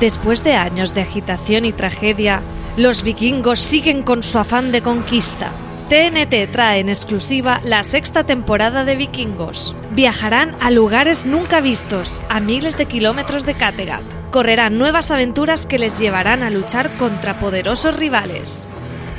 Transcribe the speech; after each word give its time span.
Después 0.00 0.42
de 0.42 0.54
años 0.54 0.94
de 0.94 1.02
agitación 1.02 1.66
y 1.66 1.72
tragedia, 1.72 2.40
los 2.78 3.02
vikingos 3.02 3.60
siguen 3.60 4.02
con 4.02 4.22
su 4.22 4.38
afán 4.38 4.72
de 4.72 4.80
conquista. 4.80 5.50
TNT 5.90 6.50
trae 6.50 6.80
en 6.80 6.88
exclusiva 6.88 7.60
la 7.64 7.84
sexta 7.84 8.24
temporada 8.24 8.84
de 8.84 8.96
Vikingos. 8.96 9.76
Viajarán 9.90 10.56
a 10.60 10.70
lugares 10.70 11.26
nunca 11.26 11.60
vistos, 11.60 12.22
a 12.28 12.40
miles 12.40 12.78
de 12.78 12.86
kilómetros 12.86 13.44
de 13.44 13.54
Kattegat. 13.54 14.02
Correrán 14.30 14.78
nuevas 14.78 15.10
aventuras 15.10 15.66
que 15.66 15.80
les 15.80 15.98
llevarán 15.98 16.44
a 16.44 16.50
luchar 16.50 16.90
contra 16.96 17.40
poderosos 17.40 17.96
rivales. 17.98 18.68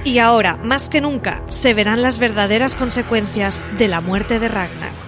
Y 0.03 0.17
ahora, 0.17 0.55
más 0.63 0.89
que 0.89 1.01
nunca, 1.01 1.43
se 1.49 1.73
verán 1.73 2.01
las 2.01 2.17
verdaderas 2.17 2.73
consecuencias 2.73 3.63
de 3.77 3.87
la 3.87 4.01
muerte 4.01 4.39
de 4.39 4.47
Ragnar. 4.47 5.00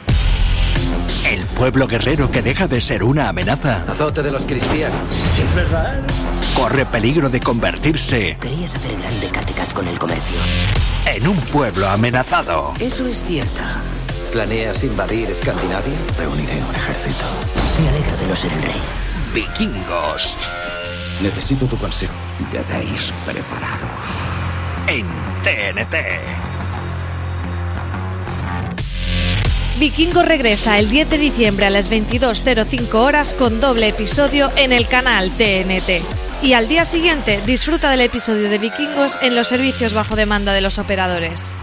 El 1.25 1.45
pueblo 1.47 1.87
guerrero 1.87 2.29
que 2.29 2.41
deja 2.41 2.67
de 2.67 2.81
ser 2.81 3.03
una 3.03 3.29
amenaza 3.29 3.83
Azote 3.87 4.21
de 4.23 4.31
los 4.31 4.45
cristianos. 4.45 4.99
¿Es 5.43 5.55
verdad? 5.55 5.99
corre 6.55 6.85
peligro 6.85 7.29
de 7.29 7.39
convertirse 7.39 8.37
Querías 8.39 8.75
hacer 8.75 8.95
grande 8.97 9.27
Kattegat 9.29 9.73
con 9.73 9.87
el 9.87 9.97
comercio. 9.97 10.37
en 11.05 11.27
un 11.27 11.37
pueblo 11.37 11.87
amenazado. 11.89 12.73
Eso 12.79 13.07
es 13.07 13.23
cierto. 13.23 13.61
¿Planeas 14.31 14.83
invadir 14.83 15.29
Escandinavia? 15.29 15.93
Reuniré 16.17 16.61
un 16.67 16.75
ejército. 16.75 17.23
Me 17.81 17.89
alegra 17.89 18.15
de 18.17 18.27
no 18.27 18.35
ser 18.35 18.51
el 18.53 18.61
rey. 18.63 18.81
Vikingos 19.33 20.35
Necesito 21.21 21.65
tu 21.67 21.77
consejo. 21.77 22.13
Debéis 22.51 23.13
prepararos. 23.25 23.89
en 24.87 25.07
TNT. 25.43 25.95
Vikingos 29.79 30.25
regresa 30.25 30.77
el 30.77 30.89
10 30.89 31.09
de 31.09 31.17
diciembre 31.17 31.65
a 31.65 31.69
las 31.71 31.89
22.05 31.89 32.93
horas 32.93 33.33
con 33.33 33.59
doble 33.59 33.87
episodio 33.87 34.51
en 34.55 34.71
el 34.71 34.87
canal 34.87 35.31
TNT. 35.31 36.03
Y 36.43 36.53
al 36.53 36.67
día 36.67 36.85
siguiente 36.85 37.39
disfruta 37.47 37.89
del 37.89 38.01
episodio 38.01 38.49
de 38.49 38.59
Vikingos 38.59 39.17
en 39.21 39.35
los 39.35 39.47
servicios 39.47 39.95
bajo 39.95 40.15
demanda 40.15 40.53
de 40.53 40.61
los 40.61 40.77
operadores. 40.77 41.55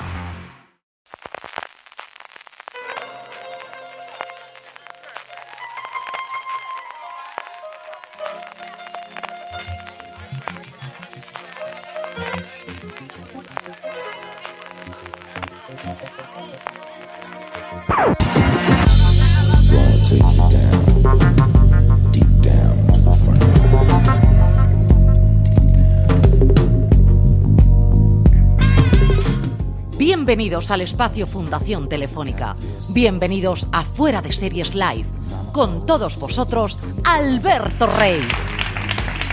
Bienvenidos 30.41 30.71
al 30.71 30.81
espacio 30.81 31.27
Fundación 31.27 31.87
Telefónica. 31.87 32.57
Bienvenidos 32.95 33.67
a 33.73 33.83
Fuera 33.83 34.23
de 34.23 34.33
Series 34.33 34.75
Live. 34.75 35.05
Con 35.53 35.85
todos 35.85 36.19
vosotros, 36.19 36.79
Alberto 37.05 37.87
Rey. 37.87 38.23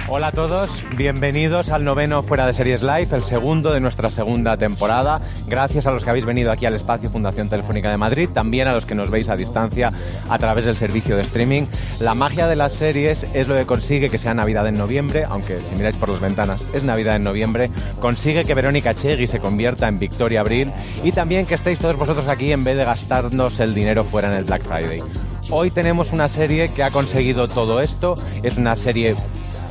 Hola 0.10 0.28
a 0.28 0.32
todos, 0.32 0.70
bienvenidos 0.96 1.68
al 1.68 1.84
noveno 1.84 2.24
Fuera 2.24 2.46
de 2.46 2.54
Series 2.54 2.82
Live, 2.82 3.10
el 3.12 3.24
segundo 3.24 3.74
de 3.74 3.82
nuestra 3.82 4.10
segunda 4.10 4.56
temporada. 4.56 5.20
Gracias 5.48 5.86
a 5.86 5.92
los 5.92 6.02
que 6.02 6.10
habéis 6.10 6.24
venido 6.24 6.50
aquí 6.50 6.66
al 6.66 6.76
espacio 6.76 7.10
Fundación 7.10 7.50
Telefónica 7.50 7.92
de 7.92 7.98
Madrid, 7.98 8.30
también 8.34 8.70
a 8.70 8.74
los 8.74 8.86
que 8.86 8.96
nos 8.96 9.10
veis 9.10 9.28
a 9.28 9.36
distancia 9.36 9.92
a 10.30 10.40
través 10.40 10.64
del 10.64 10.76
servicio 10.76 11.18
de 11.18 11.24
streaming. 11.24 11.64
La 12.00 12.16
magia 12.16 12.48
de 12.48 12.56
las 12.56 12.72
series 12.72 13.26
es 13.34 13.50
lo 13.50 13.56
que 13.56 13.66
consigue 13.66 14.10
que 14.10 14.18
sea 14.18 14.34
Navidad 14.34 14.66
en 14.68 14.78
noviembre, 14.78 15.26
aunque 15.28 15.60
si 15.60 15.76
miráis 15.76 15.98
por 15.98 16.08
las 16.08 16.22
ventanas 16.22 16.66
es 16.72 16.86
Navidad 16.86 17.18
en 17.18 17.26
noviembre, 17.26 17.70
consigue 18.00 18.46
que 18.46 18.54
Verónica 18.54 18.96
Chegui 18.96 19.28
se 19.28 19.40
convierta 19.40 19.90
en 19.90 20.00
Victoria 20.00 20.40
Abril 20.40 20.72
y 21.04 21.12
también 21.12 21.46
que 21.46 21.56
estéis 21.56 21.80
todos 21.80 21.98
vosotros 21.98 22.30
aquí 22.30 22.54
en 22.54 22.64
vez 22.64 22.78
de 22.78 22.86
gastarnos 22.86 23.60
el 23.60 23.76
dinero 23.76 24.06
fuera 24.06 24.32
en 24.32 24.38
el 24.38 24.46
Black 24.46 24.64
Friday. 24.64 25.02
Hoy 25.50 25.72
tenemos 25.72 26.12
una 26.12 26.28
serie 26.28 26.68
que 26.68 26.84
ha 26.84 26.92
conseguido 26.92 27.48
todo 27.48 27.80
esto, 27.80 28.16
es 28.44 28.58
una 28.58 28.76
serie 28.76 29.16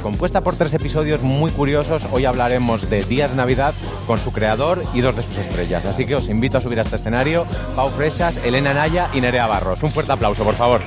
compuesta 0.06 0.40
por 0.40 0.54
tres 0.54 0.72
episodios 0.72 1.20
muy 1.22 1.50
curiosos. 1.50 2.06
Hoy 2.12 2.26
hablaremos 2.26 2.88
de 2.88 3.02
Días 3.02 3.34
Navidad 3.34 3.74
con 4.06 4.20
su 4.20 4.32
creador 4.32 4.80
y 4.94 5.00
dos 5.00 5.16
de 5.16 5.22
sus 5.24 5.36
estrellas. 5.36 5.84
Así 5.84 6.06
que 6.06 6.14
os 6.14 6.28
invito 6.28 6.58
a 6.58 6.60
subir 6.60 6.78
a 6.78 6.82
este 6.82 6.94
escenario. 6.94 7.44
Pau 7.74 7.88
Fresas, 7.88 8.36
Elena 8.44 8.72
Naya 8.72 9.10
y 9.12 9.20
Nerea 9.20 9.48
Barros. 9.48 9.82
Un 9.82 9.90
fuerte 9.90 10.12
aplauso, 10.12 10.44
por 10.44 10.54
favor. 10.54 10.80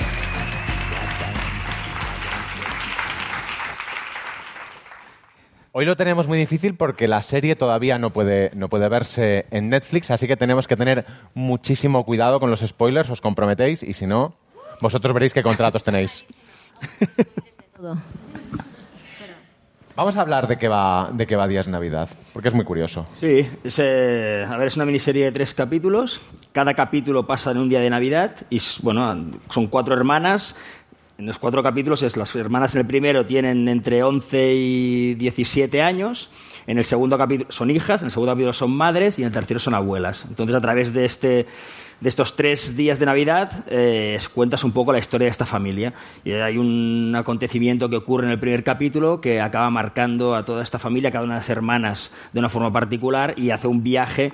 Hoy 5.74 5.84
lo 5.84 5.98
tenemos 5.98 6.26
muy 6.30 6.38
difícil 6.38 6.78
porque 6.78 7.10
la 7.10 7.22
serie 7.22 7.58
todavía 7.58 8.00
no 8.00 8.14
puede, 8.14 8.52
no 8.56 8.70
puede 8.70 8.88
verse 8.88 9.48
en 9.52 9.68
Netflix, 9.68 10.12
así 10.12 10.28
que 10.28 10.38
tenemos 10.38 10.66
que 10.66 10.78
tener 10.78 11.04
muchísimo 11.34 12.06
cuidado 12.06 12.40
con 12.40 12.50
los 12.50 12.62
spoilers, 12.62 13.10
os 13.10 13.20
comprometéis, 13.20 13.84
y 13.84 13.94
si 13.94 14.08
no, 14.08 14.36
vosotros 14.80 15.14
veréis 15.14 15.34
qué 15.34 15.44
contratos 15.44 15.84
tenéis. 15.84 16.26
Vamos 20.00 20.16
a 20.16 20.22
hablar 20.22 20.48
de 20.48 20.58
qué 20.58 20.70
va, 20.70 21.10
de 21.12 21.28
qué 21.28 21.36
va 21.36 21.46
Días 21.46 21.68
Navidad, 21.68 22.08
porque 22.32 22.48
es 22.48 22.54
muy 22.54 22.64
curioso. 22.64 23.06
Sí, 23.16 23.46
es, 23.66 23.80
a 23.80 24.56
ver, 24.56 24.68
es 24.70 24.78
una 24.78 24.86
miniserie 24.86 25.26
de 25.26 25.34
tres 25.34 25.54
capítulos. 25.54 26.22
Cada 26.54 26.74
capítulo 26.74 27.28
pasa 27.28 27.52
en 27.52 27.58
un 27.58 27.68
día 27.68 27.82
de 27.82 27.90
Navidad 27.90 28.34
y 28.50 28.62
bueno, 28.82 29.14
son 29.50 29.68
cuatro 29.68 29.94
hermanas. 29.94 30.56
En 31.18 31.26
los 31.26 31.38
cuatro 31.38 31.62
capítulos, 31.62 32.02
es, 32.02 32.16
las 32.16 32.34
hermanas 32.34 32.76
en 32.76 32.80
el 32.80 32.88
primero 32.88 33.26
tienen 33.26 33.68
entre 33.68 34.02
11 34.02 34.54
y 34.56 35.16
17 35.16 35.82
años. 35.82 36.30
En 36.66 36.78
el 36.78 36.86
segundo 36.86 37.18
capítulo 37.18 37.52
son 37.52 37.70
hijas, 37.70 38.02
en 38.02 38.06
el 38.06 38.12
segundo 38.12 38.32
capítulo 38.32 38.54
son 38.54 38.72
madres 38.72 39.20
y 39.20 39.24
en 39.24 39.28
el 39.28 39.34
tercero 39.34 39.60
son 39.60 39.74
abuelas. 39.74 40.24
Entonces, 40.30 40.56
a 40.56 40.62
través 40.62 40.94
de, 40.94 41.04
este, 41.04 41.46
de 42.02 42.10
estos 42.10 42.36
tres 42.36 42.78
días 42.78 43.00
de 43.00 43.06
Navidad, 43.06 43.66
eh, 43.68 44.18
cuentas 44.34 44.64
un 44.64 44.72
poco 44.72 44.94
la 44.94 45.00
historia 45.00 45.26
de 45.26 45.32
esta 45.32 45.46
familia. 45.46 45.94
Y 46.24 46.32
hay 46.32 46.58
un 46.58 47.14
acontecimiento 47.16 47.90
que 47.90 47.98
ocurre 47.98 48.26
en 48.26 48.32
el 48.32 48.40
primer 48.40 48.64
capítulo 48.64 49.20
que 49.20 49.42
acaba 49.42 49.70
marcando 49.70 50.36
a 50.36 50.46
toda 50.46 50.64
esta 50.64 50.80
familia, 50.80 51.10
a 51.10 51.12
cada 51.12 51.26
una 51.26 51.36
de 51.36 51.40
las 51.42 51.50
hermanas, 51.50 52.12
de 52.32 52.40
una 52.40 52.50
forma 52.50 52.72
particular 52.72 53.34
y 53.38 53.52
hace 53.52 53.68
un 53.68 53.84
viaje 53.84 54.32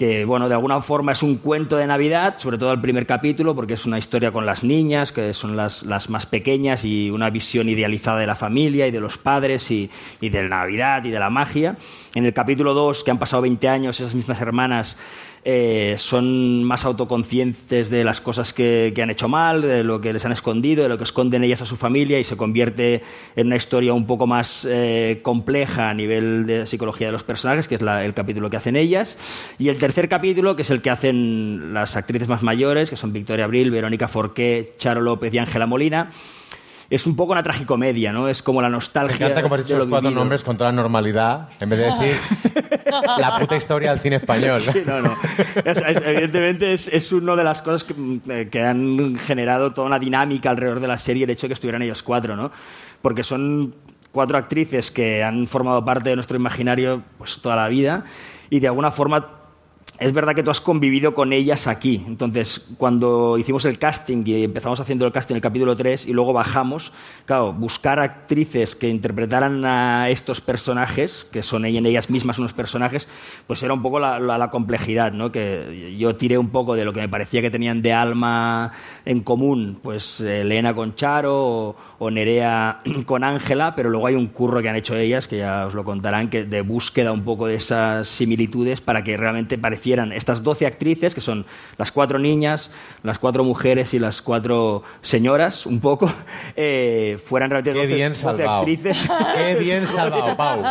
que 0.00 0.24
bueno, 0.24 0.48
de 0.48 0.54
alguna 0.54 0.80
forma 0.80 1.12
es 1.12 1.22
un 1.22 1.36
cuento 1.36 1.76
de 1.76 1.86
Navidad, 1.86 2.38
sobre 2.38 2.56
todo 2.56 2.72
el 2.72 2.80
primer 2.80 3.04
capítulo, 3.04 3.54
porque 3.54 3.74
es 3.74 3.84
una 3.84 3.98
historia 3.98 4.32
con 4.32 4.46
las 4.46 4.64
niñas, 4.64 5.12
que 5.12 5.34
son 5.34 5.58
las, 5.58 5.82
las 5.82 6.08
más 6.08 6.24
pequeñas, 6.24 6.86
y 6.86 7.10
una 7.10 7.28
visión 7.28 7.68
idealizada 7.68 8.18
de 8.18 8.26
la 8.26 8.34
familia 8.34 8.86
y 8.86 8.92
de 8.92 9.00
los 9.00 9.18
padres 9.18 9.70
y, 9.70 9.90
y 10.22 10.30
de 10.30 10.44
la 10.44 10.60
Navidad 10.60 11.04
y 11.04 11.10
de 11.10 11.18
la 11.18 11.28
magia. 11.28 11.76
En 12.14 12.24
el 12.24 12.32
capítulo 12.32 12.72
2, 12.72 13.04
que 13.04 13.10
han 13.10 13.18
pasado 13.18 13.42
20 13.42 13.68
años, 13.68 14.00
esas 14.00 14.14
mismas 14.14 14.40
hermanas 14.40 14.96
eh, 15.42 15.94
son 15.98 16.64
más 16.64 16.84
autoconscientes 16.84 17.88
de 17.88 18.04
las 18.04 18.20
cosas 18.20 18.52
que, 18.52 18.92
han 19.02 19.10
hecho 19.10 19.28
mal, 19.28 19.62
de 19.62 19.82
lo 19.82 20.00
que 20.00 20.12
les 20.12 20.24
han 20.26 20.32
escondido, 20.32 20.82
de 20.82 20.88
lo 20.90 20.98
que 20.98 21.04
esconden 21.04 21.42
ellas 21.42 21.62
a 21.62 21.66
su 21.66 21.76
familia 21.76 22.18
y 22.18 22.24
se 22.24 22.36
convierte 22.36 23.02
en 23.36 23.46
una 23.46 23.56
historia 23.56 23.94
un 23.94 24.06
poco 24.06 24.26
más 24.26 24.66
eh, 24.68 25.20
compleja 25.22 25.88
a 25.88 25.94
nivel 25.94 26.44
de 26.46 26.66
psicología 26.66 27.06
de 27.06 27.12
los 27.12 27.24
personajes, 27.24 27.68
que 27.68 27.76
es 27.76 27.80
el 27.80 28.14
capítulo 28.14 28.50
que 28.50 28.58
hacen 28.58 28.76
ellas. 28.76 29.16
Y 29.58 29.70
el 29.70 29.78
tercer 29.78 30.08
capítulo, 30.08 30.56
que 30.56 30.62
es 30.62 30.70
el 30.70 30.82
que 30.82 30.90
hacen 30.90 31.72
las 31.72 31.96
actrices 31.96 32.28
más 32.28 32.42
mayores, 32.42 32.90
que 32.90 32.96
son 32.96 33.12
Victoria 33.12 33.46
Abril, 33.46 33.70
Verónica 33.70 34.08
Forqué, 34.08 34.74
Charo 34.76 35.00
López 35.00 35.32
y 35.32 35.38
Ángela 35.38 35.66
Molina 35.66 36.10
es 36.90 37.06
un 37.06 37.14
poco 37.14 37.32
una 37.32 37.42
tragicomedia, 37.44 38.12
¿no? 38.12 38.28
Es 38.28 38.42
como 38.42 38.60
la 38.60 38.68
nostalgia. 38.68 39.18
Me 39.18 39.24
encanta 39.26 39.42
como 39.42 39.54
has 39.54 39.62
dicho 39.64 39.78
los 39.78 39.86
cuatro 39.86 40.08
vivido. 40.08 40.20
nombres 40.20 40.42
con 40.42 40.56
toda 40.56 40.70
la 40.70 40.76
normalidad, 40.76 41.48
en 41.60 41.68
vez 41.68 41.78
de 41.78 41.84
decir 41.84 42.16
la 43.18 43.38
puta 43.38 43.56
historia 43.56 43.90
del 43.90 44.00
cine 44.00 44.16
español. 44.16 44.58
Sí, 44.58 44.82
no, 44.84 45.00
no. 45.00 45.12
Es, 45.64 45.78
es, 45.78 45.96
evidentemente 46.04 46.72
es, 46.72 46.88
es, 46.88 47.12
una 47.12 47.36
de 47.36 47.44
las 47.44 47.62
cosas 47.62 47.84
que, 47.84 48.48
que, 48.50 48.62
han 48.62 49.16
generado 49.18 49.72
toda 49.72 49.86
una 49.86 50.00
dinámica 50.00 50.50
alrededor 50.50 50.80
de 50.80 50.88
la 50.88 50.98
serie, 50.98 51.24
el 51.24 51.30
hecho 51.30 51.42
de 51.42 51.50
que 51.50 51.54
estuvieran 51.54 51.82
ellos 51.82 52.02
cuatro, 52.02 52.34
¿no? 52.34 52.50
Porque 53.00 53.22
son 53.22 53.72
cuatro 54.10 54.36
actrices 54.36 54.90
que 54.90 55.22
han 55.22 55.46
formado 55.46 55.84
parte 55.84 56.10
de 56.10 56.16
nuestro 56.16 56.36
imaginario 56.36 57.02
pues 57.18 57.40
toda 57.40 57.54
la 57.54 57.68
vida 57.68 58.04
y 58.50 58.58
de 58.58 58.66
alguna 58.66 58.90
forma 58.90 59.39
es 60.00 60.14
verdad 60.14 60.34
que 60.34 60.42
tú 60.42 60.50
has 60.50 60.62
convivido 60.62 61.12
con 61.12 61.34
ellas 61.34 61.66
aquí. 61.66 62.02
Entonces, 62.06 62.66
cuando 62.78 63.36
hicimos 63.36 63.66
el 63.66 63.78
casting 63.78 64.22
y 64.24 64.44
empezamos 64.44 64.80
haciendo 64.80 65.04
el 65.04 65.12
casting 65.12 65.34
en 65.34 65.36
el 65.36 65.42
capítulo 65.42 65.76
3 65.76 66.06
y 66.06 66.14
luego 66.14 66.32
bajamos, 66.32 66.90
claro, 67.26 67.52
buscar 67.52 68.00
actrices 68.00 68.74
que 68.74 68.88
interpretaran 68.88 69.62
a 69.66 70.08
estos 70.08 70.40
personajes, 70.40 71.26
que 71.30 71.42
son 71.42 71.66
ellas 71.66 72.08
mismas 72.08 72.38
unos 72.38 72.54
personajes, 72.54 73.08
pues 73.46 73.62
era 73.62 73.74
un 73.74 73.82
poco 73.82 74.00
la, 74.00 74.18
la, 74.18 74.50
complejidad, 74.50 75.12
¿no? 75.12 75.30
Que 75.30 75.94
yo 75.98 76.16
tiré 76.16 76.38
un 76.38 76.48
poco 76.48 76.74
de 76.74 76.86
lo 76.86 76.94
que 76.94 77.00
me 77.00 77.08
parecía 77.08 77.42
que 77.42 77.50
tenían 77.50 77.82
de 77.82 77.92
alma 77.92 78.72
en 79.04 79.20
común, 79.20 79.80
pues 79.82 80.20
Elena 80.20 80.74
con 80.74 80.94
Charo 80.94 81.76
o, 81.98 82.10
Nerea 82.10 82.80
con 83.04 83.22
Ángela, 83.22 83.74
pero 83.76 83.90
luego 83.90 84.06
hay 84.06 84.14
un 84.14 84.28
curro 84.28 84.62
que 84.62 84.70
han 84.70 84.76
hecho 84.76 84.96
ellas, 84.96 85.28
que 85.28 85.38
ya 85.38 85.66
os 85.66 85.74
lo 85.74 85.84
contarán, 85.84 86.30
que 86.30 86.44
de 86.44 86.62
búsqueda 86.62 87.12
un 87.12 87.22
poco 87.22 87.46
de 87.46 87.56
esas 87.56 88.08
similitudes 88.08 88.80
para 88.80 89.04
que 89.04 89.18
realmente 89.18 89.58
parecieran 89.90 90.12
estas 90.12 90.42
12 90.42 90.66
actrices, 90.66 91.14
que 91.14 91.20
son 91.20 91.44
las 91.76 91.90
cuatro 91.90 92.18
niñas, 92.18 92.70
las 93.02 93.18
cuatro 93.18 93.42
mujeres 93.42 93.92
y 93.92 93.98
las 93.98 94.22
cuatro 94.22 94.82
señoras, 95.02 95.66
un 95.66 95.80
poco, 95.80 96.12
eh, 96.54 97.18
fueran 97.24 97.50
realmente 97.50 97.72
12, 97.72 97.88
Qué 97.88 97.94
bien 97.94 98.12
12 98.12 98.22
salvado. 98.22 98.58
actrices. 98.58 99.08
Qué 99.36 99.54
bien 99.56 99.86
salvado, 99.88 100.36
Pau. 100.36 100.62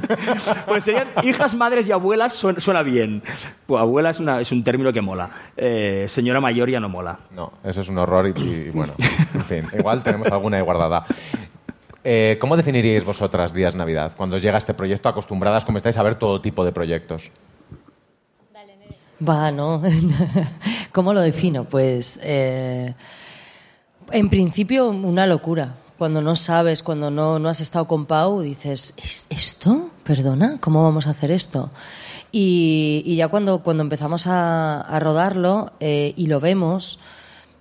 pues 0.66 0.84
serían 0.84 1.08
hijas, 1.22 1.54
madres 1.54 1.88
y 1.88 1.92
abuelas, 1.92 2.34
suena, 2.34 2.60
suena 2.60 2.82
bien. 2.82 3.22
Pues 3.66 3.80
abuela 3.80 4.10
es, 4.10 4.20
una, 4.20 4.40
es, 4.40 4.52
un 4.52 4.62
término 4.62 4.92
que 4.92 5.00
mola. 5.00 5.30
Eh, 5.56 6.06
señora 6.08 6.40
mayor 6.40 6.68
ya 6.68 6.80
no 6.80 6.90
mola. 6.90 7.18
No, 7.30 7.52
eso 7.64 7.80
es 7.80 7.88
un 7.88 7.96
horror 7.98 8.28
y, 8.36 8.40
y 8.40 8.70
bueno, 8.74 8.92
en 9.34 9.44
fin, 9.44 9.64
igual 9.78 10.02
tenemos 10.02 10.28
alguna 10.28 10.58
ahí 10.58 10.62
guardada. 10.62 11.06
Eh, 12.04 12.36
¿Cómo 12.40 12.56
definiríais 12.56 13.04
vosotras 13.04 13.54
Días 13.54 13.74
Navidad? 13.74 14.12
Cuando 14.16 14.36
os 14.36 14.42
llega 14.42 14.58
este 14.58 14.74
proyecto, 14.74 15.08
acostumbradas 15.08 15.64
como 15.64 15.78
estáis 15.78 15.96
a 15.96 16.02
ver 16.02 16.16
todo 16.16 16.40
tipo 16.40 16.64
de 16.64 16.72
proyectos. 16.72 17.30
Va, 19.26 19.50
no. 19.50 19.82
¿Cómo 20.92 21.12
lo 21.12 21.20
defino? 21.20 21.64
Pues 21.64 22.20
eh, 22.22 22.94
en 24.12 24.28
principio 24.28 24.88
una 24.88 25.26
locura. 25.26 25.74
Cuando 25.98 26.22
no 26.22 26.36
sabes, 26.36 26.84
cuando 26.84 27.10
no, 27.10 27.40
no 27.40 27.48
has 27.48 27.60
estado 27.60 27.88
con 27.88 28.06
Pau, 28.06 28.40
dices, 28.40 28.94
¿Es 28.98 29.26
¿esto? 29.30 29.90
¿Perdona? 30.04 30.58
¿Cómo 30.60 30.84
vamos 30.84 31.08
a 31.08 31.10
hacer 31.10 31.32
esto? 31.32 31.70
Y, 32.30 33.16
ya 33.16 33.26
cuando, 33.26 33.64
cuando 33.64 33.82
empezamos 33.82 34.28
a, 34.28 34.80
a 34.80 35.00
rodarlo 35.00 35.72
eh, 35.80 36.14
y 36.16 36.26
lo 36.26 36.38
vemos, 36.38 37.00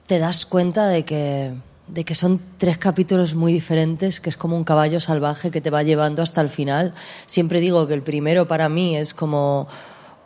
te 0.06 0.20
das 0.20 0.46
cuenta 0.46 0.86
de 0.88 1.04
que, 1.04 1.54
de 1.88 2.06
que 2.06 2.14
son 2.14 2.40
tres 2.60 2.78
capítulos 2.78 3.34
muy 3.34 3.54
diferentes, 3.54 4.20
que 4.20 4.30
es 4.30 4.38
como 4.38 4.56
un 4.56 4.66
caballo 4.66 5.00
salvaje 5.00 5.50
que 5.50 5.62
te 5.62 5.72
va 5.72 5.82
llevando 5.82 6.22
hasta 6.22 6.42
el 6.42 6.50
final. 6.50 6.94
Siempre 7.26 7.60
digo 7.60 7.88
que 7.88 7.96
el 7.96 8.04
primero 8.04 8.48
para 8.48 8.70
mí 8.70 8.96
es 8.96 9.16
como 9.16 9.68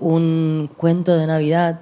un 0.01 0.69
cuento 0.75 1.15
de 1.15 1.27
Navidad, 1.27 1.79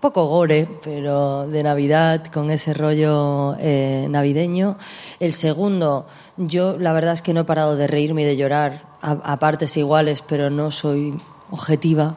poco 0.00 0.26
gore, 0.26 0.66
pero 0.82 1.46
de 1.46 1.62
Navidad, 1.62 2.24
con 2.26 2.50
ese 2.50 2.74
rollo 2.74 3.54
eh, 3.60 4.08
navideño. 4.10 4.76
El 5.20 5.32
segundo, 5.32 6.06
yo 6.36 6.76
la 6.78 6.92
verdad 6.92 7.14
es 7.14 7.22
que 7.22 7.32
no 7.32 7.42
he 7.42 7.44
parado 7.44 7.76
de 7.76 7.86
reírme 7.86 8.22
y 8.22 8.24
de 8.24 8.36
llorar 8.36 8.82
a, 9.00 9.12
a 9.12 9.38
partes 9.38 9.76
iguales, 9.76 10.22
pero 10.26 10.50
no 10.50 10.72
soy 10.72 11.14
objetiva. 11.52 12.16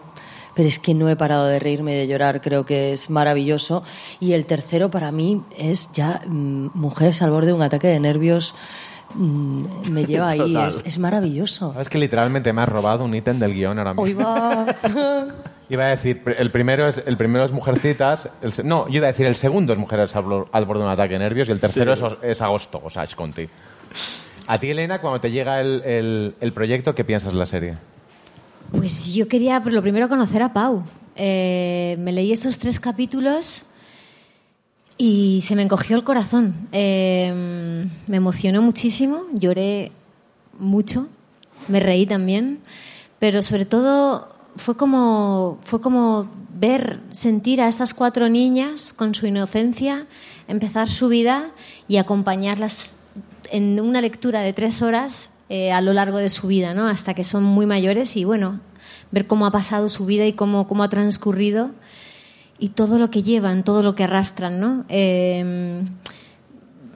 Pero 0.55 0.69
es 0.69 0.79
que 0.79 0.93
no 0.93 1.09
he 1.09 1.17
parado 1.17 1.47
de 1.47 1.59
reírme 1.59 1.93
y 1.93 1.97
de 1.97 2.07
llorar, 2.07 2.39
creo 2.39 2.65
que 2.65 2.93
es 2.93 3.09
maravilloso. 3.09 3.83
Y 4.21 4.31
el 4.31 4.45
tercero 4.45 4.89
para 4.89 5.11
mí 5.11 5.43
es 5.57 5.91
ya 5.91 6.21
mmm, 6.25 6.69
Mujeres 6.73 7.21
al 7.21 7.29
borde 7.29 7.47
de 7.47 7.53
un 7.53 7.61
ataque 7.61 7.87
de 7.87 7.99
nervios 7.99 8.55
Mm, 8.55 8.94
me 9.17 10.05
lleva 10.05 10.29
ahí, 10.29 10.55
es, 10.57 10.85
es, 10.85 10.99
maravilloso. 10.99 11.71
¿Sabes 11.73 11.89
que 11.89 11.97
literalmente 11.97 12.51
me 12.51 12.61
has 12.61 12.69
robado 12.69 13.05
un 13.05 13.15
ítem 13.15 13.39
del 13.39 13.53
guion 13.53 13.77
ahora 13.77 13.93
mismo? 13.93 14.23
Va. 14.23 14.75
iba 15.69 15.85
a 15.85 15.87
decir, 15.87 16.21
el 16.37 16.51
primero 16.51 16.87
es, 16.87 17.01
el 17.05 17.17
primero 17.17 17.45
es 17.45 17.51
Mujercitas, 17.51 18.29
el, 18.41 18.53
no, 18.67 18.87
yo 18.87 18.97
iba 18.97 19.07
a 19.07 19.11
decir, 19.11 19.25
el 19.25 19.35
segundo 19.35 19.73
es 19.73 19.79
Mujeres 19.79 20.15
al, 20.15 20.25
al 20.51 20.65
borde 20.65 20.81
de 20.81 20.85
un 20.85 20.91
ataque 20.91 21.13
de 21.13 21.19
nervios 21.19 21.49
y 21.49 21.51
el 21.51 21.59
tercero 21.59 21.95
sí. 21.95 22.03
es, 22.05 22.13
es, 22.21 22.41
Agosto, 22.41 22.81
o 22.83 22.89
sea, 22.89 23.07
Conti. 23.15 23.47
A 24.47 24.59
ti, 24.59 24.69
Elena, 24.69 25.01
cuando 25.01 25.19
te 25.19 25.31
llega 25.31 25.59
el, 25.61 25.81
el, 25.83 26.35
el, 26.39 26.53
proyecto, 26.53 26.93
¿qué 26.93 27.03
piensas 27.03 27.33
de 27.33 27.39
la 27.39 27.45
serie? 27.45 27.75
Pues 28.71 29.13
yo 29.13 29.27
quería, 29.27 29.61
por 29.63 29.73
lo 29.73 29.81
primero, 29.81 30.07
conocer 30.07 30.43
a 30.43 30.53
Pau. 30.53 30.83
Eh, 31.15 31.95
me 31.99 32.11
leí 32.11 32.31
estos 32.31 32.59
tres 32.59 32.79
capítulos 32.79 33.65
y 34.97 35.41
se 35.43 35.55
me 35.55 35.63
encogió 35.63 35.95
el 35.95 36.03
corazón. 36.03 36.55
Eh, 36.71 37.87
me 38.07 38.17
emocionó 38.17 38.61
muchísimo, 38.61 39.23
lloré 39.33 39.91
mucho, 40.59 41.07
me 41.67 41.79
reí 41.79 42.05
también, 42.05 42.59
pero 43.19 43.43
sobre 43.43 43.65
todo 43.65 44.29
fue 44.55 44.77
como, 44.77 45.59
fue 45.63 45.81
como 45.81 46.27
ver, 46.57 46.99
sentir 47.11 47.59
a 47.59 47.67
estas 47.67 47.93
cuatro 47.93 48.29
niñas 48.29 48.93
con 48.93 49.13
su 49.13 49.27
inocencia 49.27 50.07
empezar 50.47 50.89
su 50.89 51.07
vida 51.07 51.49
y 51.87 51.97
acompañarlas 51.97 52.95
en 53.51 53.79
una 53.79 54.01
lectura 54.01 54.41
de 54.41 54.53
tres 54.53 54.81
horas 54.81 55.29
eh, 55.49 55.71
a 55.71 55.81
lo 55.81 55.93
largo 55.93 56.17
de 56.17 56.29
su 56.29 56.47
vida, 56.47 56.73
¿no? 56.73 56.87
hasta 56.87 57.13
que 57.13 57.23
son 57.23 57.43
muy 57.43 57.65
mayores 57.65 58.15
y 58.17 58.25
bueno, 58.25 58.59
ver 59.11 59.27
cómo 59.27 59.45
ha 59.45 59.51
pasado 59.51 59.89
su 59.89 60.05
vida 60.05 60.25
y 60.25 60.33
cómo, 60.33 60.67
cómo 60.67 60.83
ha 60.83 60.89
transcurrido 60.89 61.71
y 62.57 62.69
todo 62.69 62.97
lo 62.97 63.09
que 63.11 63.23
llevan, 63.23 63.63
todo 63.63 63.83
lo 63.83 63.95
que 63.95 64.03
arrastran, 64.03 64.59
¿no? 64.59 64.85
Eh, 64.89 65.83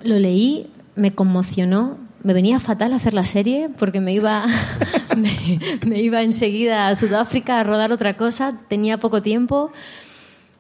lo 0.03 0.17
leí, 0.17 0.67
me 0.95 1.13
conmocionó, 1.13 1.97
me 2.23 2.33
venía 2.33 2.59
fatal 2.59 2.93
hacer 2.93 3.13
la 3.13 3.25
serie 3.25 3.69
porque 3.77 3.99
me 3.99 4.13
iba, 4.13 4.45
me, 5.17 5.59
me, 5.85 5.99
iba 5.99 6.21
enseguida 6.21 6.87
a 6.87 6.95
Sudáfrica 6.95 7.59
a 7.59 7.63
rodar 7.63 7.91
otra 7.91 8.15
cosa, 8.15 8.61
tenía 8.67 8.99
poco 8.99 9.21
tiempo, 9.21 9.71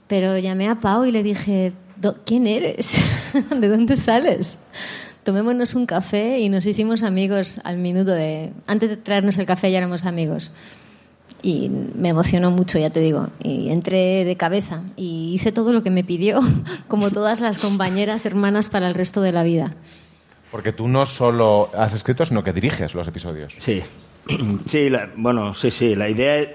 pero 0.07 0.37
llamé 0.37 0.67
a 0.67 0.75
Pau 0.75 1.05
y 1.05 1.11
le 1.11 1.23
dije, 1.23 1.73
¿quién 2.25 2.47
eres? 2.47 2.97
¿De 3.59 3.67
dónde 3.67 3.95
sales? 3.95 4.61
Tomémonos 5.23 5.75
un 5.75 5.85
café 5.85 6.39
y 6.39 6.49
nos 6.49 6.65
hicimos 6.65 7.03
amigos 7.03 7.59
al 7.63 7.77
minuto 7.77 8.11
de... 8.11 8.51
Antes 8.67 8.89
de 8.89 8.97
traernos 8.97 9.37
el 9.37 9.45
café 9.45 9.69
ya 9.69 9.77
éramos 9.77 10.05
amigos 10.05 10.51
y 11.41 11.69
me 11.69 12.09
emocionó 12.09 12.51
mucho, 12.51 12.79
ya 12.79 12.89
te 12.89 12.99
digo. 12.99 13.27
Y 13.41 13.69
entré 13.69 14.25
de 14.25 14.35
cabeza 14.35 14.83
y 14.95 15.31
hice 15.33 15.51
todo 15.51 15.73
lo 15.73 15.83
que 15.83 15.89
me 15.89 16.03
pidió, 16.03 16.39
como 16.87 17.11
todas 17.11 17.39
las 17.39 17.59
compañeras, 17.59 18.25
hermanas 18.25 18.69
para 18.69 18.87
el 18.87 18.93
resto 18.93 19.21
de 19.21 19.31
la 19.31 19.43
vida. 19.43 19.75
Porque 20.51 20.73
tú 20.73 20.87
no 20.87 21.05
solo 21.05 21.69
has 21.77 21.93
escrito, 21.93 22.25
sino 22.25 22.43
que 22.43 22.53
diriges 22.53 22.95
los 22.95 23.07
episodios. 23.07 23.55
Sí, 23.59 23.81
sí, 24.65 24.89
la, 24.89 25.09
bueno, 25.15 25.53
sí, 25.53 25.71
sí. 25.71 25.95
La 25.95 26.09
idea 26.09 26.37
es. 26.37 26.49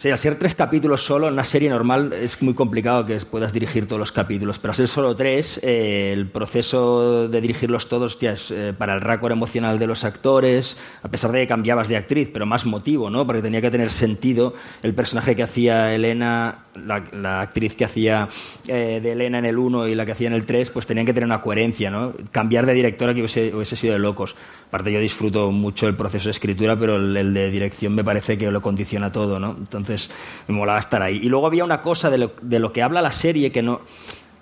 Sí, 0.00 0.08
ser 0.16 0.36
tres 0.36 0.54
capítulos 0.54 1.04
solo, 1.04 1.26
en 1.26 1.34
una 1.34 1.44
serie 1.44 1.68
normal 1.68 2.14
es 2.14 2.40
muy 2.40 2.54
complicado 2.54 3.04
que 3.04 3.16
puedas 3.16 3.52
dirigir 3.52 3.86
todos 3.86 4.00
los 4.00 4.12
capítulos, 4.12 4.58
pero 4.58 4.72
ser 4.72 4.88
solo 4.88 5.14
tres, 5.14 5.60
eh, 5.62 6.14
el 6.14 6.26
proceso 6.26 7.28
de 7.28 7.38
dirigirlos 7.42 7.86
todos, 7.86 8.16
eh, 8.22 8.72
para 8.78 8.94
el 8.94 9.02
récord 9.02 9.30
emocional 9.32 9.78
de 9.78 9.86
los 9.86 10.04
actores, 10.04 10.78
a 11.02 11.08
pesar 11.10 11.32
de 11.32 11.40
que 11.40 11.46
cambiabas 11.46 11.88
de 11.88 11.98
actriz, 11.98 12.30
pero 12.32 12.46
más 12.46 12.64
motivo, 12.64 13.10
¿no? 13.10 13.26
Porque 13.26 13.42
tenía 13.42 13.60
que 13.60 13.70
tener 13.70 13.90
sentido 13.90 14.54
el 14.82 14.94
personaje 14.94 15.36
que 15.36 15.42
hacía 15.42 15.94
Elena, 15.94 16.64
la, 16.82 17.04
la 17.12 17.42
actriz 17.42 17.76
que 17.76 17.84
hacía 17.84 18.26
eh, 18.68 19.00
de 19.02 19.12
Elena 19.12 19.40
en 19.40 19.44
el 19.44 19.58
1 19.58 19.86
y 19.88 19.94
la 19.94 20.06
que 20.06 20.12
hacía 20.12 20.28
en 20.28 20.34
el 20.34 20.46
3, 20.46 20.70
pues 20.70 20.86
tenían 20.86 21.04
que 21.04 21.12
tener 21.12 21.26
una 21.26 21.42
coherencia, 21.42 21.90
¿no? 21.90 22.14
Cambiar 22.32 22.64
de 22.64 22.72
directora 22.72 23.12
que 23.12 23.20
hubiese, 23.20 23.54
hubiese 23.54 23.76
sido 23.76 23.92
de 23.92 23.98
locos. 23.98 24.34
Aparte 24.70 24.92
yo 24.92 25.00
disfruto 25.00 25.50
mucho 25.50 25.88
el 25.88 25.96
proceso 25.96 26.26
de 26.26 26.30
escritura, 26.30 26.78
pero 26.78 26.94
el, 26.94 27.34
de 27.34 27.50
dirección 27.50 27.92
me 27.92 28.04
parece 28.04 28.38
que 28.38 28.48
lo 28.52 28.62
condiciona 28.62 29.10
todo, 29.10 29.40
¿no? 29.40 29.56
Entonces, 29.58 30.08
me 30.46 30.54
molaba 30.54 30.78
estar 30.78 31.02
ahí. 31.02 31.16
Y 31.16 31.28
luego 31.28 31.48
había 31.48 31.64
una 31.64 31.82
cosa 31.82 32.08
de 32.08 32.18
lo, 32.60 32.72
que 32.72 32.80
habla 32.80 33.02
la 33.02 33.10
serie 33.10 33.50
que 33.50 33.62
no... 33.62 33.80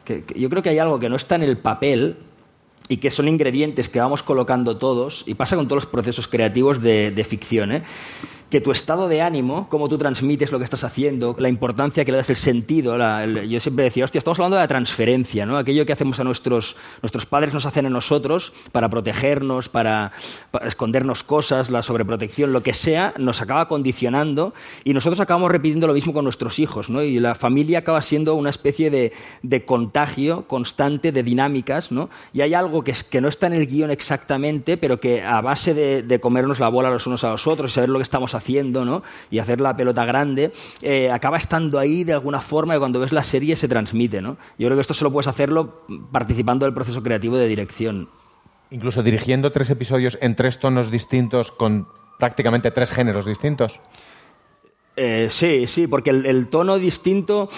Que 0.05 0.25
yo 0.37 0.51
creo 0.51 0.63
que 0.63 0.69
hay 0.69 0.79
algo 0.79 0.99
que 0.99 1.09
no 1.09 1.17
está 1.17 1.37
en 1.37 1.45
el 1.45 1.57
papel 1.57 2.19
y 2.89 2.99
que 2.99 3.11
son 3.11 3.27
ingredientes 3.27 3.89
que 3.89 4.01
vamos 4.01 4.23
colocando 4.23 4.77
todos, 4.77 5.25
y 5.27 5.33
pasa 5.33 5.57
con 5.57 5.67
todos 5.67 5.85
los 5.85 5.91
procesos 5.91 6.29
creativos 6.29 6.83
de, 6.83 7.11
de 7.11 7.25
ficción, 7.25 7.73
¿eh? 7.73 7.83
Que 8.51 8.61
tu 8.63 8.71
estado 8.73 9.09
de 9.09 9.21
ánimo, 9.21 9.69
cómo 9.69 9.89
tú 9.89 9.99
transmites 9.99 10.51
lo 10.53 10.59
que 10.59 10.65
estás 10.65 10.83
haciendo, 10.85 11.37
la 11.39 11.49
importancia 11.49 12.05
que 12.05 12.13
le 12.13 12.19
das 12.19 12.31
el 12.31 12.37
sentido. 12.37 12.97
la- 12.97 13.25
el- 13.25 13.49
yo 13.49 13.61
siempre 13.61 13.85
decía, 13.85 14.05
hostia, 14.05 14.19
estamos 14.19 14.39
hablando 14.39 14.57
de 14.57 14.63
la 14.63 14.69
transferencia, 14.69 15.45
¿no? 15.47 15.59
Aquello 15.59 15.85
que 15.85 15.93
hacemos 15.93 16.19
a 16.21 16.25
nuestros, 16.25 16.77
nuestros 17.03 17.27
padres 17.27 17.53
nos 17.53 17.67
hacen 17.67 17.85
a 17.87 17.91
nosotros 17.91 18.53
para 18.73 18.89
protegernos, 18.89 19.69
para, 19.69 20.13
para 20.51 20.67
escondernos 20.69 21.23
cosas, 21.23 21.71
la 21.71 21.83
sobreprotección, 21.83 22.53
lo 22.53 22.63
que 22.63 22.73
sea, 22.73 23.13
nos 23.19 23.43
acaba 23.43 23.69
condicionando 23.69 24.55
y 24.85 24.95
nosotros 24.95 25.21
acabamos 25.21 25.51
repitiendo 25.51 25.87
lo 25.87 25.93
mismo 25.95 26.13
con 26.13 26.25
nuestros 26.25 26.59
hijos, 26.59 26.89
¿no? 26.89 27.03
Y 27.03 27.21
la 27.21 27.35
familia 27.35 27.81
acaba 27.81 28.01
siendo 28.01 28.35
una 28.35 28.51
especie 28.51 28.91
de, 28.91 29.13
de 29.43 29.65
contagio 29.65 30.47
constante 30.47 31.13
de 31.13 31.23
dinámicas, 31.23 31.93
¿no? 31.93 32.09
Y 32.33 32.41
hay 32.41 32.55
algo 32.55 32.83
que, 32.85 32.93
es- 32.93 33.05
que 33.05 33.21
no 33.21 33.29
está 33.29 33.47
en 33.49 33.53
el 33.55 33.67
guion 33.67 33.91
exactamente, 33.91 34.77
pero 34.77 35.01
que 35.01 35.23
a 35.23 35.41
base 35.41 35.75
de, 35.75 36.03
de 36.03 36.21
comernos 36.21 36.61
la 36.61 36.69
bola 36.69 36.91
los 36.91 37.07
unos 37.07 37.25
a 37.25 37.31
los 37.31 37.47
otros 37.47 37.71
y 37.71 37.75
saber 37.75 37.91
lo 37.91 37.99
que 37.99 38.03
estamos 38.05 38.35
haciendo, 38.35 38.38
¿no? 38.85 39.03
Y 39.31 39.39
hacer 39.39 39.61
la 39.61 39.77
pelota 39.77 40.05
grande, 40.05 40.53
eh, 40.83 41.11
acaba 41.11 41.37
estando 41.37 41.79
ahí 41.79 42.05
de 42.05 42.13
alguna 42.13 42.41
forma 42.41 42.77
y 42.77 42.79
cuando 42.79 43.01
ves 43.01 43.13
la 43.13 43.23
serie 43.23 43.57
se 43.57 43.69
transmite, 43.69 44.21
¿no? 44.21 44.37
Yo 44.59 44.67
creo 44.67 44.77
que 44.77 44.83
esto 44.83 44.95
solo 44.95 45.13
puedes 45.13 45.29
hacerlo 45.29 45.85
participando 46.13 46.67
del 46.67 46.75
proceso 46.75 47.03
creativo 47.03 47.37
de 47.37 47.49
dirección. 47.49 48.09
Incluso 48.71 49.03
dirigiendo 49.03 49.51
tres 49.51 49.71
episodios 49.71 50.19
en 50.21 50.37
tres 50.37 50.59
tonos 50.59 50.91
distintos 50.91 51.51
con 51.51 51.89
prácticamente 52.19 52.71
tres 52.71 52.93
géneros 52.93 53.25
distintos. 53.25 53.81
Eh, 54.97 55.29
sí, 55.31 55.67
sí, 55.67 55.87
porque 55.87 56.11
el, 56.11 56.27
el 56.27 56.49
tono 56.49 56.77
distinto, 56.77 57.49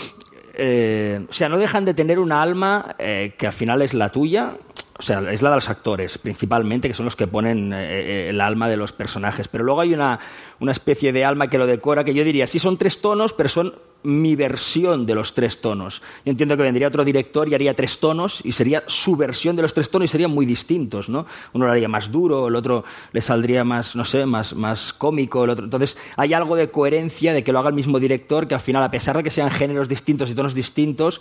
eh, 0.54 1.24
o 1.28 1.32
sea, 1.32 1.48
no 1.48 1.56
dejan 1.56 1.86
de 1.86 1.94
tener 1.94 2.18
una 2.18 2.42
alma 2.42 2.94
eh, 2.98 3.34
que 3.38 3.46
al 3.46 3.54
final 3.54 3.80
es 3.80 3.94
la 3.94 4.10
tuya, 4.10 4.58
o 5.00 5.02
sea, 5.02 5.32
es 5.32 5.40
la 5.40 5.48
de 5.48 5.56
los 5.56 5.70
actores 5.70 6.18
principalmente, 6.18 6.86
que 6.86 6.92
son 6.92 7.06
los 7.06 7.16
que 7.16 7.26
ponen 7.26 7.72
eh, 7.72 7.78
eh, 7.78 8.28
el 8.28 8.40
alma 8.42 8.68
de 8.68 8.76
los 8.76 8.92
personajes. 8.92 9.48
Pero 9.48 9.64
luego 9.64 9.80
hay 9.80 9.94
una, 9.94 10.20
una 10.58 10.72
especie 10.72 11.10
de 11.10 11.24
alma 11.24 11.48
que 11.48 11.56
lo 11.56 11.66
decora, 11.66 12.04
que 12.04 12.12
yo 12.12 12.22
diría, 12.22 12.46
sí 12.46 12.58
son 12.58 12.76
tres 12.76 13.00
tonos, 13.00 13.32
pero 13.32 13.48
son 13.48 13.72
mi 14.02 14.36
versión 14.36 15.06
de 15.06 15.14
los 15.14 15.34
tres 15.34 15.60
tonos. 15.60 16.02
Yo 16.24 16.30
entiendo 16.30 16.56
que 16.56 16.62
vendría 16.62 16.88
otro 16.88 17.04
director 17.04 17.48
y 17.48 17.54
haría 17.54 17.74
tres 17.74 17.98
tonos 17.98 18.40
y 18.44 18.52
sería 18.52 18.82
su 18.86 19.16
versión 19.16 19.56
de 19.56 19.62
los 19.62 19.74
tres 19.74 19.90
tonos 19.90 20.06
y 20.06 20.12
serían 20.12 20.30
muy 20.30 20.46
distintos, 20.46 21.08
¿no? 21.08 21.26
Uno 21.52 21.66
lo 21.66 21.72
haría 21.72 21.88
más 21.88 22.10
duro, 22.10 22.48
el 22.48 22.56
otro 22.56 22.84
le 23.12 23.20
saldría 23.20 23.64
más, 23.64 23.94
no 23.96 24.04
sé, 24.04 24.24
más, 24.26 24.54
más 24.54 24.92
cómico, 24.92 25.44
el 25.44 25.50
otro. 25.50 25.64
Entonces, 25.64 25.96
hay 26.16 26.32
algo 26.32 26.56
de 26.56 26.70
coherencia 26.70 27.32
de 27.32 27.44
que 27.44 27.52
lo 27.52 27.58
haga 27.58 27.68
el 27.68 27.74
mismo 27.74 27.98
director 27.98 28.48
que 28.48 28.54
al 28.54 28.60
final, 28.60 28.82
a 28.82 28.90
pesar 28.90 29.16
de 29.16 29.22
que 29.22 29.30
sean 29.30 29.50
géneros 29.50 29.88
distintos 29.88 30.30
y 30.30 30.34
tonos 30.34 30.54
distintos, 30.54 31.20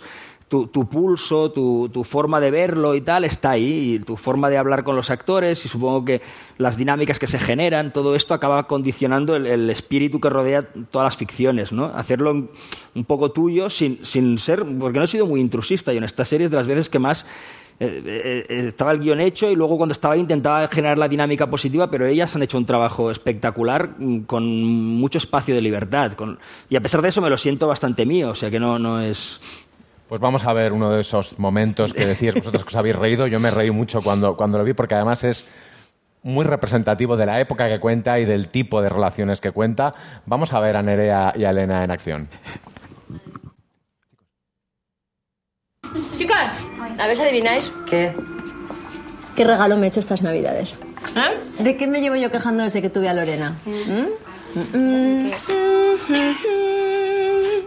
tu, 0.50 0.88
pulso, 0.88 1.52
tu, 1.52 1.88
tu 1.90 2.02
forma 2.02 2.40
de 2.40 2.50
verlo 2.50 2.96
y 2.96 3.00
tal 3.00 3.24
está 3.24 3.50
ahí, 3.50 3.94
y 3.94 3.98
tu 4.00 4.16
forma 4.16 4.50
de 4.50 4.58
hablar 4.58 4.82
con 4.82 4.96
los 4.96 5.08
actores, 5.08 5.64
y 5.64 5.68
supongo 5.68 6.04
que 6.04 6.22
las 6.58 6.76
dinámicas 6.76 7.20
que 7.20 7.28
se 7.28 7.38
generan, 7.38 7.92
todo 7.92 8.16
esto 8.16 8.34
acaba 8.34 8.66
condicionando 8.66 9.36
el, 9.36 9.46
el 9.46 9.70
espíritu 9.70 10.18
que 10.18 10.28
rodea 10.28 10.62
todas 10.62 11.06
las 11.06 11.16
ficciones, 11.16 11.70
¿no? 11.70 11.84
Hacerlo 11.94 12.32
un, 12.32 12.50
un 12.94 13.04
poco 13.04 13.30
tuyo 13.30 13.70
sin, 13.70 14.04
sin 14.04 14.38
ser, 14.38 14.64
porque 14.78 14.98
no 14.98 15.04
he 15.04 15.08
sido 15.08 15.26
muy 15.26 15.40
intrusista, 15.40 15.92
y 15.92 15.96
en 15.96 16.04
esta 16.04 16.24
serie 16.24 16.46
es 16.46 16.50
de 16.50 16.56
las 16.56 16.66
veces 16.66 16.88
que 16.88 16.98
más 16.98 17.26
eh, 17.82 18.44
eh, 18.50 18.66
estaba 18.68 18.92
el 18.92 19.00
guion 19.00 19.20
hecho 19.20 19.50
y 19.50 19.56
luego 19.56 19.78
cuando 19.78 19.94
estaba 19.94 20.12
ahí 20.12 20.20
intentaba 20.20 20.68
generar 20.68 20.98
la 20.98 21.08
dinámica 21.08 21.48
positiva, 21.48 21.90
pero 21.90 22.06
ellas 22.06 22.36
han 22.36 22.42
hecho 22.42 22.58
un 22.58 22.66
trabajo 22.66 23.10
espectacular 23.10 23.94
mm, 23.96 24.24
con 24.24 24.44
mucho 24.44 25.16
espacio 25.16 25.54
de 25.54 25.62
libertad. 25.62 26.12
y 26.68 26.76
a 26.76 26.80
pesar 26.82 27.00
de 27.00 27.08
eso 27.08 27.22
me 27.22 27.30
lo 27.30 27.38
siento 27.38 27.66
bastante 27.66 28.04
mío, 28.04 28.30
o 28.30 28.34
sea 28.34 28.50
que 28.50 28.60
no, 28.60 28.78
no 28.78 29.00
es... 29.00 29.40
Pues 30.10 30.20
vamos 30.20 30.44
a 30.44 30.52
ver 30.52 30.72
uno 30.72 30.90
de 30.90 31.00
esos 31.00 31.38
momentos 31.38 31.94
que 31.94 32.04
decís 32.04 32.34
vosotros 32.34 32.64
que 32.64 32.68
os 32.68 32.76
habéis 32.76 32.96
reído. 32.96 33.28
Yo 33.28 33.38
me 33.38 33.50
reí 33.50 33.70
mucho 33.70 34.02
cuando, 34.02 34.36
cuando 34.36 34.58
lo 34.58 34.64
vi 34.64 34.72
porque 34.74 34.96
además 34.96 35.22
es 35.22 35.48
muy 36.22 36.44
representativo 36.44 37.16
de 37.16 37.26
la 37.26 37.40
época 37.40 37.68
que 37.68 37.80
cuenta 37.80 38.18
y 38.18 38.24
del 38.24 38.48
tipo 38.48 38.82
de 38.82 38.88
relaciones 38.88 39.40
que 39.40 39.52
cuenta. 39.52 39.94
Vamos 40.26 40.52
a 40.52 40.60
ver 40.60 40.76
a 40.76 40.82
Nerea 40.82 41.32
y 41.36 41.44
a 41.44 41.50
Elena 41.50 41.84
en 41.84 41.90
acción. 41.90 42.28
Chicas, 46.16 46.66
a 46.98 47.06
ver 47.06 47.16
si 47.16 47.22
adivináis. 47.22 47.72
¿Qué? 47.88 48.12
¿Qué 49.34 49.44
regalo 49.44 49.76
me 49.76 49.86
he 49.86 49.88
hecho 49.88 50.00
estas 50.00 50.22
navidades? 50.22 50.74
¿Eh? 51.16 51.62
¿De 51.62 51.76
qué 51.76 51.86
me 51.86 52.00
llevo 52.00 52.16
yo 52.16 52.30
quejando 52.30 52.62
desde 52.62 52.82
que 52.82 52.90
tuve 52.90 53.08
a 53.08 53.14
Lorena? 53.14 53.56
¿Mm? 53.64 54.06
Mm, 54.58 55.28
mm. 55.28 55.30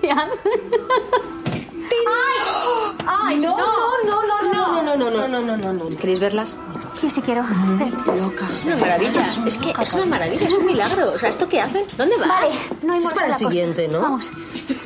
¡Ay! 2.08 3.06
¡Ay! 3.08 3.40
No, 3.40 3.58
no, 3.58 4.22
no, 4.24 4.54
no, 4.54 4.84
no, 4.84 4.84
no, 4.84 4.96
no, 4.96 5.10
no, 5.10 5.28
no, 5.28 5.42
no, 5.42 5.58
no, 5.58 5.74
no. 5.74 5.98
¿Queréis 5.98 6.20
verlas? 6.20 6.56
Yo 7.02 7.10
sí 7.10 7.22
quiero. 7.22 7.44
Loca. 7.44 8.48
Es 8.54 8.66
una 8.66 8.78
maravilla. 8.78 9.28
Es 9.46 9.58
que 9.58 9.74
es 9.80 9.94
una 9.94 10.06
maravilla, 10.06 10.48
es 10.48 10.54
un 10.56 10.66
milagro. 10.66 11.12
O 11.14 11.20
sea, 11.20 11.30
¿esto 11.30 11.50
qué 11.50 11.62
hacen? 11.62 11.84
¿Dónde 11.98 12.16
vas? 12.18 12.28
Vale, 12.28 12.54
no 12.84 12.94
hay 12.94 13.00
Esto 13.00 13.10
es 13.10 13.16
para 13.16 13.28
el 13.28 13.34
siguiente, 13.36 13.88
¿no? 13.88 14.02
Vamos. 14.02 14.30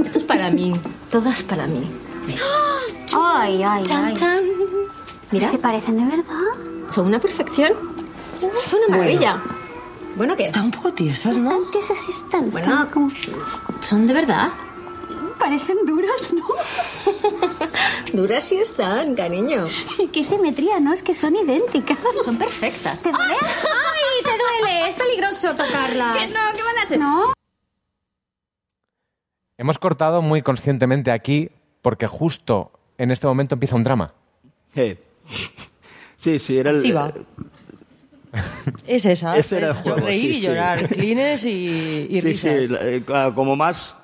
Esto 0.03 0.17
es 0.17 0.23
para 0.23 0.49
mí. 0.49 0.73
Todas 1.11 1.43
para 1.43 1.67
mí. 1.67 1.89
Ay, 3.15 3.63
ay, 3.63 3.83
Chan, 3.83 4.05
ay. 4.05 4.13
chan. 4.15 4.43
Mira. 5.31 5.51
¿Se 5.51 5.57
parecen 5.57 5.97
de 5.97 6.15
verdad? 6.15 6.89
Son 6.89 7.05
una 7.05 7.19
perfección. 7.19 7.73
Son 8.39 8.79
una 8.87 8.97
maravilla. 8.97 9.41
Bueno, 10.15 10.35
¿qué? 10.35 10.43
Están 10.43 10.65
un 10.65 10.71
poco 10.71 10.93
tiesas, 10.93 11.37
¿no? 11.37 11.51
Están 11.51 11.71
tiesos 11.71 11.97
sí 11.97 12.11
están. 12.11 12.49
Bueno, 12.49 12.67
están 12.69 12.87
como... 12.87 13.11
Son 13.81 14.07
de 14.07 14.13
verdad. 14.13 14.49
Parecen 15.39 15.77
duras, 15.86 16.34
¿no? 16.34 16.46
Duras 18.13 18.46
sí 18.46 18.58
están, 18.58 19.15
cariño. 19.15 19.67
Qué 20.12 20.24
simetría, 20.24 20.79
¿no? 20.79 20.94
Es 20.94 21.01
que 21.03 21.13
son 21.13 21.36
idénticas. 21.36 21.98
Son 22.24 22.38
perfectas. 22.38 23.01
¿Te 23.03 23.12
duele? 23.12 23.36
¡Ay, 23.41 24.24
te 24.24 24.29
duele! 24.32 24.88
Es 24.89 24.96
peligroso 24.96 25.51
tocarlas. 25.51 26.17
¿Qué 26.17 26.27
no? 26.27 26.39
¿Qué 26.56 26.63
van 26.63 26.77
a 26.82 26.86
ser? 26.86 27.00
No. 27.00 27.34
Hemos 29.58 29.77
cortado 29.79 30.22
muy 30.22 30.41
conscientemente 30.41 31.12
aquí 31.12 31.50
porque 31.82 32.08
justo 32.08 32.72
en 32.98 33.12
este 33.12 33.27
momento 33.27 33.56
empieza 33.56 33.75
un 33.75 33.84
drama. 33.84 34.13
Sí, 36.17 36.39
sí, 36.39 36.58
era 36.58 36.72
el... 36.72 36.77
Así 36.77 36.91
va. 36.91 37.13
Es 38.88 39.06
esa. 39.06 39.38
Ese 39.38 39.58
era 39.58 39.67
el 39.70 39.74
juego, 39.75 39.98
reír 40.00 40.22
sí, 40.22 40.29
y 40.29 40.34
sí. 40.41 40.46
llorar, 40.46 40.88
clines 40.89 41.46
y, 41.46 42.08
y 42.10 42.22
sí, 42.22 42.22
risas. 42.22 42.67
sí, 42.67 42.75
eh, 42.79 43.01
como 43.06 43.56
más 43.56 43.98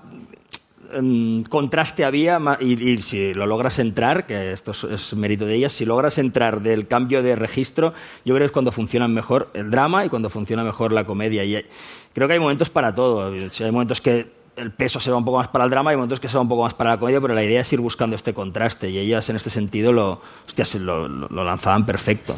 contraste 1.49 2.05
había 2.05 2.39
y, 2.59 2.91
y 2.91 2.97
si 2.97 3.33
lo 3.33 3.45
logras 3.45 3.79
entrar, 3.79 4.25
que 4.25 4.51
esto 4.53 4.71
es, 4.71 5.13
mérito 5.13 5.45
de 5.45 5.55
ellas, 5.55 5.71
si 5.73 5.85
logras 5.85 6.17
entrar 6.17 6.61
del 6.61 6.87
cambio 6.87 7.23
de 7.23 7.35
registro, 7.35 7.93
yo 8.25 8.33
creo 8.33 8.39
que 8.39 8.45
es 8.45 8.51
cuando 8.51 8.71
funcionan 8.71 9.13
mejor 9.13 9.49
el 9.53 9.69
drama 9.71 10.05
y 10.05 10.09
cuando 10.09 10.29
funciona 10.29 10.63
mejor 10.63 10.91
la 10.91 11.05
comedia. 11.05 11.43
Y 11.43 11.55
hay- 11.55 11.65
creo 12.13 12.27
que 12.27 12.33
hay 12.35 12.39
momentos 12.39 12.69
para 12.69 12.93
todo. 12.93 13.27
Hay 13.31 13.71
momentos 13.71 14.01
que 14.01 14.27
el 14.55 14.71
peso 14.71 14.99
se 14.99 15.09
va 15.09 15.17
un 15.17 15.25
poco 15.25 15.37
más 15.37 15.47
para 15.47 15.63
el 15.63 15.69
drama 15.71 15.91
y 15.93 15.95
momentos 15.95 16.19
que 16.19 16.27
se 16.27 16.35
va 16.37 16.41
un 16.41 16.49
poco 16.49 16.63
más 16.63 16.73
para 16.75 16.91
la 16.91 16.99
comedia, 16.99 17.19
pero 17.19 17.33
la 17.33 17.43
idea 17.43 17.61
es 17.61 17.73
ir 17.73 17.79
buscando 17.79 18.15
este 18.15 18.33
contraste 18.33 18.89
y 18.89 18.99
ellas 18.99 19.27
en 19.29 19.35
este 19.35 19.49
sentido 19.49 19.91
lo 19.91 20.21
lanzaban 21.43 21.85
perfecto. 21.85 22.37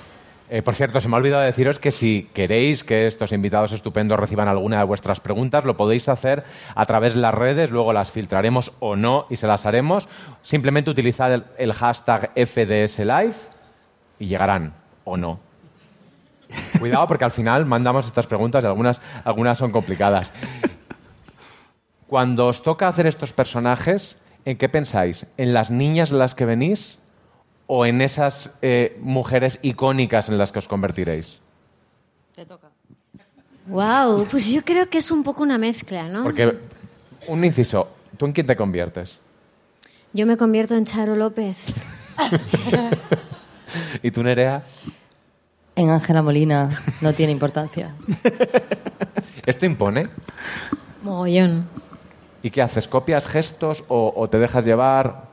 Eh, 0.50 0.62
por 0.62 0.76
cierto, 0.76 1.02
se 1.02 1.10
me 1.10 1.16
ha 1.16 1.18
olvidado 1.18 1.42
deciros 1.42 1.80
que 1.80 1.92
si 1.92 2.30
queréis 2.34 2.84
que 2.84 3.08
estos 3.08 3.32
invitados 3.32 3.72
estupendos 3.72 4.20
reciban 4.20 4.48
alguna 4.48 4.78
de 4.78 4.84
vuestras 4.84 5.20
preguntas, 5.20 5.66
lo 5.66 5.76
podéis 5.76 6.08
hacer 6.08 6.44
a 6.76 6.86
través 6.86 7.16
de 7.16 7.22
las 7.22 7.34
redes, 7.34 7.72
luego 7.72 7.94
las 7.94 8.12
filtraremos 8.12 8.72
o 8.80 8.96
no 8.96 9.26
y 9.30 9.38
se 9.38 9.48
las 9.48 9.66
haremos. 9.66 10.08
Simplemente 10.44 10.92
utilizad 10.92 11.34
el, 11.34 11.46
el 11.58 11.74
hashtag 11.74 12.32
FDSLive 12.36 13.34
y 14.20 14.28
llegarán 14.28 14.74
o 15.04 15.18
no. 15.18 15.40
Cuidado 16.80 17.08
porque 17.08 17.26
al 17.26 17.32
final 17.32 17.66
mandamos 17.66 18.06
estas 18.06 18.28
preguntas 18.28 18.64
y 18.64 18.68
algunas, 18.68 19.02
algunas 19.24 19.58
son 19.58 19.72
complicadas. 19.72 20.32
Cuando 22.08 22.48
os 22.48 22.62
toca 22.62 22.88
hacer 22.88 23.08
estos 23.08 23.34
personajes, 23.34 24.20
¿en 24.46 24.58
qué 24.58 24.70
pensáis? 24.70 25.26
¿En 25.38 25.54
las 25.54 25.72
niñas 25.72 26.12
las 26.12 26.36
que 26.36 26.46
venís 26.46 27.00
o 27.68 27.86
en 27.86 28.02
esas 28.02 28.58
eh, 28.62 28.98
mujeres 29.02 29.60
icónicas 29.62 30.30
en 30.30 30.38
las 30.38 30.52
que 30.52 30.60
os 30.60 30.68
convertiréis? 30.68 31.40
Wow, 33.68 34.28
pues 34.30 34.52
yo 34.52 34.62
creo 34.64 34.90
que 34.90 35.00
es 35.00 35.10
un 35.10 35.24
poco 35.24 35.42
una 35.42 35.58
mezcla, 35.58 36.08
¿no? 36.08 36.24
Porque, 36.24 36.58
un 37.28 37.44
inciso, 37.44 37.88
¿tú 38.18 38.26
en 38.26 38.34
quién 38.34 38.46
te 38.46 38.56
conviertes? 38.56 39.18
Yo 40.14 40.26
me 40.28 40.38
convierto 40.38 40.76
en 40.76 40.86
Charo 40.86 41.16
López. 41.16 41.58
¿Y 44.04 44.12
tú, 44.12 44.24
Nerea? 44.24 44.64
En 45.76 45.90
Ángela 45.90 46.22
Molina 46.22 46.84
no 47.02 47.14
tiene 47.14 47.32
importancia. 47.32 47.96
¿Esto 49.46 49.66
impone? 49.66 50.10
Mogollón. 51.02 51.68
¿Y 52.44 52.50
qué 52.52 52.62
haces? 52.62 52.88
¿Copias 52.88 53.28
gestos 53.28 53.84
o, 53.88 54.14
o 54.16 54.30
te 54.30 54.38
dejas 54.38 54.64
llevar? 54.64 55.26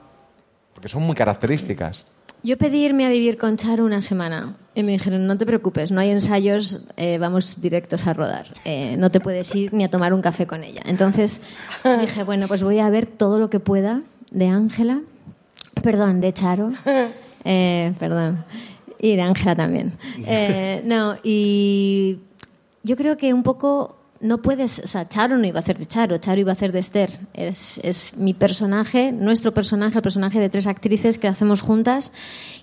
Porque 0.74 0.88
son 0.88 1.02
muy 1.02 1.14
características. 1.14 2.06
Yo 2.42 2.58
pedí 2.58 2.84
irme 2.84 3.06
a 3.06 3.10
vivir 3.10 3.38
con 3.38 3.56
Charo 3.56 3.84
una 3.84 4.00
semana. 4.00 4.56
Y 4.74 4.82
me 4.82 4.92
dijeron, 4.92 5.26
no 5.26 5.36
te 5.36 5.44
preocupes, 5.44 5.92
no 5.92 6.00
hay 6.00 6.10
ensayos, 6.10 6.80
eh, 6.96 7.18
vamos 7.18 7.60
directos 7.60 8.06
a 8.06 8.14
rodar. 8.14 8.46
Eh, 8.64 8.96
no 8.98 9.10
te 9.10 9.20
puedes 9.20 9.54
ir 9.54 9.74
ni 9.74 9.84
a 9.84 9.90
tomar 9.90 10.14
un 10.14 10.22
café 10.22 10.46
con 10.46 10.64
ella. 10.64 10.80
Entonces 10.86 11.42
dije, 12.00 12.22
bueno, 12.22 12.48
pues 12.48 12.62
voy 12.62 12.78
a 12.78 12.88
ver 12.88 13.06
todo 13.06 13.38
lo 13.38 13.50
que 13.50 13.60
pueda 13.60 14.02
de 14.30 14.48
Ángela, 14.48 15.02
perdón, 15.82 16.20
de 16.22 16.32
Charo, 16.32 16.70
eh, 17.44 17.92
perdón, 17.98 18.44
y 18.98 19.16
de 19.16 19.22
Ángela 19.22 19.54
también. 19.54 19.92
Eh, 20.26 20.82
no, 20.84 21.16
y 21.22 22.20
yo 22.82 22.96
creo 22.96 23.16
que 23.16 23.34
un 23.34 23.42
poco 23.42 23.98
no 24.22 24.38
puedes, 24.38 24.78
o 24.78 24.86
sea, 24.86 25.08
Charo 25.08 25.36
no 25.36 25.44
iba 25.44 25.58
a 25.58 25.62
hacer 25.62 25.78
de 25.78 25.86
Charo, 25.86 26.16
Charo 26.18 26.40
iba 26.40 26.52
a 26.52 26.54
hacer 26.54 26.72
de 26.72 26.78
Esther. 26.78 27.10
Es, 27.34 27.78
es 27.82 28.16
mi 28.16 28.34
personaje, 28.34 29.10
nuestro 29.12 29.52
personaje, 29.52 29.96
el 29.96 30.02
personaje 30.02 30.38
de 30.38 30.48
tres 30.48 30.66
actrices 30.66 31.18
que 31.18 31.28
hacemos 31.28 31.60
juntas, 31.60 32.12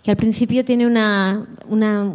que 0.01 0.09
al 0.09 0.17
principio 0.17 0.63
tiene 0.63 0.87
una, 0.87 1.45
una 1.67 2.11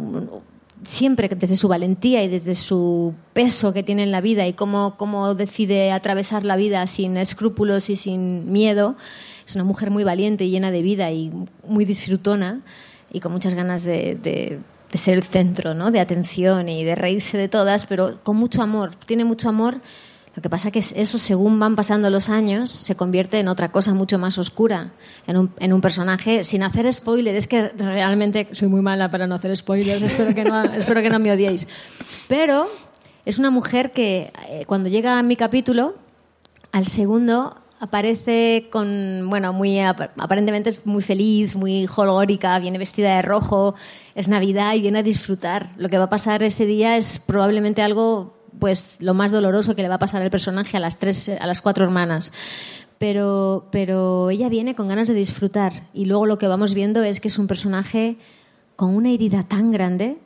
siempre 0.83 1.29
desde 1.29 1.55
su 1.55 1.67
valentía 1.67 2.23
y 2.23 2.27
desde 2.27 2.55
su 2.55 3.13
peso 3.33 3.71
que 3.71 3.83
tiene 3.83 4.03
en 4.03 4.11
la 4.11 4.19
vida 4.19 4.47
y 4.47 4.53
cómo, 4.53 4.95
cómo 4.97 5.35
decide 5.35 5.91
atravesar 5.91 6.43
la 6.43 6.55
vida 6.55 6.85
sin 6.87 7.15
escrúpulos 7.15 7.89
y 7.91 7.95
sin 7.95 8.51
miedo. 8.51 8.95
Es 9.47 9.53
una 9.53 9.63
mujer 9.63 9.91
muy 9.91 10.03
valiente 10.03 10.45
y 10.45 10.49
llena 10.49 10.71
de 10.71 10.81
vida 10.81 11.11
y 11.11 11.31
muy 11.67 11.85
disfrutona 11.85 12.61
y 13.11 13.19
con 13.19 13.31
muchas 13.31 13.53
ganas 13.53 13.83
de, 13.83 14.15
de 14.15 14.59
de 14.95 14.99
ser 14.99 15.15
el 15.15 15.23
centro 15.23 15.73
¿no? 15.73 15.91
de 15.91 15.99
atención 15.99 16.69
y 16.69 16.85
de 16.85 16.95
reírse 16.95 17.37
de 17.37 17.49
todas, 17.49 17.85
pero 17.85 18.17
con 18.23 18.37
mucho 18.37 18.61
amor. 18.61 18.95
Tiene 19.05 19.25
mucho 19.25 19.49
amor. 19.49 19.81
Lo 20.37 20.41
que 20.41 20.49
pasa 20.49 20.71
que 20.71 20.79
eso, 20.79 21.17
según 21.17 21.59
van 21.59 21.75
pasando 21.75 22.09
los 22.09 22.29
años, 22.29 22.69
se 22.71 22.95
convierte 22.95 23.37
en 23.41 23.49
otra 23.49 23.73
cosa 23.73 23.93
mucho 23.93 24.17
más 24.17 24.37
oscura, 24.37 24.93
en 25.27 25.35
un, 25.35 25.51
en 25.59 25.73
un 25.73 25.81
personaje, 25.81 26.45
sin 26.45 26.63
hacer 26.63 26.91
spoilers. 26.93 27.37
Es 27.37 27.47
que 27.49 27.67
realmente 27.71 28.47
soy 28.53 28.69
muy 28.69 28.79
mala 28.79 29.11
para 29.11 29.27
no 29.27 29.35
hacer 29.35 29.53
spoilers, 29.57 30.01
espero 30.01 30.33
que 30.33 30.45
no, 30.45 30.63
espero 30.73 31.01
que 31.01 31.09
no 31.09 31.19
me 31.19 31.29
odiéis. 31.33 31.67
Pero 32.29 32.69
es 33.25 33.37
una 33.37 33.51
mujer 33.51 33.91
que 33.91 34.31
eh, 34.47 34.63
cuando 34.65 34.87
llega 34.87 35.19
a 35.19 35.23
mi 35.23 35.35
capítulo, 35.35 35.95
al 36.71 36.87
segundo 36.87 37.57
aparece 37.79 38.67
con, 38.71 39.29
bueno, 39.29 39.53
muy 39.53 39.79
aparentemente 39.79 40.69
es 40.69 40.85
muy 40.85 41.03
feliz, 41.03 41.55
muy 41.55 41.87
holgórica, 41.93 42.57
viene 42.59 42.77
vestida 42.77 43.15
de 43.15 43.21
rojo, 43.21 43.75
es 44.15 44.27
Navidad 44.27 44.75
y 44.75 44.81
viene 44.81 44.99
a 44.99 45.03
disfrutar. 45.03 45.69
Lo 45.77 45.89
que 45.89 45.97
va 45.97 46.05
a 46.05 46.09
pasar 46.09 46.43
ese 46.43 46.65
día 46.65 46.97
es 46.97 47.19
probablemente 47.19 47.81
algo, 47.81 48.37
pues, 48.59 48.97
lo 48.99 49.13
más 49.13 49.31
doloroso 49.31 49.75
que 49.75 49.81
le 49.81 49.89
va 49.89 49.95
a 49.95 49.99
pasar 49.99 50.21
al 50.21 50.31
personaje 50.31 50.77
a 50.77 50.79
las 50.79 50.97
tres, 50.97 51.29
a 51.29 51.47
las 51.47 51.61
cuatro 51.61 51.83
hermanas. 51.85 52.31
Pero, 52.97 53.67
pero 53.71 54.29
ella 54.29 54.47
viene 54.47 54.73
con 54.73 54.87
ganas 54.87 55.09
de 55.09 55.13
disfrutar 55.13 55.89
y 55.93 56.05
luego 56.05 56.25
lo 56.25 56.37
que 56.37 56.47
vamos 56.47 56.73
viendo 56.73 57.03
es 57.03 57.19
que 57.19 57.27
es 57.27 57.37
un 57.37 57.47
personaje 57.47 58.17
con 58.77 58.95
una 58.95 59.09
herida 59.09 59.43
tan 59.43 59.71
grande 59.71 60.17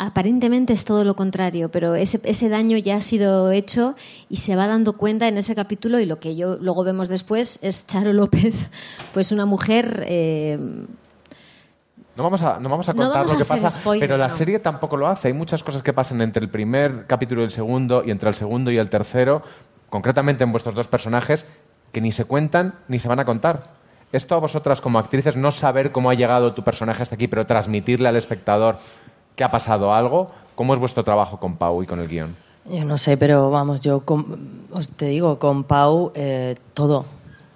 aparentemente 0.00 0.72
es 0.72 0.86
todo 0.86 1.04
lo 1.04 1.14
contrario, 1.14 1.70
pero 1.70 1.94
ese, 1.94 2.20
ese, 2.24 2.48
daño 2.48 2.78
ya 2.78 2.96
ha 2.96 3.00
sido 3.02 3.50
hecho 3.52 3.94
y 4.30 4.38
se 4.38 4.56
va 4.56 4.66
dando 4.66 4.94
cuenta 4.94 5.28
en 5.28 5.36
ese 5.36 5.54
capítulo 5.54 6.00
y 6.00 6.06
lo 6.06 6.18
que 6.18 6.36
yo 6.36 6.56
luego 6.56 6.84
vemos 6.84 7.10
después 7.10 7.58
es 7.60 7.86
Charo 7.86 8.14
López, 8.14 8.70
pues 9.14 9.30
una 9.30 9.44
mujer... 9.44 10.04
Eh, 10.08 10.58
no 12.16 12.24
vamos 12.24 12.42
a, 12.42 12.58
no 12.58 12.68
vamos 12.70 12.88
a 12.88 12.92
contar 12.92 13.08
no 13.08 13.14
vamos 13.14 13.32
lo 13.32 13.38
que 13.38 13.44
pasa, 13.44 13.70
spoiler, 13.70 14.08
pero 14.08 14.18
la 14.18 14.28
no. 14.28 14.36
serie 14.36 14.58
tampoco 14.58 14.96
lo 14.96 15.06
hace. 15.06 15.28
Hay 15.28 15.34
muchas 15.34 15.62
cosas 15.62 15.82
que 15.82 15.92
pasan 15.92 16.20
entre 16.22 16.42
el 16.42 16.50
primer 16.50 17.06
capítulo 17.06 17.42
y 17.42 17.44
el 17.44 17.50
segundo, 17.50 18.02
y 18.04 18.10
entre 18.10 18.30
el 18.30 18.34
segundo 18.34 18.70
y 18.70 18.78
el 18.78 18.88
tercero, 18.88 19.42
concretamente 19.90 20.44
en 20.44 20.52
vuestros 20.52 20.74
dos 20.74 20.88
personajes, 20.88 21.46
que 21.92 22.00
ni 22.00 22.10
se 22.10 22.24
cuentan 22.24 22.74
ni 22.88 22.98
se 22.98 23.08
van 23.08 23.20
a 23.20 23.24
contar. 23.26 23.68
Esto 24.12 24.34
a 24.34 24.38
vosotras 24.38 24.80
como 24.80 24.98
actrices, 24.98 25.36
no 25.36 25.52
saber 25.52 25.92
cómo 25.92 26.10
ha 26.10 26.14
llegado 26.14 26.52
tu 26.52 26.64
personaje 26.64 27.02
hasta 27.02 27.14
aquí, 27.14 27.28
pero 27.28 27.46
transmitirle 27.46 28.08
al 28.08 28.16
espectador 28.16 28.78
ha 29.44 29.50
pasado 29.50 29.94
algo, 29.94 30.30
¿cómo 30.54 30.74
es 30.74 30.80
vuestro 30.80 31.04
trabajo 31.04 31.38
con 31.38 31.56
Pau 31.56 31.82
y 31.82 31.86
con 31.86 32.00
el 32.00 32.08
guion? 32.08 32.36
Yo 32.66 32.84
no 32.84 32.98
sé, 32.98 33.16
pero 33.16 33.50
vamos, 33.50 33.80
yo 33.80 34.02
os 34.72 34.88
te 34.90 35.06
digo, 35.06 35.38
con 35.38 35.64
Pau 35.64 36.12
eh, 36.14 36.56
todo. 36.74 37.04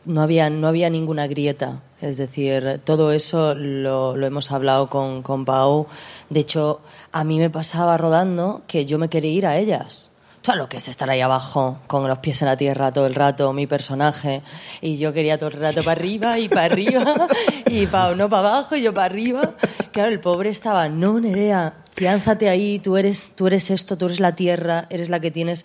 No 0.04 0.22
había, 0.22 0.50
no 0.50 0.66
había 0.66 0.90
ninguna 0.90 1.26
grieta. 1.26 1.80
Es 2.00 2.16
decir, 2.16 2.80
todo 2.84 3.12
eso 3.12 3.54
lo, 3.54 4.16
lo 4.16 4.26
hemos 4.26 4.52
hablado 4.52 4.90
con, 4.90 5.22
con 5.22 5.44
Pau. 5.44 5.86
De 6.28 6.40
hecho, 6.40 6.80
a 7.12 7.24
mí 7.24 7.38
me 7.38 7.48
pasaba 7.48 7.96
rodando 7.96 8.62
que 8.66 8.84
yo 8.84 8.98
me 8.98 9.08
quería 9.08 9.32
ir 9.32 9.46
a 9.46 9.56
ellas. 9.56 10.10
Sabes 10.44 10.58
lo 10.58 10.68
que 10.68 10.76
es 10.76 10.88
estar 10.88 11.08
ahí 11.08 11.22
abajo, 11.22 11.78
con 11.86 12.06
los 12.06 12.18
pies 12.18 12.42
en 12.42 12.48
la 12.48 12.58
tierra 12.58 12.92
todo 12.92 13.06
el 13.06 13.14
rato, 13.14 13.50
mi 13.54 13.66
personaje. 13.66 14.42
Y 14.82 14.98
yo 14.98 15.14
quería 15.14 15.38
todo 15.38 15.48
el 15.48 15.56
rato 15.58 15.82
para 15.82 15.98
arriba 15.98 16.38
y 16.38 16.50
para 16.50 16.64
arriba. 16.64 17.02
Y 17.66 17.86
Pau 17.86 18.14
no 18.14 18.28
para 18.28 18.48
abajo 18.48 18.76
y 18.76 18.82
yo 18.82 18.92
para 18.92 19.06
arriba. 19.06 19.54
Claro, 19.90 20.10
el 20.10 20.20
pobre 20.20 20.50
estaba, 20.50 20.86
no, 20.90 21.18
Nerea, 21.18 21.72
fiánzate 21.94 22.50
ahí, 22.50 22.78
tú 22.78 22.98
eres, 22.98 23.30
tú 23.36 23.46
eres 23.46 23.70
esto, 23.70 23.96
tú 23.96 24.04
eres 24.04 24.20
la 24.20 24.36
tierra, 24.36 24.86
eres 24.90 25.08
la 25.08 25.18
que 25.18 25.30
tienes. 25.30 25.64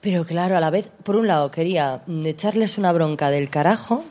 Pero 0.00 0.24
claro, 0.24 0.56
a 0.56 0.60
la 0.60 0.70
vez, 0.70 0.88
por 1.04 1.16
un 1.16 1.26
lado, 1.26 1.50
quería 1.50 2.00
echarles 2.24 2.78
una 2.78 2.92
bronca 2.92 3.28
del 3.28 3.50
carajo, 3.50 4.02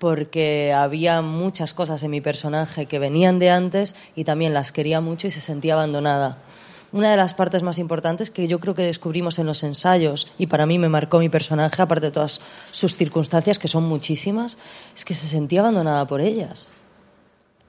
porque 0.00 0.72
había 0.74 1.22
muchas 1.22 1.74
cosas 1.74 2.02
en 2.02 2.10
mi 2.10 2.20
personaje 2.20 2.86
que 2.86 2.98
venían 2.98 3.38
de 3.38 3.50
antes 3.50 3.94
y 4.16 4.24
también 4.24 4.52
las 4.52 4.72
quería 4.72 5.00
mucho 5.00 5.28
y 5.28 5.30
se 5.30 5.40
sentía 5.40 5.74
abandonada. 5.74 6.38
Una 6.90 7.10
de 7.10 7.18
las 7.18 7.34
partes 7.34 7.62
más 7.62 7.78
importantes 7.78 8.30
que 8.30 8.48
yo 8.48 8.60
creo 8.60 8.74
que 8.74 8.82
descubrimos 8.82 9.38
en 9.38 9.46
los 9.46 9.62
ensayos 9.62 10.26
y 10.38 10.46
para 10.46 10.64
mí 10.64 10.78
me 10.78 10.88
marcó 10.88 11.18
mi 11.18 11.28
personaje, 11.28 11.82
aparte 11.82 12.06
de 12.06 12.12
todas 12.12 12.40
sus 12.70 12.96
circunstancias, 12.96 13.58
que 13.58 13.68
son 13.68 13.84
muchísimas, 13.84 14.56
es 14.96 15.04
que 15.04 15.14
se 15.14 15.28
sentía 15.28 15.60
abandonada 15.60 16.06
por 16.06 16.22
ellas, 16.22 16.72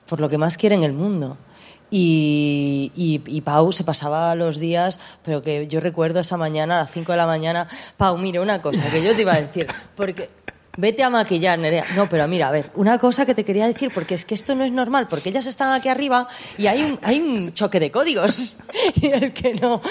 por 0.08 0.22
lo 0.22 0.30
que 0.30 0.38
más 0.38 0.58
quiere 0.58 0.76
en 0.76 0.84
el 0.84 0.94
mundo. 0.94 1.36
Y, 1.92 2.92
y, 2.96 3.42
Pau 3.42 3.74
se 3.74 3.84
pasaba 3.84 4.36
los 4.36 4.60
días, 4.60 5.00
pero 5.26 5.42
que 5.42 5.68
yo 5.68 5.80
recuerdo 5.80 6.20
esa 6.20 6.38
mañana, 6.38 6.76
a 6.76 6.84
las 6.84 6.92
5 6.92 7.12
de 7.12 7.18
la 7.18 7.26
mañana, 7.26 7.68
Pau, 7.98 8.16
mire, 8.18 8.40
una 8.40 8.62
cosa 8.62 8.90
que 8.92 9.04
yo 9.04 9.16
te 9.16 9.24
iba 9.24 9.34
a 9.34 9.42
decir, 9.42 9.66
porque 9.96 10.30
vete 10.78 11.04
a 11.04 11.10
maquillar, 11.10 11.60
Nerea. 11.60 11.86
No, 11.96 12.08
pero 12.10 12.28
mira, 12.28 12.48
a 12.48 12.52
ver, 12.52 12.72
una 12.76 12.98
cosa 13.00 13.26
que 13.26 13.36
te 13.36 13.44
quería 13.44 13.68
decir, 13.68 13.92
porque 13.94 14.16
es 14.16 14.26
que 14.26 14.36
esto 14.36 14.56
no 14.56 14.64
es 14.64 14.72
normal, 14.72 15.08
porque 15.10 15.30
ellas 15.30 15.46
están 15.46 15.74
aquí 15.74 15.90
arriba 15.90 16.28
y 16.58 16.68
hay 16.68 16.84
un, 16.84 17.00
hay 17.04 17.20
un 17.20 17.54
choque 17.54 17.80
de 17.80 17.92
códigos. 17.92 18.58
Y 19.02 19.08
el 19.08 19.34
que 19.34 19.56
no. 19.56 19.82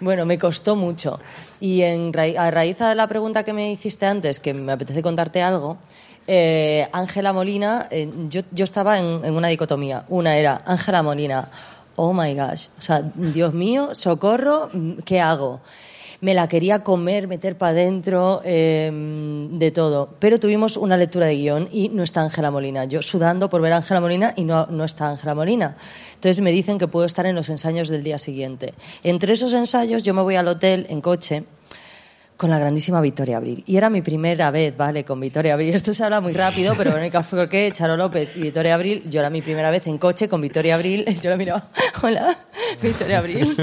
Bueno, 0.00 0.24
me 0.24 0.38
costó 0.38 0.76
mucho. 0.76 1.20
Y 1.60 1.82
en 1.82 2.12
a 2.38 2.50
raíz 2.50 2.78
de 2.78 2.94
la 2.94 3.06
pregunta 3.06 3.44
que 3.44 3.52
me 3.52 3.70
hiciste 3.70 4.06
antes, 4.06 4.40
que 4.40 4.54
me 4.54 4.72
apetece 4.72 5.02
contarte 5.02 5.42
algo, 5.42 5.78
eh, 6.26 6.88
Ángela 6.92 7.32
Molina, 7.32 7.86
eh, 7.90 8.10
yo, 8.28 8.42
yo 8.50 8.64
estaba 8.64 8.98
en, 8.98 9.24
en 9.24 9.34
una 9.34 9.48
dicotomía. 9.48 10.04
Una 10.08 10.36
era 10.36 10.62
Ángela 10.66 11.02
Molina, 11.02 11.48
oh 11.96 12.12
my 12.12 12.34
gosh, 12.34 12.66
o 12.78 12.82
sea, 12.82 13.02
Dios 13.14 13.54
mío, 13.54 13.94
socorro, 13.94 14.70
¿qué 15.04 15.20
hago? 15.20 15.60
Me 16.20 16.34
la 16.34 16.48
quería 16.48 16.82
comer, 16.82 17.28
meter 17.28 17.56
para 17.56 17.70
adentro, 17.70 18.40
eh, 18.44 18.90
de 19.52 19.70
todo. 19.70 20.10
Pero 20.18 20.38
tuvimos 20.38 20.76
una 20.76 20.96
lectura 20.96 21.26
de 21.26 21.36
guion 21.36 21.68
y 21.70 21.90
no 21.90 22.02
está 22.02 22.22
Ángela 22.22 22.50
Molina. 22.50 22.84
Yo 22.84 23.02
sudando 23.02 23.50
por 23.50 23.60
ver 23.60 23.72
a 23.72 23.78
Ángela 23.78 24.00
Molina 24.00 24.32
y 24.36 24.44
no, 24.44 24.66
no 24.66 24.84
está 24.84 25.10
Ángela 25.10 25.34
Molina. 25.34 25.76
Entonces 26.14 26.40
me 26.42 26.52
dicen 26.52 26.78
que 26.78 26.88
puedo 26.88 27.06
estar 27.06 27.26
en 27.26 27.36
los 27.36 27.48
ensayos 27.50 27.88
del 27.88 28.02
día 28.02 28.18
siguiente. 28.18 28.72
Entre 29.02 29.32
esos 29.32 29.52
ensayos 29.52 30.02
yo 30.04 30.14
me 30.14 30.22
voy 30.22 30.36
al 30.36 30.48
hotel 30.48 30.86
en 30.88 31.00
coche 31.00 31.44
con 32.36 32.50
la 32.50 32.58
grandísima 32.58 33.00
Victoria 33.00 33.38
Abril. 33.38 33.64
Y 33.66 33.76
era 33.76 33.88
mi 33.88 34.02
primera 34.02 34.50
vez, 34.50 34.76
¿vale? 34.76 35.04
Con 35.04 35.20
Victoria 35.20 35.54
Abril. 35.54 35.74
Esto 35.74 35.94
se 35.94 36.04
habla 36.04 36.20
muy 36.20 36.34
rápido, 36.34 36.74
pero 36.76 36.90
Verónica 36.90 37.22
Forqué, 37.22 37.70
Charo 37.72 37.96
López 37.96 38.30
y 38.36 38.40
Victoria 38.40 38.74
Abril. 38.74 39.02
Yo 39.08 39.20
era 39.20 39.30
mi 39.30 39.40
primera 39.40 39.70
vez 39.70 39.86
en 39.86 39.96
coche 39.98 40.28
con 40.28 40.40
Victoria 40.40 40.74
Abril. 40.74 41.04
Yo 41.22 41.30
la 41.30 41.36
miraba, 41.36 41.68
hola, 42.02 42.36
Victoria 42.82 43.18
Abril. 43.18 43.56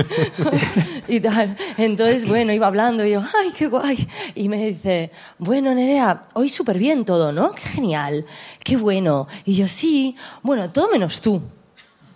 y 1.08 1.20
tal. 1.20 1.56
Entonces, 1.78 2.28
bueno, 2.28 2.52
iba 2.52 2.68
hablando 2.68 3.06
y 3.06 3.12
yo, 3.12 3.22
ay, 3.22 3.52
qué 3.56 3.68
guay. 3.68 4.08
Y 4.36 4.50
me 4.50 4.58
dice, 4.68 5.12
bueno, 5.38 5.74
Nerea, 5.76 6.24
hoy 6.34 6.50
súper 6.50 6.78
bien 6.78 7.06
todo, 7.06 7.32
¿no? 7.32 7.52
Qué 7.52 7.64
genial, 7.64 8.26
qué 8.64 8.78
bueno. 8.78 9.28
Y 9.46 9.54
yo, 9.56 9.68
sí, 9.68 10.16
bueno, 10.42 10.70
todo 10.72 10.90
menos 10.90 11.22
tú. 11.22 11.42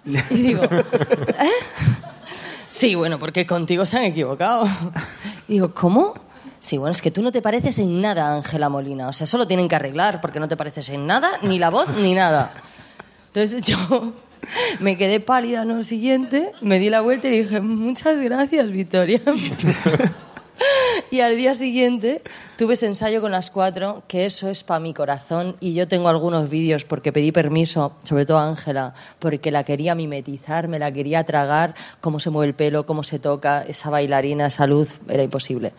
Y 0.05 0.35
digo, 0.35 0.63
¿eh? 0.71 1.49
Sí, 2.67 2.95
bueno, 2.95 3.19
porque 3.19 3.45
contigo 3.45 3.85
se 3.85 3.97
han 3.97 4.03
equivocado. 4.03 4.67
Digo, 5.47 5.73
¿cómo? 5.73 6.26
Sí, 6.59 6.77
bueno, 6.77 6.91
es 6.91 7.01
que 7.01 7.11
tú 7.11 7.21
no 7.21 7.31
te 7.31 7.41
pareces 7.41 7.79
en 7.79 8.01
nada 8.01 8.35
Ángela 8.35 8.69
Molina. 8.69 9.07
O 9.07 9.13
sea, 9.13 9.25
eso 9.25 9.37
lo 9.37 9.47
tienen 9.47 9.67
que 9.67 9.75
arreglar 9.75 10.21
porque 10.21 10.39
no 10.39 10.47
te 10.47 10.57
pareces 10.57 10.89
en 10.89 11.05
nada, 11.05 11.29
ni 11.43 11.59
la 11.59 11.69
voz, 11.69 11.87
ni 11.97 12.13
nada. 12.13 12.53
Entonces 13.27 13.61
yo 13.63 14.13
me 14.79 14.97
quedé 14.97 15.19
pálida 15.19 15.61
en 15.61 15.69
lo 15.69 15.83
siguiente, 15.83 16.51
me 16.61 16.79
di 16.79 16.89
la 16.89 17.01
vuelta 17.01 17.27
y 17.27 17.43
dije, 17.43 17.61
muchas 17.61 18.17
gracias, 18.19 18.71
Victoria. 18.71 19.21
Y 21.11 21.21
al 21.21 21.37
día 21.37 21.55
siguiente 21.55 22.21
tuve 22.57 22.73
ese 22.73 22.87
ensayo 22.87 23.21
con 23.21 23.31
las 23.31 23.51
cuatro, 23.51 24.03
que 24.07 24.25
eso 24.25 24.49
es 24.49 24.63
para 24.63 24.79
mi 24.79 24.93
corazón. 24.93 25.55
Y 25.59 25.73
yo 25.73 25.87
tengo 25.87 26.09
algunos 26.09 26.49
vídeos 26.49 26.85
porque 26.85 27.13
pedí 27.13 27.31
permiso, 27.31 27.95
sobre 28.03 28.25
todo 28.25 28.39
a 28.39 28.47
Ángela, 28.47 28.93
porque 29.19 29.51
la 29.51 29.63
quería 29.63 29.95
mimetizar, 29.95 30.67
me 30.67 30.79
la 30.79 30.91
quería 30.91 31.23
tragar, 31.23 31.75
cómo 32.01 32.19
se 32.19 32.29
mueve 32.29 32.49
el 32.49 32.55
pelo, 32.55 32.85
cómo 32.85 33.03
se 33.03 33.19
toca, 33.19 33.63
esa 33.63 33.89
bailarina, 33.89 34.47
esa 34.47 34.67
luz, 34.67 34.95
era 35.09 35.23
imposible. 35.23 35.73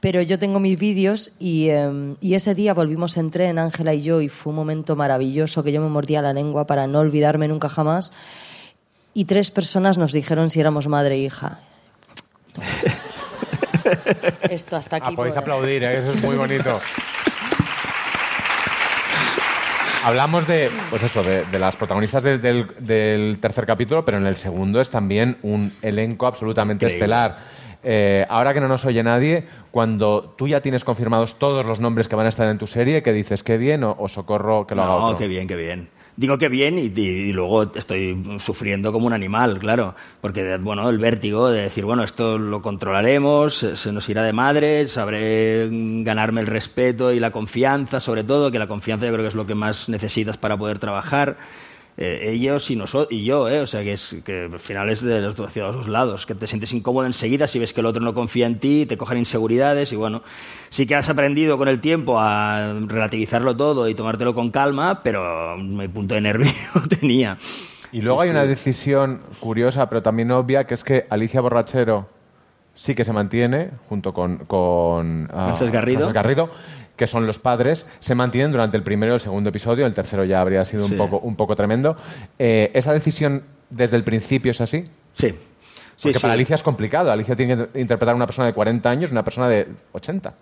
Pero 0.00 0.22
yo 0.22 0.38
tengo 0.38 0.60
mis 0.60 0.78
vídeos 0.78 1.32
y, 1.38 1.68
eh, 1.68 2.16
y 2.20 2.34
ese 2.34 2.54
día 2.54 2.74
volvimos 2.74 3.16
en 3.16 3.30
tren, 3.30 3.58
Ángela 3.58 3.94
y 3.94 4.02
yo, 4.02 4.20
y 4.20 4.28
fue 4.28 4.50
un 4.50 4.56
momento 4.56 4.96
maravilloso 4.96 5.62
que 5.64 5.72
yo 5.72 5.80
me 5.80 5.88
mordía 5.88 6.22
la 6.22 6.32
lengua 6.32 6.66
para 6.66 6.86
no 6.86 7.00
olvidarme 7.00 7.48
nunca 7.48 7.68
jamás. 7.68 8.12
Y 9.14 9.24
tres 9.24 9.50
personas 9.50 9.98
nos 9.98 10.12
dijeron 10.12 10.50
si 10.50 10.60
éramos 10.60 10.86
madre 10.86 11.16
e 11.16 11.18
hija. 11.18 11.60
Esto 14.50 14.76
hasta 14.76 14.96
aquí. 14.96 15.10
Ah, 15.12 15.16
podéis 15.16 15.34
por- 15.34 15.42
aplaudir, 15.44 15.84
¿eh? 15.84 15.98
eso 15.98 16.12
es 16.12 16.22
muy 16.22 16.36
bonito. 16.36 16.80
Hablamos 20.04 20.46
de, 20.46 20.70
pues 20.90 21.02
eso, 21.02 21.22
de, 21.22 21.44
de 21.44 21.58
las 21.58 21.76
protagonistas 21.76 22.22
del, 22.22 22.40
del- 22.40 22.68
del 22.78 23.38
tercer 23.40 23.66
capítulo, 23.66 24.04
pero 24.04 24.16
en 24.16 24.26
el 24.26 24.36
segundo 24.36 24.80
es 24.80 24.90
también 24.90 25.36
un 25.42 25.72
elenco 25.82 26.26
absolutamente 26.26 26.86
Increíble. 26.86 27.04
estelar. 27.04 27.38
Eh, 27.82 28.24
ahora 28.28 28.54
que 28.54 28.60
no 28.60 28.68
nos 28.68 28.84
oye 28.84 29.02
nadie, 29.02 29.44
cuando 29.70 30.34
tú 30.36 30.48
ya 30.48 30.60
tienes 30.60 30.82
confirmados 30.84 31.36
todos 31.38 31.64
los 31.66 31.78
nombres 31.80 32.08
que 32.08 32.16
van 32.16 32.26
a 32.26 32.28
estar 32.28 32.48
en 32.48 32.58
tu 32.58 32.66
serie, 32.66 33.02
¿qué 33.02 33.12
dices? 33.12 33.42
¿Qué 33.42 33.56
bien 33.58 33.84
o, 33.84 33.94
o 33.98 34.08
socorro 34.08 34.66
que 34.66 34.74
lo 34.74 34.82
haga 34.82 34.92
No, 34.94 35.04
otro? 35.06 35.18
qué 35.18 35.26
bien, 35.26 35.46
qué 35.46 35.56
bien. 35.56 35.88
Digo 36.18 36.36
que 36.36 36.48
bien 36.48 36.80
y, 36.80 36.86
y- 37.00 37.32
luego 37.32 37.72
estoy 37.76 38.20
sufriendo 38.40 38.92
como 38.92 39.06
un 39.06 39.12
animal, 39.12 39.60
claro. 39.60 39.94
Porque, 40.20 40.56
bueno, 40.56 40.90
el 40.90 40.98
vértigo 40.98 41.48
de 41.48 41.62
decir, 41.62 41.84
bueno, 41.84 42.02
esto 42.02 42.38
lo 42.38 42.60
controlaremos, 42.60 43.54
se, 43.74 43.92
nos 43.92 44.08
irá 44.08 44.24
de 44.24 44.32
madre, 44.32 44.88
sabré 44.88 45.68
ganarme 46.02 46.40
el 46.40 46.48
respeto 46.48 47.12
y 47.12 47.20
la 47.20 47.30
confianza, 47.30 48.00
sobre 48.00 48.24
todo, 48.24 48.50
que 48.50 48.58
la 48.58 48.66
confianza 48.66 49.06
yo 49.06 49.12
creo 49.12 49.22
que 49.22 49.28
es 49.28 49.36
lo 49.36 49.46
que 49.46 49.54
más 49.54 49.88
necesitas 49.88 50.36
para 50.36 50.56
poder 50.56 50.80
trabajar. 50.80 51.36
Eh, 52.00 52.30
ellos 52.30 52.70
y, 52.70 52.76
nosotros, 52.76 53.08
y 53.10 53.24
yo, 53.24 53.48
¿eh? 53.48 53.60
o 53.60 53.66
sea 53.66 53.82
que, 53.82 53.94
es, 53.94 54.14
que 54.24 54.48
al 54.52 54.60
final 54.60 54.88
es 54.88 55.02
de 55.02 55.20
los, 55.20 55.38
hacia 55.40 55.64
los 55.64 55.74
dos 55.74 55.88
lados, 55.88 56.26
que 56.26 56.36
te 56.36 56.46
sientes 56.46 56.72
incómodo 56.72 57.06
enseguida 57.06 57.48
si 57.48 57.58
ves 57.58 57.72
que 57.72 57.80
el 57.80 57.86
otro 57.86 58.00
no 58.00 58.14
confía 58.14 58.46
en 58.46 58.60
ti, 58.60 58.86
te 58.86 58.96
cogen 58.96 59.18
inseguridades 59.18 59.92
y 59.92 59.96
bueno, 59.96 60.22
sí 60.70 60.86
que 60.86 60.94
has 60.94 61.08
aprendido 61.08 61.58
con 61.58 61.66
el 61.66 61.80
tiempo 61.80 62.20
a 62.20 62.72
relativizarlo 62.86 63.56
todo 63.56 63.88
y 63.88 63.96
tomártelo 63.96 64.32
con 64.32 64.52
calma, 64.52 65.02
pero 65.02 65.56
mi 65.58 65.88
punto 65.88 66.14
de 66.14 66.20
nervio 66.20 66.52
tenía. 67.00 67.36
Y 67.90 68.00
luego 68.00 68.20
hay 68.20 68.30
una 68.30 68.44
decisión 68.44 69.22
curiosa, 69.40 69.88
pero 69.88 70.00
también 70.00 70.30
obvia, 70.30 70.68
que 70.68 70.74
es 70.74 70.84
que 70.84 71.04
Alicia 71.10 71.40
Borrachero 71.40 72.06
sí 72.74 72.94
que 72.94 73.04
se 73.04 73.12
mantiene, 73.12 73.70
junto 73.88 74.14
con, 74.14 74.44
con 74.44 75.26
Francesc 75.28 75.72
Garrido. 75.72 76.12
Garrido, 76.12 76.48
que 76.98 77.06
son 77.06 77.26
los 77.26 77.38
padres, 77.38 77.88
se 78.00 78.14
mantienen 78.14 78.52
durante 78.52 78.76
el 78.76 78.82
primero 78.82 79.12
y 79.12 79.14
el 79.14 79.20
segundo 79.20 79.48
episodio, 79.48 79.86
el 79.86 79.94
tercero 79.94 80.24
ya 80.24 80.42
habría 80.42 80.64
sido 80.64 80.84
un, 80.84 80.96
poco, 80.96 81.20
un 81.20 81.36
poco 81.36 81.56
tremendo. 81.56 81.96
Eh, 82.38 82.70
¿Esa 82.74 82.92
decisión 82.92 83.44
desde 83.70 83.96
el 83.96 84.04
principio 84.04 84.50
es 84.50 84.60
así? 84.60 84.90
Sí. 85.14 85.34
Porque 86.02 86.18
Sí, 86.18 86.22
para. 86.22 86.34
Alicia 86.34 86.54
es 86.54 86.62
complicado. 86.62 87.10
Alicia 87.10 87.34
tiene 87.34 87.56
que 87.56 87.80
interpretar 87.80 88.12
a 88.12 88.16
una 88.16 88.26
persona 88.26 88.46
de 88.46 88.52
40 88.52 88.90
años 88.90 89.10
y 89.10 89.12
una 89.12 89.24
persona 89.24 89.48
de 89.48 89.66
80. 89.92 90.34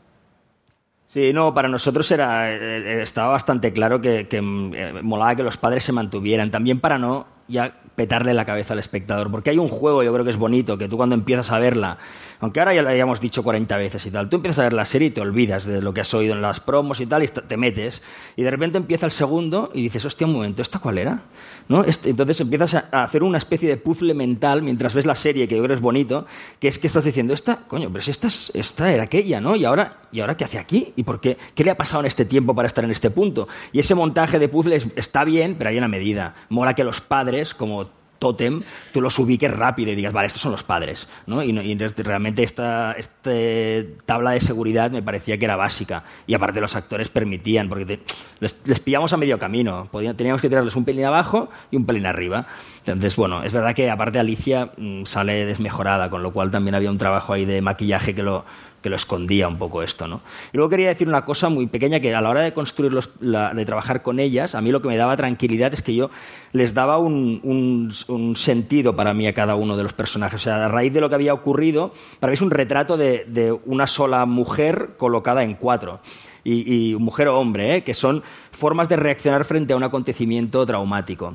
Sí, 1.08 1.32
no, 1.32 1.54
para 1.54 1.68
nosotros 1.68 2.10
era, 2.10 2.52
eh, 2.52 3.00
estaba 3.00 3.28
bastante 3.28 3.72
claro 3.72 4.00
que, 4.00 4.28
que, 4.28 4.38
eh, 4.38 5.02
molaba 5.02 5.34
que 5.34 5.42
los 5.42 5.56
padres 5.56 5.84
se 5.84 5.92
mantuvieran, 5.92 6.50
también 6.50 6.80
para 6.80 6.98
no 6.98 7.26
ya 7.48 7.74
petarle 7.94 8.34
la 8.34 8.44
cabeza 8.44 8.74
al 8.74 8.78
espectador, 8.78 9.30
porque 9.30 9.48
hay 9.50 9.56
un 9.58 9.68
juego, 9.68 10.02
yo 10.02 10.12
creo 10.12 10.24
que 10.24 10.30
es 10.30 10.36
bonito, 10.36 10.76
que 10.76 10.86
tú 10.88 10.96
cuando 10.98 11.14
empiezas 11.14 11.50
a 11.50 11.58
verla, 11.58 11.96
aunque 12.40 12.60
ahora 12.60 12.74
ya 12.74 12.82
lo 12.82 12.90
hayamos 12.90 13.20
dicho 13.20 13.42
40 13.42 13.74
veces 13.78 14.04
y 14.04 14.10
tal, 14.10 14.28
tú 14.28 14.36
empiezas 14.36 14.58
a 14.58 14.62
ver 14.64 14.74
la 14.74 14.84
serie 14.84 15.08
y 15.08 15.10
te 15.12 15.22
olvidas 15.22 15.64
de 15.64 15.80
lo 15.80 15.94
que 15.94 16.02
has 16.02 16.12
oído 16.12 16.34
en 16.34 16.42
las 16.42 16.60
promos 16.60 17.00
y 17.00 17.06
tal, 17.06 17.22
y 17.24 17.28
te 17.28 17.56
metes, 17.56 18.02
y 18.36 18.42
de 18.42 18.50
repente 18.50 18.76
empieza 18.76 19.06
el 19.06 19.12
segundo 19.12 19.70
y 19.72 19.82
dices, 19.82 20.04
hostia, 20.04 20.26
un 20.26 20.34
momento, 20.34 20.60
¿esta 20.60 20.78
cuál 20.78 20.98
era? 20.98 21.22
¿No? 21.68 21.84
Este- 21.84 22.10
entonces 22.10 22.38
empiezas 22.42 22.74
a, 22.74 23.02
hacer 23.02 23.22
una 23.22 23.38
especie 23.38 23.68
de 23.68 23.78
puzzle 23.78 24.12
mental 24.12 24.60
mientras 24.62 24.92
ves 24.92 25.06
la 25.06 25.14
serie, 25.14 25.48
que 25.48 25.54
yo 25.56 25.62
creo 25.62 25.68
que 25.68 25.74
es 25.74 25.80
bonito, 25.80 26.26
que 26.60 26.68
es 26.68 26.78
que 26.78 26.88
estás 26.88 27.04
diciendo, 27.04 27.32
esta, 27.32 27.56
coño, 27.66 27.88
pero 27.90 28.02
si 28.02 28.10
esta, 28.10 28.26
es- 28.26 28.52
esta 28.54 28.92
era 28.92 29.04
aquella, 29.04 29.40
¿no? 29.40 29.56
Y 29.56 29.64
ahora, 29.64 30.00
¿y 30.12 30.20
ahora 30.20 30.36
qué 30.36 30.44
hace 30.44 30.58
aquí? 30.58 30.92
¿Y 30.96 31.02
por 31.04 31.18
qué? 31.20 31.38
¿Qué 31.54 31.64
le 31.64 31.70
ha 31.70 31.76
pasado 31.76 32.00
en 32.00 32.06
este 32.06 32.26
tiempo 32.26 32.54
para 32.54 32.68
estar 32.68 32.84
en 32.84 32.90
este 32.90 33.08
punto? 33.10 33.48
Y 33.72 33.78
ese 33.78 33.94
montaje 33.94 34.38
de 34.38 34.48
puzzles 34.50 34.88
está 34.96 35.24
bien, 35.24 35.54
pero 35.56 35.70
hay 35.70 35.78
una 35.78 35.88
medida. 35.88 36.34
Mola 36.50 36.74
que 36.74 36.84
los 36.84 37.00
padres, 37.00 37.35
como 37.54 37.88
tótem, 38.18 38.62
tú 38.94 39.02
los 39.02 39.18
ubiques 39.18 39.52
rápido 39.54 39.92
y 39.92 39.94
digas, 39.94 40.10
vale, 40.10 40.26
estos 40.28 40.40
son 40.40 40.50
los 40.50 40.62
padres, 40.62 41.06
¿no? 41.26 41.42
Y, 41.42 41.50
y 41.50 41.74
realmente 41.76 42.42
esta, 42.42 42.92
este 42.92 43.96
tabla 44.06 44.30
de 44.30 44.40
seguridad 44.40 44.90
me 44.90 45.02
parecía 45.02 45.36
que 45.36 45.44
era 45.44 45.54
básica. 45.56 46.02
Y 46.26 46.32
aparte 46.32 46.62
los 46.62 46.74
actores 46.74 47.10
permitían, 47.10 47.68
porque 47.68 47.84
te- 47.84 48.00
les, 48.40 48.56
les 48.64 48.80
pillamos 48.80 49.12
a 49.12 49.18
medio 49.18 49.38
camino. 49.38 49.90
Teníamos 50.16 50.40
que 50.40 50.48
tirarles 50.48 50.74
un 50.76 50.86
pelín 50.86 51.04
abajo 51.04 51.50
y 51.70 51.76
un 51.76 51.84
pelín 51.84 52.06
arriba. 52.06 52.46
Entonces, 52.86 53.14
bueno, 53.16 53.42
es 53.42 53.52
verdad 53.52 53.74
que 53.74 53.90
aparte 53.90 54.18
Alicia 54.18 54.70
mm, 54.78 55.04
sale 55.04 55.44
desmejorada, 55.44 56.08
con 56.08 56.22
lo 56.22 56.32
cual 56.32 56.50
también 56.50 56.74
había 56.74 56.90
un 56.90 56.98
trabajo 56.98 57.34
ahí 57.34 57.44
de 57.44 57.60
maquillaje 57.60 58.14
que 58.14 58.22
lo, 58.22 58.46
que 58.82 58.90
lo 58.90 58.96
escondía 58.96 59.48
un 59.48 59.58
poco 59.58 59.82
esto, 59.82 60.06
¿no? 60.06 60.20
Y 60.52 60.56
luego 60.56 60.70
quería 60.70 60.88
decir 60.88 61.08
una 61.08 61.24
cosa 61.24 61.48
muy 61.48 61.66
pequeña, 61.66 62.00
que 62.00 62.14
a 62.14 62.20
la 62.20 62.30
hora 62.30 62.42
de 62.42 62.52
construir 62.52 62.92
los, 62.92 63.10
de 63.20 63.64
trabajar 63.66 64.02
con 64.02 64.20
ellas, 64.20 64.54
a 64.54 64.60
mí 64.60 64.70
lo 64.70 64.80
que 64.80 64.88
me 64.88 64.96
daba 64.96 65.16
tranquilidad 65.16 65.72
es 65.74 65.82
que 65.82 65.94
yo 65.94 66.10
les 66.52 66.74
daba 66.74 66.98
un, 66.98 67.92
sentido 68.36 68.94
para 68.94 69.14
mí 69.14 69.26
a 69.26 69.34
cada 69.34 69.56
uno 69.56 69.76
de 69.76 69.82
los 69.82 69.92
personajes. 69.92 70.40
O 70.40 70.44
sea, 70.44 70.66
a 70.66 70.68
raíz 70.68 70.92
de 70.92 71.00
lo 71.00 71.08
que 71.08 71.14
había 71.14 71.34
ocurrido, 71.34 71.92
para 72.20 72.30
mí 72.30 72.34
es 72.34 72.42
un 72.42 72.50
retrato 72.50 72.96
de, 72.96 73.58
una 73.64 73.86
sola 73.86 74.24
mujer 74.26 74.90
colocada 74.96 75.42
en 75.42 75.54
cuatro. 75.54 76.00
Y, 76.44 76.92
y 76.92 76.94
mujer 76.94 77.26
o 77.26 77.40
hombre, 77.40 77.76
¿eh? 77.76 77.82
que 77.82 77.92
son 77.92 78.22
formas 78.52 78.88
de 78.88 78.94
reaccionar 78.94 79.44
frente 79.44 79.72
a 79.72 79.76
un 79.76 79.82
acontecimiento 79.82 80.64
traumático. 80.64 81.34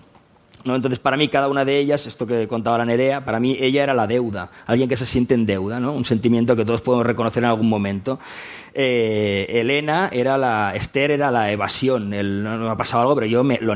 ¿No? 0.65 0.75
Entonces, 0.75 0.99
para 0.99 1.17
mí, 1.17 1.27
cada 1.27 1.47
una 1.47 1.65
de 1.65 1.79
ellas, 1.79 2.07
esto 2.07 2.25
que 2.25 2.47
contaba 2.47 2.77
la 2.77 2.85
Nerea, 2.85 3.25
para 3.25 3.39
mí 3.39 3.57
ella 3.59 3.83
era 3.83 3.93
la 3.93 4.07
deuda, 4.07 4.49
alguien 4.65 4.89
que 4.89 4.97
se 4.97 5.05
siente 5.05 5.33
en 5.33 5.45
deuda, 5.45 5.79
¿no? 5.79 5.93
un 5.93 6.05
sentimiento 6.05 6.55
que 6.55 6.65
todos 6.65 6.81
podemos 6.81 7.05
reconocer 7.05 7.43
en 7.43 7.49
algún 7.49 7.69
momento. 7.69 8.19
Eh, 8.73 9.47
Elena 9.49 10.09
era 10.11 10.37
la, 10.37 10.73
Esther 10.75 11.11
era 11.11 11.31
la 11.31 11.51
evasión, 11.51 12.09
no 12.09 12.57
me 12.57 12.69
ha 12.69 12.77
pasado 12.77 13.01
algo, 13.01 13.15
pero 13.15 13.27
yo 13.27 13.43
me, 13.43 13.57
lo 13.59 13.75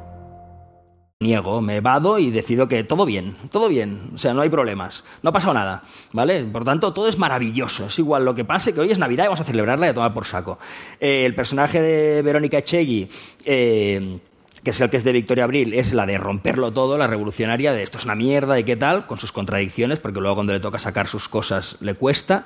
niego, 1.21 1.61
me 1.61 1.79
vado 1.79 2.19
y 2.19 2.31
decido 2.31 2.67
que 2.67 2.83
todo 2.83 3.05
bien, 3.05 3.37
todo 3.51 3.69
bien, 3.69 4.11
o 4.13 4.17
sea, 4.17 4.33
no 4.33 4.41
hay 4.41 4.49
problemas, 4.49 5.03
no 5.21 5.29
ha 5.29 5.33
pasado 5.33 5.53
nada, 5.53 5.83
¿vale? 6.11 6.43
Por 6.43 6.65
tanto, 6.65 6.93
todo 6.93 7.07
es 7.07 7.17
maravilloso, 7.17 7.85
es 7.85 7.99
igual 7.99 8.25
lo 8.25 8.35
que 8.35 8.43
pase, 8.43 8.73
que 8.73 8.81
hoy 8.81 8.91
es 8.91 8.97
Navidad 8.97 9.25
y 9.25 9.27
vamos 9.27 9.41
a 9.41 9.45
celebrarla 9.45 9.85
y 9.85 9.89
a 9.89 9.93
tomar 9.93 10.13
por 10.13 10.25
saco. 10.25 10.59
Eh, 10.99 11.25
el 11.25 11.35
personaje 11.35 11.81
de 11.81 12.21
Verónica 12.21 12.57
Echegui... 12.57 13.07
eh, 13.45 14.19
que 14.63 14.69
es 14.69 14.81
el 14.81 14.89
que 14.89 14.97
es 14.97 15.03
de 15.03 15.11
Victoria 15.11 15.45
Abril, 15.45 15.73
es 15.73 15.93
la 15.93 16.05
de 16.05 16.17
romperlo 16.17 16.71
todo, 16.71 16.97
la 16.97 17.07
revolucionaria, 17.07 17.73
de 17.73 17.83
esto 17.83 17.97
es 17.97 18.05
una 18.05 18.15
mierda 18.15 18.59
y 18.59 18.63
qué 18.63 18.75
tal, 18.75 19.07
con 19.07 19.19
sus 19.19 19.31
contradicciones, 19.31 19.99
porque 19.99 20.19
luego 20.19 20.35
cuando 20.35 20.53
le 20.53 20.59
toca 20.59 20.77
sacar 20.77 21.07
sus 21.07 21.27
cosas 21.27 21.77
le 21.79 21.95
cuesta. 21.95 22.45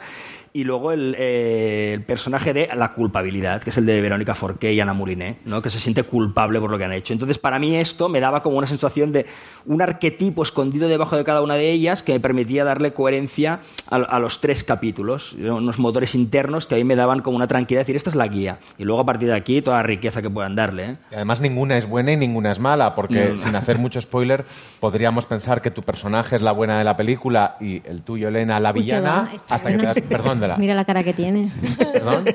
Y 0.56 0.64
luego 0.64 0.94
el, 0.94 1.18
eh, 1.20 1.92
el 1.94 2.02
personaje 2.04 2.54
de 2.54 2.70
la 2.74 2.94
culpabilidad, 2.94 3.62
que 3.62 3.72
es 3.72 3.78
el 3.78 3.86
de 3.86 4.00
Verónica 4.00 4.36
Forqué 4.36 4.72
y 4.72 4.80
Ana 4.80 4.94
Moulinet, 4.94 5.40
¿no? 5.44 5.62
que 5.62 5.70
se 5.70 5.82
siente 5.82 6.04
culpable 6.04 6.62
por 6.62 6.72
lo 6.72 6.78
que 6.78 6.86
han 6.86 6.94
hecho. 6.94 7.12
Entonces, 7.12 7.38
para 7.38 7.60
mí 7.60 7.76
esto 7.76 8.08
me 8.08 8.22
daba 8.22 8.42
como 8.42 8.58
una 8.58 8.66
sensación 8.66 9.12
de 9.12 9.26
un 9.66 9.82
arquetipo 9.82 10.44
escondido 10.44 10.88
debajo 10.88 11.18
de 11.18 11.26
cada 11.26 11.42
una 11.42 11.56
de 11.56 11.72
ellas 11.72 12.04
que 12.04 12.14
me 12.14 12.22
permitía 12.22 12.64
darle 12.64 12.94
coherencia 12.94 13.60
a, 13.90 13.98
a 13.98 14.18
los 14.20 14.40
tres 14.40 14.64
capítulos, 14.64 15.34
unos 15.34 15.78
motores 15.78 16.16
internos 16.16 16.68
que 16.68 16.76
a 16.76 16.78
mí 16.78 16.86
me 16.86 16.96
daban 16.96 17.20
como 17.20 17.36
una 17.36 17.48
tranquilidad, 17.48 17.82
decir, 17.82 17.98
esta 17.98 18.10
es 18.12 18.16
la 18.16 18.28
guía. 18.30 18.60
Y 18.78 18.86
luego 18.86 19.02
a 19.02 19.06
partir 19.06 19.28
de 19.28 19.36
aquí 19.36 19.62
toda 19.62 19.76
la 19.78 19.84
riqueza 19.84 20.22
que 20.22 20.30
puedan 20.30 20.56
darle. 20.56 20.86
¿eh? 20.92 20.96
Y 21.12 21.16
además 21.16 21.42
ninguna 21.42 21.76
es 21.78 21.86
buena 21.86 22.14
y 22.14 22.16
ninguna 22.16 22.52
es 22.54 22.60
mala, 22.60 22.96
porque 22.96 23.32
No. 23.32 23.38
sin 23.40 23.58
hacer 23.58 23.78
mucho 23.78 24.00
spoiler, 24.00 24.46
podríamos 24.80 25.26
pensar 25.26 25.62
que 25.62 25.70
tu 25.70 25.82
personaje 25.82 26.38
es 26.38 26.42
la 26.42 26.54
buena 26.54 26.78
de 26.78 26.86
la 26.86 26.96
película 26.96 27.58
y 27.60 27.82
el 27.86 28.04
tuyo, 28.04 28.30
Elena, 28.30 28.58
la 28.62 28.72
Uy, 28.72 28.80
villana, 28.84 29.30
va, 29.34 29.54
hasta 29.54 29.70
que 29.70 29.78
te 29.80 29.84
das... 29.86 30.00
Perdón, 30.02 30.45
de. 30.48 30.58
Mira 30.58 30.74
la 30.76 30.86
cara 30.86 31.04
que 31.04 31.14
tiene. 31.14 31.52
Perdón. 31.94 32.26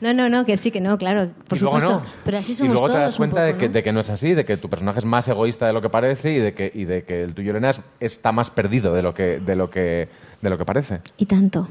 No, 0.00 0.12
no, 0.12 0.28
no, 0.28 0.44
que 0.44 0.56
sí, 0.58 0.70
que 0.70 0.80
no, 0.80 0.98
claro, 0.98 1.30
por 1.48 1.56
y 1.56 1.60
luego 1.62 1.80
supuesto. 1.80 2.00
no. 2.04 2.12
Pero 2.24 2.36
así 2.38 2.52
y 2.52 2.54
somos 2.54 2.72
luego 2.74 2.88
todos. 2.88 2.98
te 2.98 3.04
das 3.04 3.16
cuenta 3.16 3.42
de, 3.42 3.52
poco, 3.52 3.60
que, 3.60 3.66
¿no? 3.68 3.72
de 3.74 3.82
que 3.82 3.92
no 3.92 4.00
es 4.00 4.10
así, 4.10 4.34
de 4.34 4.44
que 4.44 4.56
tu 4.58 4.68
personaje 4.68 4.98
es 4.98 5.04
más 5.06 5.26
egoísta 5.28 5.66
de 5.66 5.72
lo 5.72 5.80
que 5.80 5.88
parece 5.88 6.32
y 6.32 6.38
de 6.38 6.52
que, 6.52 6.70
y 6.74 6.84
de 6.84 7.04
que 7.04 7.22
el 7.22 7.32
tuyo, 7.34 7.52
Elena, 7.52 7.70
es- 7.70 7.80
está 8.00 8.30
más 8.32 8.50
perdido 8.50 8.92
de 8.92 9.02
lo 9.02 9.14
que, 9.14 9.38
de 9.40 9.56
lo 9.56 9.70
que, 9.70 10.08
de 10.42 10.50
lo 10.50 10.58
que 10.58 10.64
parece. 10.66 11.00
Y 11.16 11.24
tanto. 11.24 11.66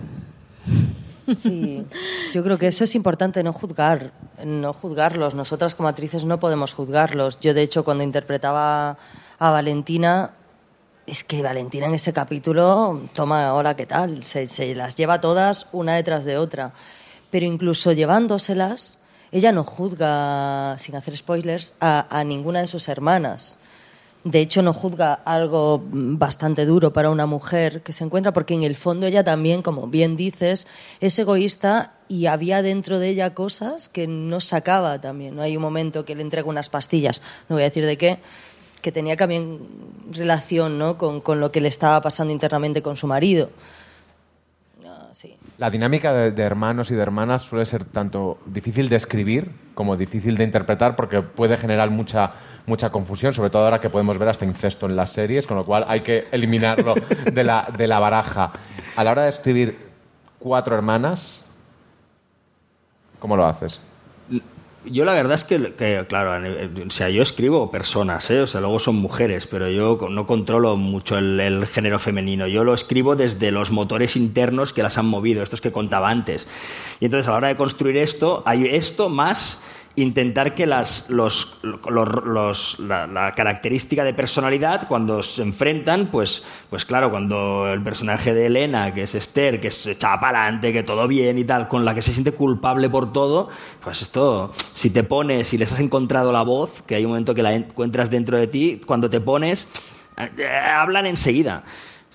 Sí, 1.38 1.86
yo 2.34 2.44
creo 2.44 2.58
que 2.58 2.68
eso 2.68 2.84
es 2.84 2.96
importante, 2.96 3.44
no 3.44 3.54
juzgar, 3.54 4.12
no 4.46 4.74
juzgarlos. 4.74 5.36
Nosotras 5.36 5.74
como 5.76 5.88
actrices 5.90 6.26
no 6.26 6.40
podemos 6.40 6.74
juzgarlos. 6.74 7.40
Yo, 7.40 7.54
de 7.54 7.62
hecho, 7.62 7.86
cuando 7.86 8.04
interpretaba 8.04 8.98
a 9.40 9.52
Valentina, 9.52 10.32
es 11.06 11.24
que 11.24 11.42
Valentina 11.42 11.88
en 11.88 11.96
ese 11.96 12.14
capítulo, 12.14 13.02
toma 13.14 13.48
ahora 13.48 13.76
qué 13.76 13.86
tal, 13.86 14.24
se, 14.24 14.76
las 14.76 14.96
lleva 14.96 15.22
todas 15.22 15.70
una 15.72 15.96
detrás 15.96 16.26
de 16.26 16.38
otra. 16.38 16.74
Pero 17.30 17.46
incluso 17.46 17.92
llevándoselas, 17.92 19.00
ella 19.32 19.52
no 19.52 19.64
juzga, 19.64 20.78
sin 20.78 20.96
hacer 20.96 21.18
spoilers, 21.18 21.74
a, 21.80 22.08
a 22.10 22.24
ninguna 22.24 22.62
de 22.62 22.68
sus 22.68 22.88
hermanas. 22.88 23.60
De 24.24 24.40
hecho, 24.40 24.62
no 24.62 24.72
juzga 24.72 25.14
algo 25.14 25.84
bastante 25.86 26.66
duro 26.66 26.94
para 26.94 27.10
una 27.10 27.26
mujer 27.26 27.82
que 27.82 27.92
se 27.92 28.06
encuentra, 28.06 28.32
porque 28.32 28.54
en 28.54 28.64
el 28.64 28.78
fondo 28.78 29.06
ella 29.06 29.24
también, 29.24 29.62
como 29.62 29.88
bien 29.88 30.16
dices, 30.16 30.68
es 31.02 31.20
egoísta 31.20 31.96
y 32.08 32.28
había 32.28 32.62
dentro 32.62 33.00
de 33.00 33.10
ella 33.10 33.34
cosas 33.34 33.90
que 33.90 34.08
no 34.08 34.40
sacaba 34.40 35.02
también. 35.02 35.36
¿no? 35.36 35.42
Hay 35.42 35.58
un 35.58 35.62
momento 35.62 36.06
que 36.06 36.16
le 36.16 36.22
entrega 36.22 36.48
unas 36.48 36.70
pastillas, 36.70 37.22
no 37.50 37.58
voy 37.58 37.64
a 37.64 37.66
decir 37.66 37.86
de 37.86 37.98
qué, 37.98 38.20
que 38.84 38.92
tenía 38.92 39.16
también 39.16 39.60
relación 40.12 40.78
¿no? 40.78 40.98
con, 40.98 41.22
con 41.22 41.40
lo 41.40 41.52
que 41.52 41.62
le 41.62 41.70
estaba 41.70 42.02
pasando 42.02 42.32
internamente 42.32 42.84
con 42.84 42.96
su 42.96 43.08
marido. 43.08 43.50
Ah. 44.86 45.08
La 45.58 45.72
dinámica 45.72 46.14
de, 46.14 46.32
de 46.32 46.44
hermanos 46.44 46.92
y 46.92 46.96
de 46.96 47.02
hermanas 47.02 47.44
suele 47.44 47.66
ser 47.66 47.86
tanto 47.86 48.38
difícil 48.46 48.90
de 48.90 48.98
escribir 48.98 49.50
como 49.74 49.96
difícil 49.96 50.36
de 50.36 50.44
interpretar 50.44 50.96
porque 50.98 51.22
puede 51.22 51.56
generar 51.56 51.90
mucha, 51.90 52.34
mucha 52.66 52.92
confusión, 52.92 53.34
sobre 53.34 53.50
todo 53.50 53.64
ahora 53.64 53.80
que 53.80 53.90
podemos 53.90 54.18
ver 54.18 54.28
hasta 54.30 54.46
incesto 54.46 54.86
en 54.86 54.98
las 54.98 55.12
series, 55.12 55.48
con 55.48 55.56
lo 55.56 55.66
cual 55.66 55.86
hay 55.88 56.02
que 56.02 56.28
eliminarlo 56.32 56.94
de 57.32 57.44
la, 57.44 57.70
de 57.76 57.88
la 57.88 58.00
baraja. 58.00 58.52
A 58.98 59.04
la 59.04 59.12
hora 59.12 59.24
de 59.24 59.30
escribir 59.30 59.80
cuatro 60.40 60.76
hermanas, 60.76 61.40
¿cómo 63.20 63.38
lo 63.38 63.46
haces? 63.46 63.80
Yo 64.86 65.06
la 65.06 65.14
verdad 65.14 65.36
es 65.36 65.44
que, 65.44 66.06
claro, 66.08 66.46
o 66.86 66.90
sea, 66.90 67.10
yo 67.10 67.22
escribo 67.22 67.72
personas, 67.72 68.30
¿eh? 68.30 68.42
o 68.42 68.48
sea, 68.48 68.60
luego 68.60 68.80
son 68.80 68.96
mujeres, 68.96 69.48
pero 69.48 69.70
yo 69.70 69.98
no 70.10 70.26
controlo 70.26 70.76
mucho 70.76 71.18
el, 71.18 71.40
el 71.40 71.66
género 71.68 72.00
femenino. 72.00 72.48
Yo 72.48 72.64
lo 72.64 72.74
escribo 72.74 73.16
desde 73.16 73.52
los 73.52 73.72
motores 73.72 74.16
internos 74.16 74.74
que 74.74 74.84
las 74.84 74.98
han 74.98 75.06
movido, 75.06 75.42
estos 75.42 75.62
que 75.62 75.72
contaba 75.72 76.10
antes. 76.10 76.48
Y 77.00 77.06
entonces 77.06 77.28
a 77.28 77.32
la 77.32 77.38
hora 77.38 77.48
de 77.48 77.56
construir 77.56 77.98
esto, 77.98 78.44
hay 78.46 78.68
esto 78.68 79.10
más 79.10 79.60
intentar 79.96 80.56
que 80.56 80.66
las, 80.66 81.08
los, 81.10 81.60
los- 81.62 82.26
los- 82.26 82.80
la, 82.80 83.32
característica 83.36 84.04
de 84.04 84.14
personalidad, 84.14 84.88
cuando 84.88 85.22
se 85.22 85.44
enfrentan, 85.44 86.08
pues, 86.08 86.44
pues 86.70 86.84
claro, 86.86 87.12
cuando 87.12 87.72
el 87.72 87.82
personaje 87.84 88.34
de 88.34 88.48
Elena, 88.48 88.94
que 88.94 89.04
es 89.04 89.14
Esther, 89.14 89.62
que 89.62 89.70
se 89.70 89.92
echa 89.92 90.20
para 90.20 90.44
adelante, 90.44 90.74
que 90.74 90.82
todo 90.84 91.08
bien 91.08 91.38
y 91.38 91.44
tal, 91.44 91.68
con 91.68 91.86
la 91.86 91.94
que 91.94 92.02
se 92.02 92.12
siente 92.12 92.32
culpable 92.32 92.90
por 92.90 93.14
todo, 93.14 93.50
pues 93.84 94.02
esto, 94.02 94.52
si 94.74 94.90
te 94.90 95.04
pones, 95.04 95.48
si 95.48 95.58
les 95.58 95.72
has 95.72 95.80
encontrado 95.80 96.32
la 96.32 96.42
voz, 96.42 96.82
que 96.88 96.96
hay 96.96 97.06
un 97.06 97.12
momento 97.12 97.36
que 97.36 97.44
la 97.44 97.54
encuentras 97.54 98.10
dentro 98.10 98.38
de 98.38 98.48
ti, 98.48 98.82
cuando 98.86 99.10
te 99.10 99.22
pones, 99.22 99.68
eh, 100.18 100.48
hablan 100.76 101.06
enseguida. 101.06 101.64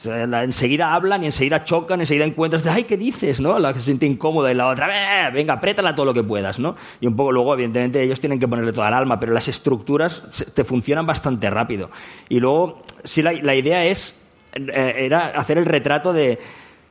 Enseguida 0.05 0.95
hablan 0.95 1.25
y 1.25 1.27
enseguida 1.27 1.65
chocan, 1.65 2.01
enseguida 2.01 2.25
encuentras, 2.25 2.65
ay, 2.67 2.85
¿qué 2.85 2.97
dices? 2.97 3.41
¿no? 3.41 3.59
La 3.59 3.73
que 3.73 3.81
se 3.81 3.87
siente 3.87 4.07
incómoda 4.07 4.53
y 4.53 4.55
la 4.55 4.69
otra, 4.69 5.27
"Eh, 5.27 5.31
venga, 5.33 5.55
apriétala 5.55 5.95
todo 5.95 6.07
lo 6.07 6.15
que 6.15 6.23
puedas, 6.23 6.59
¿no? 6.61 6.77
Y 7.01 7.07
un 7.09 7.17
poco 7.17 7.33
luego, 7.33 7.55
evidentemente, 7.55 8.01
ellos 8.03 8.21
tienen 8.21 8.39
que 8.39 8.47
ponerle 8.47 8.73
toda 8.73 8.89
el 8.89 8.95
alma, 8.95 9.19
pero 9.19 9.33
las 9.33 9.49
estructuras 9.49 10.53
te 10.55 10.63
funcionan 10.63 11.05
bastante 11.07 11.51
rápido. 11.51 11.91
Y 12.29 12.39
luego, 12.39 12.83
sí, 13.03 13.23
la, 13.23 13.33
la 13.33 13.55
idea 13.57 13.85
es, 13.87 14.17
eh, 14.55 14.95
era 14.99 15.29
hacer 15.29 15.59
el 15.59 15.67
retrato 15.67 16.13
de 16.13 16.39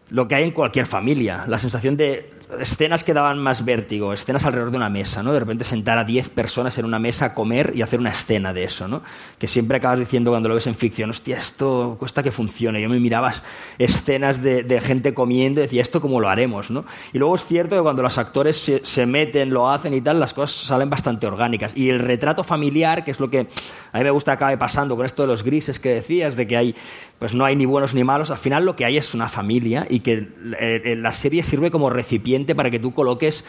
lo 0.10 0.28
que 0.28 0.36
hay 0.36 0.44
en 0.44 0.52
cualquier 0.52 0.86
familia, 0.86 1.46
la 1.48 1.60
sensación 1.60 1.96
de 1.96 2.30
escenas 2.60 3.04
que 3.04 3.14
daban 3.14 3.38
más 3.40 3.66
vértigo, 3.66 4.14
escenas 4.14 4.46
alrededor 4.46 4.72
de 4.72 4.78
una 4.78 4.90
mesa, 4.90 5.22
¿no? 5.22 5.34
De 5.34 5.40
repente 5.40 5.64
sentar 5.64 5.98
a 5.98 6.04
10 6.04 6.30
personas 6.30 6.78
en 6.78 6.86
una 6.86 7.00
mesa 7.00 7.26
a 7.26 7.34
comer 7.34 7.74
y 7.76 7.82
hacer 7.82 8.00
una 8.00 8.12
escena 8.12 8.54
de 8.54 8.64
eso, 8.64 8.88
¿no? 8.88 9.02
Que 9.38 9.48
siempre 9.48 9.78
acabas 9.78 10.00
diciendo 10.00 10.32
cuando 10.32 10.50
lo 10.50 10.56
ves 10.56 10.68
en 10.68 10.76
ficción, 10.76 11.10
hostia, 11.10 11.38
esto 11.38 11.98
cuesta 12.00 12.24
que 12.24 12.32
funcione. 12.32 12.82
Yo 12.82 12.90
me 12.90 13.00
miraba 13.00 13.34
escenas 13.78 14.42
de, 14.42 14.64
de 14.64 14.80
gente 14.80 15.14
comiendo 15.14 15.60
y 15.60 15.64
decía, 15.64 15.82
¿esto 15.82 16.00
cómo 16.00 16.20
lo 16.20 16.30
haremos, 16.30 16.72
no? 16.72 16.86
Y 17.12 17.18
luego 17.18 17.36
es 17.36 17.46
cierto 17.46 17.76
que 17.76 17.82
cuando 17.82 18.02
los 18.02 18.18
actores 18.18 18.58
se, 18.58 18.86
se 18.86 19.06
meten, 19.06 19.50
lo 19.50 19.70
hacen 19.70 19.94
y 19.94 20.02
tal, 20.02 20.20
las 20.20 20.34
cosas 20.34 20.56
salen 20.68 20.90
bastante 20.90 21.28
orgánicas. 21.28 21.76
Y 21.76 21.90
el 21.90 22.00
retrato 22.00 22.44
familiar, 22.44 23.04
que 23.04 23.12
es 23.12 23.20
lo 23.20 23.30
que 23.30 23.48
a 23.92 23.98
mí 23.98 24.04
me 24.04 24.12
gusta 24.12 24.32
que 24.32 24.44
acabe 24.44 24.58
pasando 24.58 24.96
con 24.96 25.06
esto 25.06 25.24
de 25.24 25.28
los 25.28 25.44
grises 25.44 25.80
que 25.80 25.90
decías, 25.90 26.36
de 26.36 26.48
que 26.48 26.56
hay, 26.56 26.76
pues 27.20 27.34
no 27.34 27.46
hay 27.46 27.56
ni 27.56 27.66
buenos 27.66 27.94
ni 27.94 28.04
malos, 28.04 28.32
al 28.32 28.38
final 28.38 28.66
lo 28.66 28.76
que 28.76 28.86
hay 28.86 28.98
es 28.98 29.14
una 29.14 29.28
familia 29.28 29.86
y 29.90 30.00
que 30.00 30.14
eh, 30.60 30.82
eh, 30.86 30.96
la 30.96 31.12
serie 31.12 31.44
sirve 31.44 31.72
como 31.72 31.90
recipiente 31.90 32.37
para 32.46 32.72
que 32.72 32.80
tú 32.80 32.94
coloques 32.94 33.44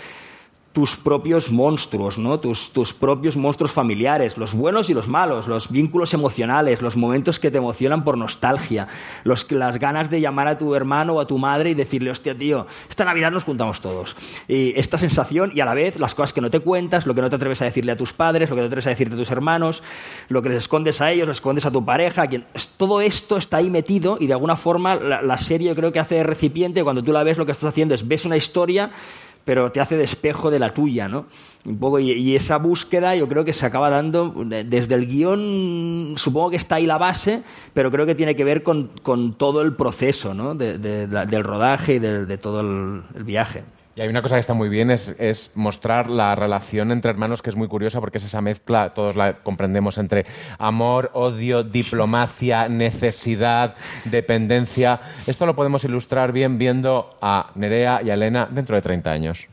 tus 0.73 0.97
propios 0.97 1.51
monstruos, 1.51 2.19
¿no? 2.19 2.39
Tus, 2.41 2.73
tus 2.73 2.93
propios 2.93 3.37
monstruos 3.37 3.73
familiares, 3.73 4.37
los 4.37 4.55
buenos 4.55 4.91
y 4.91 4.95
los 4.95 5.09
malos, 5.09 5.49
los 5.49 5.71
vínculos 5.71 6.15
emocionales, 6.15 6.83
los 6.83 6.97
momentos 6.97 7.41
que 7.41 7.51
te 7.51 7.59
emocionan 7.59 8.05
por 8.05 8.17
nostalgia, 8.17 8.87
las 9.25 9.79
ganas 9.79 10.11
de 10.11 10.21
llamar 10.21 10.47
a 10.47 10.59
tu 10.59 10.75
hermano 10.75 11.15
o 11.15 11.21
a 11.21 11.27
tu 11.27 11.39
madre 11.39 11.71
y 11.71 11.75
decirle, 11.75 12.11
hostia, 12.11 12.37
tío, 12.37 12.67
esta 12.89 13.05
Navidad 13.05 13.33
nos 13.33 13.45
juntamos 13.45 13.81
todos. 13.81 14.15
Y 14.47 14.79
esta 14.79 14.99
sensación 14.99 15.53
y 15.55 15.61
a 15.61 15.65
la 15.65 15.75
vez 15.75 15.99
las 15.99 16.15
cosas 16.15 16.33
que 16.33 16.41
no 16.41 16.51
te 16.51 16.61
cuentas, 16.61 17.07
lo 17.07 17.15
que 17.15 17.23
no 17.23 17.31
te 17.31 17.37
atreves 17.37 17.63
a 17.63 17.65
decirle 17.65 17.93
a 17.93 17.97
tus 17.97 18.13
padres, 18.13 18.51
lo 18.51 18.55
que 18.55 18.63
no 18.63 18.67
te 18.67 18.73
atreves 18.73 18.87
a 18.87 18.91
decirte 18.91 19.15
a 19.15 19.19
tus 19.19 19.31
hermanos, 19.31 19.83
lo 20.29 20.43
que 20.43 20.51
les 20.51 20.59
escondes 20.59 21.01
a 21.01 21.11
ellos, 21.11 21.27
les 21.27 21.39
escondes 21.39 21.67
a 21.67 21.71
tu 21.71 21.85
pareja, 21.85 22.23
a 22.23 22.27
quien... 22.27 22.45
todo 22.77 23.01
esto 23.01 23.37
está 23.37 23.57
ahí 23.57 23.71
metido 23.71 24.19
y 24.21 24.27
de 24.27 24.35
alguna 24.35 24.57
forma 24.57 24.95
la, 24.97 25.23
la 25.23 25.39
serie 25.39 25.69
yo 25.69 25.75
creo 25.75 25.93
que 25.93 25.99
hace 25.99 26.23
recipiente, 26.23 26.85
cuando 26.85 27.03
tú 27.03 27.13
la 27.13 27.23
ves 27.23 27.39
lo 27.39 27.47
que 27.47 27.53
estás 27.53 27.71
haciendo 27.71 27.95
es 27.95 28.07
ves 28.07 28.25
una 28.25 28.37
historia 28.37 28.93
pero 29.45 29.73
te 29.73 29.81
hace 29.81 29.97
de 29.97 30.05
espejo 30.05 30.51
de 30.51 30.59
la 30.59 30.71
tuya, 30.71 31.09
¿no? 31.09 31.27
Un 31.67 31.79
poco, 31.79 31.99
y, 31.99 32.35
esa 32.37 32.57
búsqueda 32.57 33.17
yo 33.17 33.29
creo 33.29 33.45
que 33.45 33.53
se 33.53 33.67
acaba 33.67 33.91
dando 33.91 34.35
eh, 34.51 34.65
desde 34.67 34.95
el 34.95 35.07
guion, 35.07 36.15
supongo 36.17 36.51
que 36.51 36.57
está 36.57 36.77
ahí 36.77 36.87
la 36.87 36.99
base, 36.99 37.43
pero 37.75 37.91
creo 37.91 38.07
que 38.07 38.15
tiene 38.15 38.37
que 38.37 38.45
ver 38.45 38.63
con, 38.63 38.91
con 39.03 39.35
todo 39.35 39.63
el 39.63 39.75
proceso, 39.75 40.35
¿no? 40.35 40.55
De- 40.55 40.79
del 40.79 41.45
rodaje 41.45 41.95
y 41.95 41.99
de, 41.99 42.39
todo 42.39 42.61
el 42.61 43.25
viaje. 43.25 43.65
Y 43.99 44.01
hay 44.01 44.07
una 44.07 44.23
cosa 44.23 44.37
que 44.37 44.41
está 44.41 44.55
muy 44.55 44.69
bien, 44.69 44.93
es, 44.93 45.51
mostrar 45.57 46.09
la 46.09 46.37
relación 46.37 46.93
entre 46.93 47.11
hermanos, 47.11 47.43
que 47.43 47.51
es 47.51 47.57
muy 47.57 47.67
curiosa, 47.67 47.99
porque 47.99 48.19
es 48.19 48.25
esa 48.25 48.41
mezcla, 48.41 48.95
todos 48.95 49.17
la 49.17 49.39
comprendemos, 49.39 49.99
entre 49.99 50.25
amor, 50.57 51.11
odio, 51.15 51.65
diplomacia, 51.65 52.69
necesidad, 52.69 53.75
dependencia. 54.05 55.01
Esto 55.27 55.47
lo 55.47 55.57
podemos 55.57 55.83
ilustrar 55.83 56.31
bien 56.31 56.59
viendo 56.59 57.11
a 57.21 57.51
Nerea 57.57 58.01
y 58.05 58.11
a 58.11 58.15
Elena 58.15 58.47
dentro 58.49 58.77
de 58.77 58.83
30 58.83 59.11
años. 59.11 59.49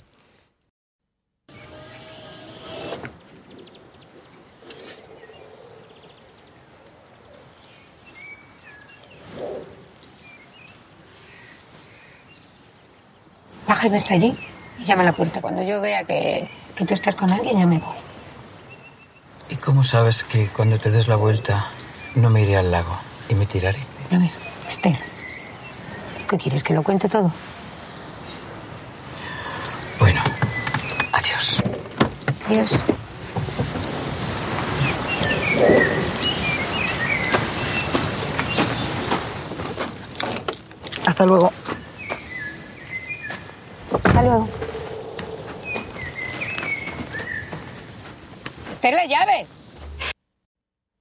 Baja 13.67 13.87
y 13.87 13.89
me 13.89 13.97
está 13.97 14.13
allí 14.13 14.37
y 14.79 14.83
llama 14.83 15.01
a 15.03 15.05
la 15.05 15.13
puerta. 15.13 15.41
Cuando 15.41 15.63
yo 15.63 15.81
vea 15.81 16.03
que, 16.03 16.49
que 16.75 16.85
tú 16.85 16.93
estás 16.93 17.15
con 17.15 17.31
alguien, 17.31 17.59
ya 17.59 17.65
me 17.65 17.79
voy. 17.79 17.95
¿Y 19.49 19.55
cómo 19.55 19.83
sabes 19.83 20.23
que 20.23 20.47
cuando 20.49 20.79
te 20.79 20.91
des 20.91 21.07
la 21.07 21.15
vuelta 21.15 21.65
no 22.15 22.29
me 22.29 22.41
iré 22.41 22.57
al 22.57 22.71
lago 22.71 22.95
y 23.29 23.35
me 23.35 23.45
tiraré? 23.45 23.79
A 24.11 24.17
ver, 24.17 24.31
Esther, 24.67 24.97
¿qué 26.29 26.37
quieres? 26.37 26.63
¿Que 26.63 26.73
lo 26.73 26.83
cuente 26.83 27.07
todo? 27.09 27.31
Bueno, 29.99 30.21
adiós. 31.11 31.61
Adiós. 32.47 32.79
Hasta 41.05 41.25
luego. 41.25 41.51
Hasta 44.03 44.21
luego. 44.21 44.47
Esta 48.73 48.89
es 48.89 48.95
la 48.95 49.05
llave. 49.05 49.47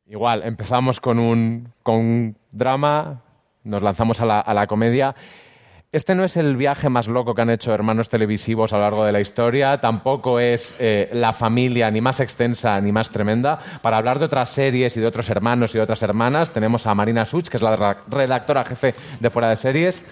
Igual, 0.06 0.42
empezamos 0.44 1.00
con 1.00 1.18
un, 1.18 1.72
con 1.82 1.96
un 1.96 2.36
drama, 2.52 3.22
nos 3.64 3.82
lanzamos 3.82 4.20
a 4.20 4.26
la, 4.26 4.40
a 4.40 4.54
la 4.54 4.66
comedia. 4.66 5.14
Este 5.92 6.14
no 6.16 6.24
es 6.24 6.36
el 6.36 6.56
viaje 6.56 6.88
más 6.88 7.06
loco 7.06 7.34
que 7.34 7.42
han 7.42 7.50
hecho 7.50 7.72
hermanos 7.72 8.08
televisivos 8.08 8.72
a 8.72 8.76
lo 8.76 8.82
largo 8.82 9.04
de 9.04 9.12
la 9.12 9.20
historia, 9.20 9.80
tampoco 9.80 10.40
es 10.40 10.74
eh, 10.80 11.08
la 11.12 11.32
familia 11.32 11.88
ni 11.90 12.00
más 12.00 12.18
extensa 12.18 12.80
ni 12.80 12.90
más 12.90 13.10
tremenda. 13.10 13.58
Para 13.80 13.96
hablar 13.98 14.18
de 14.18 14.24
otras 14.24 14.50
series 14.50 14.96
y 14.96 15.00
de 15.00 15.06
otros 15.06 15.28
hermanos 15.30 15.72
y 15.74 15.78
de 15.78 15.84
otras 15.84 16.02
hermanas, 16.02 16.50
tenemos 16.50 16.86
a 16.88 16.94
Marina 16.96 17.24
Such, 17.24 17.48
que 17.48 17.58
es 17.58 17.62
la 17.62 17.76
ra- 17.76 17.98
redactora 18.08 18.64
jefe 18.64 18.94
de 19.20 19.30
Fuera 19.30 19.48
de 19.48 19.56
Series, 19.56 20.02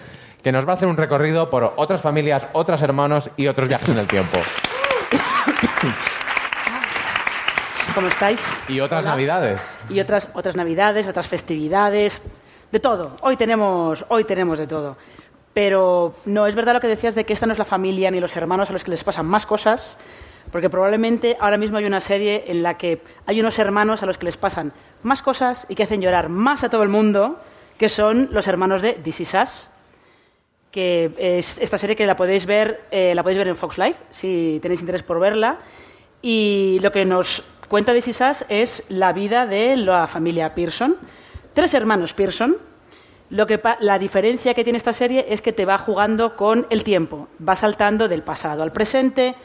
que 0.43 0.51
nos 0.51 0.67
va 0.67 0.71
a 0.71 0.73
hacer 0.75 0.89
un 0.89 0.97
recorrido 0.97 1.49
por 1.49 1.73
otras 1.77 2.01
familias, 2.01 2.45
otros 2.51 2.81
hermanos 2.81 3.29
y 3.37 3.47
otros 3.47 3.69
viajes 3.69 3.89
en 3.89 3.97
el 3.97 4.07
tiempo. 4.07 4.37
¿Cómo 7.95 8.07
estáis? 8.07 8.41
Y 8.67 8.79
otras 8.81 9.01
Hola. 9.03 9.11
navidades. 9.11 9.77
Y 9.89 9.99
otras, 9.99 10.27
otras 10.33 10.55
navidades, 10.55 11.07
otras 11.07 11.27
festividades, 11.27 12.21
de 12.71 12.79
todo. 12.79 13.15
Hoy 13.21 13.37
tenemos, 13.37 14.03
hoy 14.09 14.25
tenemos 14.25 14.59
de 14.59 14.67
todo. 14.67 14.97
Pero 15.53 16.15
no, 16.25 16.47
es 16.47 16.55
verdad 16.55 16.73
lo 16.73 16.79
que 16.81 16.87
decías 16.87 17.13
de 17.15 17.23
que 17.23 17.33
esta 17.33 17.45
no 17.45 17.53
es 17.53 17.59
la 17.59 17.65
familia 17.65 18.09
ni 18.11 18.19
los 18.19 18.35
hermanos 18.35 18.69
a 18.69 18.73
los 18.73 18.83
que 18.83 18.91
les 18.91 19.03
pasan 19.03 19.27
más 19.27 19.45
cosas, 19.45 19.97
porque 20.51 20.69
probablemente 20.69 21.37
ahora 21.39 21.57
mismo 21.57 21.77
hay 21.77 21.85
una 21.85 22.01
serie 22.01 22.45
en 22.47 22.63
la 22.63 22.77
que 22.77 23.01
hay 23.27 23.39
unos 23.39 23.59
hermanos 23.59 24.01
a 24.01 24.07
los 24.07 24.17
que 24.17 24.25
les 24.25 24.37
pasan 24.37 24.73
más 25.03 25.21
cosas 25.21 25.67
y 25.69 25.75
que 25.75 25.83
hacen 25.83 26.01
llorar 26.01 26.29
más 26.29 26.63
a 26.63 26.69
todo 26.69 26.81
el 26.81 26.89
mundo, 26.89 27.39
que 27.77 27.87
son 27.89 28.29
los 28.31 28.47
hermanos 28.47 28.81
de 28.81 28.93
This 28.93 29.19
Is 29.21 29.33
Us, 29.35 29.69
que 30.73 31.11
es 31.19 31.59
esta 31.59 31.77
serie 31.77 31.95
que 31.95 32.07
la 32.07 32.15
podéis 32.15 32.47
ver, 32.47 32.81
eh, 32.89 33.13
la 33.13 33.21
podéis 33.21 33.37
ver 33.37 33.47
en 33.47 33.55
Fox 33.55 33.77
Live, 33.77 33.95
si 34.09 34.57
tenéis 34.59 34.81
interés 34.81 35.03
por 35.03 35.19
verla. 35.19 35.59
Y 36.19 36.79
lo 36.81 36.91
que 36.91 37.05
nos 37.05 37.43
cuenta 37.69 37.93
This 37.93 38.07
Is 38.07 38.21
Us 38.21 38.45
es 38.49 38.83
la 38.89 39.13
vida 39.13 39.45
de 39.45 39.77
la 39.77 40.07
familia 40.07 40.53
Pearson. 40.55 40.97
Tres 41.53 41.75
hermanos 41.75 42.15
Pearson. 42.15 42.57
Lo 43.29 43.45
que 43.45 43.61
la 43.81 43.99
diferencia 43.99 44.55
que 44.55 44.63
tiene 44.63 44.77
esta 44.77 44.93
serie 44.93 45.27
es 45.29 45.43
que 45.43 45.53
te 45.53 45.65
va 45.65 45.77
jugando 45.77 46.35
con 46.35 46.65
el 46.71 46.83
tiempo. 46.83 47.27
Va 47.47 47.55
saltando 47.55 48.07
del 48.07 48.23
pasado 48.23 48.63
al 48.63 48.71
presente. 48.71 49.35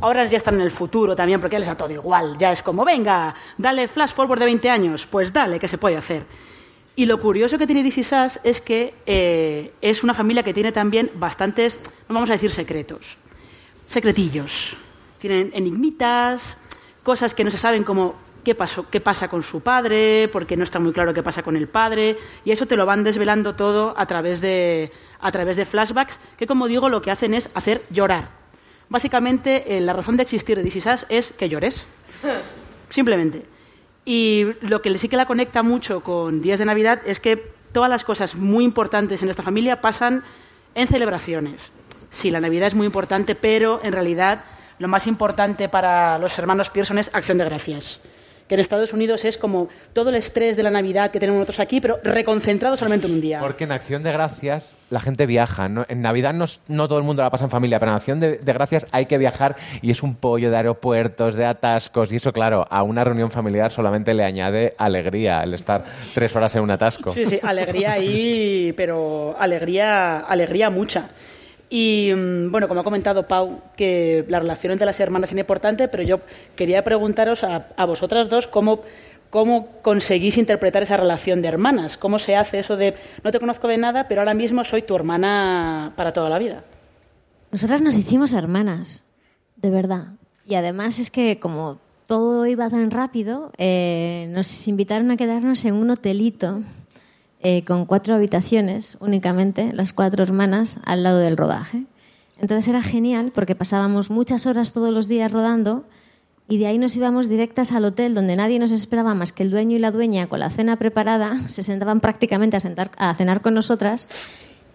Ahora 0.00 0.24
ya 0.24 0.38
están 0.38 0.54
en 0.54 0.62
el 0.62 0.70
futuro 0.70 1.14
también, 1.14 1.38
porque 1.38 1.56
ya 1.56 1.60
les 1.60 1.68
da 1.68 1.74
todo 1.74 1.90
igual. 1.90 2.38
Ya 2.38 2.50
es 2.50 2.62
como, 2.62 2.84
venga, 2.86 3.34
dale 3.58 3.88
flash 3.88 4.14
forward 4.14 4.38
de 4.38 4.46
20 4.46 4.70
años. 4.70 5.06
Pues 5.06 5.34
dale, 5.34 5.58
que 5.58 5.68
se 5.68 5.76
puede 5.76 5.98
hacer. 5.98 6.24
Y 6.98 7.06
lo 7.06 7.20
curioso 7.20 7.58
que 7.58 7.66
tiene 7.68 7.86
Is 7.86 8.10
Us 8.10 8.40
es 8.42 8.60
que 8.60 8.92
eh, 9.06 9.70
es 9.80 10.02
una 10.02 10.14
familia 10.14 10.42
que 10.42 10.52
tiene 10.52 10.72
también 10.72 11.12
bastantes, 11.14 11.78
no 12.08 12.14
vamos 12.16 12.28
a 12.28 12.32
decir 12.32 12.50
secretos, 12.50 13.18
secretillos. 13.86 14.76
Tienen 15.20 15.52
enigmitas, 15.54 16.56
cosas 17.04 17.34
que 17.34 17.44
no 17.44 17.52
se 17.52 17.56
saben 17.56 17.84
como 17.84 18.16
qué, 18.42 18.56
pasó, 18.56 18.90
qué 18.90 19.00
pasa 19.00 19.28
con 19.28 19.44
su 19.44 19.60
padre, 19.60 20.28
porque 20.32 20.56
no 20.56 20.64
está 20.64 20.80
muy 20.80 20.92
claro 20.92 21.14
qué 21.14 21.22
pasa 21.22 21.44
con 21.44 21.54
el 21.54 21.68
padre, 21.68 22.16
y 22.44 22.50
eso 22.50 22.66
te 22.66 22.76
lo 22.76 22.84
van 22.84 23.04
desvelando 23.04 23.54
todo 23.54 23.94
a 23.96 24.04
través 24.06 24.40
de, 24.40 24.90
a 25.20 25.30
través 25.30 25.56
de 25.56 25.66
flashbacks, 25.66 26.18
que 26.36 26.48
como 26.48 26.66
digo 26.66 26.88
lo 26.88 27.00
que 27.00 27.12
hacen 27.12 27.32
es 27.32 27.48
hacer 27.54 27.80
llorar. 27.90 28.24
Básicamente 28.88 29.76
eh, 29.76 29.80
la 29.80 29.92
razón 29.92 30.16
de 30.16 30.24
existir 30.24 30.60
de 30.60 30.66
Is 30.66 30.84
Us 30.84 31.06
es 31.08 31.30
que 31.30 31.48
llores, 31.48 31.86
simplemente. 32.90 33.57
Y 34.08 34.46
lo 34.62 34.80
que 34.80 34.96
sí 34.96 35.06
que 35.10 35.18
la 35.18 35.26
conecta 35.26 35.62
mucho 35.62 36.02
con 36.02 36.40
días 36.40 36.58
de 36.58 36.64
Navidad 36.64 37.02
es 37.04 37.20
que 37.20 37.36
todas 37.72 37.90
las 37.90 38.04
cosas 38.04 38.34
muy 38.34 38.64
importantes 38.64 39.22
en 39.22 39.28
esta 39.28 39.42
familia 39.42 39.82
pasan 39.82 40.22
en 40.74 40.88
celebraciones. 40.88 41.72
Sí, 42.10 42.30
la 42.30 42.40
Navidad 42.40 42.68
es 42.68 42.74
muy 42.74 42.86
importante, 42.86 43.34
pero 43.34 43.80
en 43.82 43.92
realidad 43.92 44.42
lo 44.78 44.88
más 44.88 45.06
importante 45.06 45.68
para 45.68 46.18
los 46.18 46.38
hermanos 46.38 46.70
Pearson 46.70 46.96
es 46.96 47.10
Acción 47.12 47.36
de 47.36 47.44
Gracias. 47.44 48.00
Que 48.48 48.54
en 48.54 48.60
Estados 48.60 48.92
Unidos 48.92 49.24
es 49.24 49.38
como 49.38 49.68
todo 49.92 50.10
el 50.10 50.16
estrés 50.16 50.56
de 50.56 50.62
la 50.62 50.70
Navidad 50.70 51.10
que 51.10 51.20
tenemos 51.20 51.38
nosotros 51.38 51.60
aquí, 51.60 51.80
pero 51.80 51.98
reconcentrado 52.02 52.76
solamente 52.76 53.06
en 53.06 53.14
un 53.14 53.20
día. 53.20 53.40
Porque 53.40 53.64
en 53.64 53.72
Acción 53.72 54.02
de 54.02 54.12
Gracias 54.12 54.74
la 54.90 55.00
gente 55.00 55.26
viaja. 55.26 55.68
¿no? 55.68 55.84
En 55.88 56.00
Navidad 56.00 56.34
no, 56.34 56.88
todo 56.88 56.98
el 56.98 57.04
mundo 57.04 57.22
la 57.22 57.30
pasa 57.30 57.44
en 57.44 57.50
familia, 57.50 57.78
pero 57.78 57.92
en 57.92 57.96
Acción 57.96 58.20
de, 58.20 58.38
de 58.38 58.52
Gracias 58.52 58.86
hay 58.90 59.06
que 59.06 59.18
viajar 59.18 59.56
y 59.82 59.90
es 59.90 60.02
un 60.02 60.14
pollo 60.14 60.50
de 60.50 60.56
aeropuertos, 60.56 61.34
de 61.34 61.44
atascos. 61.44 62.12
Y 62.12 62.16
eso, 62.16 62.32
claro, 62.32 62.66
a 62.70 62.82
una 62.82 63.04
reunión 63.04 63.30
familiar 63.30 63.70
solamente 63.70 64.14
le 64.14 64.24
añade 64.24 64.74
alegría 64.78 65.42
el 65.42 65.54
estar 65.54 65.84
tres 66.14 66.34
horas 66.34 66.54
en 66.56 66.62
un 66.62 66.70
atasco. 66.70 67.12
Sí, 67.12 67.26
sí, 67.26 67.38
alegría 67.42 67.92
ahí, 67.92 68.72
pero 68.76 69.36
alegría, 69.38 70.20
alegría 70.20 70.70
mucha. 70.70 71.10
Y 71.70 72.12
mm, 72.14 72.50
bueno, 72.50 72.68
como 72.68 72.80
ha 72.80 72.84
comentado 72.84 73.26
Pau, 73.26 73.60
que 73.76 74.24
la 74.28 74.40
relación 74.40 74.72
entre 74.72 74.86
las 74.86 75.00
hermanas 75.00 75.32
es 75.32 75.38
importante, 75.38 75.88
pero 75.88 76.02
yo 76.02 76.20
quería 76.56 76.82
preguntaros 76.82 77.44
a, 77.44 77.68
a 77.76 77.84
vosotras 77.84 78.28
dos 78.28 78.46
cómo, 78.46 78.80
cómo 79.30 79.68
conseguís 79.82 80.38
interpretar 80.38 80.82
esa 80.82 80.96
relación 80.96 81.42
de 81.42 81.48
hermanas. 81.48 81.96
¿Cómo 81.96 82.18
se 82.18 82.36
hace 82.36 82.58
eso 82.60 82.76
de 82.76 82.94
no 83.22 83.30
te 83.30 83.40
conozco 83.40 83.68
de 83.68 83.78
nada, 83.78 84.08
pero 84.08 84.20
ahora 84.20 84.34
mismo 84.34 84.64
soy 84.64 84.82
tu 84.82 84.96
hermana 84.96 85.92
para 85.96 86.12
toda 86.12 86.30
la 86.30 86.38
vida? 86.38 86.64
Nosotras 87.50 87.80
nos 87.80 87.96
hicimos 87.96 88.32
hermanas, 88.32 89.02
de 89.56 89.70
verdad. 89.70 90.08
Y 90.46 90.54
además 90.54 90.98
es 90.98 91.10
que 91.10 91.38
como 91.38 91.78
todo 92.06 92.46
iba 92.46 92.70
tan 92.70 92.90
rápido, 92.90 93.52
eh, 93.58 94.26
nos 94.30 94.66
invitaron 94.68 95.10
a 95.10 95.16
quedarnos 95.18 95.64
en 95.66 95.74
un 95.74 95.90
hotelito 95.90 96.62
eh, 97.40 97.64
con 97.64 97.86
cuatro 97.86 98.14
habitaciones 98.14 98.96
únicamente, 99.00 99.72
las 99.72 99.92
cuatro 99.92 100.22
hermanas, 100.22 100.80
al 100.84 101.02
lado 101.02 101.18
del 101.18 101.36
rodaje. 101.36 101.84
Entonces 102.40 102.68
era 102.68 102.82
genial 102.82 103.32
porque 103.34 103.54
pasábamos 103.54 104.10
muchas 104.10 104.46
horas 104.46 104.72
todos 104.72 104.92
los 104.92 105.08
días 105.08 105.30
rodando 105.30 105.84
y 106.48 106.58
de 106.58 106.66
ahí 106.66 106.78
nos 106.78 106.96
íbamos 106.96 107.28
directas 107.28 107.72
al 107.72 107.84
hotel 107.84 108.14
donde 108.14 108.34
nadie 108.34 108.58
nos 108.58 108.72
esperaba 108.72 109.14
más 109.14 109.32
que 109.32 109.42
el 109.42 109.50
dueño 109.50 109.76
y 109.76 109.80
la 109.80 109.90
dueña 109.90 110.26
con 110.28 110.40
la 110.40 110.50
cena 110.50 110.76
preparada, 110.76 111.36
se 111.48 111.62
sentaban 111.62 112.00
prácticamente 112.00 112.56
a, 112.56 112.60
sentar, 112.60 112.90
a 112.96 113.14
cenar 113.14 113.40
con 113.40 113.54
nosotras 113.54 114.08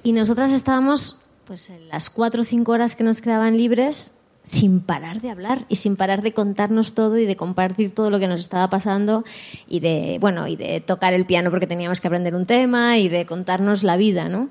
y 0.03 0.11
nosotras 0.11 0.51
estábamos 0.51 1.21
pues 1.45 1.69
en 1.69 1.89
las 1.89 2.09
cuatro 2.09 2.41
o 2.41 2.45
cinco 2.45 2.71
horas 2.71 2.95
que 2.95 3.03
nos 3.03 3.19
quedaban 3.19 3.57
libres 3.57 4.13
sin 4.43 4.81
parar 4.81 5.21
de 5.21 5.29
hablar 5.29 5.65
y 5.69 5.77
sin 5.77 5.95
parar 5.95 6.21
de 6.21 6.33
contarnos 6.33 6.93
todo 6.93 7.17
y 7.17 7.25
de 7.25 7.37
compartir 7.37 7.95
todo 7.95 8.09
lo 8.09 8.19
que 8.19 8.27
nos 8.27 8.41
estaba 8.41 8.69
pasando 8.69 9.23
y 9.69 9.79
de 9.79 10.17
bueno 10.19 10.47
y 10.47 10.57
de 10.57 10.81
tocar 10.81 11.13
el 11.13 11.25
piano 11.25 11.49
porque 11.49 11.67
teníamos 11.67 12.01
que 12.01 12.07
aprender 12.07 12.35
un 12.35 12.45
tema 12.45 12.97
y 12.97 13.07
de 13.07 13.25
contarnos 13.25 13.83
la 13.83 13.95
vida 13.95 14.27
¿no? 14.27 14.49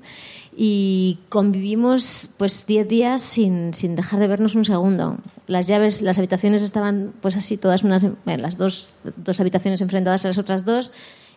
y 0.55 1.19
convivimos 1.29 2.29
pues 2.37 2.65
10 2.65 2.87
días 2.87 3.21
sin, 3.21 3.73
sin 3.75 3.95
dejar 3.95 4.19
de 4.19 4.27
vernos 4.27 4.55
un 4.55 4.65
segundo 4.65 5.17
las 5.45 5.67
llaves 5.67 6.01
las 6.01 6.17
habitaciones 6.17 6.63
estaban 6.63 7.13
pues 7.21 7.37
así 7.37 7.57
todas 7.57 7.83
unas 7.83 8.03
eh, 8.03 8.37
las 8.37 8.57
dos, 8.57 8.93
dos 9.15 9.39
habitaciones 9.39 9.81
enfrentadas 9.81 10.25
a 10.25 10.29
las 10.29 10.39
otras 10.39 10.65
dos 10.65 10.91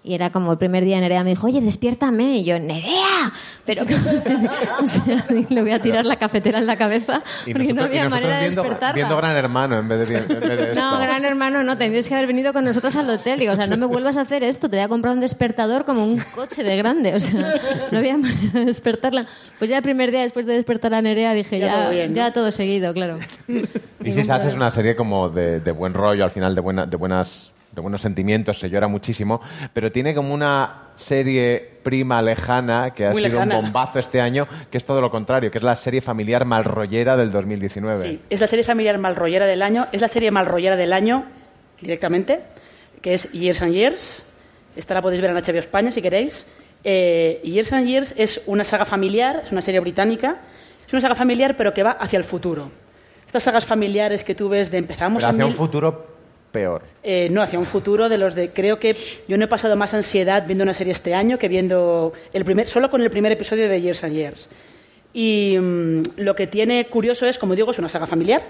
y 0.06 0.14
era 0.14 0.30
como 0.30 0.52
el 0.52 0.58
primer 0.58 0.84
día 0.84 1.00
Nerea 1.00 1.24
me 1.24 1.30
dijo, 1.30 1.46
oye, 1.48 1.60
despiértame. 1.60 2.36
Y 2.38 2.44
yo, 2.44 2.58
Nerea, 2.58 3.32
pero 3.64 3.82
o 4.82 4.86
sea, 4.86 5.24
le 5.48 5.60
voy 5.62 5.72
a 5.72 5.80
tirar 5.80 6.04
la 6.06 6.16
cafetera 6.16 6.58
en 6.58 6.66
la 6.66 6.76
cabeza 6.76 7.22
Y 7.44 7.52
porque 7.52 7.68
no 7.68 7.74
nosotros- 7.74 7.94
y 7.94 7.98
había 7.98 8.08
manera 8.08 8.38
de 8.38 8.44
despertarla. 8.44 8.92
viendo 8.94 9.16
Gran 9.16 9.36
Hermano 9.36 9.78
en 9.78 9.88
vez 9.88 10.08
de, 10.08 10.16
en 10.18 10.28
vez 10.28 10.40
de 10.40 10.62
esto. 10.72 10.80
No, 10.80 10.98
gran 11.00 11.24
hermano, 11.24 11.62
no, 11.62 11.76
tendrías 11.76 12.08
que 12.08 12.14
haber 12.14 12.26
venido 12.28 12.52
con 12.52 12.64
nosotros 12.64 12.94
al 12.96 13.10
hotel. 13.10 13.38
Digo, 13.38 13.52
o 13.52 13.56
sea, 13.56 13.66
no 13.66 13.76
me 13.76 13.86
vuelvas 13.86 14.16
a 14.16 14.20
hacer 14.22 14.42
esto, 14.44 14.70
te 14.70 14.76
voy 14.76 14.84
a 14.84 14.88
comprar 14.88 15.12
un 15.14 15.20
despertador 15.20 15.84
como 15.84 16.04
un 16.04 16.18
coche 16.34 16.62
de 16.62 16.76
grande. 16.76 17.14
O 17.14 17.20
sea, 17.20 17.54
no 17.90 17.98
había 17.98 18.16
manera 18.16 18.50
de 18.60 18.64
despertarla. 18.66 19.26
Pues 19.58 19.70
ya 19.70 19.78
el 19.78 19.82
primer 19.82 20.10
día 20.12 20.20
después 20.22 20.46
de 20.46 20.54
despertar 20.54 20.94
a 20.94 21.02
Nerea 21.02 21.32
dije, 21.32 21.58
Ya 21.58 21.66
ya, 21.66 21.80
todo 21.82 21.90
bien, 21.90 22.10
¿no? 22.10 22.16
ya 22.16 22.32
todo 22.32 22.50
seguido, 22.50 22.94
claro. 22.94 23.18
Y 24.04 24.12
si 24.12 24.20
es 24.20 24.54
una 24.54 24.70
serie 24.70 24.94
como 24.94 25.28
de, 25.30 25.58
de 25.58 25.72
buen 25.72 25.92
rollo, 25.92 26.22
al 26.22 26.30
final 26.30 26.54
de, 26.54 26.60
buena, 26.60 26.86
de, 26.86 26.96
buenas, 26.96 27.50
de 27.76 27.82
buenos 27.82 28.00
sentimientos, 28.00 28.58
se 28.58 28.70
llora 28.70 28.88
muchísimo, 28.88 29.40
pero 29.72 29.92
tiene 29.92 30.14
como 30.14 30.32
una 30.34 30.84
serie 30.96 31.78
prima 31.82 32.22
lejana 32.22 32.92
que 32.94 33.06
ha 33.06 33.10
Muy 33.10 33.22
sido 33.22 33.34
lejana. 33.34 33.58
un 33.58 33.64
bombazo 33.66 33.98
este 33.98 34.20
año, 34.20 34.48
que 34.70 34.78
es 34.78 34.84
todo 34.86 35.00
lo 35.02 35.10
contrario, 35.10 35.50
que 35.50 35.58
es 35.58 35.62
la 35.64 35.74
serie 35.76 36.00
familiar 36.00 36.46
malrollera 36.46 37.16
del 37.18 37.30
2019. 37.30 38.02
Sí, 38.08 38.20
es 38.30 38.40
la 38.40 38.46
serie 38.46 38.64
familiar 38.64 38.96
malrollera 38.98 39.44
del 39.44 39.60
año, 39.62 39.86
es 39.92 40.00
la 40.00 40.08
serie 40.08 40.30
malrollera 40.30 40.74
del 40.74 40.92
año 40.94 41.24
directamente, 41.80 42.40
que 43.02 43.12
es 43.14 43.30
Years 43.32 43.60
and 43.62 43.74
Years. 43.74 44.22
Esta 44.74 44.94
la 44.94 45.02
podéis 45.02 45.20
ver 45.20 45.30
en 45.30 45.36
HBO 45.36 45.58
España 45.58 45.92
si 45.92 46.00
queréis. 46.00 46.46
Eh, 46.82 47.40
Years 47.44 47.72
and 47.74 47.86
Years 47.86 48.14
es 48.16 48.40
una 48.46 48.64
saga 48.64 48.86
familiar, 48.86 49.42
es 49.44 49.52
una 49.52 49.60
serie 49.60 49.80
británica, 49.80 50.36
es 50.86 50.92
una 50.94 51.02
saga 51.02 51.14
familiar 51.14 51.56
pero 51.58 51.74
que 51.74 51.82
va 51.82 51.90
hacia 51.92 52.16
el 52.16 52.24
futuro. 52.24 52.70
Estas 53.26 53.42
sagas 53.42 53.66
familiares 53.66 54.24
que 54.24 54.34
tú 54.34 54.48
ves 54.48 54.70
de 54.70 54.78
empezamos 54.78 55.18
Pero 55.22 55.28
en 55.28 55.34
hacia 55.34 55.44
un 55.44 55.50
mil- 55.50 55.56
futuro 55.58 56.15
eh, 57.02 57.28
no, 57.30 57.42
hacia 57.42 57.58
un 57.58 57.66
futuro 57.66 58.08
de 58.08 58.18
los 58.18 58.34
de. 58.34 58.50
Creo 58.50 58.78
que 58.78 58.96
yo 59.28 59.36
no 59.36 59.44
he 59.44 59.48
pasado 59.48 59.76
más 59.76 59.94
ansiedad 59.94 60.44
viendo 60.46 60.64
una 60.64 60.74
serie 60.74 60.92
este 60.92 61.14
año 61.14 61.38
que 61.38 61.48
viendo 61.48 62.12
el 62.32 62.44
primer, 62.44 62.66
solo 62.66 62.90
con 62.90 63.00
el 63.02 63.10
primer 63.10 63.32
episodio 63.32 63.68
de 63.68 63.80
Years 63.80 64.04
and 64.04 64.14
Years. 64.14 64.48
Y 65.12 65.56
mm, 65.58 66.02
lo 66.16 66.34
que 66.34 66.46
tiene 66.46 66.86
curioso 66.86 67.26
es, 67.26 67.38
como 67.38 67.54
digo, 67.54 67.70
es 67.70 67.78
una 67.78 67.88
saga 67.88 68.06
familiar. 68.06 68.42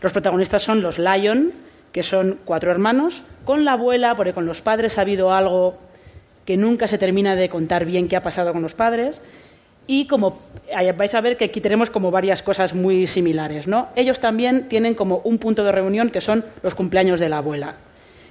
Los 0.00 0.12
protagonistas 0.12 0.62
son 0.62 0.80
los 0.80 0.98
Lyon, 0.98 1.52
que 1.92 2.02
son 2.02 2.38
cuatro 2.44 2.70
hermanos, 2.70 3.22
con 3.44 3.64
la 3.64 3.72
abuela, 3.72 4.14
porque 4.14 4.32
con 4.32 4.46
los 4.46 4.62
padres 4.62 4.98
ha 4.98 5.02
habido 5.02 5.32
algo 5.32 5.76
que 6.44 6.56
nunca 6.56 6.88
se 6.88 6.98
termina 6.98 7.36
de 7.36 7.48
contar 7.48 7.84
bien 7.84 8.08
qué 8.08 8.16
ha 8.16 8.22
pasado 8.22 8.52
con 8.52 8.62
los 8.62 8.74
padres. 8.74 9.20
Y 9.88 10.06
como 10.06 10.38
vais 10.98 11.14
a 11.14 11.20
ver 11.22 11.38
que 11.38 11.46
aquí 11.46 11.62
tenemos 11.62 11.88
como 11.88 12.10
varias 12.10 12.42
cosas 12.42 12.74
muy 12.74 13.06
similares, 13.06 13.66
¿no? 13.66 13.88
Ellos 13.96 14.20
también 14.20 14.68
tienen 14.68 14.94
como 14.94 15.22
un 15.24 15.38
punto 15.38 15.64
de 15.64 15.72
reunión 15.72 16.10
que 16.10 16.20
son 16.20 16.44
los 16.62 16.74
cumpleaños 16.74 17.18
de 17.18 17.30
la 17.30 17.38
abuela. 17.38 17.74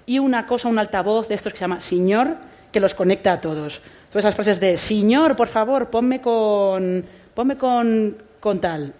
Y 0.05 0.19
una 0.19 0.45
cosa, 0.45 0.67
un 0.67 0.77
altavoz 0.77 1.27
de 1.27 1.33
estos 1.33 1.53
que 1.53 1.57
se 1.57 1.63
llama 1.63 1.81
Señor, 1.81 2.35
que 2.71 2.79
los 2.79 2.93
conecta 2.93 3.33
a 3.33 3.41
todos. 3.41 3.81
Todas 4.09 4.25
esas 4.25 4.35
frases 4.35 4.59
de 4.59 4.77
Señor, 4.77 5.35
por 5.35 5.47
favor, 5.47 5.89
ponme 5.89 6.21
con, 6.21 7.03
ponme 7.33 7.57
con, 7.57 8.15
con 8.39 8.61
tal. 8.61 8.93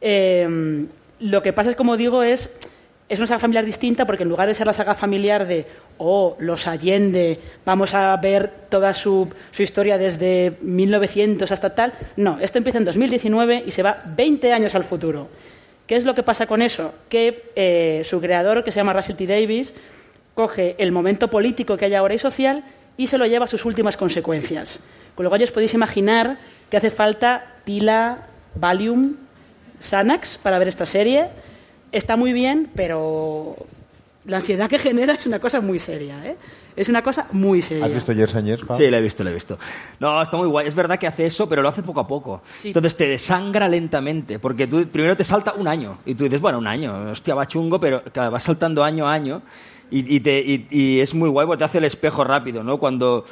Eh, 0.00 0.86
lo 1.18 1.42
que 1.42 1.52
pasa 1.52 1.70
es, 1.70 1.76
como 1.76 1.96
digo, 1.96 2.22
es, 2.22 2.56
es 3.08 3.18
una 3.18 3.26
saga 3.26 3.40
familiar 3.40 3.64
distinta 3.64 4.06
porque 4.06 4.22
en 4.22 4.28
lugar 4.28 4.48
de 4.48 4.54
ser 4.54 4.66
la 4.66 4.74
saga 4.74 4.94
familiar 4.94 5.46
de, 5.46 5.66
oh, 5.98 6.36
los 6.40 6.66
Allende, 6.66 7.38
vamos 7.64 7.94
a 7.94 8.14
ver 8.16 8.50
toda 8.68 8.92
su, 8.92 9.32
su 9.50 9.62
historia 9.62 9.96
desde 9.96 10.58
1900 10.60 11.50
hasta 11.50 11.74
tal, 11.74 11.94
no, 12.16 12.38
esto 12.40 12.58
empieza 12.58 12.78
en 12.78 12.84
2019 12.84 13.64
y 13.66 13.70
se 13.70 13.82
va 13.82 13.96
20 14.14 14.52
años 14.52 14.74
al 14.74 14.84
futuro. 14.84 15.28
¿Qué 15.86 15.96
es 15.96 16.04
lo 16.04 16.14
que 16.14 16.22
pasa 16.22 16.46
con 16.46 16.60
eso? 16.60 16.92
Que 17.08 17.50
eh, 17.56 18.02
su 18.04 18.20
creador, 18.20 18.62
que 18.62 18.72
se 18.72 18.76
llama 18.76 18.92
Russell 18.92 19.16
T. 19.16 19.26
Davis, 19.26 19.72
coge 20.34 20.76
el 20.78 20.92
momento 20.92 21.28
político 21.28 21.78
que 21.78 21.86
hay 21.86 21.94
ahora 21.94 22.12
y 22.12 22.18
social 22.18 22.62
y 22.98 23.06
se 23.06 23.16
lo 23.16 23.24
lleva 23.24 23.46
a 23.46 23.48
sus 23.48 23.64
últimas 23.64 23.96
consecuencias. 23.96 24.80
Con 25.14 25.24
lo 25.24 25.30
cual, 25.30 25.42
os 25.42 25.50
podéis 25.50 25.72
imaginar 25.72 26.36
que 26.70 26.76
hace 26.76 26.90
falta 26.90 27.54
pila, 27.64 28.26
Valium, 28.54 29.16
Xanax 29.80 30.36
para 30.36 30.58
ver 30.58 30.68
esta 30.68 30.84
serie. 30.84 31.28
Está 31.92 32.16
muy 32.16 32.32
bien, 32.32 32.68
pero 32.74 33.54
la 34.24 34.36
ansiedad 34.38 34.68
que 34.68 34.78
genera 34.78 35.14
es 35.14 35.26
una 35.26 35.38
cosa 35.40 35.60
muy 35.60 35.78
seria. 35.78 36.24
¿eh? 36.26 36.36
Es 36.76 36.88
una 36.88 37.02
cosa 37.02 37.26
muy 37.32 37.62
seria. 37.62 37.86
¿Has 37.86 37.94
visto 37.94 38.12
Years 38.12 38.34
and 38.36 38.46
Years, 38.46 38.62
Pau? 38.64 38.76
Sí, 38.76 38.88
lo 38.90 38.96
he 38.98 39.00
visto, 39.00 39.24
lo 39.24 39.30
he 39.30 39.34
visto. 39.34 39.58
No, 39.98 40.20
está 40.22 40.36
muy 40.36 40.46
guay. 40.48 40.66
Es 40.68 40.74
verdad 40.74 40.98
que 40.98 41.06
hace 41.06 41.24
eso, 41.26 41.48
pero 41.48 41.62
lo 41.62 41.68
hace 41.70 41.82
poco 41.82 42.00
a 42.00 42.06
poco. 42.06 42.42
Entonces 42.62 42.96
te 42.96 43.08
desangra 43.08 43.68
lentamente, 43.68 44.38
porque 44.38 44.66
tú 44.66 44.86
primero 44.86 45.16
te 45.16 45.24
salta 45.24 45.54
un 45.54 45.66
año. 45.66 45.98
Y 46.04 46.14
tú 46.14 46.24
dices, 46.24 46.40
bueno, 46.40 46.58
un 46.58 46.66
año, 46.66 47.10
hostia, 47.10 47.34
va 47.34 47.46
chungo, 47.48 47.80
pero 47.80 48.02
claro, 48.04 48.30
vas 48.30 48.42
saltando 48.42 48.84
año 48.84 49.08
a 49.08 49.12
año. 49.14 49.42
Y, 49.90 50.16
y 50.16 50.20
te- 50.20 50.40
y- 50.40 50.66
y 50.70 51.00
es 51.00 51.14
muy 51.14 51.30
guay 51.30 51.46
porque 51.46 51.60
te 51.60 51.64
hace 51.64 51.78
el 51.78 51.84
espejo 51.84 52.22
rápido, 52.22 52.62
¿no? 52.62 52.76
Cuando 52.78 53.24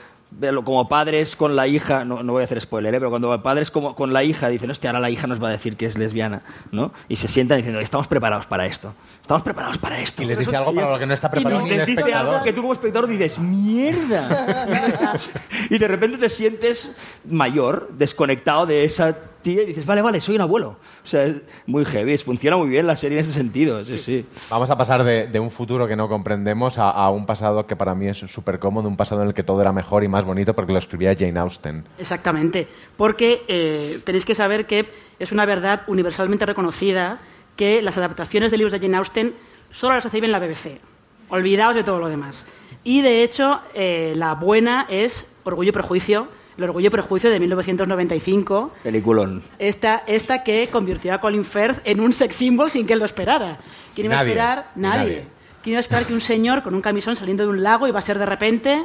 como 0.64 0.88
padres 0.88 1.36
con 1.36 1.56
la 1.56 1.66
hija, 1.66 2.04
no, 2.04 2.22
no 2.22 2.32
voy 2.32 2.42
a 2.42 2.44
hacer 2.44 2.60
spoiler, 2.60 2.94
¿eh? 2.94 2.98
pero 2.98 3.10
cuando 3.10 3.42
padres 3.42 3.70
como, 3.70 3.94
con 3.94 4.12
la 4.12 4.22
hija 4.24 4.48
dicen, 4.48 4.70
hostia, 4.70 4.90
ahora 4.90 5.00
la 5.00 5.10
hija 5.10 5.26
nos 5.26 5.42
va 5.42 5.48
a 5.48 5.52
decir 5.52 5.76
que 5.76 5.86
es 5.86 5.96
lesbiana, 5.96 6.42
¿no? 6.72 6.92
Y 7.08 7.16
se 7.16 7.28
sientan 7.28 7.58
diciendo, 7.58 7.80
estamos 7.80 8.06
preparados 8.06 8.46
para 8.46 8.66
esto, 8.66 8.94
estamos 9.20 9.42
preparados 9.42 9.78
para 9.78 9.98
esto. 9.98 10.22
Y 10.22 10.26
les 10.26 10.38
dice 10.38 10.56
algo 10.56 10.74
para 10.74 10.90
lo 10.90 10.98
que 10.98 11.06
no 11.06 11.14
está 11.14 11.30
preparado 11.30 11.60
Y 11.60 11.64
ni 11.64 11.70
el 11.70 11.78
les 11.78 11.86
dice 11.86 12.00
espectador. 12.00 12.34
algo 12.34 12.44
que 12.44 12.52
tú 12.52 12.60
como 12.62 12.72
espectador 12.72 13.08
dices, 13.08 13.38
¡mierda! 13.38 14.66
y 15.70 15.78
de 15.78 15.88
repente 15.88 16.18
te 16.18 16.28
sientes 16.28 16.94
mayor, 17.24 17.88
desconectado 17.92 18.66
de 18.66 18.84
esa 18.84 19.16
tía 19.46 19.62
y 19.62 19.66
dices, 19.66 19.86
vale, 19.86 20.02
vale, 20.02 20.20
soy 20.20 20.34
un 20.34 20.40
abuelo. 20.40 20.76
O 21.04 21.06
sea, 21.06 21.22
es 21.22 21.36
muy 21.66 21.84
heavy, 21.84 22.18
funciona 22.18 22.56
muy 22.56 22.68
bien 22.68 22.84
la 22.84 22.96
serie 22.96 23.20
en 23.20 23.24
ese 23.24 23.32
sentido, 23.32 23.84
sí, 23.84 23.96
sí. 23.96 24.26
Vamos 24.50 24.68
a 24.70 24.76
pasar 24.76 25.04
de, 25.04 25.28
de 25.28 25.38
un 25.38 25.52
futuro 25.52 25.86
que 25.86 25.94
no 25.94 26.08
comprendemos 26.08 26.78
a, 26.78 26.90
a 26.90 27.10
un 27.10 27.26
pasado 27.26 27.64
que 27.64 27.76
para 27.76 27.94
mí 27.94 28.08
es 28.08 28.18
súper 28.18 28.58
cómodo, 28.58 28.88
un 28.88 28.96
pasado 28.96 29.22
en 29.22 29.28
el 29.28 29.34
que 29.34 29.44
todo 29.44 29.60
era 29.60 29.72
mejor 29.72 30.02
y 30.02 30.08
más 30.08 30.24
bonito 30.24 30.52
porque 30.54 30.72
lo 30.72 30.80
escribía 30.80 31.14
Jane 31.16 31.38
Austen. 31.38 31.84
Exactamente, 31.96 32.66
porque 32.96 33.44
eh, 33.46 34.00
tenéis 34.04 34.24
que 34.24 34.34
saber 34.34 34.66
que 34.66 34.88
es 35.20 35.30
una 35.30 35.46
verdad 35.46 35.82
universalmente 35.86 36.44
reconocida 36.44 37.18
que 37.54 37.82
las 37.82 37.96
adaptaciones 37.96 38.50
de 38.50 38.56
libros 38.56 38.72
de 38.72 38.80
Jane 38.80 38.96
Austen 38.96 39.34
solo 39.70 39.94
las 39.94 40.06
hace 40.06 40.20
bien 40.20 40.32
la 40.32 40.40
BBC. 40.40 40.80
Olvidaos 41.28 41.76
de 41.76 41.84
todo 41.84 42.00
lo 42.00 42.08
demás. 42.08 42.46
Y 42.82 43.02
de 43.02 43.22
hecho, 43.22 43.60
eh, 43.74 44.12
la 44.16 44.34
buena 44.34 44.86
es 44.88 45.30
Orgullo 45.44 45.70
y 45.70 45.72
Prejuicio, 45.72 46.26
el 46.56 46.64
Orgullo 46.64 46.86
y 46.86 46.90
Prejuicio 46.90 47.30
de 47.30 47.38
1995, 47.40 48.72
Peliculón. 48.82 49.42
esta, 49.58 50.02
esta 50.06 50.42
que 50.42 50.68
convirtió 50.68 51.12
a 51.14 51.18
Colin 51.20 51.44
Firth 51.44 51.80
en 51.84 52.00
un 52.00 52.12
sex 52.12 52.34
symbol 52.36 52.70
sin 52.70 52.86
que 52.86 52.94
él 52.94 52.98
lo 52.98 53.04
esperara. 53.04 53.58
¿Quién 53.94 54.06
iba 54.06 54.16
Nadie, 54.16 54.28
a 54.28 54.30
esperar? 54.32 54.66
Nadie. 54.76 54.98
nadie. 54.98 55.24
¿Quién 55.62 55.72
iba 55.72 55.78
a 55.78 55.80
esperar 55.80 56.04
que 56.06 56.12
un 56.14 56.20
señor 56.20 56.62
con 56.62 56.74
un 56.74 56.80
camisón 56.80 57.16
saliendo 57.16 57.42
de 57.44 57.50
un 57.50 57.62
lago 57.62 57.88
iba 57.88 57.98
a 57.98 58.02
ser 58.02 58.18
de 58.18 58.26
repente 58.26 58.84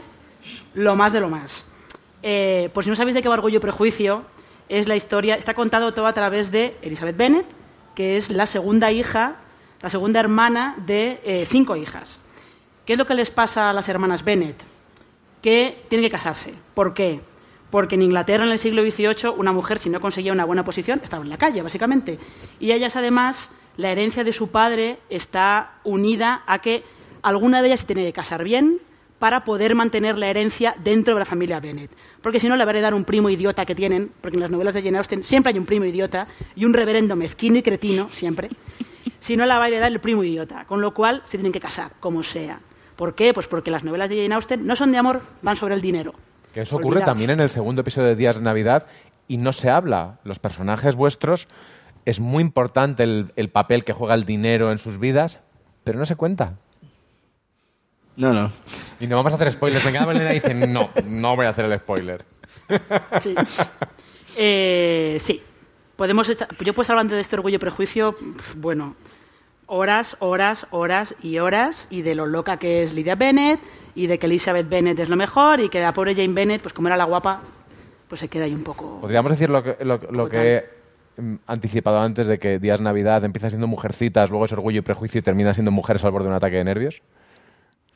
lo 0.73 0.95
más 0.95 1.13
de 1.13 1.19
lo 1.19 1.29
más? 1.29 1.65
Eh, 2.23 2.69
por 2.73 2.83
si 2.83 2.89
no 2.89 2.95
sabéis 2.95 3.15
de 3.15 3.21
qué 3.21 3.27
va 3.29 3.35
Orgullo 3.35 3.57
y 3.57 3.61
Prejuicio, 3.61 4.23
es 4.69 4.87
la 4.87 4.95
historia, 4.95 5.35
está 5.35 5.53
contado 5.53 5.93
todo 5.93 6.07
a 6.07 6.13
través 6.13 6.51
de 6.51 6.75
Elizabeth 6.81 7.17
Bennet, 7.17 7.45
que 7.95 8.17
es 8.17 8.29
la 8.29 8.45
segunda 8.45 8.91
hija, 8.91 9.35
la 9.81 9.89
segunda 9.89 10.19
hermana 10.19 10.75
de 10.85 11.19
eh, 11.23 11.45
cinco 11.49 11.75
hijas. 11.75 12.19
¿Qué 12.85 12.93
es 12.93 12.99
lo 12.99 13.05
que 13.05 13.13
les 13.15 13.29
pasa 13.29 13.69
a 13.69 13.73
las 13.73 13.87
hermanas 13.89 14.23
Bennet? 14.23 14.55
Que 15.41 15.83
tienen 15.89 16.05
que 16.05 16.11
casarse. 16.11 16.53
¿Por 16.73 16.93
qué? 16.93 17.21
Porque 17.71 17.95
en 17.95 18.03
Inglaterra 18.03 18.45
en 18.45 18.51
el 18.51 18.59
siglo 18.59 18.83
XVIII 18.83 19.31
una 19.35 19.51
mujer 19.51 19.79
si 19.79 19.89
no 19.89 19.99
conseguía 19.99 20.33
una 20.33 20.45
buena 20.45 20.63
posición 20.63 20.99
estaba 21.03 21.23
en 21.23 21.29
la 21.29 21.37
calle, 21.37 21.61
básicamente. 21.61 22.19
Y 22.59 22.71
ellas 22.71 22.95
además, 22.95 23.49
la 23.77 23.91
herencia 23.91 24.23
de 24.23 24.33
su 24.33 24.49
padre 24.49 24.99
está 25.09 25.79
unida 25.83 26.43
a 26.45 26.59
que 26.59 26.83
alguna 27.23 27.61
de 27.61 27.69
ellas 27.69 27.79
se 27.79 27.85
tiene 27.87 28.03
que 28.03 28.13
casar 28.13 28.43
bien 28.43 28.79
para 29.19 29.43
poder 29.43 29.75
mantener 29.75 30.17
la 30.17 30.27
herencia 30.29 30.75
dentro 30.83 31.13
de 31.13 31.19
la 31.19 31.25
familia 31.25 31.59
Bennet. 31.59 31.91
Porque 32.23 32.39
si 32.39 32.49
no, 32.49 32.55
le 32.55 32.65
va 32.65 32.71
a 32.71 32.73
heredar 32.73 32.95
un 32.95 33.05
primo 33.05 33.29
idiota 33.29 33.65
que 33.67 33.75
tienen, 33.75 34.11
porque 34.19 34.35
en 34.35 34.41
las 34.41 34.49
novelas 34.49 34.73
de 34.73 34.81
Jane 34.81 34.97
Austen 34.97 35.23
siempre 35.23 35.53
hay 35.53 35.59
un 35.59 35.67
primo 35.67 35.85
idiota 35.85 36.25
y 36.55 36.65
un 36.65 36.73
reverendo 36.73 37.15
mezquino 37.15 37.57
y 37.57 37.61
cretino, 37.61 38.09
siempre. 38.09 38.49
Si 39.19 39.37
no, 39.37 39.45
la 39.45 39.59
va 39.59 39.65
a 39.65 39.67
heredar 39.67 39.91
el 39.91 39.99
primo 39.99 40.23
idiota, 40.23 40.65
con 40.65 40.81
lo 40.81 40.95
cual 40.95 41.21
se 41.27 41.37
tienen 41.37 41.51
que 41.51 41.59
casar, 41.59 41.91
como 41.99 42.23
sea. 42.23 42.59
¿Por 42.95 43.13
qué? 43.13 43.31
Pues 43.31 43.47
porque 43.47 43.69
las 43.69 43.83
novelas 43.83 44.09
de 44.09 44.23
Jane 44.23 44.33
Austen 44.33 44.65
no 44.65 44.75
son 44.75 44.91
de 44.91 44.97
amor, 44.97 45.21
van 45.43 45.55
sobre 45.55 45.75
el 45.75 45.81
dinero. 45.81 46.15
Que 46.53 46.61
eso 46.61 46.75
ocurre 46.75 46.97
Olvidaos. 46.97 47.05
también 47.11 47.29
en 47.31 47.39
el 47.39 47.49
segundo 47.49 47.81
episodio 47.81 48.07
de 48.09 48.15
Días 48.15 48.37
de 48.37 48.41
Navidad 48.43 48.85
y 49.27 49.37
no 49.37 49.53
se 49.53 49.69
habla. 49.69 50.19
Los 50.23 50.39
personajes 50.39 50.95
vuestros 50.95 51.47
es 52.05 52.19
muy 52.19 52.41
importante 52.41 53.03
el, 53.03 53.31
el 53.35 53.49
papel 53.49 53.83
que 53.85 53.93
juega 53.93 54.13
el 54.15 54.25
dinero 54.25 54.71
en 54.71 54.77
sus 54.77 54.99
vidas, 54.99 55.39
pero 55.83 55.97
no 55.99 56.05
se 56.05 56.15
cuenta. 56.15 56.55
No, 58.17 58.33
no. 58.33 58.51
Y 58.99 59.07
no 59.07 59.15
vamos 59.15 59.31
a 59.31 59.35
hacer 59.35 59.51
spoilers. 59.51 59.85
Venga, 59.85 60.05
Belén 60.05 60.33
dice, 60.33 60.53
no, 60.53 60.89
no 61.05 61.35
voy 61.35 61.45
a 61.45 61.49
hacer 61.49 61.65
el 61.65 61.79
spoiler. 61.79 62.25
Sí. 63.21 63.33
Eh, 64.37 65.17
sí. 65.21 65.41
Podemos 65.95 66.27
estar- 66.29 66.49
yo 66.59 66.73
puedo 66.73 66.81
estar 66.81 66.95
hablando 66.95 67.15
de 67.15 67.21
este 67.21 67.35
orgullo 67.35 67.55
y 67.55 67.59
prejuicio, 67.59 68.15
pf, 68.17 68.55
bueno, 68.57 68.95
horas, 69.71 70.17
horas, 70.19 70.67
horas 70.71 71.15
y 71.23 71.39
horas, 71.39 71.87
y 71.89 72.01
de 72.01 72.13
lo 72.13 72.25
loca 72.25 72.57
que 72.57 72.83
es 72.83 72.93
Lydia 72.93 73.15
Bennett, 73.15 73.59
y 73.95 74.07
de 74.07 74.19
que 74.19 74.25
Elizabeth 74.25 74.67
Bennett 74.67 74.99
es 74.99 75.07
lo 75.07 75.15
mejor, 75.15 75.61
y 75.61 75.69
que 75.69 75.79
la 75.79 75.93
pobre 75.93 76.13
Jane 76.13 76.33
Bennett, 76.33 76.61
pues 76.61 76.73
como 76.73 76.89
era 76.89 76.97
la 76.97 77.05
guapa, 77.05 77.39
pues 78.09 78.19
se 78.19 78.27
queda 78.27 78.43
ahí 78.43 78.53
un 78.53 78.65
poco... 78.65 78.99
Podríamos 78.99 79.31
decir 79.31 79.49
lo 79.49 79.63
que, 79.63 79.77
lo, 79.85 79.97
lo 80.11 80.27
que 80.27 80.55
he 81.17 81.21
mm, 81.21 81.35
anticipado 81.47 82.01
antes 82.01 82.27
de 82.27 82.37
que 82.37 82.59
Días 82.59 82.81
Navidad 82.81 83.23
empieza 83.23 83.49
siendo 83.49 83.67
mujercitas, 83.67 84.29
luego 84.29 84.43
es 84.43 84.51
orgullo 84.51 84.79
y 84.79 84.81
prejuicio 84.81 85.19
y 85.19 85.21
termina 85.21 85.53
siendo 85.53 85.71
mujeres 85.71 86.03
al 86.03 86.11
borde 86.11 86.25
de 86.25 86.31
un 86.31 86.35
ataque 86.35 86.57
de 86.57 86.65
nervios. 86.65 87.01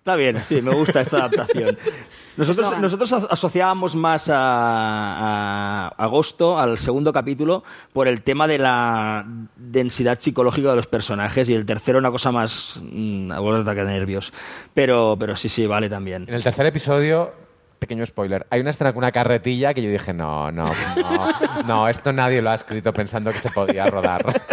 Está 0.05 0.15
bien, 0.17 0.37
sí, 0.43 0.61
me 0.61 0.69
gusta 0.71 1.01
esta 1.01 1.17
adaptación. 1.17 1.75
Nosotros, 2.37 2.69
No. 2.73 2.79
nosotros 2.79 3.11
as- 3.11 3.27
asociábamos 3.27 3.95
más 3.95 4.29
a, 4.29 4.35
a 4.37 5.87
agosto, 5.97 6.59
al 6.59 6.77
segundo 6.77 7.11
capítulo, 7.11 7.63
por 7.91 8.07
el 8.07 8.21
tema 8.21 8.45
de 8.47 8.59
la 8.59 9.25
densidad 9.55 10.19
psicológica 10.19 10.69
de 10.69 10.75
los 10.75 10.85
personajes 10.85 11.49
y 11.49 11.55
el 11.55 11.65
tercero 11.65 11.97
una 11.97 12.11
cosa 12.11 12.31
más 12.31 12.79
mm, 12.83 13.31
a 13.31 13.39
borde 13.39 13.63
de 13.63 13.71
ataque 13.71 13.81
de 13.81 13.87
nervios. 13.97 14.31
Pero, 14.75 15.15
pero 15.19 15.35
sí, 15.35 15.49
sí, 15.49 15.65
vale 15.65 15.89
también. 15.89 16.25
En 16.27 16.35
el 16.35 16.43
tercer 16.43 16.67
episodio, 16.67 17.33
pequeño 17.79 18.05
spoiler, 18.05 18.45
hay 18.51 18.61
una 18.61 18.69
escena 18.69 18.93
con 18.93 18.99
una 18.99 19.11
carretilla 19.11 19.73
que 19.73 19.81
yo 19.81 19.89
dije, 19.89 20.13
no, 20.13 20.51
no, 20.51 20.71
no, 20.97 21.63
no, 21.65 21.87
esto 21.87 22.13
nadie 22.13 22.43
lo 22.43 22.51
ha 22.51 22.55
escrito 22.55 22.93
pensando 22.93 23.31
que 23.31 23.39
se 23.39 23.49
podía 23.49 23.87
rodar. 23.87 24.23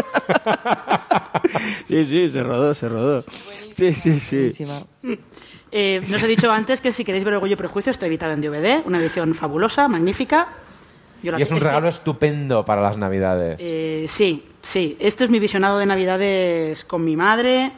Sí, 1.87 2.05
sí, 2.05 2.29
se 2.31 2.43
rodó, 2.43 2.73
se 2.73 2.89
rodó. 2.89 3.25
Sí, 3.75 3.93
sí, 3.95 4.21
sí. 4.21 4.49
Eh, 5.75 6.03
nos 6.09 6.23
he 6.23 6.27
dicho 6.27 6.53
antes 6.53 6.81
que 6.83 6.93
si 6.93 7.03
queréis 7.05 7.25
ver 7.25 7.35
Orgullo 7.35 7.55
y 7.55 7.57
Prejuicio 7.57 7.91
está 7.91 8.07
editada 8.07 8.35
en 8.35 8.43
DVD, 8.43 8.83
una 8.85 8.99
edición 8.99 9.35
fabulosa, 9.35 9.89
magnífica. 9.89 10.49
Yo 11.23 11.33
la- 11.33 11.39
Y 11.39 11.43
es 11.43 11.51
un 11.51 11.61
regalo 11.61 11.89
estupendo 11.89 12.65
para 12.65 12.83
las 12.83 12.99
Navidades. 12.99 13.59
Eh, 13.63 14.05
sí, 14.09 14.45
sí. 14.63 14.97
Este 15.01 15.25
es 15.25 15.31
mi 15.31 15.39
visionado 15.39 15.79
de 15.79 15.87
Navidades 15.87 16.85
con 16.85 17.05
mi 17.05 17.17
madre, 17.17 17.73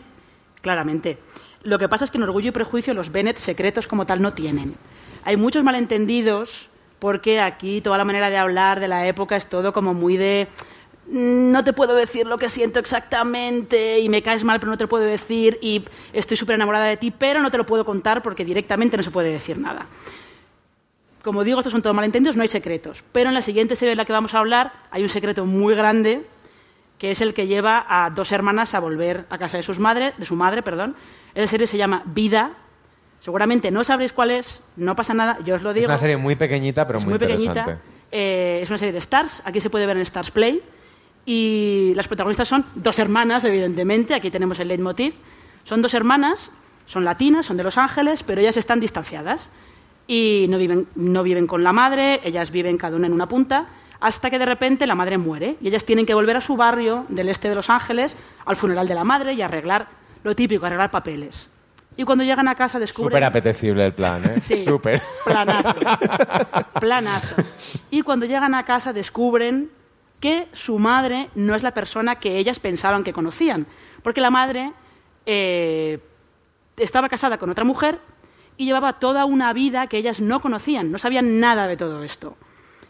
claramente. 0.60 1.18
Lo 1.62 1.78
que 1.78 1.88
pasa 1.88 2.04
es 2.04 2.10
que 2.10 2.18
en 2.18 2.24
Orgullo 2.24 2.48
y 2.48 2.52
Prejuicio 2.52 2.94
los 2.94 3.12
Bennett 3.12 3.36
secretos 3.38 3.86
como 3.86 4.06
tal 4.06 4.20
no 4.20 4.32
tienen. 4.32 4.72
Hay 5.24 5.36
muchos 5.36 5.62
malentendidos 5.62 6.68
porque 6.98 7.40
aquí 7.40 7.80
toda 7.80 7.96
la 7.98 8.04
manera 8.04 8.28
de 8.28 8.38
hablar 8.38 8.80
de 8.80 8.88
la 8.88 9.06
época 9.06 9.36
es 9.36 9.46
todo 9.46 9.72
como 9.72 9.94
muy 9.94 10.16
de 10.16 10.48
"Mm, 10.50 10.73
no 11.10 11.62
te 11.64 11.72
puedo 11.72 11.94
decir 11.94 12.26
lo 12.26 12.38
que 12.38 12.48
siento 12.48 12.78
exactamente 12.80 14.00
y 14.00 14.08
me 14.08 14.22
caes 14.22 14.42
mal 14.44 14.58
pero 14.58 14.70
no 14.70 14.78
te 14.78 14.84
lo 14.84 14.88
puedo 14.88 15.04
decir 15.04 15.58
y 15.60 15.84
estoy 16.12 16.36
súper 16.36 16.54
enamorada 16.54 16.86
de 16.86 16.96
ti 16.96 17.10
pero 17.10 17.40
no 17.42 17.50
te 17.50 17.58
lo 17.58 17.66
puedo 17.66 17.84
contar 17.84 18.22
porque 18.22 18.44
directamente 18.44 18.96
no 18.96 19.02
se 19.02 19.10
puede 19.10 19.30
decir 19.30 19.58
nada. 19.58 19.86
Como 21.22 21.42
digo, 21.42 21.60
estos 21.60 21.72
son 21.72 21.80
todos 21.80 21.96
malentendidos, 21.96 22.36
no 22.36 22.42
hay 22.42 22.48
secretos. 22.48 23.02
Pero 23.12 23.30
en 23.30 23.34
la 23.34 23.40
siguiente 23.40 23.76
serie 23.76 23.90
de 23.90 23.96
la 23.96 24.04
que 24.04 24.12
vamos 24.12 24.34
a 24.34 24.38
hablar 24.40 24.72
hay 24.90 25.02
un 25.02 25.08
secreto 25.08 25.46
muy 25.46 25.74
grande, 25.74 26.26
que 26.98 27.10
es 27.10 27.20
el 27.22 27.32
que 27.32 27.46
lleva 27.46 27.86
a 27.88 28.10
dos 28.10 28.30
hermanas 28.30 28.74
a 28.74 28.80
volver 28.80 29.24
a 29.30 29.38
casa 29.38 29.56
de, 29.56 29.62
sus 29.62 29.78
madre, 29.78 30.12
de 30.18 30.26
su 30.26 30.36
madre. 30.36 30.62
Perdón. 30.62 30.94
Esa 31.34 31.48
serie 31.48 31.66
se 31.66 31.78
llama 31.78 32.02
Vida. 32.04 32.52
Seguramente 33.20 33.70
no 33.70 33.84
sabréis 33.84 34.12
cuál 34.12 34.32
es, 34.32 34.62
no 34.76 34.94
pasa 34.94 35.14
nada, 35.14 35.38
yo 35.42 35.54
os 35.54 35.62
lo 35.62 35.70
Es 35.70 35.76
digo. 35.76 35.86
una 35.86 35.96
serie 35.96 36.18
muy 36.18 36.36
pequeñita, 36.36 36.86
pero 36.86 36.98
Es 36.98 37.04
muy, 37.06 37.12
muy 37.12 37.18
pequeñita. 37.18 37.60
interesante. 37.60 37.82
Eh, 38.12 38.60
es 38.62 38.68
una 38.68 38.76
serie 38.78 38.92
de 38.92 38.98
Stars, 38.98 39.40
aquí 39.46 39.62
se 39.62 39.70
puede 39.70 39.86
ver 39.86 39.96
en 39.96 40.02
Stars 40.02 40.30
Play. 40.30 40.60
Y 41.26 41.92
las 41.94 42.06
protagonistas 42.06 42.48
son 42.48 42.64
dos 42.74 42.98
hermanas, 42.98 43.44
evidentemente, 43.44 44.14
aquí 44.14 44.30
tenemos 44.30 44.58
el 44.58 44.68
leitmotiv. 44.68 45.14
Son 45.64 45.80
dos 45.80 45.94
hermanas, 45.94 46.50
son 46.86 47.04
latinas, 47.04 47.46
son 47.46 47.56
de 47.56 47.64
Los 47.64 47.78
Ángeles, 47.78 48.22
pero 48.22 48.40
ellas 48.40 48.56
están 48.56 48.80
distanciadas. 48.80 49.48
Y 50.06 50.46
no 50.50 50.58
viven, 50.58 50.86
no 50.94 51.22
viven 51.22 51.46
con 51.46 51.64
la 51.64 51.72
madre, 51.72 52.20
ellas 52.24 52.50
viven 52.50 52.76
cada 52.76 52.96
una 52.96 53.06
en 53.06 53.14
una 53.14 53.26
punta, 53.26 53.66
hasta 54.00 54.28
que 54.28 54.38
de 54.38 54.44
repente 54.44 54.86
la 54.86 54.94
madre 54.94 55.16
muere. 55.16 55.56
Y 55.62 55.68
ellas 55.68 55.86
tienen 55.86 56.04
que 56.04 56.12
volver 56.12 56.36
a 56.36 56.42
su 56.42 56.56
barrio 56.56 57.06
del 57.08 57.30
este 57.30 57.48
de 57.48 57.54
Los 57.54 57.70
Ángeles, 57.70 58.20
al 58.44 58.56
funeral 58.56 58.86
de 58.86 58.94
la 58.94 59.04
madre 59.04 59.32
y 59.32 59.40
arreglar 59.40 59.88
lo 60.22 60.34
típico, 60.34 60.66
arreglar 60.66 60.90
papeles. 60.90 61.48
Y 61.96 62.04
cuando 62.04 62.24
llegan 62.24 62.48
a 62.48 62.54
casa 62.54 62.78
descubren... 62.78 63.12
Súper 63.12 63.24
apetecible 63.24 63.86
el 63.86 63.92
plan, 63.92 64.22
¿eh? 64.24 64.40
Sí. 64.40 64.64
Súper. 64.64 65.00
Planazo. 65.24 65.74
Planazo. 66.80 67.42
Y 67.90 68.02
cuando 68.02 68.26
llegan 68.26 68.54
a 68.54 68.64
casa 68.64 68.92
descubren 68.92 69.70
que 70.24 70.48
su 70.54 70.78
madre 70.78 71.28
no 71.34 71.54
es 71.54 71.62
la 71.62 71.72
persona 71.72 72.16
que 72.16 72.38
ellas 72.38 72.58
pensaban 72.58 73.04
que 73.04 73.12
conocían. 73.12 73.66
Porque 74.02 74.22
la 74.22 74.30
madre 74.30 74.72
eh, 75.26 75.98
estaba 76.78 77.10
casada 77.10 77.36
con 77.36 77.50
otra 77.50 77.62
mujer 77.62 78.00
y 78.56 78.64
llevaba 78.64 78.94
toda 78.98 79.26
una 79.26 79.52
vida 79.52 79.86
que 79.86 79.98
ellas 79.98 80.22
no 80.22 80.40
conocían, 80.40 80.90
no 80.90 80.96
sabían 80.96 81.40
nada 81.40 81.68
de 81.68 81.76
todo 81.76 82.02
esto. 82.02 82.38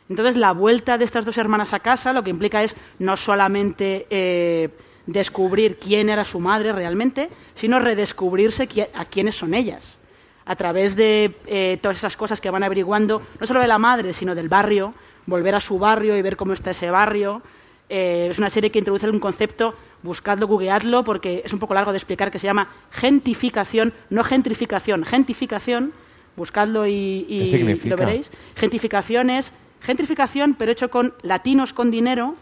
Entonces, 0.09 0.37
la 0.37 0.53
vuelta 0.53 0.97
de 0.97 1.05
estas 1.05 1.25
dos 1.25 1.37
hermanas 1.37 1.73
a 1.73 1.81
casa 1.81 2.13
lo 2.13 2.23
que 2.23 2.31
implica 2.31 2.63
es 2.63 2.77
no 3.01 3.17
solamente 3.17 4.07
eh, 4.11 4.69
descubrir 5.07 5.77
quién 5.77 6.11
era 6.11 6.25
su 6.25 6.39
madre 6.39 6.71
realmente, 6.71 7.27
sino 7.57 7.81
redescubrirse 7.81 8.69
a 8.95 9.05
quiénes 9.07 9.35
son 9.35 9.55
ellas. 9.55 9.99
A 10.45 10.55
través 10.55 10.95
de 10.95 11.37
eh, 11.49 11.81
todas 11.83 11.99
esas 11.99 12.17
cosas 12.17 12.41
que 12.41 12.51
van 12.51 12.63
averiguando, 12.63 13.21
no 13.41 13.45
solo 13.45 13.61
de 13.61 13.67
la 13.67 13.79
madre, 13.79 14.13
sino 14.13 14.37
del 14.37 14.49
barrio, 14.49 14.95
volver 15.27 15.55
a 15.55 15.61
su 15.61 15.79
barrio 15.79 16.17
y 16.17 16.23
ver 16.23 16.37
cómo 16.37 16.53
está 16.53 16.73
ese 16.73 16.91
barrio. 16.91 17.43
Eh, 17.89 18.29
es 18.31 18.39
una 18.39 18.51
serie 18.51 18.71
que 18.71 18.79
introduce 18.79 19.09
un 19.09 19.21
concepto, 19.21 19.75
buscadlo, 20.03 20.47
googleadlo, 20.47 21.05
porque 21.05 21.43
es 21.45 21.53
un 21.53 21.59
poco 21.59 21.75
largo 21.75 21.93
de 21.93 21.99
explicar, 21.99 22.31
que 22.31 22.39
se 22.39 22.47
llama 22.47 22.69
gentificación, 22.91 23.93
no 24.11 24.25
gentrificación, 24.25 25.05
gentificación, 25.05 25.93
buscadlo 26.37 26.87
y, 26.87 27.47
lo 27.85 27.97
veréis. 27.97 28.31
Gentrificación 28.57 29.31
es 29.31 29.53
gentrificación, 29.83 30.55
pero 30.55 30.73
hecho 30.73 30.91
con 30.91 31.13
latinos 31.23 31.73
con 31.73 31.91
dinero 31.91 32.37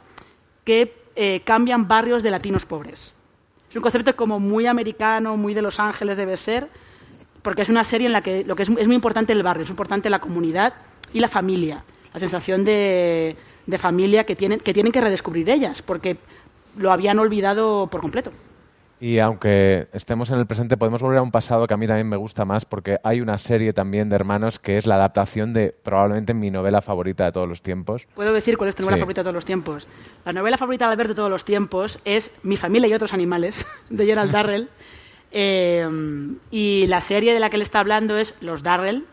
que 0.65 0.95
eh, 1.17 1.43
cambian 1.45 1.89
barrios 1.89 2.23
de 2.23 2.31
latinos 2.31 2.65
pobres. 2.65 3.15
Es 3.69 3.77
un 3.77 3.83
concepto 3.83 4.15
como 4.15 4.39
muy 4.39 4.67
americano, 4.67 5.37
muy 5.37 5.55
de 5.55 5.63
Los 5.63 5.81
Ángeles 5.81 6.17
debe 6.17 6.37
ser, 6.37 6.69
porque 7.43 7.63
es 7.63 7.69
una 7.69 7.83
serie 7.83 8.07
en 8.07 8.13
la 8.13 8.23
que 8.23 8.45
lo 8.45 8.55
que 8.55 8.63
es, 8.63 8.69
es 8.69 8.87
muy 8.87 8.95
importante 8.95 9.33
el 9.33 9.43
barrio, 9.43 9.65
es 9.65 9.71
importante 9.71 10.09
la 10.09 10.21
comunidad 10.21 10.75
y 11.13 11.19
la 11.19 11.29
familia, 11.29 11.83
la 12.13 12.21
sensación 12.21 12.65
de, 12.65 13.37
de 13.67 13.79
familia 13.79 14.25
que 14.25 14.37
tienen, 14.37 14.61
que 14.61 14.73
tienen 14.75 14.93
que 14.93 15.01
redescubrir 15.01 15.49
ellas, 15.51 15.83
porque 15.83 16.17
lo 16.77 16.93
habían 16.93 17.19
olvidado 17.19 17.87
por 17.89 18.01
completo. 18.01 18.31
Y 19.01 19.19
aunque 19.19 19.89
estemos 19.93 20.31
en 20.31 20.39
el 20.39 20.47
presente, 20.47 20.77
podemos 20.77 21.03
volver 21.03 21.19
a 21.19 21.23
un 21.23 21.33
pasado 21.33 21.67
que 21.67 21.75
a 21.75 21.77
mí 21.77 21.89
también 21.89 22.09
me 22.09 22.17
gusta 22.17 22.45
más 22.45 22.65
porque 22.65 22.99
hay 23.03 23.21
una 23.21 23.37
serie 23.37 23.73
también 23.73 24.09
de 24.09 24.15
hermanos 24.15 24.61
que 24.61 24.79
es 24.79 24.87
la 24.87 24.95
adaptación 24.95 25.53
de 25.53 25.75
probablemente 25.83 26.35
mi 26.35 26.53
novela 26.53 26.81
favorita 26.83 27.25
de 27.25 27.33
todos 27.33 27.49
los 27.49 27.63
tiempos. 27.63 28.07
Puedo 28.15 28.33
decir 28.33 28.57
cuál 28.57 28.69
es 28.69 28.77
tu 28.77 28.83
novela 28.85 28.99
Sí. 28.99 29.01
favorita 29.01 29.23
de 29.23 29.25
todos 29.25 29.35
los 29.35 29.45
tiempos. 29.45 29.89
La 30.25 30.33
novela 30.33 30.57
favorita 30.57 30.87
de 30.87 30.93
Albert 30.93 31.09
de 31.09 31.15
todos 31.17 31.31
los 31.31 31.45
tiempos 31.45 31.99
es 32.05 32.31
Mi 32.45 32.57
familia 32.57 32.87
y 32.87 32.95
otros 32.95 33.13
animales, 33.13 33.67
de 33.91 34.07
Gerald 34.07 34.31
Darrell. 34.31 34.69
Eh, 35.33 35.89
y 36.53 36.87
la 36.87 37.01
serie 37.01 37.35
de 37.35 37.41
la 37.41 37.51
que 37.51 37.57
él 37.57 37.63
está 37.63 37.81
hablando 37.81 38.17
es 38.17 38.35
Los 38.41 38.63
Darrell. 38.63 39.05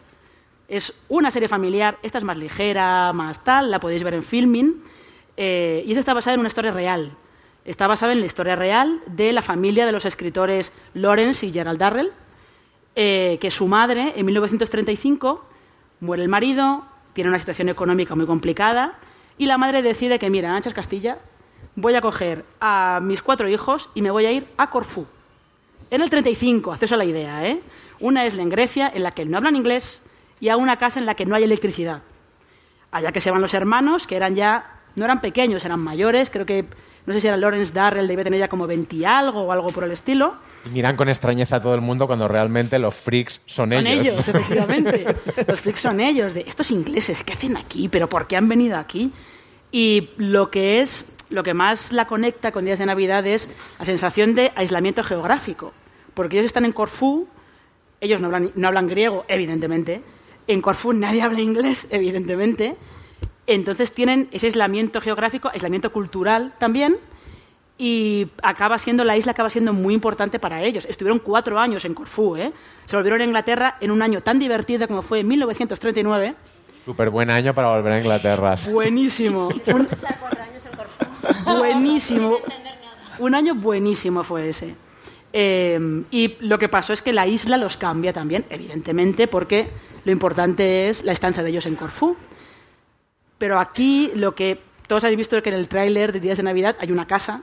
Es 0.70 0.94
una 1.10 1.32
serie 1.32 1.48
familiar, 1.48 1.98
esta 2.04 2.20
es 2.20 2.24
más 2.24 2.38
ligera, 2.38 3.12
más 3.12 3.44
tal, 3.44 3.72
la 3.72 3.80
podéis 3.80 4.04
ver 4.04 4.14
en 4.14 4.22
filming. 4.22 4.84
Eh, 5.36 5.82
y 5.84 5.90
esta 5.90 6.02
está 6.02 6.14
basada 6.14 6.36
en 6.36 6.42
una 6.42 6.48
historia 6.48 6.72
real. 6.72 7.12
Está 7.66 7.88
basada 7.88 8.14
en 8.14 8.20
la 8.20 8.28
historia 8.28 8.56
real 8.56 9.02
de 9.08 9.34
la 9.34 9.42
familia 9.42 9.88
de 9.88 9.92
los 9.92 10.06
escritores 10.06 10.72
Lawrence 10.94 11.44
y 11.44 11.52
Gerald 11.52 11.80
Darrell, 11.80 12.12
eh, 12.96 13.40
que 13.42 13.50
su 13.50 13.68
madre, 13.68 14.14
en 14.16 14.28
1935, 14.28 15.44
muere 16.02 16.22
el 16.22 16.30
marido, 16.30 16.86
tiene 17.14 17.32
una 17.32 17.40
situación 17.40 17.70
económica 17.70 18.14
muy 18.14 18.28
complicada, 18.28 19.00
y 19.40 19.48
la 19.48 19.58
madre 19.58 19.82
decide 19.82 20.20
que, 20.20 20.30
mira, 20.30 20.56
Anchas 20.56 20.76
Castilla, 20.76 21.18
voy 21.76 21.96
a 21.96 22.02
coger 22.02 22.46
a 22.62 23.00
mis 23.02 23.24
cuatro 23.24 23.50
hijos 23.50 23.90
y 23.96 24.04
me 24.04 24.12
voy 24.12 24.28
a 24.28 24.32
ir 24.32 24.46
a 24.58 24.70
Corfú. 24.70 25.08
En 25.90 26.02
el 26.02 26.12
35, 26.12 26.72
haceos 26.72 26.92
a 26.92 26.98
la 26.98 27.06
idea, 27.06 27.48
¿eh? 27.48 27.60
Una 28.00 28.28
isla 28.28 28.44
en 28.44 28.50
Grecia 28.50 28.92
en 28.94 29.02
la 29.02 29.12
que 29.12 29.26
no 29.26 29.38
hablan 29.38 29.56
inglés 29.56 30.04
y 30.40 30.50
a 30.50 30.58
una 30.58 30.78
casa 30.78 31.00
en 31.00 31.06
la 31.06 31.16
que 31.16 31.26
no 31.26 31.36
hay 31.36 31.44
electricidad. 31.44 32.02
Allá 32.92 33.12
que 33.12 33.22
se 33.22 33.32
van 33.32 33.42
los 33.42 33.54
hermanos, 33.54 34.08
que 34.08 34.16
eran 34.16 34.36
ya, 34.36 34.80
no 34.96 35.06
eran 35.06 35.22
pequeños, 35.22 35.64
eran 35.66 35.80
mayores, 35.80 36.30
creo 36.30 36.46
que, 36.46 36.66
no 37.06 37.14
sé 37.14 37.22
si 37.22 37.28
era 37.28 37.38
Lawrence 37.38 37.74
Darrell, 37.74 38.08
debía 38.08 38.24
tener 38.24 38.40
ya 38.40 38.48
como 38.48 38.66
20 38.66 38.96
y 38.96 39.06
algo 39.06 39.42
o 39.42 39.52
algo 39.52 39.70
por 39.70 39.84
el 39.84 39.92
estilo. 39.92 40.36
Y 40.66 40.70
miran 40.70 40.96
con 40.96 41.10
extrañeza 41.10 41.58
a 41.58 41.62
todo 41.62 41.76
el 41.76 41.82
mundo 41.82 42.08
cuando 42.08 42.28
realmente 42.28 42.80
los 42.80 42.96
freaks 42.96 43.42
son, 43.46 43.72
Son 43.72 43.88
ellos, 43.88 44.28
efectivamente. 44.28 45.06
Los 45.48 45.62
freaks 45.62 45.82
son 45.82 46.00
ellos, 46.00 46.34
de 46.34 46.42
estos 46.42 46.72
ingleses, 46.72 47.24
¿qué 47.24 47.34
hacen 47.34 47.56
aquí? 47.58 47.90
¿Pero 47.90 48.10
por 48.10 48.28
qué 48.28 48.36
han 48.36 48.50
venido 48.50 48.78
aquí? 48.78 49.12
Y 49.72 50.10
lo 50.18 50.50
que 50.50 50.82
es, 50.82 51.06
lo 51.30 51.44
que 51.44 51.54
más 51.54 51.92
la 51.92 52.06
conecta 52.06 52.52
con 52.52 52.66
días 52.66 52.80
de 52.80 52.88
Navidad 52.88 53.26
es 53.28 53.48
la 53.78 53.86
sensación 53.86 54.34
de 54.36 54.52
aislamiento 54.56 55.04
geográfico. 55.04 55.74
Porque 56.14 56.38
ellos 56.38 56.48
están 56.48 56.66
en 56.66 56.74
Corfú, 56.74 57.28
ellos 58.02 58.20
no 58.20 58.28
hablan, 58.28 58.52
no 58.56 58.68
hablan 58.68 58.88
griego, 58.88 59.26
evidentemente. 59.28 60.02
En 60.50 60.64
Corfú 60.64 60.94
nadie 60.94 61.22
habla 61.22 61.42
inglés, 61.42 61.86
evidentemente. 61.92 62.76
Entonces 63.46 63.94
tienen 63.94 64.28
ese 64.32 64.48
aislamiento 64.48 65.00
geográfico, 65.00 65.48
aislamiento 65.48 65.92
cultural 65.92 66.54
también, 66.58 66.98
y 67.78 68.28
acaba 68.42 68.80
siendo 68.80 69.04
la 69.04 69.16
isla 69.16 69.34
acaba 69.34 69.52
siendo 69.52 69.74
muy 69.74 69.94
importante 69.94 70.40
para 70.40 70.64
ellos. 70.64 70.86
Estuvieron 70.86 71.20
cuatro 71.20 71.60
años 71.60 71.86
en 71.86 71.94
Corfú, 71.94 72.36
¿eh? 72.36 72.52
Se 72.86 72.96
volvieron 72.96 73.22
a 73.22 73.26
Inglaterra 73.26 73.78
en 73.80 73.92
un 73.92 74.02
año 74.02 74.22
tan 74.22 74.40
divertido 74.40 74.88
como 74.88 75.04
fue 75.04 75.20
en 75.20 75.28
1939. 75.28 76.34
Súper 76.84 77.12
buen 77.12 77.30
año 77.30 77.54
para 77.54 77.68
volver 77.68 77.94
a 77.94 77.98
Inglaterra. 78.00 78.56
Buenísimo. 78.72 79.50
Buenísimo. 81.46 82.38
Un 83.20 83.36
año 83.36 83.54
buenísimo 83.54 84.24
fue 84.24 84.50
ese. 84.50 84.74
Eh, 85.32 86.04
y 86.12 86.36
lo 86.40 86.58
que 86.58 86.70
pasó 86.70 86.94
es 86.94 87.02
que 87.02 87.14
la 87.14 87.28
isla 87.28 87.58
los 87.58 87.78
cambia 87.78 88.14
también, 88.14 88.46
evidentemente, 88.50 89.28
porque 89.28 89.68
lo 90.06 90.12
importante 90.12 90.90
es 90.90 91.04
la 91.04 91.12
estancia 91.12 91.44
de 91.44 91.50
ellos 91.50 91.66
en 91.66 91.76
Corfú. 91.76 92.16
Pero 93.38 93.60
aquí 93.60 94.12
lo 94.16 94.36
que 94.36 94.62
todos 94.88 95.04
habéis 95.04 95.18
visto 95.18 95.38
es 95.38 95.44
que 95.44 95.50
en 95.50 95.56
el 95.56 95.68
tráiler 95.68 96.12
de 96.12 96.20
Días 96.20 96.38
de 96.38 96.44
Navidad 96.44 96.76
hay 96.80 96.92
una 96.92 97.08
casa 97.08 97.42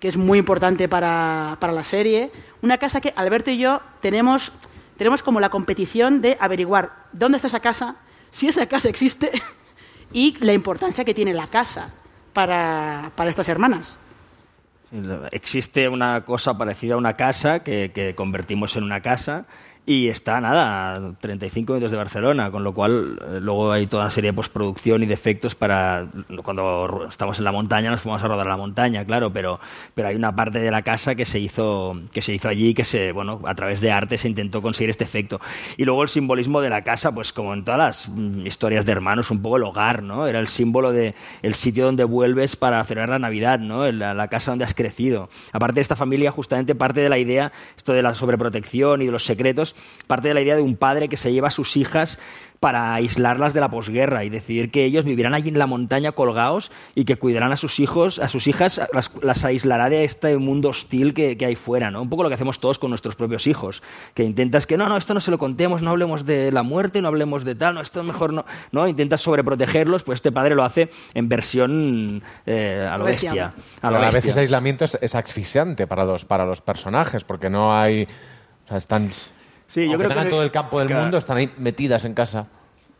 que 0.00 0.08
es 0.08 0.16
muy 0.16 0.38
importante 0.38 0.88
para, 0.88 1.56
para 1.60 1.72
la 1.72 1.82
serie. 1.82 2.30
Una 2.62 2.78
casa 2.78 3.00
que 3.00 3.12
Alberto 3.16 3.50
y 3.50 3.58
yo 3.58 3.80
tenemos, 4.00 4.52
tenemos 4.96 5.22
como 5.22 5.40
la 5.40 5.50
competición 5.50 6.20
de 6.20 6.36
averiguar 6.40 7.06
dónde 7.12 7.36
está 7.36 7.48
esa 7.48 7.60
casa, 7.60 7.96
si 8.30 8.48
esa 8.48 8.66
casa 8.66 8.88
existe 8.88 9.30
y 10.12 10.36
la 10.44 10.52
importancia 10.52 11.04
que 11.04 11.14
tiene 11.14 11.34
la 11.34 11.46
casa 11.46 11.94
para, 12.32 13.10
para 13.16 13.30
estas 13.30 13.48
hermanas. 13.48 13.98
Existe 15.32 15.88
una 15.88 16.24
cosa 16.24 16.56
parecida 16.56 16.94
a 16.94 16.96
una 16.96 17.14
casa 17.14 17.60
que, 17.60 18.14
convertimos 18.16 18.76
en 18.76 18.84
una 18.84 19.00
casa 19.02 19.44
y 19.88 20.10
está, 20.10 20.38
nada, 20.38 20.96
a 20.96 21.12
35 21.18 21.72
minutos 21.72 21.90
de 21.90 21.96
Barcelona, 21.96 22.50
con 22.50 22.62
lo 22.62 22.74
cual 22.74 23.18
eh, 23.22 23.38
luego 23.40 23.72
hay 23.72 23.86
toda 23.86 24.02
una 24.02 24.10
serie 24.10 24.32
de 24.32 24.36
postproducción 24.36 25.02
y 25.02 25.06
de 25.06 25.14
efectos 25.14 25.54
para 25.54 26.06
cuando 26.44 27.06
estamos 27.08 27.38
en 27.38 27.44
la 27.44 27.52
montaña 27.52 27.90
nos 27.90 28.02
fuimos 28.02 28.22
a 28.22 28.28
rodar 28.28 28.46
a 28.48 28.50
la 28.50 28.58
montaña, 28.58 29.06
claro, 29.06 29.32
pero, 29.32 29.58
pero 29.94 30.08
hay 30.08 30.14
una 30.14 30.36
parte 30.36 30.58
de 30.58 30.70
la 30.70 30.82
casa 30.82 31.14
que 31.14 31.24
se 31.24 31.38
hizo 31.38 31.98
que 32.12 32.20
se 32.20 32.34
hizo 32.34 32.50
allí 32.50 32.74
que 32.74 32.84
se, 32.84 33.12
bueno, 33.12 33.40
a 33.46 33.54
través 33.54 33.80
de 33.80 33.90
arte 33.90 34.18
se 34.18 34.28
intentó 34.28 34.60
conseguir 34.60 34.90
este 34.90 35.04
efecto. 35.04 35.40
Y 35.78 35.86
luego 35.86 36.02
el 36.02 36.10
simbolismo 36.10 36.60
de 36.60 36.68
la 36.68 36.84
casa, 36.84 37.12
pues 37.12 37.32
como 37.32 37.54
en 37.54 37.64
todas 37.64 37.78
las 37.78 38.08
mm, 38.10 38.46
historias 38.46 38.84
de 38.84 38.92
hermanos, 38.92 39.30
un 39.30 39.40
poco 39.40 39.56
el 39.56 39.62
hogar, 39.62 40.02
¿no? 40.02 40.26
Era 40.26 40.38
el 40.38 40.48
símbolo 40.48 40.92
de 40.92 41.14
el 41.40 41.54
sitio 41.54 41.86
donde 41.86 42.04
vuelves 42.04 42.56
para 42.56 42.84
celebrar 42.84 43.08
la 43.08 43.18
Navidad, 43.20 43.58
¿no? 43.58 43.90
La, 43.90 44.12
la 44.12 44.28
casa 44.28 44.50
donde 44.50 44.66
has 44.66 44.74
crecido. 44.74 45.30
Aparte 45.52 45.76
de 45.76 45.80
esta 45.80 45.96
familia, 45.96 46.30
justamente 46.30 46.74
parte 46.74 47.00
de 47.00 47.08
la 47.08 47.16
idea, 47.16 47.52
esto 47.74 47.94
de 47.94 48.02
la 48.02 48.12
sobreprotección 48.12 49.00
y 49.00 49.06
de 49.06 49.12
los 49.12 49.24
secretos, 49.24 49.74
parte 50.06 50.28
de 50.28 50.34
la 50.34 50.40
idea 50.40 50.56
de 50.56 50.62
un 50.62 50.76
padre 50.76 51.08
que 51.08 51.16
se 51.16 51.32
lleva 51.32 51.48
a 51.48 51.52
sus 51.52 51.76
hijas 51.76 52.18
para 52.60 52.94
aislarlas 52.94 53.54
de 53.54 53.60
la 53.60 53.70
posguerra 53.70 54.24
y 54.24 54.30
decidir 54.30 54.70
que 54.70 54.84
ellos 54.84 55.04
vivirán 55.04 55.34
allí 55.34 55.48
en 55.48 55.58
la 55.58 55.66
montaña 55.66 56.12
colgados 56.12 56.72
y 56.94 57.04
que 57.04 57.16
cuidarán 57.16 57.52
a 57.52 57.56
sus 57.56 57.78
hijos, 57.78 58.18
a 58.18 58.28
sus 58.28 58.48
hijas, 58.48 58.80
las, 58.92 59.12
las 59.22 59.44
aislará 59.44 59.88
de 59.88 60.04
este 60.04 60.36
mundo 60.38 60.70
hostil 60.70 61.14
que, 61.14 61.36
que 61.36 61.46
hay 61.46 61.54
fuera, 61.54 61.90
¿no? 61.90 62.02
Un 62.02 62.08
poco 62.08 62.24
lo 62.24 62.28
que 62.28 62.34
hacemos 62.34 62.58
todos 62.58 62.78
con 62.78 62.90
nuestros 62.90 63.14
propios 63.14 63.46
hijos, 63.46 63.82
que 64.14 64.24
intentas 64.24 64.66
que 64.66 64.76
no, 64.76 64.88
no, 64.88 64.96
esto 64.96 65.14
no 65.14 65.20
se 65.20 65.30
lo 65.30 65.38
contemos, 65.38 65.82
no 65.82 65.90
hablemos 65.90 66.24
de 66.24 66.50
la 66.50 66.64
muerte, 66.64 67.00
no 67.00 67.08
hablemos 67.08 67.44
de 67.44 67.54
tal, 67.54 67.74
no, 67.74 67.80
esto 67.80 68.02
mejor 68.02 68.32
no, 68.32 68.44
no, 68.72 68.88
intentas 68.88 69.20
sobreprotegerlos, 69.20 70.02
pues 70.02 70.16
este 70.16 70.32
padre 70.32 70.56
lo 70.56 70.64
hace 70.64 70.90
en 71.14 71.28
versión 71.28 72.22
eh, 72.44 72.88
a 72.90 72.98
lo 72.98 73.04
Bestia. 73.04 73.30
bestia. 73.30 73.54
A 73.82 73.90
lo 73.90 73.98
a 73.98 74.00
veces 74.00 74.24
bestia. 74.24 74.40
aislamiento 74.40 74.84
es, 74.84 74.98
es 75.00 75.14
asfixiante 75.14 75.86
para 75.86 76.04
los, 76.04 76.24
para 76.24 76.44
los 76.44 76.60
personajes, 76.60 77.22
porque 77.22 77.48
no 77.48 77.78
hay... 77.78 78.08
O 78.64 78.68
sea, 78.68 78.78
están... 78.78 79.10
Sí, 79.68 79.86
yo 79.88 79.96
creo 79.96 80.08
tengan 80.08 80.24
que- 80.24 80.30
todo 80.30 80.42
el 80.42 80.50
campo 80.50 80.80
del 80.80 80.88
que- 80.88 80.94
mundo, 80.94 81.18
están 81.18 81.36
ahí 81.36 81.50
metidas 81.58 82.04
en 82.04 82.14
casa. 82.14 82.46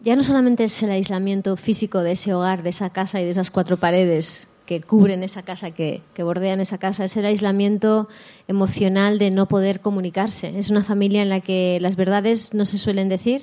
ya 0.00 0.14
no 0.14 0.22
solamente 0.22 0.62
es 0.62 0.80
el 0.84 0.92
aislamiento 0.92 1.56
físico 1.56 2.02
de 2.02 2.12
ese 2.12 2.32
hogar, 2.32 2.62
de 2.62 2.70
esa 2.70 2.90
casa 2.90 3.20
y 3.20 3.24
de 3.24 3.30
esas 3.30 3.50
cuatro 3.50 3.78
paredes 3.78 4.46
que 4.64 4.80
cubren 4.80 5.22
esa 5.24 5.42
casa, 5.42 5.72
que, 5.72 6.02
que, 6.14 6.22
bordean 6.22 6.60
esa 6.60 6.78
casa, 6.78 7.04
es 7.04 7.16
el 7.16 7.24
aislamiento 7.24 8.06
emocional 8.48 9.18
de 9.18 9.30
no 9.30 9.46
poder 9.48 9.80
comunicarse. 9.80 10.56
Es 10.58 10.70
una 10.70 10.84
familia 10.84 11.22
en 11.22 11.30
la 11.30 11.40
que 11.40 11.78
las 11.80 11.96
verdades 11.96 12.54
no 12.54 12.64
se 12.66 12.78
suelen 12.78 13.08
decir 13.08 13.42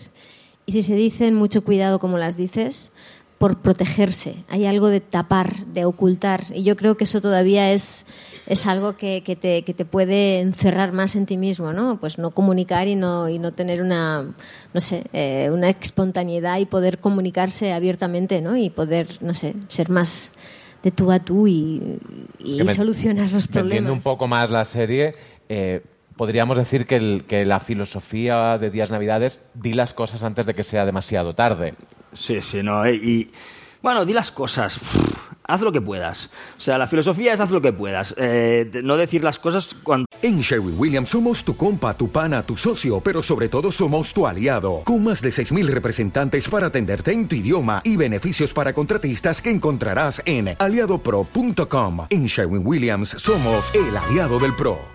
y 0.68 0.72
si 0.72 0.82
se 0.84 0.96
dicen, 0.96 1.34
mucho 1.34 1.64
cuidado 1.64 2.00
como 2.00 2.18
las 2.18 2.38
dices, 2.38 2.92
por 3.38 3.60
protegerse. 3.62 4.44
Hay 4.48 4.66
algo 4.66 4.88
de 4.88 5.02
tapar, 5.02 5.66
de 5.68 5.86
ocultar. 5.86 6.46
Y 6.54 6.64
yo 6.64 6.76
creo 6.76 6.96
que 6.96 7.04
eso 7.04 7.22
todavía 7.22 7.72
es, 7.72 8.06
es 8.48 8.66
algo 8.66 8.96
que, 8.96 9.24
que, 9.24 9.36
te, 9.36 9.64
que, 9.64 9.74
te, 9.74 9.86
puede 9.86 10.40
encerrar 10.40 10.94
más 10.94 11.16
en 11.16 11.26
ti 11.26 11.38
mismo, 11.38 11.74
¿no? 11.74 12.00
Pues 12.00 12.18
no 12.18 12.32
comunicar 12.32 12.88
y 12.88 12.96
no, 12.96 13.28
y 13.28 13.40
no 13.40 13.54
tener 13.54 13.82
una, 13.82 14.34
no 14.74 14.82
sé, 14.82 15.04
eh, 15.12 15.50
una 15.52 15.70
espontaneidad 15.70 16.60
y 16.60 16.66
poder 16.66 17.00
comunicarse 17.00 17.74
abiertamente, 17.74 18.42
¿no? 18.42 18.56
Y 18.56 18.70
poder, 18.70 19.08
no 19.22 19.34
sé, 19.34 19.54
ser 19.68 19.90
más 19.90 20.32
de 20.82 20.92
tú 20.92 21.12
a 21.12 21.20
tú 21.20 21.48
y, 21.48 22.00
y 22.40 22.64
me, 22.64 22.74
solucionar 22.74 23.32
los 23.32 23.48
problemas. 23.48 23.78
Entiendo 23.78 23.94
un 23.94 24.02
poco 24.02 24.28
más 24.28 24.50
la 24.50 24.64
serie. 24.64 25.16
Eh, 25.50 25.82
podríamos 26.16 26.58
decir 26.58 26.86
que, 26.86 26.96
el, 26.96 27.24
que, 27.28 27.46
la 27.46 27.60
filosofía 27.60 28.58
de 28.58 28.70
Días 28.70 28.92
Navidades, 28.92 29.42
di 29.54 29.74
las 29.74 29.94
cosas 29.94 30.24
antes 30.24 30.46
de 30.46 30.54
que 30.54 30.64
sea 30.64 30.86
demasiado 30.86 31.36
tarde. 31.36 31.76
Sí, 32.14 32.42
sí, 32.42 32.64
no. 32.64 32.88
Y, 32.90 33.32
bueno, 33.82 34.06
di 34.06 34.14
las 34.14 34.32
cosas. 34.32 34.80
Haz 35.48 35.62
lo 35.62 35.72
que 35.72 35.80
puedas. 35.80 36.32
O 36.58 36.62
sea, 36.62 36.80
la 36.80 36.88
filosofía 36.88 37.34
es 37.34 37.40
haz 37.40 37.52
lo 37.52 37.62
que 37.62 37.72
puedas. 37.72 38.16
Eh, 38.18 38.68
no 38.84 38.98
decir 38.98 39.24
las 39.24 39.38
cosas 39.38 39.76
cuando... 39.84 40.08
En 40.24 40.42
Sherwin 40.42 40.74
Williams 40.76 41.10
somos 41.10 41.44
tu 41.44 41.56
compa, 41.56 41.94
tu 41.94 42.10
pana, 42.10 42.42
tu 42.42 42.58
socio, 42.58 43.00
pero 43.00 43.22
sobre 43.22 43.48
todo 43.48 43.72
somos 43.72 44.12
tu 44.12 44.26
aliado. 44.26 44.82
Con 44.86 45.04
más 45.04 45.22
de 45.22 45.30
6.000 45.30 45.68
representantes 45.68 46.50
para 46.50 46.68
atenderte 46.68 47.12
en 47.12 47.28
tu 47.28 47.36
idioma 47.36 47.82
y 47.84 47.96
beneficios 47.96 48.56
para 48.56 48.74
contratistas 48.74 49.40
que 49.40 49.52
encontrarás 49.52 50.20
en 50.26 50.56
aliadopro.com. 50.58 52.08
En 52.10 52.26
Sherwin 52.26 52.66
Williams 52.66 53.10
somos 53.10 53.72
el 53.76 53.96
aliado 53.96 54.40
del 54.40 54.56
PRO. 54.56 54.95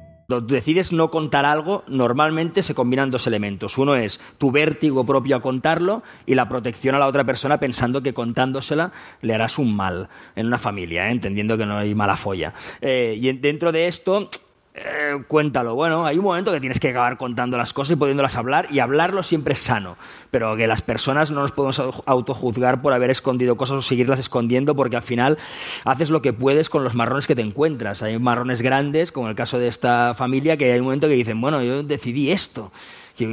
Cuando 0.31 0.47
decides 0.47 0.93
no 0.93 1.11
contar 1.11 1.43
algo, 1.43 1.83
normalmente 1.89 2.63
se 2.63 2.73
combinan 2.73 3.11
dos 3.11 3.27
elementos. 3.27 3.77
Uno 3.77 3.97
es 3.97 4.21
tu 4.37 4.49
vértigo 4.49 5.05
propio 5.05 5.35
a 5.35 5.41
contarlo 5.41 6.03
y 6.25 6.35
la 6.35 6.47
protección 6.47 6.95
a 6.95 6.99
la 6.99 7.07
otra 7.07 7.25
persona 7.25 7.59
pensando 7.59 8.01
que 8.01 8.13
contándosela 8.13 8.93
le 9.21 9.33
harás 9.33 9.57
un 9.57 9.75
mal 9.75 10.07
en 10.37 10.47
una 10.47 10.57
familia, 10.57 11.09
¿eh? 11.09 11.11
entendiendo 11.11 11.57
que 11.57 11.65
no 11.65 11.79
hay 11.79 11.93
mala 11.95 12.15
folla. 12.15 12.53
Eh, 12.79 13.17
y 13.19 13.29
dentro 13.33 13.73
de 13.73 13.89
esto, 13.89 14.29
eh, 14.73 15.23
cuéntalo. 15.27 15.75
Bueno, 15.75 16.05
hay 16.05 16.17
un 16.17 16.23
momento 16.23 16.51
que 16.51 16.61
tienes 16.61 16.79
que 16.79 16.89
acabar 16.89 17.17
contando 17.17 17.57
las 17.57 17.73
cosas 17.73 17.93
y 17.93 17.95
pudiéndolas 17.97 18.37
hablar, 18.37 18.67
y 18.71 18.79
hablarlo 18.79 19.21
siempre 19.21 19.53
es 19.53 19.59
sano, 19.59 19.97
pero 20.29 20.55
que 20.55 20.65
las 20.67 20.81
personas 20.81 21.29
no 21.29 21.41
nos 21.41 21.51
podemos 21.51 21.81
autojuzgar 22.05 22.81
por 22.81 22.93
haber 22.93 23.11
escondido 23.11 23.57
cosas 23.57 23.77
o 23.77 23.81
seguirlas 23.81 24.19
escondiendo, 24.19 24.75
porque 24.75 24.95
al 24.95 25.01
final 25.01 25.37
haces 25.83 26.09
lo 26.09 26.21
que 26.21 26.31
puedes 26.31 26.69
con 26.69 26.83
los 26.83 26.95
marrones 26.95 27.27
que 27.27 27.35
te 27.35 27.41
encuentras. 27.41 28.01
Hay 28.01 28.17
marrones 28.17 28.61
grandes, 28.61 29.11
como 29.11 29.27
el 29.27 29.35
caso 29.35 29.59
de 29.59 29.67
esta 29.67 30.13
familia, 30.13 30.55
que 30.55 30.71
hay 30.71 30.79
un 30.79 30.85
momento 30.85 31.07
que 31.07 31.15
dicen, 31.15 31.41
bueno, 31.41 31.61
yo 31.61 31.83
decidí 31.83 32.31
esto 32.31 32.71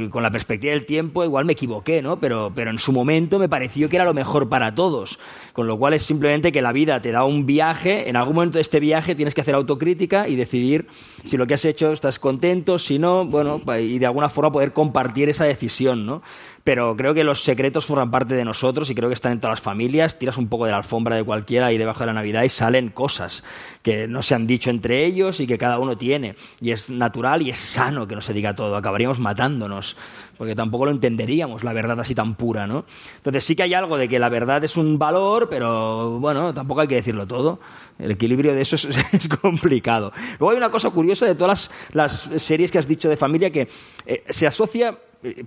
con 0.09 0.23
la 0.23 0.31
perspectiva 0.31 0.73
del 0.73 0.85
tiempo 0.85 1.23
igual 1.23 1.45
me 1.45 1.53
equivoqué, 1.53 2.01
¿no? 2.01 2.19
Pero, 2.19 2.51
pero 2.53 2.71
en 2.71 2.79
su 2.79 2.91
momento 2.91 3.39
me 3.39 3.49
pareció 3.49 3.89
que 3.89 3.95
era 3.95 4.05
lo 4.05 4.13
mejor 4.13 4.49
para 4.49 4.75
todos. 4.75 5.19
Con 5.53 5.67
lo 5.67 5.77
cual 5.77 5.93
es 5.93 6.03
simplemente 6.03 6.51
que 6.51 6.61
la 6.61 6.71
vida 6.71 7.01
te 7.01 7.11
da 7.11 7.23
un 7.23 7.45
viaje, 7.45 8.09
en 8.09 8.15
algún 8.15 8.35
momento 8.35 8.57
de 8.57 8.61
este 8.61 8.79
viaje 8.79 9.15
tienes 9.15 9.33
que 9.35 9.41
hacer 9.41 9.55
autocrítica 9.55 10.27
y 10.27 10.35
decidir 10.35 10.87
si 11.23 11.37
lo 11.37 11.47
que 11.47 11.55
has 11.55 11.65
hecho 11.65 11.91
estás 11.91 12.19
contento, 12.19 12.79
si 12.79 12.99
no, 12.99 13.25
bueno, 13.25 13.61
y 13.79 13.99
de 13.99 14.05
alguna 14.05 14.29
forma 14.29 14.51
poder 14.51 14.73
compartir 14.73 15.29
esa 15.29 15.45
decisión, 15.45 16.05
¿no? 16.05 16.21
Pero 16.69 16.95
creo 16.95 17.15
que 17.15 17.23
los 17.23 17.41
secretos 17.41 17.87
forman 17.87 18.11
parte 18.11 18.35
de 18.35 18.45
nosotros 18.45 18.91
y 18.91 18.93
creo 18.93 19.09
que 19.09 19.15
están 19.15 19.31
en 19.31 19.39
todas 19.39 19.57
las 19.57 19.63
familias. 19.63 20.19
Tiras 20.19 20.37
un 20.37 20.49
poco 20.49 20.65
de 20.65 20.71
la 20.71 20.77
alfombra 20.77 21.15
de 21.15 21.23
cualquiera 21.23 21.73
y 21.73 21.79
debajo 21.79 22.01
de 22.01 22.05
la 22.05 22.13
Navidad 22.13 22.43
y 22.43 22.49
salen 22.49 22.89
cosas 22.89 23.43
que 23.81 24.07
no 24.07 24.21
se 24.21 24.35
han 24.35 24.45
dicho 24.45 24.69
entre 24.69 25.03
ellos 25.03 25.39
y 25.39 25.47
que 25.47 25.57
cada 25.57 25.79
uno 25.79 25.97
tiene. 25.97 26.35
Y 26.61 26.69
es 26.69 26.91
natural 26.91 27.41
y 27.41 27.49
es 27.49 27.57
sano 27.57 28.07
que 28.07 28.13
no 28.13 28.21
se 28.21 28.33
diga 28.33 28.55
todo. 28.55 28.75
Acabaríamos 28.75 29.17
matándonos 29.17 29.97
porque 30.37 30.53
tampoco 30.53 30.85
lo 30.85 30.91
entenderíamos 30.91 31.63
la 31.63 31.73
verdad 31.73 31.99
así 31.99 32.13
tan 32.13 32.35
pura, 32.35 32.67
¿no? 32.67 32.85
Entonces 33.15 33.43
sí 33.43 33.55
que 33.55 33.63
hay 33.63 33.73
algo 33.73 33.97
de 33.97 34.07
que 34.07 34.19
la 34.19 34.29
verdad 34.29 34.63
es 34.63 34.77
un 34.77 34.99
valor, 34.99 35.49
pero 35.49 36.19
bueno, 36.19 36.53
tampoco 36.53 36.81
hay 36.81 36.87
que 36.87 36.95
decirlo 36.95 37.25
todo. 37.25 37.59
El 37.97 38.11
equilibrio 38.11 38.53
de 38.53 38.61
eso 38.61 38.75
es, 38.75 38.87
complicado. 39.41 40.13
Luego 40.37 40.51
hay 40.51 40.57
una 40.57 40.69
cosa 40.69 40.91
curiosa 40.91 41.25
de 41.25 41.33
todas 41.33 41.71
las, 41.91 42.29
las 42.29 42.43
series 42.43 42.69
que 42.71 42.77
has 42.77 42.87
dicho 42.87 43.09
de 43.09 43.17
familia 43.17 43.49
que 43.49 43.67
eh, 44.05 44.23
se 44.29 44.45
asocia 44.45 44.99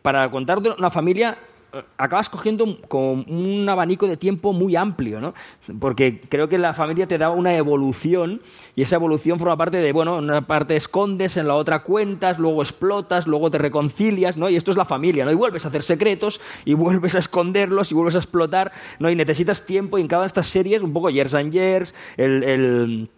para 0.03 0.31
contar 0.31 0.61
de 0.61 0.71
una 0.71 0.91
familia 0.91 1.39
acabas 1.97 2.29
cogiendo 2.29 2.79
con 2.89 3.25
un 3.29 3.67
abanico 3.69 4.07
de 4.07 4.17
tiempo 4.17 4.53
muy 4.53 4.77
amplio, 4.77 5.21
¿no? 5.21 5.35
Porque 5.81 6.21
creo 6.21 6.49
que 6.49 6.59
la 6.59 6.75
familia 6.75 7.07
te 7.07 7.19
da 7.19 7.31
una 7.31 7.57
evolución 7.57 8.43
y 8.77 8.83
esa 8.83 8.97
evolución 8.97 9.39
forma 9.39 9.57
parte 9.57 9.79
de, 9.79 9.93
bueno, 9.93 10.19
en 10.19 10.25
una 10.25 10.47
parte 10.47 10.77
escondes, 10.77 11.37
en 11.37 11.49
la 11.49 11.55
otra 11.55 11.83
cuentas, 11.83 12.39
luego 12.39 12.63
explotas, 12.63 13.27
luego 13.27 13.51
te 13.51 13.59
reconcilias, 13.59 14.37
¿no? 14.37 14.51
Y 14.51 14.57
esto 14.57 14.71
es 14.71 14.77
la 14.77 14.85
familia, 14.85 15.25
¿no? 15.25 15.33
Y 15.33 15.37
vuelves 15.37 15.65
a 15.65 15.69
hacer 15.69 15.83
secretos 15.83 16.41
y 16.65 16.75
vuelves 16.75 17.15
a 17.15 17.19
esconderlos 17.19 17.91
y 17.91 17.95
vuelves 17.95 18.17
a 18.17 18.19
explotar, 18.19 18.73
¿no? 18.99 19.11
Y 19.11 19.17
necesitas 19.17 19.65
tiempo 19.65 19.99
y 19.99 20.03
en 20.03 20.09
cada 20.09 20.23
de 20.23 20.27
estas 20.29 20.47
series, 20.47 20.83
un 20.83 20.93
poco 20.93 21.11
years 21.11 21.35
and 21.35 21.53
years, 21.53 21.95
el, 22.17 22.43
el 22.43 23.09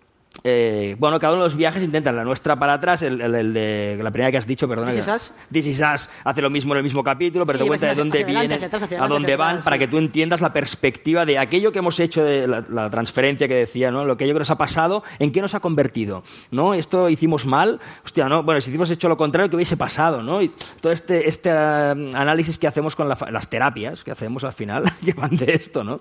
eh, 0.43 0.97
bueno, 0.99 1.19
cada 1.19 1.35
uno 1.35 1.43
de 1.43 1.49
los 1.49 1.57
viajes 1.57 1.83
intentan 1.83 2.17
la 2.17 2.25
nuestra 2.25 2.59
para 2.59 2.75
atrás, 2.75 3.03
el, 3.03 3.21
el, 3.21 3.35
el 3.35 3.55
de 3.55 3.99
la 4.03 4.11
primera 4.11 4.31
que 4.31 4.39
has 4.39 4.47
dicho, 4.47 4.69
perdona. 4.69 4.91
This 4.91 5.01
is 5.01 5.09
Us. 5.09 5.33
This 5.53 5.67
is 5.67 5.81
Us 5.81 6.09
hace 6.25 6.43
lo 6.43 6.51
mismo 6.51 6.75
en 6.75 6.79
el 6.79 6.85
mismo 6.85 7.05
capítulo, 7.05 7.47
pero 7.47 7.59
Sí, 7.59 7.65
te 7.65 7.69
cuenta 7.69 7.87
de 7.89 7.95
dónde 7.95 8.23
adelante, 8.23 8.49
vienen, 8.49 8.65
atrás, 8.65 8.83
a 8.83 9.09
dónde 9.09 9.37
van, 9.37 9.49
atrás, 9.49 9.65
para 9.65 9.77
sí. 9.77 9.81
que 9.81 9.89
tú 9.89 9.99
entiendas 9.99 10.41
la 10.41 10.53
perspectiva 10.53 11.25
de 11.25 11.39
aquello 11.39 11.73
que 11.73 11.79
hemos 11.79 11.99
hecho, 12.01 12.25
de 12.25 12.47
la, 12.47 12.65
la 12.69 12.91
transferencia 12.91 13.49
que 13.49 13.55
decía, 13.55 13.91
¿no? 13.91 14.05
Lo 14.05 14.17
que 14.17 14.25
ello 14.25 14.35
que 14.35 14.41
nos 14.41 14.51
ha 14.51 14.59
pasado, 14.59 15.03
¿en 15.19 15.33
qué 15.33 15.41
nos 15.41 15.55
ha 15.55 15.61
convertido? 15.61 16.25
¿No? 16.51 16.75
Esto 16.75 17.09
hicimos 17.09 17.47
mal, 17.47 17.81
hostia, 18.05 18.29
¿no? 18.29 18.43
Bueno, 18.43 18.61
si 18.61 18.71
hicimos 18.71 18.91
hecho 18.91 19.09
lo 19.09 19.17
contrario, 19.17 19.49
¿qué 19.51 19.57
hubiese 19.57 19.77
pasado? 19.77 20.23
¿no? 20.23 20.43
Y 20.43 20.53
todo 20.81 20.93
este, 20.93 21.29
este 21.29 21.51
eh, 21.51 22.13
análisis 22.15 22.59
que 22.59 22.67
hacemos 22.67 22.97
con 22.97 23.09
la 23.09 23.15
las 23.31 23.49
terapias 23.49 24.05
que 24.05 24.11
hacemos 24.11 24.45
al 24.45 24.53
final, 24.53 24.85
que 25.05 25.13
van 25.13 25.37
de 25.37 25.55
esto, 25.55 25.85
¿no? 25.85 26.01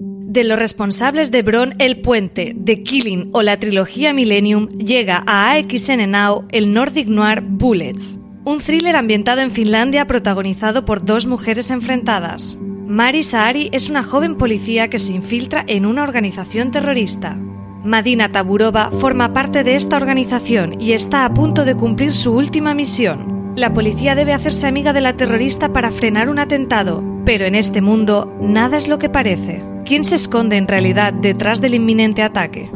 De 0.00 0.44
los 0.44 0.56
responsables 0.56 1.32
de 1.32 1.42
Bron 1.42 1.74
El 1.80 2.00
Puente, 2.00 2.54
The 2.64 2.84
Killing 2.84 3.30
o 3.32 3.42
la 3.42 3.58
trilogía 3.58 4.12
Millennium, 4.12 4.68
llega 4.68 5.24
a 5.26 5.50
AXN 5.50 6.08
Now 6.08 6.44
el 6.50 6.72
Nordic 6.72 7.08
Noir 7.08 7.42
Bullets, 7.42 8.16
un 8.44 8.60
thriller 8.60 8.94
ambientado 8.94 9.40
en 9.40 9.50
Finlandia 9.50 10.06
protagonizado 10.06 10.84
por 10.84 11.04
dos 11.04 11.26
mujeres 11.26 11.72
enfrentadas. 11.72 12.56
Mari 12.60 13.24
Saari 13.24 13.70
es 13.72 13.90
una 13.90 14.04
joven 14.04 14.36
policía 14.36 14.88
que 14.88 15.00
se 15.00 15.12
infiltra 15.12 15.64
en 15.66 15.84
una 15.84 16.04
organización 16.04 16.70
terrorista. 16.70 17.36
Madina 17.82 18.30
Taburova 18.30 18.92
forma 18.92 19.32
parte 19.32 19.64
de 19.64 19.74
esta 19.74 19.96
organización 19.96 20.80
y 20.80 20.92
está 20.92 21.24
a 21.24 21.34
punto 21.34 21.64
de 21.64 21.74
cumplir 21.74 22.12
su 22.12 22.32
última 22.32 22.72
misión. 22.72 23.37
La 23.58 23.74
policía 23.74 24.14
debe 24.14 24.34
hacerse 24.34 24.68
amiga 24.68 24.92
de 24.92 25.00
la 25.00 25.16
terrorista 25.16 25.72
para 25.72 25.90
frenar 25.90 26.30
un 26.30 26.38
atentado, 26.38 27.02
pero 27.24 27.44
en 27.44 27.56
este 27.56 27.80
mundo 27.80 28.32
nada 28.40 28.76
es 28.76 28.86
lo 28.86 29.00
que 29.00 29.08
parece. 29.08 29.64
¿Quién 29.84 30.04
se 30.04 30.14
esconde 30.14 30.56
en 30.56 30.68
realidad 30.68 31.12
detrás 31.12 31.60
del 31.60 31.74
inminente 31.74 32.22
ataque? 32.22 32.70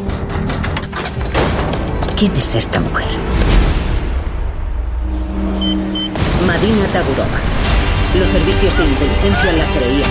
¿Quién 2.19 2.35
es 2.35 2.57
esta 2.57 2.81
mujer? 2.81 3.07
Madina 6.49 6.85
Tagurova. 6.93 7.39
Los 8.19 8.29
servicios 8.29 8.77
de 8.77 8.85
inteligencia 8.85 9.53
la 9.53 9.65
creían. 9.79 10.11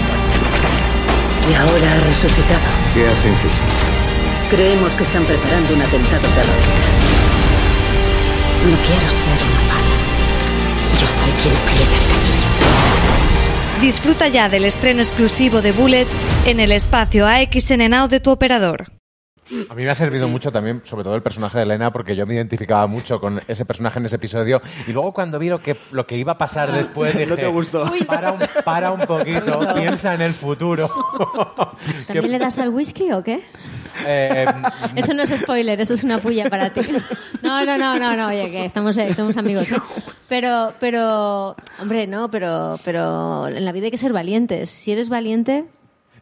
Y 1.51 1.53
ahora 1.53 1.91
ha 1.91 1.99
resucitado. 1.99 2.71
¿Qué 2.93 3.03
hacen 3.09 3.35
Fisi? 3.43 4.55
Creemos 4.55 4.93
que 4.93 5.03
están 5.03 5.25
preparando 5.25 5.75
un 5.75 5.81
atentado 5.81 6.27
terrorista. 6.29 6.91
No 8.71 8.77
quiero 8.87 9.09
ser 9.11 9.37
una 9.51 9.67
bala. 9.67 10.00
Yo 11.01 11.07
soy 11.07 11.31
quien 11.41 11.55
el 11.55 11.61
gatillo. 12.07 12.51
Disfruta 13.81 14.27
ya 14.27 14.47
del 14.49 14.65
estreno 14.65 15.01
exclusivo 15.01 15.63
de 15.63 15.71
Bullets 15.71 16.15
en 16.45 16.59
el 16.59 16.71
espacio 16.71 17.25
AXN 17.27 17.89
Now 17.89 18.07
de 18.07 18.19
tu 18.19 18.29
operador. 18.29 19.00
A 19.69 19.73
mí 19.75 19.83
me 19.83 19.89
ha 19.89 19.95
servido 19.95 20.27
mucho 20.27 20.51
también, 20.51 20.81
sobre 20.85 21.03
todo 21.03 21.15
el 21.15 21.21
personaje 21.21 21.57
de 21.57 21.63
Elena, 21.63 21.91
porque 21.91 22.15
yo 22.15 22.25
me 22.25 22.35
identificaba 22.35 22.87
mucho 22.87 23.19
con 23.19 23.41
ese 23.47 23.65
personaje 23.65 23.99
en 23.99 24.05
ese 24.05 24.15
episodio. 24.15 24.61
Y 24.87 24.93
luego 24.93 25.13
cuando 25.13 25.39
vi 25.39 25.49
lo 25.49 25.61
que, 25.61 25.75
lo 25.91 26.05
que 26.07 26.17
iba 26.17 26.33
a 26.33 26.37
pasar 26.37 26.71
después, 26.71 27.13
dije, 27.13 27.25
No 27.31 27.35
te 27.35 27.47
gustó. 27.47 27.85
Para, 28.07 28.31
un, 28.31 28.39
para 28.63 28.91
un 28.91 29.01
poquito, 29.01 29.61
No. 29.63 29.73
piensa 29.73 30.13
en 30.13 30.21
el 30.21 30.33
futuro. 30.33 30.89
¿También 32.07 32.31
le 32.31 32.39
das 32.39 32.57
al 32.59 32.69
whisky 32.69 33.11
o 33.11 33.23
qué? 33.23 33.41
Eh, 34.07 34.45
Eso 34.95 35.13
no 35.13 35.23
es 35.23 35.29
spoiler, 35.31 35.79
eso 35.81 35.93
es 35.93 36.03
una 36.03 36.17
puya 36.19 36.49
para 36.49 36.71
ti. 36.71 36.81
No, 37.41 37.65
no, 37.65 37.77
no, 37.77 37.99
no, 37.99 38.15
no, 38.15 38.27
oye, 38.27 38.49
que 38.49 38.65
estamos, 38.65 38.95
eh, 38.97 39.13
somos 39.13 39.35
amigos. 39.37 39.71
¿eh? 39.71 39.75
Pero, 40.29 40.73
pero, 40.79 41.55
hombre, 41.79 42.07
no, 42.07 42.31
pero, 42.31 42.79
pero 42.85 43.47
en 43.47 43.65
la 43.65 43.71
vida 43.73 43.85
hay 43.85 43.91
que 43.91 43.97
ser 43.97 44.13
valientes. 44.13 44.69
Si 44.69 44.91
eres 44.93 45.09
valiente 45.09 45.65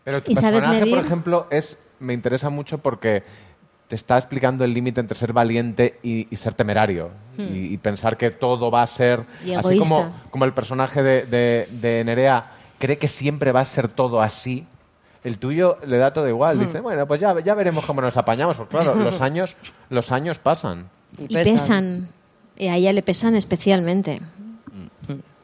Pero 0.03 0.23
tu 0.23 0.31
y 0.31 0.35
sabes 0.35 0.63
personaje, 0.63 0.79
medir... 0.81 0.95
por 0.95 1.05
ejemplo, 1.05 1.47
es 1.51 1.77
me 1.99 2.13
interesa 2.13 2.49
mucho 2.49 2.77
porque 2.77 3.23
te 3.87 3.95
está 3.95 4.17
explicando 4.17 4.63
el 4.63 4.73
límite 4.73 5.01
entre 5.01 5.17
ser 5.17 5.33
valiente 5.33 5.99
y, 6.03 6.27
y 6.29 6.35
ser 6.37 6.53
temerario. 6.53 7.09
Hmm. 7.37 7.55
Y, 7.55 7.73
y 7.73 7.77
pensar 7.77 8.17
que 8.17 8.29
todo 8.29 8.69
va 8.69 8.83
a 8.83 8.87
ser... 8.87 9.25
Y 9.43 9.53
así 9.53 9.79
como, 9.79 10.45
el 10.45 10.53
personaje 10.53 11.01
de, 11.01 11.23
de, 11.23 11.67
de 11.71 12.03
Nerea 12.03 12.51
cree 12.77 12.99
que 12.99 13.07
siempre 13.07 13.51
va 13.51 13.61
a 13.61 13.65
ser 13.65 13.87
todo 13.87 14.21
así. 14.21 14.65
El 15.23 15.39
tuyo 15.39 15.79
le 15.87 15.97
da 15.97 16.13
todo 16.13 16.29
igual. 16.29 16.57
Hmm. 16.57 16.59
Dice, 16.59 16.79
bueno, 16.81 17.07
pues 17.07 17.19
ya, 17.19 17.39
ya 17.39 17.55
veremos 17.55 17.83
cómo 17.83 17.99
nos 18.01 18.15
apañamos. 18.15 18.57
Porque 18.57 18.77
claro, 18.77 18.93
los 18.93 19.21
años, 19.21 19.55
los 19.89 20.11
años 20.11 20.37
pasan. 20.37 20.87
Y 21.17 21.33
pesan. 21.33 22.09
Y 22.57 22.67
a 22.67 22.75
ella 22.75 22.93
le 22.93 23.01
pesan 23.01 23.35
especialmente. 23.35 24.21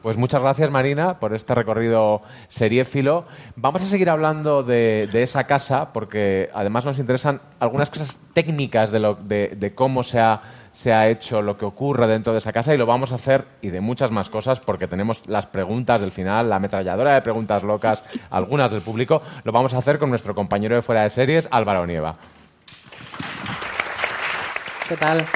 Pues 0.06 0.18
muchas 0.18 0.40
gracias, 0.40 0.70
Marina, 0.70 1.18
por 1.18 1.34
este 1.34 1.52
recorrido 1.52 2.22
seriéfilo. 2.46 3.24
Vamos 3.56 3.82
a 3.82 3.86
seguir 3.86 4.08
hablando 4.08 4.62
de, 4.62 5.08
de 5.12 5.24
esa 5.24 5.48
casa, 5.48 5.92
porque 5.92 6.48
además 6.54 6.84
nos 6.84 7.00
interesan 7.00 7.40
algunas 7.58 7.90
cosas 7.90 8.16
técnicas 8.32 8.92
de, 8.92 9.00
lo, 9.00 9.16
de, 9.16 9.72
cómo 9.74 10.04
se 10.04 10.20
ha, 10.20 10.42
se 10.70 10.92
ha 10.92 11.08
hecho 11.08 11.42
lo 11.42 11.58
que 11.58 11.64
ocurre 11.64 12.06
dentro 12.06 12.32
de 12.32 12.38
esa 12.38 12.52
casa 12.52 12.72
y 12.72 12.78
lo 12.78 12.86
vamos 12.86 13.10
a 13.10 13.16
hacer 13.16 13.46
y 13.62 13.70
de 13.70 13.80
muchas 13.80 14.12
más 14.12 14.30
cosas, 14.30 14.60
porque 14.60 14.86
tenemos 14.86 15.26
las 15.26 15.48
preguntas 15.48 16.00
del 16.00 16.12
final, 16.12 16.50
la 16.50 16.54
ametralladora 16.54 17.14
de 17.14 17.22
preguntas 17.22 17.64
locas, 17.64 18.04
algunas 18.30 18.70
del 18.70 18.82
público. 18.82 19.22
Lo 19.42 19.50
vamos 19.50 19.74
a 19.74 19.78
hacer 19.78 19.98
con 19.98 20.10
nuestro 20.10 20.36
compañero 20.36 20.76
de 20.76 20.82
fuera 20.82 21.02
de 21.02 21.10
series, 21.10 21.48
Álvaro 21.50 21.84
Nieva. 21.84 22.14
¿Qué 24.88 24.96
tal? 24.96 25.26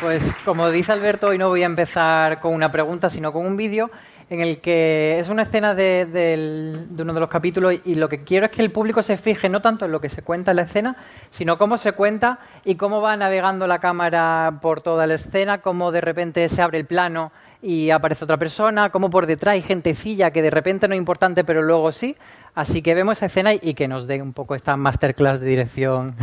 Pues 0.00 0.32
como 0.46 0.70
dice 0.70 0.92
Alberto, 0.92 1.26
hoy 1.26 1.36
no 1.36 1.50
voy 1.50 1.62
a 1.62 1.66
empezar 1.66 2.40
con 2.40 2.54
una 2.54 2.72
pregunta, 2.72 3.10
sino 3.10 3.34
con 3.34 3.44
un 3.44 3.58
vídeo 3.58 3.90
en 4.30 4.40
el 4.40 4.60
que 4.62 5.18
es 5.18 5.28
una 5.28 5.42
escena 5.42 5.74
de, 5.74 6.06
de 6.06 7.02
uno 7.02 7.12
de 7.12 7.20
los 7.20 7.28
capítulos 7.28 7.74
y 7.84 7.96
lo 7.96 8.08
que 8.08 8.24
quiero 8.24 8.46
es 8.46 8.52
que 8.52 8.62
el 8.62 8.70
público 8.70 9.02
se 9.02 9.18
fije 9.18 9.50
no 9.50 9.60
tanto 9.60 9.84
en 9.84 9.92
lo 9.92 10.00
que 10.00 10.08
se 10.08 10.22
cuenta 10.22 10.52
en 10.52 10.56
la 10.56 10.62
escena, 10.62 10.96
sino 11.28 11.58
cómo 11.58 11.76
se 11.76 11.92
cuenta 11.92 12.38
y 12.64 12.76
cómo 12.76 13.02
va 13.02 13.14
navegando 13.16 13.66
la 13.66 13.78
cámara 13.78 14.60
por 14.62 14.80
toda 14.80 15.06
la 15.06 15.14
escena, 15.14 15.58
cómo 15.58 15.92
de 15.92 16.00
repente 16.00 16.48
se 16.48 16.62
abre 16.62 16.78
el 16.78 16.86
plano 16.86 17.30
y 17.60 17.90
aparece 17.90 18.24
otra 18.24 18.38
persona, 18.38 18.88
cómo 18.88 19.10
por 19.10 19.26
detrás 19.26 19.52
hay 19.52 19.62
gentecilla 19.62 20.30
que 20.30 20.40
de 20.40 20.50
repente 20.50 20.88
no 20.88 20.94
es 20.94 20.98
importante 20.98 21.44
pero 21.44 21.60
luego 21.60 21.92
sí. 21.92 22.16
Así 22.54 22.80
que 22.80 22.94
vemos 22.94 23.18
esa 23.18 23.26
escena 23.26 23.52
y, 23.52 23.60
y 23.62 23.74
que 23.74 23.86
nos 23.86 24.06
dé 24.06 24.22
un 24.22 24.32
poco 24.32 24.54
esta 24.54 24.76
masterclass 24.76 25.40
de 25.40 25.46
dirección. 25.46 26.14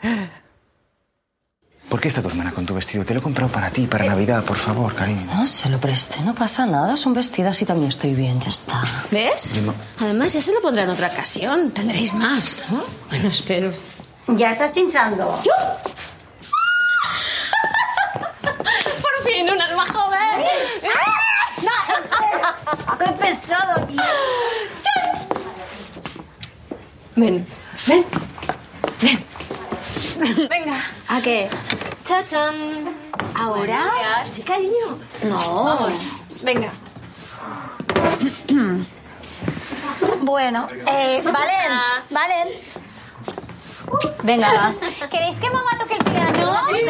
¿Por 1.88 2.00
qué 2.00 2.08
está 2.08 2.22
tu 2.22 2.28
hermana 2.28 2.52
con 2.52 2.64
tu 2.64 2.74
vestido? 2.74 3.04
Te 3.04 3.12
lo 3.12 3.20
he 3.20 3.22
comprado 3.22 3.52
para 3.52 3.68
ti, 3.70 3.86
para 3.86 4.06
Navidad, 4.06 4.42
por 4.44 4.56
favor, 4.56 4.94
cariño. 4.94 5.26
No, 5.34 5.44
se 5.44 5.68
lo 5.68 5.78
presté, 5.78 6.22
no 6.22 6.34
pasa 6.34 6.64
nada. 6.64 6.94
Es 6.94 7.04
un 7.04 7.12
vestido, 7.12 7.50
así 7.50 7.66
también 7.66 7.90
estoy 7.90 8.14
bien, 8.14 8.40
ya 8.40 8.48
está. 8.48 8.82
¿Ves? 9.10 9.56
No- 9.62 9.74
Además, 10.00 10.32
ya 10.32 10.40
se 10.40 10.54
lo 10.54 10.62
pondrá 10.62 10.84
en 10.84 10.90
otra 10.90 11.08
ocasión. 11.08 11.70
Tendréis 11.70 12.14
más, 12.14 12.56
¿no? 12.70 12.82
Bueno, 13.10 13.28
espero. 13.28 13.72
Ya 14.28 14.52
estás 14.52 14.72
chinchando. 14.72 15.38
¿Yo? 15.44 15.52
Por 18.42 19.30
fin, 19.30 19.48
un 19.50 19.60
alma 19.60 19.86
joven. 19.86 20.46
¡No! 21.62 22.98
¡Qué 22.98 23.10
pesado, 23.24 23.86
tío! 23.86 24.02
Ven, 27.16 27.46
ven, 27.86 28.04
ven. 29.02 29.24
Venga. 30.50 30.80
¿A 31.08 31.20
qué? 31.20 31.48
Chachán. 32.04 32.94
¿Ahora? 33.34 34.24
Sí, 34.26 34.42
cariño. 34.42 34.98
No. 35.24 35.64
Vamos, 35.64 36.12
venga. 36.42 36.72
Bueno, 40.22 40.68
eh, 40.90 41.20
Valen, 41.24 41.72
Valen. 42.10 42.48
Venga, 44.22 44.52
va. 44.52 44.72
¿Queréis 45.08 45.36
que 45.36 45.50
mamá 45.50 45.70
toque 45.78 45.94
el 45.94 46.04
piano? 46.04 46.50
O 46.50 46.54
algo 46.56 46.68
así. 46.68 46.88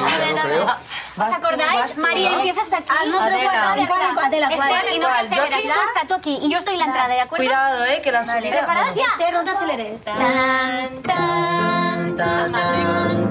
A 0.00 0.18
ver, 0.18 0.38
a 0.38 0.46
ver. 0.46 0.62
¿Os 0.62 1.34
acordáis? 1.34 1.96
María, 1.96 2.32
empiezas 2.34 2.72
aquí. 2.72 2.84
Ah, 2.88 3.04
no, 3.06 3.18
pero 3.18 3.24
Adela, 3.24 3.74
¿cuál, 3.88 4.00
Adela, 4.02 4.14
cuál, 4.14 4.26
Adela, 4.26 4.50
cuál? 4.54 4.70
Esther, 4.70 4.92
y 4.94 4.98
no 4.98 5.06
te 5.06 5.12
¿Cuál? 5.12 5.26
¿Yo 5.26 5.32
aceleras. 5.42 5.58
aquí? 5.58 5.68
Tú 5.68 5.80
estás 5.88 6.06
tú 6.06 6.14
aquí 6.14 6.38
y 6.42 6.50
yo 6.50 6.58
estoy 6.58 6.74
en 6.74 6.80
la 6.80 6.86
entrada, 6.86 7.08
¿de 7.14 7.20
acuerdo? 7.20 7.44
Cuidado, 7.44 7.84
eh, 7.86 8.00
que 8.02 8.12
la 8.12 8.22
Vale, 8.22 8.40
subida- 8.40 8.58
¿Preparadas 8.58 8.94
ya? 8.94 9.04
Esther, 9.18 9.32
no 9.34 9.44
te 9.44 9.50
aceleres. 9.50 10.04
Tan, 10.04 11.02
tan, 11.02 12.16
tan, 12.16 12.52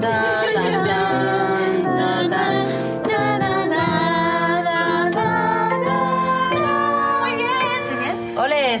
Muy 7.20 7.34
bien. 7.36 8.38
¡Ole! 8.38 8.78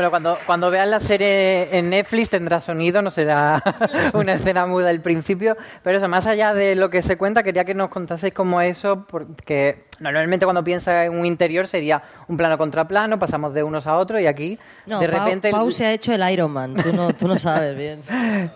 Bueno, 0.00 0.08
cuando, 0.10 0.38
cuando 0.46 0.70
veas 0.70 0.88
la 0.88 0.98
serie 0.98 1.76
en 1.76 1.90
Netflix 1.90 2.30
tendrá 2.30 2.58
sonido, 2.62 3.02
no 3.02 3.10
será 3.10 3.62
una 4.14 4.32
escena 4.32 4.64
muda 4.64 4.88
al 4.88 5.00
principio, 5.02 5.58
pero 5.82 5.98
eso, 5.98 6.08
más 6.08 6.26
allá 6.26 6.54
de 6.54 6.74
lo 6.74 6.88
que 6.88 7.02
se 7.02 7.18
cuenta, 7.18 7.42
quería 7.42 7.66
que 7.66 7.74
nos 7.74 7.90
contaseis 7.90 8.32
cómo 8.32 8.62
eso, 8.62 9.04
porque 9.06 9.84
normalmente 9.98 10.46
cuando 10.46 10.64
piensas 10.64 11.04
en 11.04 11.18
un 11.18 11.26
interior 11.26 11.66
sería 11.66 12.02
un 12.28 12.38
plano 12.38 12.56
contra 12.56 12.88
plano, 12.88 13.18
pasamos 13.18 13.52
de 13.52 13.62
unos 13.62 13.86
a 13.86 13.98
otros 13.98 14.22
y 14.22 14.26
aquí 14.26 14.58
No, 14.86 15.00
de 15.00 15.08
Pau- 15.10 15.18
repente... 15.26 15.50
Pau, 15.50 15.70
se 15.70 15.84
ha 15.84 15.92
hecho 15.92 16.14
el 16.14 16.32
Iron 16.32 16.50
Man. 16.50 16.76
Tú 16.82 16.94
no, 16.94 17.12
tú 17.12 17.28
no 17.28 17.38
sabes 17.38 17.76
bien. 17.76 18.00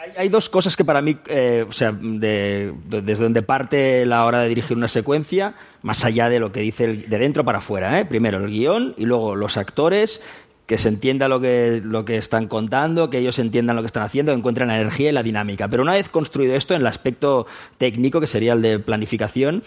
Hay, 0.00 0.12
hay 0.16 0.28
dos 0.28 0.48
cosas 0.48 0.76
que 0.76 0.84
para 0.84 1.02
mí, 1.02 1.18
eh, 1.26 1.66
o 1.68 1.72
sea, 1.72 1.90
de- 1.92 2.72
de- 2.84 3.02
desde 3.02 3.24
donde 3.24 3.42
parte 3.42 4.06
la 4.06 4.24
hora 4.24 4.40
de 4.42 4.48
dirigir 4.48 4.76
una 4.76 4.86
secuencia, 4.86 5.54
más 5.82 6.04
allá 6.04 6.28
de 6.28 6.38
lo 6.38 6.52
que 6.52 6.60
dice 6.60 6.84
el- 6.84 7.08
de 7.10 7.18
dentro 7.18 7.44
para 7.44 7.58
afuera. 7.58 7.98
¿eh? 7.98 8.04
Primero 8.04 8.38
el 8.38 8.46
guion 8.48 8.94
y 8.96 9.06
luego 9.06 9.34
los 9.34 9.56
actores, 9.56 10.22
que 10.68 10.76
se 10.76 10.90
entienda 10.90 11.28
lo 11.28 11.40
que, 11.40 11.80
lo 11.82 12.04
que 12.04 12.18
están 12.18 12.46
contando, 12.46 13.08
que 13.08 13.16
ellos 13.16 13.38
entiendan 13.38 13.74
lo 13.74 13.80
que 13.80 13.86
están 13.86 14.02
haciendo, 14.02 14.32
encuentren 14.32 14.68
la 14.68 14.76
energía 14.76 15.08
y 15.08 15.12
la 15.12 15.22
dinámica. 15.22 15.66
Pero 15.66 15.82
una 15.82 15.94
vez 15.94 16.10
construido 16.10 16.54
esto 16.54 16.74
en 16.74 16.82
el 16.82 16.86
aspecto 16.86 17.46
técnico, 17.78 18.20
que 18.20 18.26
sería 18.26 18.52
el 18.52 18.60
de 18.60 18.78
planificación, 18.78 19.62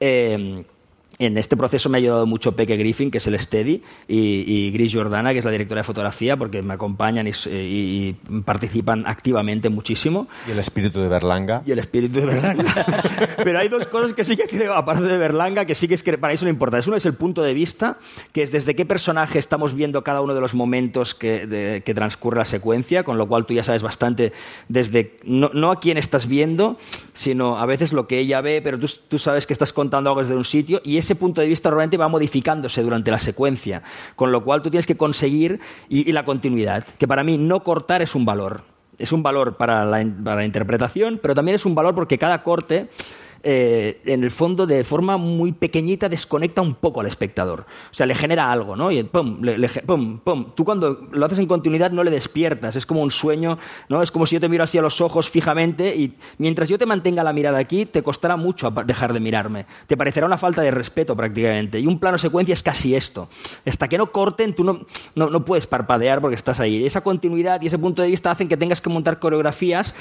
eh, 0.00 0.64
en 1.20 1.38
este 1.38 1.56
proceso 1.56 1.88
me 1.88 1.98
ha 1.98 2.00
ayudado 2.00 2.26
mucho 2.26 2.56
Peque 2.56 2.76
Griffin, 2.76 3.10
que 3.10 3.18
es 3.18 3.26
el 3.28 3.38
Steady, 3.38 3.82
y, 4.08 4.44
y 4.46 4.70
Gris 4.72 4.92
Jordana, 4.94 5.32
que 5.32 5.38
es 5.38 5.44
la 5.44 5.50
directora 5.52 5.80
de 5.82 5.84
fotografía, 5.84 6.36
porque 6.36 6.62
me 6.62 6.74
acompañan 6.74 7.28
y, 7.28 7.30
y- 7.48 8.16
y 8.30 8.40
participan 8.44 9.04
activamente 9.06 9.68
muchísimo. 9.68 10.26
Y 10.48 10.50
el 10.52 10.58
espíritu 10.58 11.00
de 11.00 11.08
Berlanga. 11.08 11.62
Y 11.66 11.72
el 11.72 11.78
espíritu 11.78 12.20
de 12.20 12.26
Berlanga. 12.26 12.86
Pero 13.44 13.58
hay 13.58 13.68
dos 13.68 13.86
cosas 13.86 14.12
que 14.14 14.24
sí 14.24 14.36
que 14.36 14.44
creo, 14.48 14.72
aparte 14.74 15.02
de 15.04 15.16
Berlanga, 15.18 15.64
que 15.64 15.74
sí 15.74 15.86
que 15.86 15.94
es 15.94 16.02
que 16.02 16.16
para 16.18 16.32
eso 16.32 16.44
no 16.46 16.50
importa. 16.50 16.80
Uno 16.86 16.96
es 16.96 17.06
el 17.06 17.14
punto 17.14 17.42
de 17.42 17.54
vista, 17.54 17.98
que 18.32 18.42
es 18.42 18.50
desde 18.50 18.74
qué 18.74 18.84
personaje 18.86 19.38
estamos 19.38 19.74
viendo 19.74 20.02
cada 20.02 20.20
uno 20.22 20.34
de 20.34 20.40
los 20.40 20.54
momentos 20.54 21.14
que, 21.14 21.46
de- 21.46 21.82
que 21.84 21.94
transcurre 21.94 22.38
la 22.38 22.44
secuencia, 22.46 23.04
con 23.04 23.18
lo 23.18 23.28
cual 23.28 23.44
tú 23.46 23.54
ya 23.54 23.62
sabes 23.62 23.82
bastante 23.82 24.32
desde 24.68 25.18
no, 25.24 25.50
no 25.52 25.70
a 25.70 25.80
quién 25.80 25.98
estás 25.98 26.26
viendo, 26.26 26.78
sino 27.12 27.58
a 27.58 27.66
veces 27.66 27.92
lo 27.92 28.06
que 28.06 28.18
ella 28.18 28.40
ve, 28.40 28.60
pero 28.62 28.78
tú, 28.78 28.88
tú 29.08 29.18
sabes 29.18 29.46
que 29.46 29.52
estás 29.52 29.72
contando 29.72 30.08
algo 30.10 30.22
desde 30.22 30.34
un 30.36 30.44
sitio 30.44 30.80
y 30.84 30.96
ese 31.10 31.16
punto 31.16 31.40
de 31.40 31.48
vista 31.48 31.70
realmente 31.70 31.96
va 31.96 32.06
modificándose 32.06 32.82
durante 32.82 33.10
la 33.10 33.18
secuencia, 33.18 33.82
con 34.14 34.30
lo 34.30 34.44
cual 34.44 34.62
tú 34.62 34.70
tienes 34.70 34.86
que 34.86 34.96
conseguir 34.96 35.58
y, 35.88 36.12
la 36.12 36.24
continuidad, 36.24 36.84
que 36.84 37.08
para 37.08 37.24
mí 37.24 37.36
no 37.36 37.64
cortar 37.64 38.00
es 38.00 38.14
un 38.14 38.24
valor. 38.24 38.62
Es 38.96 39.10
un 39.10 39.22
valor 39.22 39.56
para 39.56 39.84
la 39.86 40.44
interpretación, 40.44 41.18
pero 41.20 41.34
también 41.34 41.56
es 41.56 41.64
un 41.64 41.74
valor 41.74 41.96
porque 41.96 42.16
cada 42.16 42.44
corte 42.44 42.90
eh, 43.42 44.00
en 44.04 44.22
el 44.24 44.30
fondo 44.30 44.66
de 44.66 44.84
forma 44.84 45.16
muy 45.16 45.52
pequeñita 45.52 46.08
desconecta 46.08 46.60
un 46.62 46.74
poco 46.74 47.00
al 47.00 47.06
espectador. 47.06 47.66
O 47.90 47.94
sea, 47.94 48.06
le 48.06 48.14
genera 48.14 48.50
algo, 48.52 48.76
¿no? 48.76 48.90
Y 48.92 49.02
pum, 49.04 49.38
le- 49.42 49.58
le 49.58 49.68
pum, 49.68 50.18
pum. 50.18 50.46
Tú 50.54 50.64
cuando 50.64 51.06
lo 51.10 51.26
haces 51.26 51.38
en 51.38 51.46
continuidad 51.46 51.90
no 51.90 52.04
le 52.04 52.10
despiertas, 52.10 52.76
es 52.76 52.86
como 52.86 53.02
un 53.02 53.10
sueño, 53.10 53.58
¿no? 53.88 54.02
Es 54.02 54.10
como 54.10 54.26
si 54.26 54.36
yo 54.36 54.40
te 54.40 54.48
miro 54.48 54.64
así 54.64 54.78
a 54.78 54.82
los 54.82 55.00
ojos 55.00 55.30
fijamente 55.30 55.94
y 55.96 56.14
mientras 56.38 56.68
yo 56.68 56.78
te 56.78 56.86
mantenga 56.86 57.24
la 57.24 57.32
mirada 57.32 57.58
aquí, 57.58 57.86
te 57.86 58.02
costará 58.02 58.36
mucho 58.36 58.70
dejar 58.70 59.12
de 59.12 59.20
mirarme. 59.20 59.66
Te 59.86 59.96
parecerá 59.96 60.26
una 60.26 60.38
falta 60.38 60.62
de 60.62 60.70
respeto 60.70 61.16
prácticamente. 61.16 61.80
Y 61.80 61.86
un 61.86 61.98
plano 61.98 62.18
secuencia 62.18 62.52
es 62.52 62.62
casi 62.62 62.94
esto. 62.94 63.28
Hasta 63.66 63.88
que 63.88 63.98
no 63.98 64.12
corten, 64.12 64.54
tú 64.54 64.64
no, 64.64 64.80
no, 65.14 65.30
no 65.30 65.44
puedes 65.44 65.66
parpadear 65.66 66.20
porque 66.20 66.36
estás 66.36 66.60
ahí. 66.60 66.84
Esa 66.84 67.00
continuidad 67.02 67.60
y 67.62 67.66
ese 67.68 67.78
punto 67.78 68.02
de 68.02 68.08
vista 68.08 68.30
hacen 68.30 68.48
que 68.48 68.56
tengas 68.56 68.80
que 68.80 68.90
montar 68.90 69.18
coreografías 69.18 69.94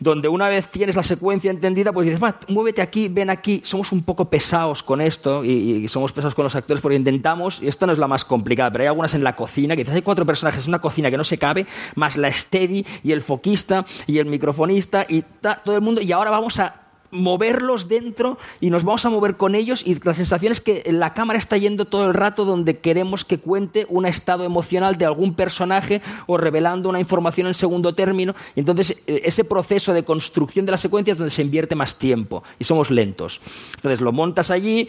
donde 0.00 0.28
una 0.28 0.48
vez 0.48 0.68
tienes 0.68 0.96
la 0.96 1.02
secuencia 1.04 1.50
entendida, 1.50 1.92
pues 1.92 2.06
dices, 2.06 2.22
va, 2.22 2.36
muévete 2.72 2.82
aquí, 2.82 3.08
ven 3.08 3.28
aquí. 3.28 3.60
Somos 3.64 3.92
un 3.92 4.02
poco 4.02 4.24
pesados 4.30 4.82
con 4.82 5.00
esto 5.00 5.44
y, 5.44 5.86
somos 5.88 6.12
pesados 6.12 6.34
con 6.34 6.44
los 6.44 6.54
actores 6.54 6.80
porque 6.80 6.96
intentamos, 6.96 7.60
y 7.60 7.68
esta 7.68 7.86
no 7.86 7.92
es 7.92 7.98
la 7.98 8.08
más 8.08 8.24
complicada, 8.24 8.70
pero 8.70 8.82
hay 8.82 8.88
algunas 8.88 9.14
en 9.14 9.22
la 9.22 9.36
cocina 9.36 9.76
que 9.76 9.82
dices, 9.82 9.94
hay 9.94 10.02
cuatro 10.02 10.24
personajes 10.24 10.64
en 10.64 10.70
una 10.70 10.80
cocina 10.80 11.10
que 11.10 11.18
no 11.18 11.24
se 11.24 11.36
cabe, 11.36 11.66
más 11.96 12.16
la 12.16 12.32
steady 12.32 12.86
y 13.02 13.12
el 13.12 13.20
foquista 13.20 13.84
y 14.06 14.18
el 14.18 14.26
microfonista 14.26 15.04
y 15.06 15.22
todo 15.22 15.76
el 15.76 15.82
mundo, 15.82 16.00
y 16.00 16.12
ahora 16.12 16.30
vamos 16.30 16.58
a 16.60 16.81
moverlos 17.12 17.88
dentro 17.88 18.38
y 18.58 18.70
nos 18.70 18.84
vamos 18.84 19.04
a 19.04 19.10
mover 19.10 19.36
con 19.36 19.54
ellos 19.54 19.82
y 19.84 19.94
la 20.02 20.14
sensación 20.14 20.50
es 20.50 20.60
que 20.60 20.82
la 20.90 21.12
cámara 21.12 21.38
está 21.38 21.58
yendo 21.58 21.84
todo 21.84 22.06
el 22.06 22.14
rato 22.14 22.46
donde 22.46 22.78
queremos 22.78 23.24
que 23.24 23.38
cuente 23.38 23.86
un 23.90 24.06
estado 24.06 24.44
emocional 24.44 24.96
de 24.96 25.04
algún 25.04 25.34
personaje 25.34 26.00
o 26.26 26.38
revelando 26.38 26.88
una 26.88 27.00
información 27.00 27.46
en 27.46 27.54
segundo 27.54 27.94
término 27.94 28.34
y 28.56 28.60
entonces 28.60 28.96
eh, 29.06 29.20
ese 29.24 29.44
proceso 29.44 29.92
de 29.92 30.04
construcción 30.04 30.64
de 30.64 30.72
la 30.72 30.78
secuencia 30.78 31.12
es 31.12 31.18
donde 31.18 31.30
se 31.34 31.42
invierte 31.42 31.74
más 31.74 31.96
tiempo 31.96 32.42
y 32.58 32.64
somos 32.64 32.90
lentos. 32.90 33.40
Entonces 33.76 34.00
lo 34.00 34.12
montas 34.12 34.50
allí, 34.50 34.88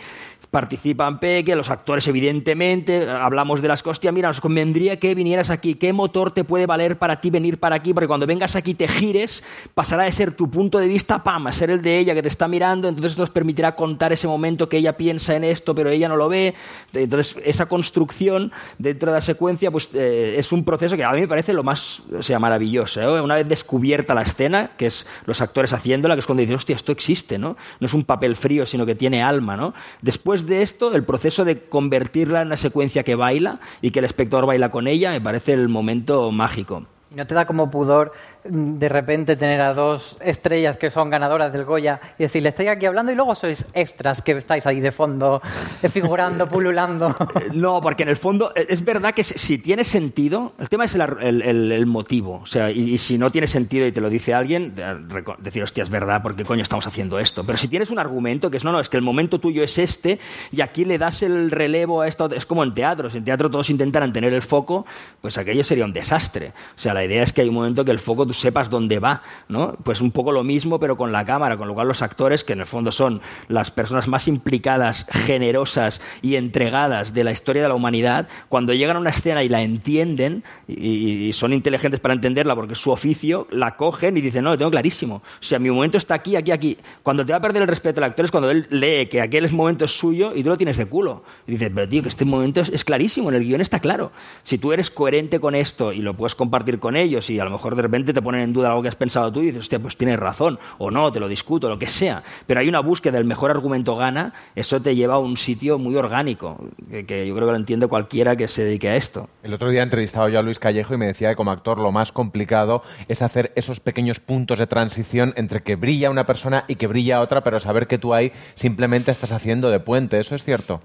participan 0.49 1.19
Peque, 1.19 1.55
los 1.55 1.69
actores 1.69 2.07
evidentemente, 2.07 3.09
hablamos 3.09 3.61
de 3.61 3.67
las 3.67 3.85
"Hostia, 3.85 4.11
mira, 4.11 4.29
nos 4.29 4.39
convendría 4.39 4.97
que 4.97 5.13
vinieras 5.13 5.49
aquí, 5.49 5.75
qué 5.75 5.91
motor 5.91 6.31
te 6.31 6.43
puede 6.43 6.67
valer 6.67 6.97
para 6.97 7.19
ti 7.19 7.29
venir 7.29 7.59
para 7.59 7.75
aquí, 7.75 7.93
porque 7.93 8.07
cuando 8.07 8.27
vengas 8.27 8.55
aquí 8.55 8.75
te 8.75 8.87
gires, 8.87 9.43
pasará 9.73 10.03
de 10.03 10.11
ser 10.11 10.31
tu 10.31 10.49
punto 10.49 10.79
de 10.79 10.87
vista, 10.87 11.23
pam, 11.23 11.47
a 11.47 11.51
ser 11.51 11.69
el 11.69 11.81
de 11.81 11.97
ella 11.97 12.12
que 12.13 12.21
te 12.21 12.27
está 12.27 12.47
mirando, 12.47 12.87
entonces 12.87 13.17
nos 13.17 13.29
permitirá 13.29 13.75
contar 13.75 14.13
ese 14.13 14.27
momento 14.27 14.69
que 14.69 14.77
ella 14.77 14.97
piensa 14.97 15.35
en 15.35 15.43
esto, 15.43 15.75
pero 15.75 15.89
ella 15.89 16.07
no 16.07 16.15
lo 16.15 16.29
ve. 16.29 16.53
Entonces, 16.93 17.35
esa 17.43 17.67
construcción 17.67 18.51
dentro 18.77 19.11
de 19.11 19.17
la 19.17 19.21
secuencia, 19.21 19.71
pues 19.71 19.89
eh, 19.93 20.35
es 20.37 20.51
un 20.51 20.63
proceso 20.63 20.95
que 20.95 21.03
a 21.03 21.11
mí 21.11 21.21
me 21.21 21.27
parece 21.27 21.53
lo 21.53 21.63
más, 21.63 22.01
sea, 22.21 22.39
maravilloso. 22.39 23.01
¿eh? 23.01 23.21
Una 23.21 23.35
vez 23.35 23.47
descubierta 23.47 24.13
la 24.13 24.21
escena, 24.21 24.71
que 24.77 24.87
es 24.87 25.05
los 25.25 25.41
actores 25.41 25.73
haciéndola, 25.73 26.15
que 26.15 26.19
es 26.19 26.25
cuando 26.25 26.41
dices, 26.41 26.57
hostia, 26.57 26.75
esto 26.75 26.91
existe, 26.91 27.37
¿no? 27.37 27.57
No 27.79 27.85
es 27.85 27.93
un 27.93 28.03
papel 28.03 28.35
frío, 28.35 28.65
sino 28.65 28.85
que 28.85 28.95
tiene 28.95 29.23
alma, 29.23 29.57
¿no? 29.57 29.73
Después 30.01 30.45
de 30.45 30.61
esto, 30.61 30.93
el 30.93 31.03
proceso 31.03 31.45
de 31.45 31.61
convertirla 31.61 32.41
en 32.41 32.47
una 32.47 32.57
secuencia 32.57 33.03
que 33.03 33.15
baila 33.15 33.59
y 33.81 33.91
que 33.91 33.99
el 33.99 34.05
espectador 34.05 34.45
baila 34.45 34.69
con 34.69 34.87
ella, 34.87 35.11
me 35.11 35.21
parece 35.21 35.53
el 35.53 35.69
momento 35.69 36.31
mágico. 36.31 36.85
¿Y 37.11 37.15
¿No 37.15 37.27
te 37.27 37.35
da 37.35 37.45
como 37.45 37.69
pudor 37.69 38.13
de 38.45 38.89
repente 38.89 39.35
tener 39.35 39.61
a 39.61 39.73
dos 39.73 40.17
estrellas 40.21 40.77
que 40.77 40.89
son 40.89 41.09
ganadoras 41.09 41.53
del 41.53 41.63
Goya 41.65 41.99
y 42.17 42.23
decirle, 42.23 42.49
estoy 42.49 42.67
aquí 42.67 42.85
hablando 42.85 43.11
y 43.11 43.15
luego 43.15 43.35
sois 43.35 43.65
extras 43.73 44.21
que 44.21 44.33
estáis 44.33 44.65
ahí 44.65 44.79
de 44.81 44.91
fondo, 44.91 45.41
eh, 45.81 45.89
figurando, 45.89 46.47
pululando? 46.49 47.15
No, 47.53 47.81
porque 47.81 48.03
en 48.03 48.09
el 48.09 48.17
fondo 48.17 48.51
eh, 48.55 48.65
es 48.69 48.83
verdad 48.83 49.13
que 49.13 49.23
si- 49.23 49.57
tiene 49.59 49.83
sentido, 49.83 50.53
el 50.59 50.67
tema 50.69 50.85
es 50.85 50.95
el, 50.95 51.85
motivo. 51.85 52.41
O 52.43 52.45
sea, 52.45 52.69
y, 52.71 52.91
y 52.93 52.97
si 52.97 53.17
no 53.17 53.31
tiene 53.31 53.47
sentido 53.47 53.87
y 53.87 53.91
te 53.91 54.01
lo 54.01 54.09
dice 54.09 54.33
alguien, 54.33 54.73
eh, 54.77 54.95
decir, 55.39 55.63
hostia, 55.63 55.83
es 55.83 55.89
verdad, 55.89 56.21
¿por 56.21 56.35
qué 56.35 56.43
coño 56.43 56.63
estamos 56.63 56.85
haciendo 56.87 57.19
esto? 57.19 57.45
Pero 57.45 57.57
si 57.57 57.67
tienes 57.67 57.89
un 57.91 57.99
argumento 57.99 58.51
que 58.51 58.57
es, 58.57 58.63
no, 58.63 58.71
no, 58.71 58.79
es 58.79 58.89
que 58.89 58.97
el 58.97 59.03
momento 59.03 59.39
tuyo 59.39 59.63
es 59.63 59.77
este 59.77 60.19
y 60.51 60.61
aquí 60.61 60.85
le 60.85 60.97
das 60.97 61.23
el 61.23 61.51
relevo 61.51 62.01
a 62.01 62.07
esto, 62.07 62.29
es 62.33 62.45
como 62.45 62.63
en 62.63 62.73
teatro. 62.73 63.09
Si 63.09 63.19
en 63.19 63.23
teatro 63.25 63.49
todos 63.49 63.69
intentan 63.69 64.11
tener 64.11 64.33
el 64.33 64.41
foco, 64.41 64.85
pues 65.21 65.37
aquello 65.37 65.63
sería 65.63 65.85
un 65.85 65.93
desastre. 65.93 66.51
O 66.75 66.79
sea, 66.79 66.93
la 66.93 67.05
idea 67.05 67.23
es 67.23 67.31
que 67.31 67.41
hay 67.41 67.47
un 67.49 67.55
momento 67.55 67.85
que 67.85 67.91
el 67.91 67.99
foco 67.99 68.25
tú 68.25 68.32
sepas 68.33 68.69
dónde 68.69 68.99
va, 68.99 69.21
¿no? 69.47 69.75
Pues 69.83 70.01
un 70.01 70.11
poco 70.11 70.31
lo 70.31 70.43
mismo, 70.43 70.79
pero 70.79 70.97
con 70.97 71.11
la 71.11 71.25
cámara, 71.25 71.57
con 71.57 71.67
lo 71.67 71.73
cual 71.73 71.87
los 71.87 72.01
actores, 72.01 72.43
que 72.43 72.53
en 72.53 72.59
el 72.59 72.65
fondo 72.65 72.91
son 72.91 73.21
las 73.47 73.71
personas 73.71 74.07
más 74.07 74.27
implicadas, 74.27 75.05
generosas 75.11 76.01
y 76.21 76.35
entregadas 76.35 77.13
de 77.13 77.23
la 77.23 77.31
historia 77.31 77.63
de 77.63 77.69
la 77.69 77.75
humanidad, 77.75 78.27
cuando 78.49 78.73
llegan 78.73 78.97
a 78.97 78.99
una 78.99 79.09
escena 79.11 79.43
y 79.43 79.49
la 79.49 79.61
entienden, 79.61 80.43
y, 80.67 81.31
son 81.33 81.53
inteligentes 81.53 81.99
para 81.99 82.13
entenderla 82.13 82.55
porque 82.55 82.73
es 82.73 82.79
su 82.79 82.91
oficio, 82.91 83.47
la 83.49 83.75
cogen 83.75 84.17
y 84.17 84.21
dicen, 84.21 84.43
no, 84.43 84.51
lo 84.51 84.57
tengo 84.57 84.71
clarísimo. 84.71 85.15
O 85.15 85.43
sea, 85.43 85.59
mi 85.59 85.69
momento 85.69 85.97
está 85.97 86.15
aquí, 86.15 86.35
aquí, 86.35 86.51
aquí. 86.51 86.77
Cuando 87.01 87.25
te 87.25 87.31
va 87.31 87.37
a 87.37 87.41
perder 87.41 87.63
el 87.63 87.67
respeto 87.67 87.99
al 87.99 88.05
actor 88.05 88.25
es 88.25 88.31
cuando 88.31 88.49
él 88.49 88.67
lee 88.69 89.07
que 89.07 89.21
aquel 89.21 89.51
momento 89.51 89.85
es 89.85 89.91
suyo 89.91 90.33
y 90.35 90.43
tú 90.43 90.49
lo 90.49 90.57
tienes 90.57 90.77
de 90.77 90.85
culo. 90.85 91.23
Y 91.47 91.53
dices, 91.53 91.71
pero 91.73 91.87
tío, 91.87 92.01
que 92.01 92.09
este 92.09 92.25
momento 92.25 92.61
es, 92.61 92.69
es 92.69 92.83
clarísimo, 92.83 93.29
en 93.29 93.35
el 93.35 93.43
guion 93.43 93.61
está 93.61 93.79
claro. 93.79 94.11
Si 94.43 94.57
tú 94.57 94.73
eres 94.73 94.89
coherente 94.89 95.39
con 95.39 95.55
esto 95.55 95.91
y 95.91 95.99
lo 95.99 96.13
puedes 96.13 96.35
compartir 96.35 96.79
con 96.79 96.95
ellos 96.95 97.29
y 97.29 97.39
a 97.39 97.43
lo 97.43 97.51
mejor 97.51 97.75
de 97.75 97.81
repente 97.81 98.13
te 98.13 98.21
ponen 98.23 98.41
en 98.41 98.53
duda 98.53 98.69
algo 98.69 98.81
que 98.81 98.87
has 98.87 98.95
pensado 98.95 99.31
tú 99.31 99.41
y 99.41 99.47
dices, 99.47 99.61
hostia, 99.61 99.79
pues 99.79 99.97
tienes 99.97 100.19
razón, 100.19 100.59
o 100.77 100.91
no, 100.91 101.11
te 101.11 101.19
lo 101.19 101.27
discuto, 101.27 101.69
lo 101.69 101.77
que 101.77 101.87
sea. 101.87 102.23
Pero 102.47 102.59
hay 102.59 102.69
una 102.69 102.79
búsqueda 102.79 103.17
del 103.17 103.25
mejor 103.25 103.51
argumento 103.51 103.95
gana, 103.95 104.33
eso 104.55 104.81
te 104.81 104.95
lleva 104.95 105.15
a 105.15 105.19
un 105.19 105.37
sitio 105.37 105.77
muy 105.77 105.95
orgánico, 105.95 106.57
que, 106.89 107.05
que 107.05 107.27
yo 107.27 107.35
creo 107.35 107.47
que 107.47 107.51
lo 107.51 107.57
entiende 107.57 107.87
cualquiera 107.87 108.35
que 108.35 108.47
se 108.47 108.63
dedique 108.63 108.89
a 108.89 108.95
esto. 108.95 109.29
El 109.43 109.53
otro 109.53 109.69
día 109.69 109.83
entrevistaba 109.83 110.29
yo 110.29 110.39
a 110.39 110.41
Luis 110.41 110.59
Callejo 110.59 110.93
y 110.93 110.97
me 110.97 111.07
decía 111.07 111.29
que 111.29 111.35
como 111.35 111.51
actor 111.51 111.79
lo 111.79 111.91
más 111.91 112.11
complicado 112.11 112.83
es 113.07 113.21
hacer 113.21 113.51
esos 113.55 113.79
pequeños 113.79 114.19
puntos 114.19 114.59
de 114.59 114.67
transición 114.67 115.33
entre 115.35 115.61
que 115.61 115.75
brilla 115.75 116.09
una 116.09 116.25
persona 116.25 116.65
y 116.67 116.75
que 116.75 116.87
brilla 116.87 117.21
otra, 117.21 117.43
pero 117.43 117.59
saber 117.59 117.87
que 117.87 117.97
tú 117.97 118.13
ahí 118.13 118.31
simplemente 118.55 119.11
estás 119.11 119.31
haciendo 119.31 119.69
de 119.69 119.79
puente. 119.79 120.19
¿Eso 120.19 120.35
es 120.35 120.43
cierto? 120.43 120.81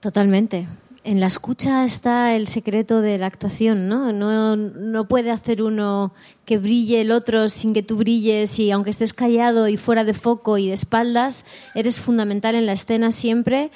Totalmente. 0.00 0.66
En 1.04 1.18
la 1.18 1.26
escucha 1.26 1.84
está 1.84 2.36
el 2.36 2.46
secreto 2.46 3.00
de 3.00 3.18
la 3.18 3.26
actuación, 3.26 3.88
¿no? 3.88 4.12
No, 4.12 5.08
puede 5.08 5.32
hacer 5.32 5.60
uno 5.60 6.12
que 6.44 6.58
brille 6.58 7.00
el 7.00 7.10
otro 7.10 7.48
sin 7.48 7.74
que 7.74 7.82
tú 7.82 7.96
brilles 7.96 8.56
y 8.60 8.70
aunque 8.70 8.90
estés 8.90 9.12
callado 9.12 9.66
y 9.66 9.76
fuera 9.76 10.04
de 10.04 10.14
foco 10.14 10.58
y 10.58 10.68
de 10.68 10.74
espaldas, 10.74 11.44
eres 11.74 11.98
fundamental 12.00 12.54
en 12.54 12.66
la 12.66 12.74
escena 12.74 13.10
siempre 13.10 13.72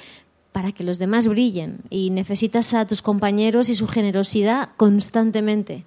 para 0.53 0.71
que 0.71 0.85
los 0.85 0.99
demás 0.99 1.27
brillen 1.27 1.79
y 1.89 2.11
necesitas 2.11 2.73
a 2.73 2.87
tus 2.87 3.01
compañeros 3.01 3.67
y 3.67 3.75
su 3.75 3.87
generosidad 3.87 4.69
constantemente. 4.77 5.83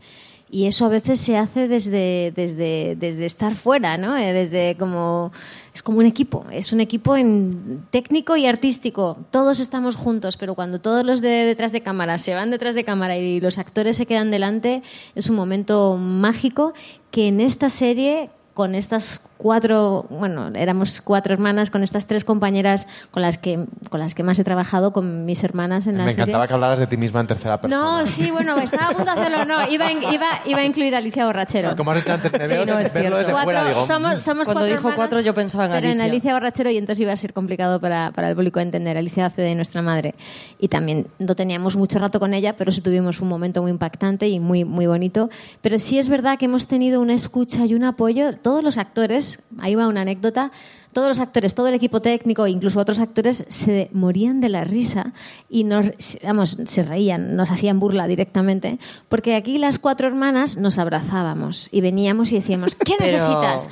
Y 0.50 0.66
eso 0.66 0.84
a 0.84 0.88
veces 0.88 1.20
se 1.20 1.38
hace 1.38 1.68
desde, 1.68 2.32
desde, 2.34 2.96
desde 2.96 3.24
estar 3.24 3.54
fuera, 3.54 3.96
¿no? 3.96 4.16
Eh, 4.16 4.32
Desde 4.32 4.76
como 4.76 5.32
es 5.74 5.82
como 5.82 5.98
un 5.98 6.06
equipo, 6.06 6.44
es 6.50 6.72
un 6.72 6.80
equipo 6.80 7.16
en 7.16 7.84
técnico 7.90 8.36
y 8.36 8.46
artístico. 8.46 9.18
Todos 9.30 9.60
estamos 9.60 9.96
juntos, 9.96 10.36
pero 10.36 10.54
cuando 10.54 10.80
todos 10.80 11.04
los 11.04 11.20
de 11.20 11.28
detrás 11.28 11.72
de 11.72 11.82
cámara 11.82 12.18
se 12.18 12.34
van 12.34 12.50
detrás 12.50 12.74
de 12.74 12.84
cámara 12.84 13.16
y 13.16 13.40
los 13.40 13.58
actores 13.58 13.96
se 13.96 14.06
quedan 14.06 14.30
delante, 14.30 14.82
es 15.14 15.28
un 15.30 15.36
momento 15.36 15.96
mágico 15.96 16.74
que 17.10 17.28
en 17.28 17.40
esta 17.40 17.70
serie 17.70 18.30
con 18.60 18.74
estas 18.74 19.24
cuatro, 19.38 20.04
bueno, 20.10 20.50
éramos 20.54 21.00
cuatro 21.00 21.32
hermanas, 21.32 21.70
con 21.70 21.82
estas 21.82 22.06
tres 22.06 22.24
compañeras 22.26 22.86
con 23.10 23.22
las 23.22 23.38
que, 23.38 23.64
con 23.88 23.98
las 23.98 24.14
que 24.14 24.22
más 24.22 24.38
he 24.38 24.44
trabajado, 24.44 24.92
con 24.92 25.24
mis 25.24 25.42
hermanas 25.42 25.86
en 25.86 25.96
la 25.96 26.04
me 26.04 26.10
serie. 26.10 26.24
encantaba 26.24 26.46
que 26.46 26.52
hablaras 26.52 26.78
de 26.78 26.86
ti 26.86 26.98
misma 26.98 27.20
en 27.20 27.26
tercera 27.26 27.58
persona. 27.58 28.00
No, 28.00 28.04
sí, 28.04 28.30
bueno, 28.30 28.58
estaba 28.58 28.88
a 28.88 28.90
punto 28.90 29.04
de 29.14 29.18
hacerlo. 29.18 29.46
No, 29.46 29.66
iba, 29.70 29.90
iba, 29.90 30.26
iba 30.44 30.58
a 30.60 30.64
incluir 30.66 30.94
a 30.94 30.98
Alicia 30.98 31.24
Borrachero. 31.24 31.74
Como 31.74 31.90
has 31.92 31.96
dicho 32.04 32.12
antes, 32.12 32.30
me 32.32 32.48
veo 32.48 32.66
no, 32.66 32.78
es 32.80 32.92
verlo 32.92 33.16
desde 33.16 33.30
cierto. 33.30 33.42
fuera, 33.44 33.60
Cuatro- 33.62 33.68
digo, 33.80 33.86
somos, 33.86 34.16
"Mm". 34.16 34.20
somos 34.20 34.44
Cuando 34.44 34.44
cuatro 34.44 34.64
dijo 34.66 34.76
hermanas, 34.80 34.96
cuatro, 34.96 35.20
yo 35.22 35.32
pensaba 35.32 35.64
en 35.64 35.70
pero 35.70 35.86
en 35.86 35.90
Alicia. 35.92 36.04
Alicia 36.04 36.32
Borrachero 36.34 36.70
y 36.70 36.76
entonces 36.76 37.00
iba 37.00 37.12
a 37.14 37.16
ser 37.16 37.32
complicado 37.32 37.80
para, 37.80 38.10
para 38.12 38.28
el 38.28 38.34
público 38.36 38.60
entender. 38.60 38.98
Alicia 38.98 39.24
hace 39.24 39.40
de 39.40 39.54
nuestra 39.54 39.80
madre. 39.80 40.14
Y 40.58 40.68
también 40.68 41.06
no 41.18 41.34
teníamos 41.34 41.76
mucho 41.76 41.98
rato 41.98 42.20
con 42.20 42.34
ella, 42.34 42.56
pero 42.56 42.72
sí 42.72 42.82
tuvimos 42.82 43.20
un 43.22 43.28
momento 43.28 43.62
muy 43.62 43.70
impactante 43.70 44.28
y 44.28 44.38
muy, 44.38 44.64
muy 44.66 44.86
bonito. 44.86 45.30
Pero 45.62 45.78
sí 45.78 45.98
es 45.98 46.10
verdad 46.10 46.36
que 46.38 46.44
hemos 46.44 46.66
tenido 46.66 47.00
una 47.00 47.14
escucha 47.14 47.64
y 47.64 47.72
un 47.72 47.84
apoyo. 47.84 48.36
Todos 48.50 48.64
los 48.64 48.78
actores, 48.78 49.44
ahí 49.60 49.76
va 49.76 49.86
una 49.86 50.00
anécdota, 50.00 50.50
todos 50.92 51.06
los 51.06 51.20
actores, 51.20 51.54
todo 51.54 51.68
el 51.68 51.74
equipo 51.74 52.02
técnico, 52.02 52.48
incluso 52.48 52.80
otros 52.80 52.98
actores, 52.98 53.44
se 53.48 53.88
morían 53.92 54.40
de 54.40 54.48
la 54.48 54.64
risa 54.64 55.12
y 55.48 55.62
nos, 55.62 55.84
vamos, 56.24 56.56
se 56.66 56.82
reían, 56.82 57.36
nos 57.36 57.48
hacían 57.48 57.78
burla 57.78 58.08
directamente, 58.08 58.80
porque 59.08 59.36
aquí 59.36 59.58
las 59.58 59.78
cuatro 59.78 60.08
hermanas 60.08 60.56
nos 60.56 60.78
abrazábamos 60.80 61.68
y 61.70 61.80
veníamos 61.80 62.32
y 62.32 62.40
decíamos, 62.40 62.74
¿qué 62.74 62.94
Pero- 62.98 63.12
necesitas? 63.12 63.68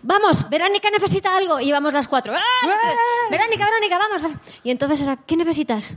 Vamos, 0.00 0.48
Verónica 0.48 0.88
necesita 0.90 1.36
algo. 1.36 1.58
Y 1.58 1.68
íbamos 1.70 1.92
las 1.92 2.06
cuatro. 2.06 2.32
¡Ah! 2.32 2.38
Verónica, 3.32 3.66
Verónica, 3.66 3.98
vamos. 3.98 4.38
Y 4.62 4.70
entonces 4.70 5.00
era, 5.02 5.16
¿qué 5.16 5.36
necesitas? 5.36 5.96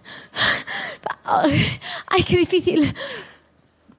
Ay, 1.23 2.23
qué 2.27 2.35
difícil. 2.35 2.93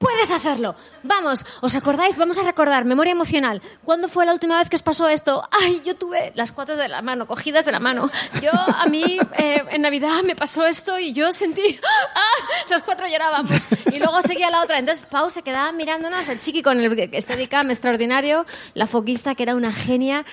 Puedes 0.03 0.31
hacerlo. 0.31 0.75
Vamos, 1.03 1.45
¿os 1.61 1.75
acordáis? 1.77 2.17
Vamos 2.17 2.37
a 2.37 2.43
recordar, 2.43 2.83
memoria 2.83 3.11
emocional. 3.11 3.61
¿Cuándo 3.85 4.09
fue 4.09 4.25
la 4.25 4.33
última 4.33 4.59
vez 4.59 4.69
que 4.69 4.75
os 4.75 4.83
pasó 4.83 5.07
esto? 5.07 5.47
Ay, 5.49 5.81
yo 5.85 5.95
tuve 5.95 6.33
las 6.35 6.51
cuatro 6.51 6.75
de 6.75 6.89
la 6.89 7.01
mano, 7.01 7.25
cogidas 7.25 7.63
de 7.63 7.71
la 7.71 7.79
mano. 7.79 8.11
Yo, 8.41 8.51
a 8.53 8.85
mí, 8.87 9.17
eh, 9.37 9.63
en 9.69 9.81
Navidad 9.81 10.21
me 10.23 10.35
pasó 10.35 10.65
esto 10.65 10.99
y 10.99 11.13
yo 11.13 11.31
sentí... 11.31 11.79
¡Ah! 12.15 12.65
Las 12.69 12.83
cuatro 12.83 13.07
llorábamos. 13.07 13.61
Y 13.93 13.99
luego 13.99 14.21
seguía 14.21 14.51
la 14.51 14.61
otra. 14.61 14.77
Entonces, 14.77 15.05
Pau 15.09 15.29
se 15.29 15.41
quedaba 15.41 15.71
mirándonos, 15.71 16.27
el 16.27 16.39
chiqui 16.39 16.61
con 16.63 16.81
el 16.81 17.21
Steadicam 17.21 17.71
extraordinario, 17.71 18.45
la 18.73 18.87
foquista 18.87 19.35
que 19.35 19.43
era 19.43 19.55
una 19.55 19.71
genia 19.71 20.25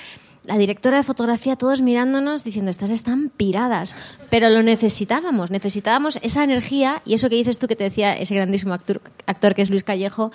la 0.51 0.59
directora 0.59 0.97
de 0.97 1.05
fotografía, 1.05 1.55
todos 1.55 1.81
mirándonos 1.81 2.43
diciendo, 2.43 2.73
estas 2.73 2.91
están 2.91 3.29
piradas. 3.29 3.95
Pero 4.31 4.51
lo 4.51 4.65
necesitábamos, 4.65 5.53
necesitábamos 5.53 6.19
esa 6.23 6.43
energía 6.43 7.03
y 7.07 7.15
eso 7.15 7.31
que 7.31 7.37
dices 7.37 7.61
tú 7.61 7.69
que 7.69 7.77
te 7.77 7.85
decía 7.85 8.15
ese 8.15 8.35
grandísimo 8.35 8.75
actor, 8.75 9.01
actor 9.27 9.55
que 9.55 9.63
es 9.63 9.71
Luis 9.71 9.85
Callejo, 9.85 10.33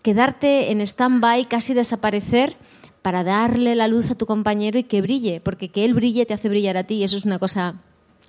quedarte 0.00 0.70
en 0.70 0.80
stand-by, 0.80 1.44
casi 1.44 1.74
desaparecer 1.74 2.56
para 3.02 3.22
darle 3.22 3.74
la 3.74 3.86
luz 3.86 4.10
a 4.10 4.14
tu 4.14 4.24
compañero 4.24 4.78
y 4.78 4.84
que 4.84 5.02
brille, 5.02 5.42
porque 5.44 5.68
que 5.68 5.84
él 5.84 5.92
brille 5.92 6.24
te 6.24 6.32
hace 6.32 6.48
brillar 6.48 6.78
a 6.78 6.84
ti 6.84 6.94
y 6.94 7.04
eso 7.04 7.18
es 7.18 7.26
una 7.26 7.38
cosa 7.38 7.74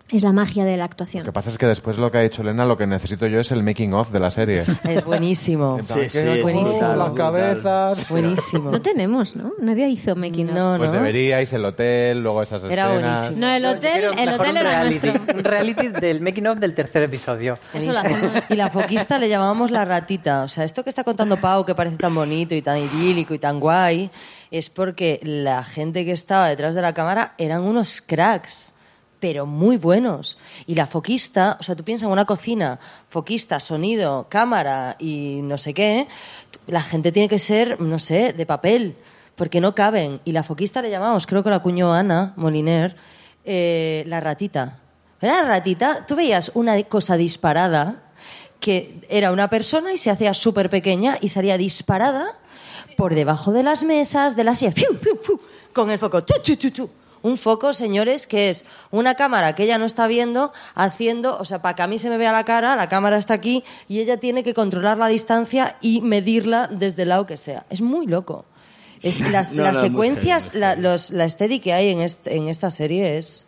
Es 0.07 0.21
la 0.21 0.31
magia 0.31 0.63
de 0.65 0.77
la 0.77 0.85
actuación. 0.85 1.23
Lo 1.23 1.31
que 1.31 1.33
pasa 1.33 1.49
es 1.49 1.57
que 1.57 1.65
después 1.65 1.97
lo 1.97 2.11
que 2.11 2.19
ha 2.19 2.21
dicho 2.21 2.43
Elena, 2.43 2.63
lo 2.65 2.77
que 2.77 2.85
necesito 2.85 3.25
yo 3.25 3.39
es 3.39 3.51
el 3.51 3.63
making 3.63 3.91
of 3.95 4.11
de 4.11 4.19
la 4.19 4.29
serie. 4.29 4.63
Es 4.83 5.03
buenísimo. 5.03 5.79
Sí, 5.83 6.09
sí, 6.09 6.19
es 6.19 6.41
buenísimo. 6.43 6.77
brutal, 6.77 6.99
las 6.99 7.11
cabezas. 7.13 8.09
Buenísimo. 8.09 8.69
No 8.69 8.79
tenemos, 8.83 9.35
¿no? 9.35 9.53
Nadie 9.59 9.89
hizo 9.89 10.15
making 10.15 10.49
of. 10.49 10.55
No, 10.55 10.75
Pues 10.77 10.91
no. 10.91 10.97
deberíais, 10.97 11.51
el 11.53 11.65
hotel, 11.65 12.21
luego 12.21 12.43
esas 12.43 12.63
Era 12.65 12.93
escenas. 12.93 13.19
buenísimo. 13.19 13.47
No, 13.47 13.53
el 13.55 13.65
hotel, 13.65 14.03
el 14.19 14.29
hotel 14.29 14.57
era 14.57 14.69
reality, 14.69 15.07
nuestro. 15.07 15.33
Un 15.37 15.43
reality 15.43 15.87
del 15.87 16.21
making 16.21 16.47
of 16.47 16.59
del 16.59 16.75
tercer 16.75 17.01
episodio. 17.01 17.55
Eso 17.73 17.91
lo 17.91 17.97
hacemos. 17.97 18.51
Y 18.51 18.55
la 18.55 18.69
foquista 18.69 19.17
le 19.17 19.27
llamábamos 19.27 19.71
la 19.71 19.85
ratita. 19.85 20.43
O 20.43 20.47
sea, 20.47 20.65
esto 20.65 20.83
que 20.83 20.91
está 20.91 21.03
contando 21.03 21.41
Pau, 21.41 21.65
que 21.65 21.73
parece 21.73 21.97
tan 21.97 22.13
bonito 22.13 22.53
y 22.53 22.61
tan 22.61 22.77
idílico 22.77 23.33
y 23.33 23.39
tan 23.39 23.59
guay, 23.59 24.11
es 24.51 24.69
porque 24.69 25.19
la 25.23 25.63
gente 25.63 26.05
que 26.05 26.11
estaba 26.11 26.47
detrás 26.47 26.75
de 26.75 26.83
la 26.83 26.93
cámara 26.93 27.33
eran 27.39 27.63
unos 27.63 28.03
cracks, 28.03 28.71
pero 29.19 29.45
muy 29.45 29.77
buenos. 29.77 30.37
Y 30.65 30.75
la 30.75 30.87
foquista, 30.87 31.57
o 31.59 31.63
sea, 31.63 31.75
tú 31.75 31.83
piensas 31.83 32.07
en 32.07 32.11
una 32.11 32.25
cocina, 32.25 32.79
foquista, 33.09 33.59
sonido, 33.59 34.27
cámara 34.29 34.95
y 34.99 35.39
no 35.43 35.57
sé 35.57 35.73
qué, 35.73 36.07
la 36.67 36.81
gente 36.81 37.11
tiene 37.11 37.29
que 37.29 37.39
ser, 37.39 37.79
no 37.81 37.99
sé, 37.99 38.33
de 38.33 38.45
papel, 38.45 38.95
porque 39.35 39.61
no 39.61 39.75
caben. 39.75 40.21
Y 40.25 40.31
la 40.31 40.43
foquista 40.43 40.81
le 40.81 40.89
llamamos, 40.89 41.27
creo 41.27 41.43
que 41.43 41.49
la 41.49 41.57
acuñó 41.57 41.93
Ana 41.93 42.33
Moliner, 42.35 42.95
eh, 43.43 44.03
la 44.07 44.19
ratita. 44.19 44.79
Era 45.21 45.41
la 45.41 45.47
ratita, 45.47 46.05
tú 46.05 46.15
veías 46.15 46.51
una 46.53 46.81
cosa 46.83 47.17
disparada 47.17 48.03
que 48.59 49.05
era 49.09 49.31
una 49.31 49.49
persona 49.49 49.93
y 49.93 49.97
se 49.97 50.09
hacía 50.09 50.33
súper 50.33 50.69
pequeña 50.69 51.17
y 51.21 51.29
salía 51.29 51.57
disparada 51.57 52.37
por 52.97 53.13
debajo 53.13 53.51
de 53.51 53.63
las 53.63 53.83
mesas, 53.83 54.35
de 54.35 54.43
la 54.43 54.55
silla, 54.55 54.71
¡fiu, 54.71 54.97
fiu, 54.97 55.17
fiu! 55.21 55.39
con 55.73 55.91
el 55.91 55.99
foco. 55.99 56.23
tu, 56.23 56.55
tu, 56.55 56.71
tu. 56.71 56.89
Un 57.25 57.37
foco, 57.37 57.73
señores, 57.73 58.27
que 58.27 58.51
es 58.51 58.65
una 58.91 59.15
cámara 59.15 59.55
que 59.55 59.63
ella 59.63 59.79
no 59.79 59.85
está 59.85 60.05
viendo, 60.07 60.53
haciendo, 60.75 61.37
o 61.39 61.45
sea, 61.45 61.61
para 61.63 61.75
que 61.75 61.81
a 61.81 61.87
mí 61.87 61.97
se 61.97 62.09
me 62.11 62.17
vea 62.17 62.31
la 62.31 62.43
cara, 62.43 62.75
la 62.75 62.87
cámara 62.87 63.17
está 63.17 63.33
aquí 63.33 63.63
y 63.87 63.99
ella 63.99 64.17
tiene 64.17 64.43
que 64.43 64.53
controlar 64.53 64.97
la 64.99 65.07
distancia 65.07 65.75
y 65.81 66.01
medirla 66.01 66.67
desde 66.67 67.01
el 67.01 67.09
lado 67.09 67.25
que 67.25 67.37
sea. 67.37 67.65
Es 67.71 67.81
muy 67.81 68.05
loco. 68.05 68.45
Es, 69.01 69.19
las 69.31 69.53
No, 69.53 69.63
las 69.63 69.73
no, 69.73 69.79
muy 69.81 69.89
secuencias, 69.89 70.53
la, 70.53 70.75
los, 70.75 71.09
la 71.09 71.25
estética 71.25 71.63
que 71.63 71.73
hay 71.73 71.89
en, 71.89 72.01
est- 72.01 72.27
en 72.27 72.47
esta 72.47 72.69
serie 72.69 73.17
es... 73.17 73.47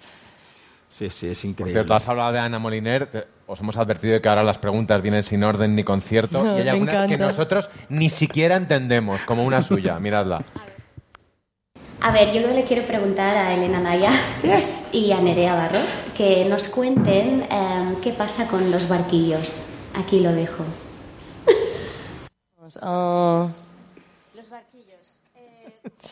Sí, 0.98 1.12
sí, 1.12 1.28
es 1.28 1.38
Por 1.42 1.50
increíble. 1.52 1.74
cierto, 1.74 1.94
has 1.94 2.08
hablado 2.08 2.32
de 2.32 2.40
Ana 2.40 2.58
Moliner. 2.58 3.06
te- 3.12 3.28
os 3.46 3.60
hemos 3.60 3.78
advertido 3.78 4.14
de 4.16 4.22
que 4.22 4.28
ahora 4.28 4.44
las 4.44 4.58
preguntas 4.58 5.02
vienen 5.04 5.22
sin 5.24 5.44
orden 5.44 5.76
ni 5.76 5.84
concierto. 5.84 6.44
y 6.44 6.62
hay 6.62 6.64
Me 6.64 6.70
algunas 6.72 6.96
que 6.96 7.04
encanta. 7.14 7.26
nosotros 7.28 7.70
ni 7.90 8.10
siquiera 8.10 8.56
entendemos, 8.56 9.22
como 9.22 9.46
una 9.46 9.62
suya. 9.62 10.00
Miradla. 10.00 10.44
A 12.00 12.12
ver, 12.12 12.32
yo 12.32 12.42
le 12.48 12.64
quiero 12.64 12.86
preguntar 12.86 13.36
a 13.36 13.54
Elena 13.56 13.80
Naya 13.80 14.12
y 14.92 15.12
a 15.12 15.20
Nerea 15.20 15.56
Barros 15.56 15.98
que 16.16 16.46
nos 16.46 16.68
cuenten 16.68 17.48
eh, 17.50 17.96
qué 18.04 18.12
pasa 18.12 18.48
con 18.48 18.70
los 18.72 18.88
barquillos. 18.88 19.64
Aquí 19.96 20.20
lo 20.20 20.32
dejo. 20.32 20.64
Ah, 22.82 23.48
Los 24.36 24.50
barquillos. 24.50 25.22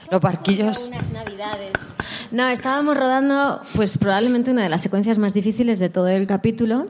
los 0.10 0.22
barquillos... 0.22 0.84
Unas 0.88 1.12
navidades. 1.12 1.96
No, 2.32 2.48
estábamos 2.48 2.98
rodando, 2.98 3.62
pues 3.76 3.98
probablemente 3.98 4.52
una 4.52 4.64
de 4.64 4.70
las 4.70 4.82
secuencias 4.82 5.18
más 5.18 5.34
difíciles 5.34 5.80
de 5.80 5.90
todo 5.90 6.08
el 6.08 6.26
capítulo. 6.28 6.88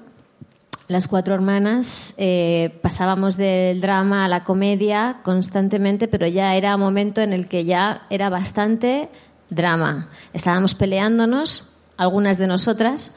Las 0.88 1.08
cuatro 1.08 1.34
hermanas 1.34 2.14
eh, 2.18 2.78
pasábamos 2.84 3.38
del 3.38 3.82
drama 3.82 4.24
a 4.24 4.28
la 4.28 4.44
comedia 4.44 5.18
constantemente, 5.24 6.08
pero 6.08 6.28
ya 6.28 6.56
era 6.56 6.76
un 6.76 6.82
momento 6.82 7.22
en 7.22 7.34
el 7.34 7.50
que 7.50 7.66
ya 7.66 8.06
era 8.12 8.30
bastante 8.30 9.10
drama. 9.50 10.10
Estábamos 10.34 10.76
peleándonos, 10.76 11.70
algunas 11.98 12.38
de 12.38 12.46
nosotras, 12.46 13.16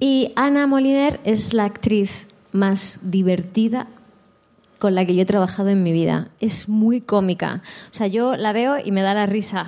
y 0.00 0.32
Ana 0.34 0.66
Moliner 0.66 1.20
es 1.24 1.54
la 1.54 1.64
actriz 1.64 2.26
más 2.50 2.98
divertida 3.02 3.86
con 4.80 4.96
la 4.96 5.06
que 5.06 5.14
yo 5.14 5.22
he 5.22 5.26
trabajado 5.26 5.68
en 5.68 5.84
mi 5.84 5.92
vida. 5.92 6.28
Es 6.40 6.68
muy 6.68 7.00
cómica. 7.00 7.62
O 7.92 7.94
sea, 7.94 8.08
yo 8.08 8.36
la 8.36 8.52
veo 8.52 8.78
y 8.84 8.90
me 8.90 9.02
da 9.02 9.14
la 9.14 9.26
risa 9.26 9.66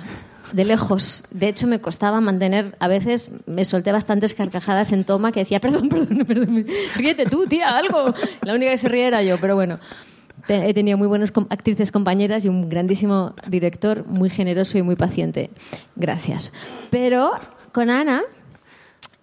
de 0.51 0.65
lejos. 0.65 1.23
De 1.31 1.47
hecho, 1.47 1.67
me 1.67 1.79
costaba 1.79 2.21
mantener, 2.21 2.75
a 2.79 2.87
veces 2.87 3.31
me 3.45 3.65
solté 3.65 3.91
bastantes 3.91 4.33
carcajadas 4.33 4.91
en 4.91 5.03
toma 5.03 5.31
que 5.31 5.41
decía, 5.41 5.59
perdón, 5.59 5.89
perdón, 5.89 6.25
perdón, 6.25 6.65
ríete 6.95 7.25
tú, 7.25 7.45
tía, 7.47 7.77
algo. 7.77 8.13
La 8.41 8.53
única 8.53 8.71
que 8.71 8.77
se 8.77 8.89
ríe 8.89 9.07
era 9.07 9.21
yo, 9.23 9.37
pero 9.39 9.55
bueno. 9.55 9.79
He 10.49 10.73
tenido 10.73 10.97
muy 10.97 11.07
buenas 11.07 11.33
actrices 11.49 11.91
compañeras 11.91 12.45
y 12.45 12.47
un 12.47 12.69
grandísimo 12.69 13.33
director, 13.47 14.05
muy 14.07 14.29
generoso 14.29 14.77
y 14.77 14.81
muy 14.81 14.95
paciente. 14.95 15.49
Gracias. 15.97 16.53
Pero 16.89 17.31
con 17.73 17.89
Ana, 17.89 18.23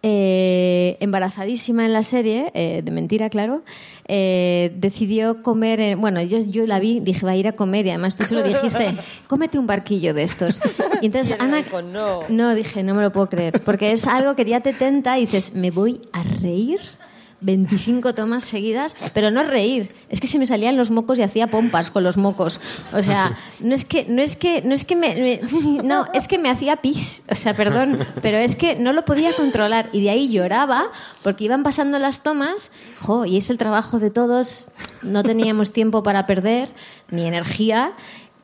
eh, 0.06 0.98
embarazadísima 1.00 1.86
en 1.86 1.94
la 1.94 2.02
serie, 2.02 2.50
eh, 2.52 2.82
de 2.84 2.90
mentira, 2.90 3.30
claro, 3.30 3.62
eh, 4.06 4.70
decidió 4.76 5.42
comer. 5.42 5.80
eh, 5.80 5.94
bueno, 5.94 6.20
yo, 6.20 6.38
yo 6.44 6.66
la 6.66 6.78
vi, 6.78 7.00
dije, 7.00 7.24
va 7.24 7.32
a 7.32 7.36
ir 7.36 7.48
a 7.48 7.52
comer 7.52 7.86
y 7.86 7.88
además 7.90 8.14
tú 8.14 8.24
se 8.24 8.34
lo 8.34 8.42
dijiste, 8.42 8.94
cómete 9.28 9.58
un 9.58 9.66
barquillo 9.66 10.12
de 10.12 10.24
estos. 10.24 10.60
Y 11.00 11.06
entonces 11.06 11.36
Ana. 11.40 11.64
no. 11.90 12.20
No, 12.28 12.54
dije, 12.54 12.82
no 12.82 12.94
me 12.94 13.02
lo 13.02 13.12
puedo 13.12 13.30
creer, 13.30 13.62
porque 13.64 13.92
es 13.92 14.06
algo 14.06 14.36
que 14.36 14.44
ya 14.44 14.60
te 14.60 14.74
tenta 14.74 15.18
y 15.18 15.22
dices, 15.22 15.54
me 15.54 15.70
voy 15.70 16.02
a 16.12 16.22
reír 16.22 16.80
25 17.44 18.14
tomas 18.14 18.44
seguidas, 18.44 18.94
pero 19.12 19.30
no 19.30 19.42
reír, 19.44 19.94
es 20.08 20.20
que 20.20 20.26
se 20.26 20.38
me 20.38 20.46
salían 20.46 20.76
los 20.76 20.90
mocos 20.90 21.18
y 21.18 21.22
hacía 21.22 21.46
pompas 21.48 21.90
con 21.90 22.02
los 22.02 22.16
mocos. 22.16 22.58
O 22.92 23.02
sea, 23.02 23.36
no 23.60 23.74
es 23.74 23.84
que 23.84 24.06
no 24.08 24.22
es 24.22 24.36
que 24.36 24.62
no 24.62 24.74
es 24.74 24.84
que 24.84 24.96
me, 24.96 25.14
me- 25.14 25.40
no, 25.84 26.06
es 26.14 26.26
que 26.26 26.38
me 26.38 26.50
hacía 26.50 26.76
pis, 26.76 27.22
o 27.30 27.34
sea, 27.34 27.54
perdón, 27.54 27.98
pero 28.22 28.38
es 28.38 28.56
que 28.56 28.76
no 28.76 28.92
lo 28.92 29.04
podía 29.04 29.32
controlar. 29.34 29.90
Y 29.92 30.02
de 30.02 30.10
ahí 30.10 30.28
lloraba 30.30 30.86
porque 31.22 31.44
iban 31.44 31.62
pasando 31.62 31.98
las 31.98 32.22
tomas, 32.22 32.70
jo, 33.00 33.26
y 33.26 33.36
es 33.36 33.50
el 33.50 33.58
trabajo 33.58 33.98
de 33.98 34.10
todos, 34.10 34.70
no 35.02 35.22
teníamos 35.22 35.72
tiempo 35.72 36.02
para 36.02 36.26
perder 36.26 36.70
ni 37.10 37.26
energía 37.26 37.92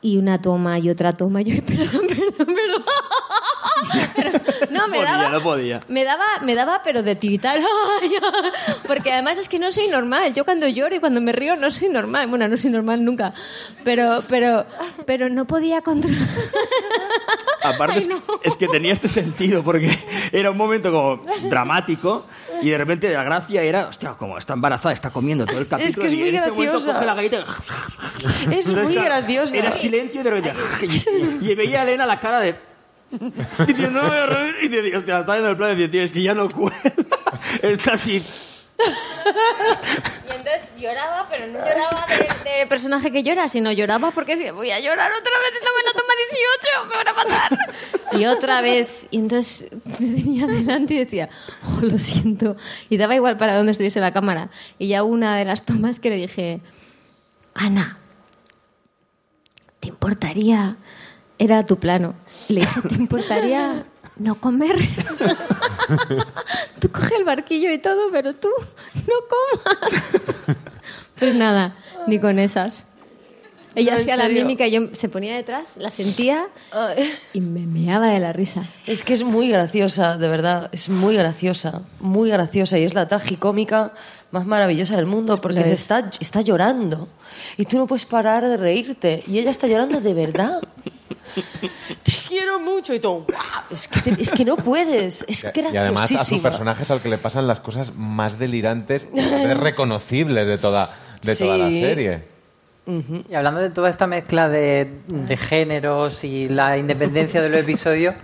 y 0.02 0.16
una 0.16 0.40
toma 0.40 0.78
y 0.78 0.90
otra 0.90 1.12
toma, 1.12 1.42
y 1.42 1.44
yo, 1.56 1.64
perdón, 1.64 2.06
perdón, 2.08 2.54
perdón. 2.54 2.84
Pero, 4.14 4.30
no, 4.70 4.88
me 4.88 4.98
podía, 4.98 5.12
daba, 5.12 5.28
no 5.30 5.40
podía. 5.40 5.80
me 5.88 6.04
daba, 6.04 6.24
me 6.42 6.54
daba, 6.54 6.82
pero 6.84 7.02
de 7.02 7.16
tiritar. 7.16 7.58
Porque 8.86 9.12
además 9.12 9.38
es 9.38 9.48
que 9.48 9.58
no 9.58 9.72
soy 9.72 9.88
normal. 9.88 10.34
Yo 10.34 10.44
cuando 10.44 10.68
lloro 10.68 10.94
y 10.94 11.00
cuando 11.00 11.20
me 11.20 11.32
río 11.32 11.56
no 11.56 11.70
soy 11.70 11.88
normal. 11.88 12.28
Bueno, 12.28 12.46
no 12.46 12.56
soy 12.56 12.70
normal 12.70 13.04
nunca. 13.04 13.32
Pero, 13.84 14.22
pero, 14.28 14.66
pero 15.06 15.28
no 15.28 15.46
podía 15.46 15.82
controlar. 15.82 16.28
Aparte, 17.62 18.00
es, 18.00 18.08
es 18.42 18.56
que 18.56 18.68
tenía 18.68 18.92
este 18.92 19.08
sentido, 19.08 19.62
porque 19.62 19.96
era 20.32 20.50
un 20.50 20.56
momento 20.56 20.92
como 20.92 21.22
dramático 21.48 22.26
y 22.62 22.70
de 22.70 22.78
repente 22.78 23.12
la 23.12 23.22
gracia 23.22 23.62
era, 23.62 23.88
hostia, 23.88 24.10
como 24.12 24.38
está 24.38 24.54
embarazada, 24.54 24.92
está 24.92 25.10
comiendo 25.10 25.46
todo 25.46 25.58
el 25.58 25.66
capítulo. 25.68 26.02
que 26.02 26.06
es 26.08 26.12
y 26.14 26.16
muy 26.18 26.28
en 26.28 26.34
ese 26.36 26.46
graciosa. 26.50 26.92
coge 26.94 27.06
la 27.06 27.14
galleta 27.14 27.44
y- 28.50 28.54
Es 28.54 28.72
muy 28.72 28.94
graciosa. 28.94 29.56
Era 29.56 29.72
silencio 29.72 30.20
y 30.20 30.24
de 30.24 30.30
repente. 30.30 30.60
Y, 31.42 31.50
y 31.50 31.54
veía 31.54 31.80
a 31.80 31.82
Elena 31.84 32.06
la 32.06 32.18
cara 32.20 32.40
de. 32.40 32.54
Diciendo, 33.66 33.90
no 33.90 34.02
me 34.04 34.08
voy 34.08 34.18
a 34.18 34.26
reír. 34.26 34.54
Y 34.62 34.68
te 34.70 34.82
digo, 34.82 34.98
hostia, 34.98 35.20
está 35.20 35.32
viendo 35.32 35.50
el 35.50 35.56
plan 35.56 35.70
y 35.72 35.74
decía, 35.74 35.90
tío, 35.90 36.02
es 36.04 36.12
que 36.12 36.22
ya 36.22 36.34
no 36.34 36.48
cuela. 36.48 36.76
Está 37.62 37.94
así. 37.94 38.22
Y 40.28 40.32
entonces 40.32 40.70
lloraba, 40.78 41.26
pero 41.28 41.46
no 41.46 41.58
lloraba 41.58 42.06
de, 42.44 42.66
personaje 42.66 43.12
que 43.12 43.22
llora, 43.22 43.48
sino 43.48 43.72
lloraba 43.72 44.10
porque 44.10 44.36
decía, 44.36 44.52
voy 44.52 44.70
a 44.70 44.80
llorar 44.80 45.10
otra 45.10 45.32
vez, 45.40 45.60
no 45.62 45.70
me 45.76 45.82
la 45.84 45.92
toma 45.92 46.12
18, 46.30 46.86
me 46.86 46.96
van 46.96 47.08
a 47.08 47.12
matar. 47.12 48.20
Y 48.20 48.26
otra 48.26 48.60
vez, 48.60 49.08
y 49.10 49.18
entonces 49.18 49.70
tenía 49.98 50.46
delante 50.46 50.94
y 50.94 50.98
decía, 50.98 51.28
oh, 51.64 51.80
lo 51.82 51.98
siento. 51.98 52.56
Y 52.88 52.96
daba 52.96 53.14
igual 53.14 53.36
para 53.36 53.56
donde 53.56 53.72
estuviese 53.72 54.00
la 54.00 54.12
cámara. 54.12 54.50
Y 54.78 54.88
ya 54.88 55.02
una 55.02 55.36
de 55.36 55.44
las 55.44 55.64
tomas 55.64 56.00
que 56.00 56.10
le 56.10 56.16
dije, 56.16 56.60
Ana, 57.54 57.98
¿te 59.80 59.88
importaría? 59.88 60.76
Era 61.38 61.64
tu 61.64 61.78
plano. 61.78 62.14
Le 62.48 62.60
dije, 62.60 62.80
¿te 62.82 62.94
importaría 62.94 63.84
no 64.20 64.34
comer? 64.36 64.76
tú 66.80 66.90
coge 66.92 67.16
el 67.16 67.24
barquillo 67.24 67.72
y 67.72 67.78
todo, 67.78 68.10
pero 68.12 68.34
tú 68.34 68.48
no 68.94 69.14
comas. 69.64 70.12
pues 71.18 71.34
nada, 71.34 71.74
ni 72.06 72.20
con 72.20 72.38
esas. 72.38 72.86
Ella 73.74 73.92
No, 73.92 73.96
¿en 73.98 74.02
hacía 74.02 74.16
la 74.16 74.28
mímica 74.28 74.66
y 74.66 74.72
yo 74.72 74.80
se 74.94 75.08
ponía 75.08 75.36
detrás, 75.36 75.76
la 75.76 75.90
sentía 75.90 76.48
y 77.32 77.40
me 77.40 77.66
meaba 77.66 78.08
de 78.08 78.18
la 78.18 78.32
risa. 78.32 78.64
Es 78.86 79.04
que 79.04 79.12
es 79.14 79.22
muy 79.22 79.48
graciosa, 79.50 80.16
de 80.18 80.28
verdad. 80.28 80.68
Es 80.72 80.88
muy 80.88 81.16
graciosa. 81.16 81.82
Muy 82.00 82.30
graciosa. 82.30 82.78
Y 82.78 82.82
es 82.84 82.94
la 82.94 83.06
tragicómica 83.06 83.92
más 84.32 84.46
maravillosa 84.46 84.96
del 84.96 85.06
mundo 85.06 85.40
porque 85.40 85.62
se 85.62 85.72
es. 85.72 85.80
está, 85.80 86.10
está 86.20 86.40
llorando. 86.40 87.08
Y 87.56 87.64
tú 87.64 87.76
no 87.78 87.86
puedes 87.86 88.06
parar 88.06 88.44
de 88.46 88.56
reírte. 88.56 89.22
Y 89.26 89.38
ella 89.38 89.50
está 89.50 89.66
llorando 89.68 90.00
de 90.00 90.14
verdad. 90.14 90.60
Te 92.02 92.12
quiero 92.28 92.58
mucho. 92.60 92.92
Y 92.94 92.98
tú, 92.98 93.24
"Guau". 93.28 93.64
Es 93.70 93.86
que, 93.88 94.00
te- 94.00 94.20
es 94.22 94.32
que 94.32 94.44
no 94.44 94.56
puedes. 94.56 95.24
Es 95.28 95.44
Y 95.72 95.76
además 95.76 96.10
a 96.12 96.24
su 96.24 96.42
personaje 96.42 96.82
es 96.82 96.90
al 96.90 97.00
que 97.00 97.08
le 97.08 97.18
pasan 97.18 97.46
las 97.46 97.60
cosas 97.60 97.94
más 97.94 98.38
delirantes 98.38 99.06
y 99.14 99.20
reconocibles 99.54 100.46
de 100.48 100.58
toda, 100.58 100.90
de 101.22 101.36
toda 101.36 101.56
la 101.58 101.68
Y 103.28 103.34
hablando 103.34 103.60
de 103.60 103.70
toda 103.70 103.88
esta 103.88 104.06
mezcla 104.06 104.48
de, 104.48 104.90
de 105.06 105.36
géneros 105.36 106.24
y 106.24 106.48
la 106.48 106.76
independencia 106.76 107.40
de 107.40 107.48
los 107.48 107.60
episodios, 107.60 108.14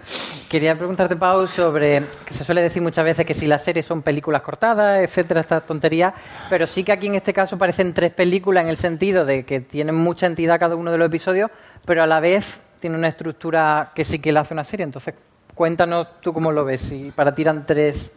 quería 0.49 0.77
preguntarte, 0.77 1.15
Pau, 1.17 1.47
sobre 1.47 2.03
que 2.25 2.35
se 2.35 2.45
suele 2.45 2.63
decir 2.63 2.83
muchas 2.83 3.05
veces 3.05 3.25
que 3.25 3.35
si 3.35 3.47
las 3.47 3.63
series 3.63 3.87
son 3.87 4.03
películas 4.03 4.43
cortadas, 4.43 5.03
etcétera, 5.03 5.41
estas 5.41 5.67
tonterías, 5.67 6.15
pero 6.51 6.67
sí 6.67 6.85
que 6.85 6.93
aquí 6.93 7.07
en 7.07 7.15
este 7.15 7.33
caso 7.33 7.57
parecen 7.59 7.95
tres 7.95 8.13
películas 8.13 8.65
en 8.65 8.71
el 8.71 8.77
sentido 8.77 9.25
de 9.25 9.45
que 9.45 9.61
tienen 9.61 9.95
mucha 9.95 10.27
entidad 10.27 10.59
cada 10.59 10.77
uno 10.77 10.91
de 10.91 10.99
los 10.99 11.07
episodios, 11.07 11.51
pero 11.85 12.03
a 12.03 12.07
la 12.07 12.21
vez 12.21 12.61
tiene 12.81 12.97
una 12.97 13.09
estructura 13.09 13.93
que 13.95 14.05
sí 14.05 14.19
que 14.19 14.33
la 14.33 14.41
hace 14.41 14.55
una 14.55 14.65
serie. 14.65 14.85
Entonces, 14.85 15.15
cuéntanos 15.55 16.21
tú 16.21 16.33
cómo 16.33 16.53
lo 16.53 16.65
ves. 16.65 16.81
Si 16.83 17.13
para 17.15 17.35
ti 17.35 17.43
eran 17.43 17.67
tres 17.67 18.13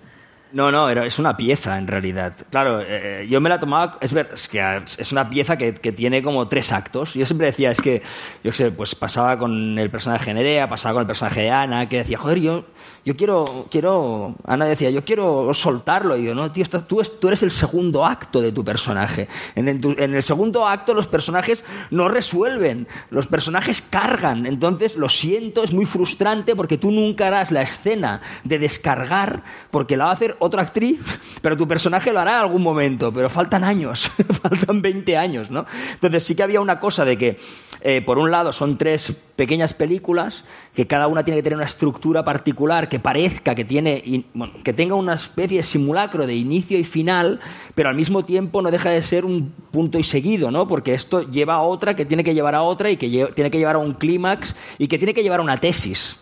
No, 0.51 0.71
no, 0.71 0.89
era- 0.89 1.05
es 1.05 1.19
una 1.19 1.37
pieza 1.37 1.77
en 1.77 1.85
realidad. 1.85 2.33
Claro, 2.49 2.81
eh, 2.81 3.27
yo 3.29 3.39
me 3.39 3.49
la 3.49 3.59
tomaba, 3.59 3.99
es, 4.01 4.11
ver, 4.11 4.31
es 4.33 4.47
que 4.47 4.81
es 4.97 5.11
una 5.11 5.29
pieza 5.29 5.57
que, 5.57 5.75
que 5.75 5.91
tiene 5.91 6.23
como 6.23 6.47
tres 6.47 6.71
actos. 6.71 7.13
Yo 7.13 7.23
siempre 7.23 7.45
decía, 7.47 7.69
es 7.69 7.79
que, 7.79 8.01
yo 8.43 8.51
sé, 8.51 8.71
pues 8.71 8.95
pasaba 8.95 9.37
con 9.37 9.77
el 9.77 9.91
personaje 9.91 10.25
de 10.25 10.33
Nerea, 10.33 10.67
pasaba 10.67 10.93
con 10.93 11.01
el 11.01 11.07
personaje 11.07 11.41
de 11.41 11.51
Ana, 11.51 11.87
que 11.87 11.97
decía, 11.97 12.17
joder, 12.17 12.39
yo, 12.39 12.65
yo 13.05 13.15
quiero, 13.15 13.67
quiero, 13.69 14.33
Ana 14.43 14.65
decía, 14.65 14.89
yo 14.89 15.05
quiero 15.05 15.53
soltarlo. 15.53 16.17
Y 16.17 16.23
yo, 16.25 16.33
no, 16.33 16.51
tío, 16.51 16.63
estás- 16.63 16.87
tú, 16.87 16.99
tú 17.21 17.27
eres 17.27 17.43
el 17.43 17.51
segundo 17.51 18.03
acto 18.03 18.41
de 18.41 18.51
tu 18.51 18.65
personaje. 18.65 19.27
En 19.53 19.67
el, 19.67 19.79
tu- 19.79 19.95
en 19.99 20.15
el 20.15 20.23
segundo 20.23 20.67
acto 20.67 20.95
los 20.95 21.05
personajes 21.07 21.63
no 21.91 22.07
resuelven, 22.07 22.87
los 23.11 23.27
personajes 23.27 23.83
cargan. 23.87 24.47
Entonces, 24.47 24.95
lo 24.95 25.09
siento, 25.09 25.63
es 25.63 25.73
muy 25.73 25.85
frustrante 25.85 26.55
porque 26.55 26.79
tú 26.79 26.89
nunca 26.89 27.27
harás 27.27 27.51
la 27.51 27.61
escena 27.61 28.21
de 28.43 28.57
descargar, 28.57 29.43
porque 29.69 29.95
la 29.95 30.05
va 30.05 30.09
a 30.09 30.13
hacer 30.15 30.37
otra 30.39 30.63
actriz, 30.63 30.99
pero 31.41 31.55
tu 31.55 31.67
personaje 31.67 32.11
lo 32.13 32.19
hará 32.19 32.31
en 32.31 32.39
algún 32.39 32.61
momento, 32.61 33.13
pero 33.13 33.29
faltan 33.29 33.63
años, 33.63 34.11
faltan 34.41 34.81
20 34.81 35.17
años, 35.17 35.51
¿no? 35.51 35.65
Entonces 35.93 36.23
sí 36.23 36.35
que 36.35 36.43
había 36.43 36.61
una 36.61 36.79
cosa 36.79 37.05
de 37.05 37.17
que, 37.17 37.37
eh, 37.81 38.01
por 38.01 38.17
un 38.17 38.31
lado, 38.31 38.51
son 38.51 38.77
tres 38.77 39.15
pequeñas 39.39 39.73
películas 39.73 40.43
que 40.73 40.85
cada 40.85 41.07
una 41.07 41.23
tiene 41.23 41.37
que 41.37 41.43
tener 41.43 41.55
una 41.55 41.65
estructura 41.65 42.25
particular 42.25 42.89
que 42.89 42.99
parezca 42.99 43.55
que 43.55 43.63
tiene 43.63 44.25
que 44.65 44.73
tenga 44.73 44.95
una 44.95 45.13
especie 45.13 45.59
de 45.59 45.63
simulacro 45.63 46.27
de 46.27 46.35
inicio 46.35 46.77
y 46.77 46.83
final 46.83 47.39
pero 47.75 47.87
al 47.87 47.95
mismo 47.95 48.25
tiempo 48.25 48.61
no 48.61 48.69
deja 48.69 48.89
de 48.89 49.01
ser 49.01 49.23
un 49.23 49.53
punto 49.71 49.97
y 49.97 50.03
seguido 50.03 50.51
no 50.51 50.67
porque 50.67 50.93
esto 50.93 51.21
lleva 51.21 51.53
a 51.53 51.61
otra 51.61 51.95
que 51.95 52.03
tiene 52.03 52.25
que 52.25 52.33
llevar 52.33 52.53
a 52.53 52.63
otra 52.63 52.91
y 52.91 52.97
que 52.97 53.29
tiene 53.33 53.49
que 53.49 53.59
llevar 53.59 53.75
a 53.75 53.79
un 53.79 53.93
clímax 53.93 54.57
y 54.77 54.89
que 54.89 54.97
tiene 54.97 55.13
que 55.13 55.23
llevar 55.23 55.39
a 55.39 55.43
una 55.43 55.57
tesis 55.61 56.17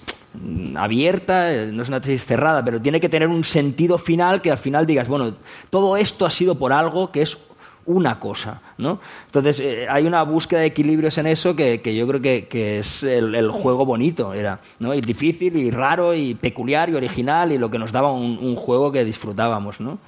abierta, 0.76 1.54
eh, 1.54 1.72
no 1.72 1.84
es 1.84 1.90
una 1.90 2.02
tesis 2.02 2.26
cerrada, 2.26 2.64
pero 2.64 2.82
tiene 2.82 3.00
que 3.00 3.10
tener 3.10 3.28
un 3.28 3.44
sentido 3.44 3.98
final 3.98 4.42
que 4.42 4.52
al 4.52 4.58
final 4.58 4.86
digas, 4.86 5.08
bueno, 5.08 5.34
todo 5.70 5.98
esto 5.98 6.26
ha 6.26 6.30
sido 6.30 6.56
por 6.56 6.74
algo 6.74 7.12
que 7.12 7.22
es 7.22 7.38
una 7.86 8.20
cosa, 8.20 8.62
¿no? 8.78 9.00
Entonces 9.28 9.62
eh, 9.62 9.88
hay 9.90 10.06
una 10.06 10.22
búsqueda 10.24 10.60
de 10.60 10.66
equilibrios 10.68 11.18
en 11.18 11.28
eso 11.28 11.56
que, 11.56 11.82
que 11.82 11.96
yo 11.96 12.06
creo 12.06 12.22
que, 12.22 12.48
que 12.48 12.80
es 12.80 13.02
el, 13.02 13.34
el 13.34 13.50
juego 13.50 13.86
bonito, 13.86 14.34
era, 14.34 14.60
¿no? 14.80 14.94
Y 14.94 15.02
difícil 15.02 15.56
y 15.56 15.72
raro 15.72 16.14
y 16.14 16.36
peculiar 16.36 16.90
y 16.90 16.96
original 16.96 17.52
y 17.54 17.58
lo 17.58 17.72
que 17.72 17.80
nos 17.80 17.94
daba 17.94 18.12
un, 18.12 18.38
un 18.42 18.56
juego 18.58 18.92
que 18.92 19.06
disfrutábamos, 19.06 19.80
¿no? 19.80 20.00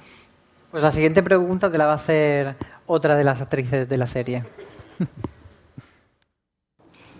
Pues 0.70 0.82
la 0.82 0.92
siguiente 0.92 1.22
pregunta 1.22 1.72
te 1.72 1.78
la 1.78 1.86
va 1.86 1.92
a 1.92 1.96
hacer 1.96 2.54
otra 2.86 3.16
de 3.16 3.24
las 3.24 3.40
actrices 3.40 3.88
de 3.88 3.96
la 3.96 4.06
serie. 4.06 4.44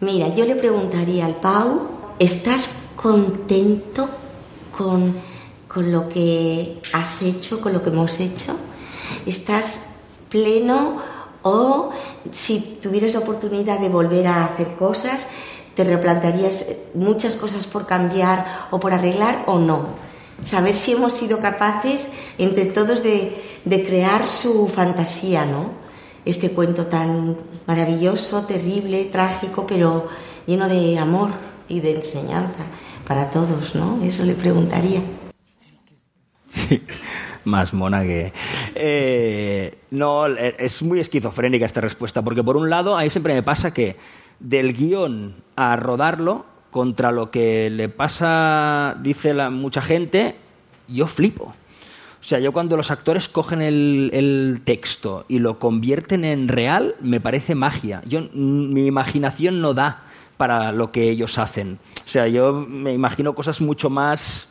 Mira, 0.01 0.29
yo 0.35 0.45
le 0.45 0.57
preguntaría 0.57 1.27
al 1.27 1.37
Pau, 1.37 1.89
¿estás 2.19 2.90
contento 3.01 4.11
con, 4.77 5.17
con 5.67 5.91
lo 5.91 6.07
que 6.09 6.83
has 6.93 7.23
hecho, 7.23 7.61
con 7.61 7.73
lo 7.73 7.83
que 7.83 7.89
hemos 7.89 8.21
hecho? 8.21 8.55
¿Estás 9.25 9.95
pleno 10.29 10.99
o 11.43 11.93
si 12.31 12.79
tuvieras 12.83 13.15
la 13.15 13.21
oportunidad 13.21 13.81
de 13.81 13.89
volver 13.89 14.27
a 14.27 14.45
hacer 14.45 14.75
cosas, 14.75 15.27
te 15.75 15.85
replantearías 15.85 16.67
muchas 16.93 17.39
cosas 17.39 17.67
por 17.67 17.87
cambiar 17.87 18.67
o 18.71 18.79
por 18.79 18.93
arreglar 18.93 19.45
o 19.47 19.59
no? 19.59 19.87
Saber 20.43 20.75
si 20.75 20.93
hemos 20.93 21.15
sido 21.15 21.41
capaces 21.41 22.09
entre 22.37 22.67
todos 22.67 23.03
de, 23.03 23.35
de 23.65 23.87
crear 23.87 24.27
su 24.27 24.69
fantasía, 24.69 25.47
¿no? 25.47 25.81
este 26.27 26.51
cuento 26.51 26.87
tan 26.87 27.39
maravilloso, 27.67 28.45
terrible, 28.45 29.07
trágico, 29.07 29.67
pero 29.67 30.09
lleno 30.47 30.69
de 30.69 30.99
amor 30.99 31.31
y 31.67 31.81
de 31.81 31.95
enseñanza 31.95 32.67
para 33.11 33.29
todos, 33.29 33.75
¿no? 33.75 33.99
Eso 34.05 34.25
le 34.25 34.35
preguntaría. 34.35 35.01
Más 37.45 37.75
mona 37.75 38.03
que... 38.03 38.33
Eh, 38.77 39.79
no, 39.91 40.29
eh, 40.29 40.55
es 40.61 40.81
muy 40.81 41.01
esquizofrénica 41.01 41.67
esta 41.67 41.81
respuesta, 41.81 42.23
porque 42.23 42.45
por 42.45 42.57
un 42.57 42.71
lado, 42.71 42.97
a 42.97 43.03
mí 43.03 43.11
siempre 43.11 43.35
me 43.35 43.43
pasa 43.43 43.75
que 43.75 43.97
del 44.39 44.75
guion 44.75 45.35
a 45.57 45.75
rodarlo, 45.75 46.47
contra 46.71 47.11
lo 47.11 47.33
que 47.33 47.69
le 47.69 47.89
pasa, 47.89 48.97
dice 49.03 49.35
la, 49.35 49.51
mucha 49.51 49.83
gente, 49.83 50.37
yo 50.87 51.09
flipo. 51.09 51.47
O 52.21 52.25
sea, 52.25 52.39
yo 52.39 52.53
cuando 52.53 52.77
los 52.77 52.93
actores 52.93 53.29
cogen 53.29 53.61
el, 53.61 54.11
el 54.13 54.61
texto 54.63 55.25
y 55.27 55.41
lo 55.41 55.59
convierten 55.59 56.25
en 56.25 56.47
real, 56.47 56.95
me 57.01 57.19
parece 57.19 57.57
magia. 57.57 58.03
Yo, 58.07 58.21
mm, 58.21 58.73
mi 58.73 58.87
imaginación 58.87 59.61
no 59.61 59.75
da 59.75 60.05
para 60.41 60.73
lo 60.73 60.91
que 60.91 61.11
ellos 61.11 61.37
hacen. 61.37 61.79
O 62.07 62.09
sea, 62.09 62.27
yo 62.27 62.55
me 62.55 62.95
imagino 62.95 63.35
cosas 63.35 63.61
mucho 63.61 63.91
más 63.91 64.49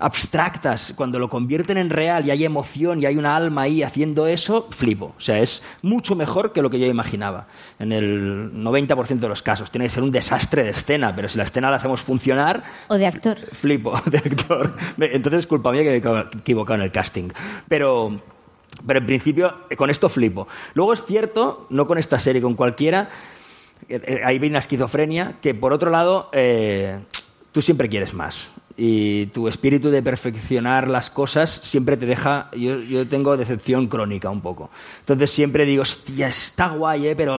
abstractas, 0.00 0.92
cuando 0.96 1.20
lo 1.20 1.28
convierten 1.28 1.78
en 1.78 1.88
real 1.88 2.26
y 2.26 2.32
hay 2.32 2.44
emoción 2.44 3.00
y 3.00 3.06
hay 3.06 3.16
una 3.16 3.36
alma 3.36 3.62
ahí 3.62 3.84
haciendo 3.84 4.26
eso, 4.26 4.66
flipo. 4.70 5.14
O 5.16 5.20
sea, 5.20 5.38
es 5.38 5.62
mucho 5.82 6.16
mejor 6.16 6.52
que 6.52 6.62
lo 6.62 6.68
que 6.70 6.80
yo 6.80 6.86
imaginaba. 6.86 7.46
En 7.78 7.92
el 7.92 8.50
90% 8.54 9.20
de 9.20 9.28
los 9.28 9.40
casos. 9.40 9.70
Tiene 9.70 9.84
que 9.84 9.90
ser 9.90 10.02
un 10.02 10.10
desastre 10.10 10.64
de 10.64 10.70
escena, 10.70 11.14
pero 11.14 11.28
si 11.28 11.38
la 11.38 11.44
escena 11.44 11.70
la 11.70 11.76
hacemos 11.76 12.00
funcionar, 12.00 12.64
O 12.88 12.96
de 12.96 13.06
actor. 13.06 13.36
flipo 13.52 14.00
de 14.06 14.18
actor. 14.18 14.74
Entonces 14.98 15.40
es 15.40 15.46
culpa 15.46 15.70
mía 15.70 15.84
que 15.84 16.00
me 16.00 16.18
he 16.18 16.38
equivocado 16.40 16.74
en 16.80 16.82
el 16.82 16.90
casting. 16.90 17.28
Pero, 17.68 18.20
pero 18.84 18.98
en 18.98 19.06
principio 19.06 19.54
con 19.76 19.90
esto 19.90 20.08
flipo. 20.08 20.48
Luego 20.74 20.92
es 20.92 21.04
cierto, 21.04 21.66
no 21.70 21.86
con 21.86 21.98
esta 21.98 22.18
serie, 22.18 22.42
con 22.42 22.54
cualquiera, 22.54 23.10
ahí 24.24 24.38
viene 24.38 24.54
la 24.54 24.58
esquizofrenia, 24.60 25.36
que 25.40 25.54
por 25.54 25.72
otro 25.72 25.90
lado 25.90 26.28
eh, 26.32 26.98
tú 27.52 27.62
siempre 27.62 27.88
quieres 27.88 28.14
más. 28.14 28.48
Y 28.76 29.26
tu 29.26 29.48
espíritu 29.48 29.90
de 29.90 30.02
perfeccionar 30.02 30.88
las 30.88 31.10
cosas 31.10 31.60
siempre 31.62 31.96
te 31.96 32.06
deja... 32.06 32.50
Yo, 32.52 32.78
yo 32.78 33.06
tengo 33.06 33.36
decepción 33.36 33.88
crónica 33.88 34.30
un 34.30 34.40
poco. 34.40 34.70
Entonces 35.00 35.30
siempre 35.30 35.66
digo, 35.66 35.82
hostia, 35.82 36.28
está 36.28 36.68
guay, 36.68 37.08
¿eh? 37.08 37.16
pero 37.16 37.39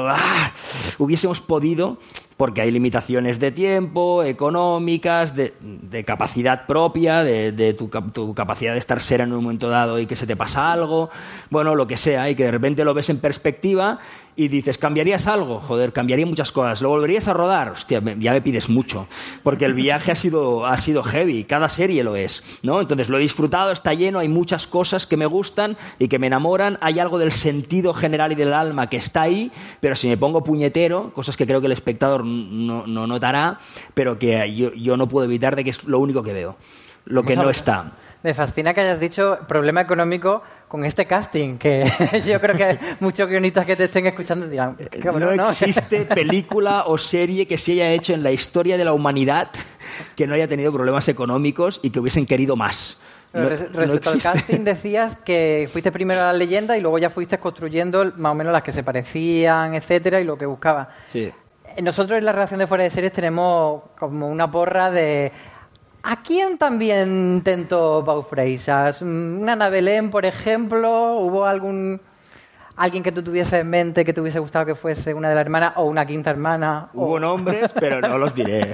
¡ah! 0.00 0.52
hubiésemos 0.98 1.40
podido, 1.40 1.98
porque 2.38 2.60
hay 2.62 2.70
limitaciones 2.70 3.40
de 3.40 3.50
tiempo, 3.50 4.22
económicas, 4.22 5.34
de, 5.34 5.52
de 5.60 6.04
capacidad 6.04 6.66
propia, 6.66 7.24
de, 7.24 7.50
de 7.50 7.74
tu, 7.74 7.88
tu 7.88 8.32
capacidad 8.32 8.72
de 8.72 8.78
estar 8.78 9.02
sereno 9.02 9.34
en 9.34 9.38
un 9.38 9.44
momento 9.44 9.68
dado 9.68 9.98
y 9.98 10.06
que 10.06 10.14
se 10.14 10.26
te 10.26 10.36
pasa 10.36 10.72
algo, 10.72 11.10
bueno, 11.50 11.74
lo 11.74 11.88
que 11.88 11.96
sea, 11.96 12.30
y 12.30 12.36
que 12.36 12.44
de 12.44 12.52
repente 12.52 12.84
lo 12.84 12.94
ves 12.94 13.10
en 13.10 13.18
perspectiva 13.18 13.98
y 14.38 14.46
dices, 14.46 14.78
¿cambiarías 14.78 15.26
algo? 15.26 15.58
Joder, 15.58 15.92
cambiaría 15.92 16.24
muchas 16.24 16.52
cosas. 16.52 16.80
¿Lo 16.80 16.90
volverías 16.90 17.26
a 17.26 17.32
rodar? 17.32 17.70
Hostia, 17.70 18.00
ya 18.20 18.30
me 18.30 18.40
pides 18.40 18.68
mucho, 18.68 19.08
porque 19.42 19.64
el 19.64 19.74
viaje 19.74 20.12
ha 20.12 20.14
sido, 20.14 20.64
ha 20.64 20.78
sido 20.78 21.02
heavy, 21.02 21.42
cada 21.42 21.68
serie 21.68 22.04
lo 22.04 22.14
es, 22.14 22.44
¿no? 22.62 22.80
Entonces 22.80 23.08
lo 23.08 23.18
he 23.18 23.20
disfrutado, 23.20 23.72
está 23.72 23.94
lleno, 23.94 24.20
hay 24.20 24.28
muchas 24.28 24.68
cosas 24.68 25.08
que 25.08 25.16
me 25.16 25.26
gustan 25.26 25.76
y 25.98 26.06
que 26.06 26.20
me 26.20 26.28
enamoran, 26.28 26.78
hay 26.80 27.00
algo 27.00 27.18
del 27.18 27.32
sentido 27.32 27.92
general 27.94 28.30
y 28.30 28.36
del 28.36 28.52
alma 28.52 28.88
que 28.88 28.96
está 28.96 29.22
ahí, 29.22 29.50
pero 29.80 29.96
si 29.96 30.06
me 30.06 30.16
pongo 30.16 30.44
puñetero, 30.44 31.12
cosas 31.14 31.36
que 31.36 31.44
creo 31.44 31.60
que 31.60 31.66
el 31.66 31.72
espectador 31.72 32.22
no, 32.28 32.86
no 32.86 33.06
notará, 33.06 33.58
pero 33.94 34.18
que 34.18 34.54
yo, 34.54 34.72
yo 34.74 34.96
no 34.96 35.08
puedo 35.08 35.24
evitar 35.24 35.56
de 35.56 35.64
que 35.64 35.70
es 35.70 35.82
lo 35.84 35.98
único 35.98 36.22
que 36.22 36.32
veo, 36.32 36.56
lo 37.06 37.22
que 37.22 37.34
Vamos 37.34 37.42
a 37.42 37.44
no 37.44 37.50
está. 37.50 37.92
Me 38.22 38.34
fascina 38.34 38.74
que 38.74 38.80
hayas 38.80 38.98
dicho 38.98 39.38
problema 39.46 39.80
económico 39.80 40.42
con 40.66 40.84
este 40.84 41.06
casting, 41.06 41.56
que 41.56 41.84
yo 42.26 42.40
creo 42.40 42.56
que 42.56 42.76
muchos 42.98 43.28
guionistas 43.28 43.64
que 43.64 43.76
te 43.76 43.84
estén 43.84 44.06
escuchando 44.06 44.48
dirán, 44.48 44.74
"Qué 44.76 44.98
cabrón, 44.98 45.36
no 45.36 45.44
¿no?". 45.44 45.50
existe 45.50 46.00
película 46.14 46.84
o 46.86 46.98
serie 46.98 47.46
que 47.46 47.56
se 47.56 47.72
haya 47.72 47.90
hecho 47.92 48.12
en 48.12 48.24
la 48.24 48.32
historia 48.32 48.76
de 48.76 48.84
la 48.84 48.92
humanidad 48.92 49.50
que 50.16 50.26
no 50.26 50.34
haya 50.34 50.48
tenido 50.48 50.72
problemas 50.72 51.08
económicos 51.08 51.78
y 51.82 51.90
que 51.90 52.00
hubiesen 52.00 52.26
querido 52.26 52.56
más. 52.56 52.98
No- 53.32 53.48
res- 53.48 53.70
no 53.70 53.78
respecto 53.80 54.10
al 54.10 54.20
casting 54.22 54.64
decías 54.64 55.16
que 55.16 55.68
fuiste 55.70 55.92
primero 55.92 56.22
a 56.22 56.26
la 56.26 56.32
leyenda 56.32 56.76
y 56.76 56.80
luego 56.80 56.98
ya 56.98 57.10
fuiste 57.10 57.38
construyendo 57.38 58.12
más 58.16 58.32
o 58.32 58.34
menos 58.34 58.52
las 58.52 58.62
que 58.62 58.72
se 58.72 58.82
parecían, 58.82 59.74
etcétera, 59.74 60.20
y 60.20 60.24
lo 60.24 60.36
que 60.36 60.46
buscabas. 60.46 60.88
Sí. 61.12 61.30
Nosotros 61.82 62.18
en 62.18 62.24
la 62.24 62.32
redacción 62.32 62.58
de 62.58 62.66
Fuera 62.66 62.84
de 62.84 62.90
Series 62.90 63.12
tenemos 63.12 63.82
como 63.98 64.28
una 64.28 64.50
porra 64.50 64.90
de... 64.90 65.30
¿A 66.02 66.22
quién 66.22 66.58
también 66.58 67.42
tentó 67.44 68.02
Pau 68.04 68.22
Freisas? 68.22 69.02
Mm, 69.02 69.40
¿Una 69.40 69.52
Ana 69.52 69.68
Belén, 69.68 70.10
por 70.10 70.24
ejemplo? 70.24 71.18
¿Hubo 71.18 71.44
algún... 71.46 72.00
alguien 72.76 73.02
que 73.04 73.12
tú 73.12 73.22
tuvieses 73.22 73.52
en 73.60 73.68
mente 73.70 74.04
que 74.04 74.12
te 74.12 74.20
hubiese 74.20 74.38
gustado 74.40 74.66
que 74.66 74.74
fuese 74.74 75.14
una 75.14 75.28
de 75.28 75.34
las 75.36 75.42
hermanas 75.42 75.72
o 75.76 75.84
una 75.84 76.04
quinta 76.06 76.30
hermana? 76.30 76.88
o- 76.94 77.04
Hubo 77.04 77.20
nombres, 77.20 77.72
pero 77.78 78.00
no 78.00 78.18
los 78.18 78.34
diré. 78.34 78.72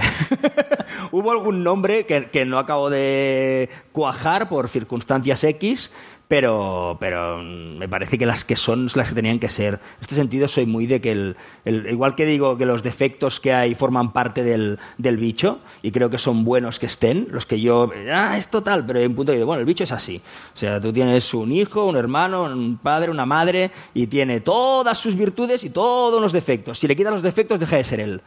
Hubo 1.13 1.31
algún 1.31 1.63
nombre 1.63 2.07
que, 2.07 2.31
que 2.31 2.45
no 2.47 2.59
acabó 2.59 2.89
de 2.89 3.69
cuajar 3.93 4.49
por 4.49 4.69
circunstancias 4.69 5.45
X, 5.45 5.91
pero, 6.35 6.97
pero 6.99 7.39
mm, 7.39 7.79
me 7.79 7.89
parece 7.89 8.19
que 8.19 8.27
las 8.27 8.45
que 8.45 8.57
son 8.57 8.91
las 8.97 9.11
que 9.11 9.15
tenían 9.15 9.39
que 9.39 9.49
ser. 9.49 9.75
En 9.75 10.01
este 10.01 10.17
sentido 10.17 10.49
soy 10.49 10.67
muy 10.67 10.89
de 10.89 11.01
que 11.01 11.13
el, 11.13 11.37
igual 11.65 12.17
que 12.17 12.27
digo 12.27 12.59
que 12.59 12.67
los 12.67 12.83
defectos 12.83 13.39
que 13.39 13.53
hay 13.53 13.77
forman 13.77 14.13
parte 14.13 14.43
del, 14.43 14.81
del 14.99 15.17
bicho 15.17 15.61
y 15.81 15.93
creo 15.93 16.11
que 16.11 16.19
son 16.19 16.43
buenos 16.43 16.81
que 16.81 16.87
estén, 16.87 17.29
los 17.31 17.47
que 17.47 17.61
yo, 17.61 17.89
ah, 18.13 18.37
es 18.37 18.49
total, 18.49 18.85
pero 18.85 18.99
hay 18.99 19.07
un 19.07 19.15
punto 19.15 19.31
que 19.31 19.37
digo, 19.37 19.47
bueno, 19.47 19.61
el 19.61 19.65
bicho 19.65 19.85
es 19.85 19.93
así. 19.93 20.21
O 20.53 20.57
sea, 20.57 20.81
tú 20.81 20.93
tienes 20.93 21.33
un 21.35 21.53
hijo, 21.53 21.85
un 21.85 21.97
hermano, 21.97 22.43
un 22.43 22.79
padre, 22.79 23.13
una 23.13 23.27
madre 23.27 23.71
y 23.95 24.09
tiene 24.09 24.41
todas 24.41 24.99
sus 24.99 25.15
virtudes 25.15 25.63
y 25.63 25.71
todos 25.71 26.21
los 26.21 26.33
defectos. 26.33 26.81
Si 26.81 26.89
le 26.89 26.97
quitas 26.97 27.13
los 27.13 27.23
defectos, 27.23 27.61
deja 27.61 27.77
de 27.77 27.85
ser 27.85 28.01
él. 28.01 28.21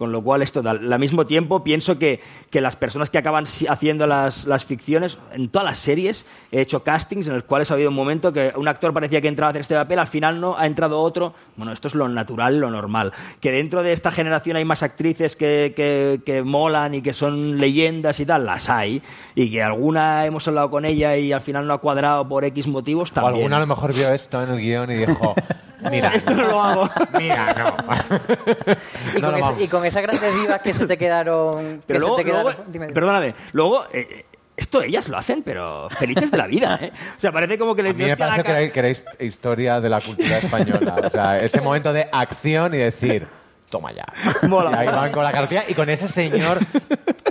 Con 0.00 0.12
lo 0.12 0.22
cual 0.22 0.40
es 0.40 0.50
total. 0.50 0.90
Al 0.90 0.98
mismo 0.98 1.26
tiempo, 1.26 1.62
pienso 1.62 1.98
que, 1.98 2.20
que 2.48 2.62
las 2.62 2.74
personas 2.74 3.10
que 3.10 3.18
acaban 3.18 3.44
haciendo 3.68 4.06
las, 4.06 4.46
las 4.46 4.64
ficciones, 4.64 5.18
en 5.34 5.50
todas 5.50 5.66
las 5.66 5.76
series, 5.76 6.24
he 6.50 6.62
hecho 6.62 6.82
castings 6.82 7.28
en 7.28 7.34
los 7.34 7.44
cuales 7.44 7.70
ha 7.70 7.74
habido 7.74 7.90
un 7.90 7.96
momento 7.96 8.32
que 8.32 8.50
un 8.56 8.66
actor 8.66 8.94
parecía 8.94 9.20
que 9.20 9.28
entraba 9.28 9.48
a 9.48 9.50
hacer 9.50 9.60
este 9.60 9.74
papel, 9.74 9.98
al 9.98 10.06
final 10.06 10.40
no, 10.40 10.56
ha 10.56 10.66
entrado 10.66 10.98
otro. 11.00 11.34
Bueno, 11.56 11.74
esto 11.74 11.88
es 11.88 11.94
lo 11.94 12.08
natural, 12.08 12.58
lo 12.58 12.70
normal. 12.70 13.12
Que 13.42 13.52
dentro 13.52 13.82
de 13.82 13.92
esta 13.92 14.10
generación 14.10 14.56
hay 14.56 14.64
más 14.64 14.82
actrices 14.82 15.36
que, 15.36 15.74
que, 15.76 16.22
que 16.24 16.42
molan 16.42 16.94
y 16.94 17.02
que 17.02 17.12
son 17.12 17.58
leyendas 17.58 18.20
y 18.20 18.24
tal, 18.24 18.46
las 18.46 18.70
hay. 18.70 19.02
Y 19.34 19.50
que 19.50 19.62
alguna 19.62 20.24
hemos 20.24 20.48
hablado 20.48 20.70
con 20.70 20.86
ella 20.86 21.14
y 21.18 21.30
al 21.34 21.42
final 21.42 21.66
no 21.66 21.74
ha 21.74 21.78
cuadrado 21.78 22.26
por 22.26 22.46
X 22.46 22.66
motivos 22.66 23.10
O 23.10 23.14
también. 23.14 23.34
alguna 23.34 23.58
a 23.58 23.60
lo 23.60 23.66
mejor 23.66 23.92
vio 23.92 24.08
esto 24.14 24.42
en 24.42 24.54
el 24.54 24.60
guion 24.60 24.90
y 24.92 24.94
dijo, 24.94 25.34
mira, 25.90 26.08
Esto 26.14 26.34
no 26.34 26.46
lo 26.48 26.62
hago. 26.62 26.88
Mira, 27.18 27.54
no. 27.54 27.76
Y, 29.16 29.20
No, 29.20 29.30
con 29.30 29.38
esa- 29.38 29.60
y 29.62 29.68
con 29.68 29.84
esas 29.84 30.02
grandes 30.02 30.34
divas 30.34 30.60
que 30.62 30.74
se 30.74 30.86
te 30.86 30.96
quedaron... 30.98 31.82
Pero 31.86 31.98
que 31.98 32.00
luego, 32.00 32.16
se 32.16 32.24
te 32.24 32.30
quedaron- 32.30 32.54
luego- 32.72 32.94
perdóname, 32.94 33.34
luego 33.52 33.84
eh, 33.92 34.24
esto 34.56 34.82
ellas 34.82 35.08
lo 35.08 35.16
hacen, 35.16 35.42
pero 35.42 35.88
felices 35.88 36.30
de 36.30 36.36
la 36.36 36.46
vida, 36.46 36.78
¿eh? 36.82 36.92
O 37.16 37.20
sea, 37.20 37.32
parece 37.32 37.56
como 37.58 37.74
que 37.74 37.80
A 37.80 37.84
les 37.84 37.96
mí 37.96 38.04
me 38.04 38.14
parece 38.16 38.42
que 38.42 38.70
que 38.72 38.78
era 38.80 38.90
his- 38.90 39.04
historia 39.18 39.80
de 39.80 39.88
la 39.88 40.00
cultura 40.02 40.36
española. 40.38 40.96
O 41.06 41.10
sea, 41.10 41.38
ese 41.40 41.60
momento 41.62 41.92
de 41.94 42.06
acción 42.12 42.74
y 42.74 42.78
decir, 42.78 43.26
toma 43.70 43.92
ya. 43.92 44.04
Mola, 44.48 44.70
y 44.72 44.74
ahí 44.74 44.86
van 44.86 45.12
con 45.12 45.24
la 45.24 45.32
cartilla 45.32 45.64
y 45.66 45.74
con 45.74 45.88
ese 45.88 46.08
señor, 46.08 46.58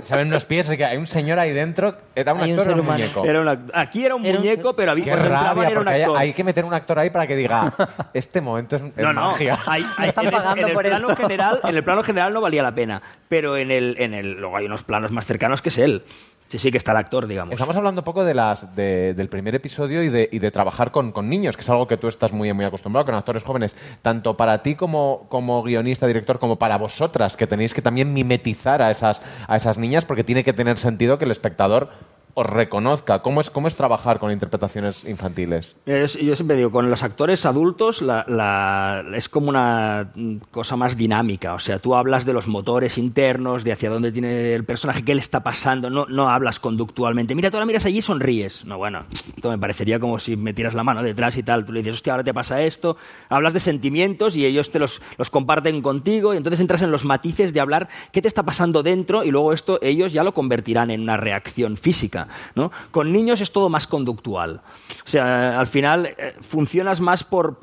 ¿saben 0.02 0.30
los 0.30 0.44
pies? 0.44 0.68
Que 0.70 0.84
hay 0.84 0.96
un 0.96 1.06
señor 1.06 1.38
ahí 1.38 1.52
dentro, 1.52 1.96
era 2.14 2.32
un 2.34 2.40
Hay 2.40 2.52
un 2.52 2.58
actor 2.58 2.64
ser 2.64 2.72
era 2.72 2.80
un 2.82 2.86
humano. 2.88 3.04
muñeco. 3.04 3.24
Era 3.24 3.58
aquí 3.80 4.04
era 4.04 4.14
un 4.16 4.24
Era 4.26 4.38
un 4.38 4.44
muñeco, 4.44 4.68
ser- 4.70 4.76
pero 4.76 4.90
había, 4.90 5.04
Qué 5.04 5.10
cuando 5.10 5.26
entraban 5.26 5.56
rabia, 5.56 5.68
era 5.70 5.78
un 5.80 5.84
porque 5.84 5.94
hay, 5.96 6.02
actor. 6.02 6.18
hay 6.18 6.32
que 6.32 6.44
meter 6.44 6.64
un 6.64 6.74
actor 6.74 6.98
ahí 6.98 7.10
para 7.10 7.26
que 7.26 7.36
diga, 7.36 7.72
este 8.14 8.40
momento 8.40 8.76
es, 8.76 8.82
es 8.82 8.96
no, 8.96 9.12
no, 9.12 9.26
magia. 9.26 9.58
hay- 9.66 9.86
hay- 9.98 10.08
están 10.08 10.24
en, 10.26 10.30
el- 10.32 10.36
pagando 10.36 10.62
en 10.62 10.68
el 10.68 10.74
por 10.74 10.84
plano 10.84 11.10
esto. 11.10 11.22
general, 11.22 11.60
en 11.62 11.76
el 11.76 11.84
plano 11.84 12.02
general 12.02 12.32
no 12.32 12.40
valía 12.40 12.62
la 12.62 12.74
pena, 12.74 13.02
pero 13.28 13.56
en 13.56 13.70
el, 13.70 13.96
en 13.98 14.14
el, 14.14 14.32
luego 14.40 14.56
hay 14.56 14.64
unos 14.66 14.82
planos 14.82 15.10
más 15.12 15.26
cercanos 15.26 15.62
que 15.62 15.68
es 15.68 15.78
él. 15.78 16.04
Sí, 16.50 16.58
sí, 16.58 16.72
que 16.72 16.78
está 16.78 16.90
el 16.90 16.96
actor, 16.98 17.28
digamos. 17.28 17.52
Estamos 17.52 17.76
hablando 17.76 18.00
un 18.00 18.04
poco 18.04 18.24
de 18.24 18.34
las, 18.34 18.74
de- 18.74 19.14
del 19.14 19.28
primer 19.28 19.54
episodio 19.54 20.02
y 20.02 20.08
de, 20.08 20.28
y 20.32 20.40
de 20.40 20.50
trabajar 20.50 20.90
con, 20.90 21.12
con 21.12 21.28
niños, 21.28 21.56
que 21.56 21.62
es 21.62 21.70
algo 21.70 21.86
que 21.86 21.96
tú 21.96 22.08
estás 22.08 22.32
muy, 22.32 22.52
muy 22.52 22.64
acostumbrado, 22.64 23.06
con 23.06 23.14
actores 23.14 23.44
jóvenes. 23.44 23.76
Tanto 24.02 24.36
para 24.36 24.60
ti 24.62 24.74
como, 24.74 25.26
como 25.28 25.62
guionista, 25.62 26.08
director, 26.08 26.40
como 26.40 26.58
para 26.58 26.76
vosotras, 26.76 27.36
que 27.36 27.46
tenéis 27.46 27.72
que 27.72 27.82
también 27.82 28.12
mimetizar 28.12 28.82
a 28.82 28.90
esas, 28.90 29.22
a 29.46 29.54
esas 29.56 29.78
niñas, 29.78 30.04
porque 30.04 30.24
tiene 30.24 30.42
que 30.42 30.52
tener 30.52 30.76
sentido 30.76 31.18
que 31.18 31.24
el 31.24 31.30
espectador 31.30 31.90
os 32.34 32.46
reconozca. 32.46 33.20
¿Cómo 33.22 33.40
es, 33.40 33.50
cómo 33.50 33.68
es 33.68 33.76
trabajar 33.76 34.18
con 34.18 34.32
interpretaciones 34.32 35.04
infantiles? 35.04 35.76
Es- 35.86 36.14
yo 36.18 36.34
siempre 36.36 36.56
digo, 36.56 36.70
con 36.70 36.90
los 36.90 37.02
actores 37.02 37.44
adultos 37.46 38.02
la- 38.02 38.24
la- 38.28 39.04
es 39.16 39.28
como 39.28 39.48
una 39.48 40.12
cosa 40.50 40.76
más 40.76 40.96
dinámica. 40.96 41.54
O 41.54 41.58
sea, 41.58 41.78
tú 41.78 41.94
hablas 41.94 42.24
de 42.26 42.32
los 42.32 42.46
motores 42.48 42.98
internos, 42.98 43.64
de 43.64 43.72
hacia 43.72 43.90
dónde 43.90 44.12
tiene 44.12 44.54
el 44.54 44.64
personaje, 44.64 45.04
qué 45.04 45.14
le 45.14 45.20
está 45.20 45.42
pasando. 45.42 45.90
No, 45.90 46.06
no 46.06 46.30
hablas 46.30 46.60
conductualmente. 46.60 47.34
Mira, 47.34 47.50
tú 47.50 47.56
ahora 47.56 47.66
miras 47.66 47.84
allí 47.86 47.98
y 47.98 48.02
sonríes. 48.02 48.64
No, 48.64 48.78
bueno, 48.78 49.04
esto 49.36 49.50
me 49.50 49.58
parecería 49.58 49.98
como 49.98 50.18
si 50.18 50.36
me 50.36 50.54
tiras 50.54 50.74
la 50.74 50.84
mano 50.84 51.02
detrás 51.02 51.36
y 51.36 51.42
tal. 51.42 51.64
Tú 51.64 51.72
le 51.72 51.80
dices, 51.80 51.94
hostia, 51.96 52.12
ahora 52.12 52.24
te 52.24 52.34
pasa 52.34 52.62
esto. 52.62 52.96
Hablas 53.28 53.52
de 53.52 53.60
sentimientos 53.60 54.36
y 54.36 54.46
ellos 54.46 54.70
te 54.70 54.78
los, 54.78 55.00
los 55.18 55.30
comparten 55.30 55.82
contigo 55.82 56.34
y 56.34 56.36
entonces 56.36 56.60
entras 56.60 56.82
en 56.82 56.90
los 56.90 57.04
matices 57.04 57.52
de 57.52 57.60
hablar 57.60 57.88
qué 58.12 58.22
te 58.22 58.28
está 58.28 58.42
pasando 58.42 58.82
dentro 58.82 59.24
y 59.24 59.30
luego 59.30 59.52
esto 59.52 59.78
ellos 59.82 60.12
ya 60.12 60.24
lo 60.24 60.32
convertirán 60.34 60.90
en 60.90 61.00
una 61.00 61.16
reacción 61.16 61.76
física. 61.76 62.19
¿No? 62.54 62.70
Con 62.90 63.12
niños 63.12 63.40
es 63.40 63.52
todo 63.52 63.68
más 63.68 63.86
conductual. 63.86 64.62
O 65.04 65.08
sea, 65.08 65.58
al 65.58 65.66
final 65.66 66.06
eh, 66.06 66.36
funcionas 66.40 67.00
más 67.00 67.24
por, 67.24 67.58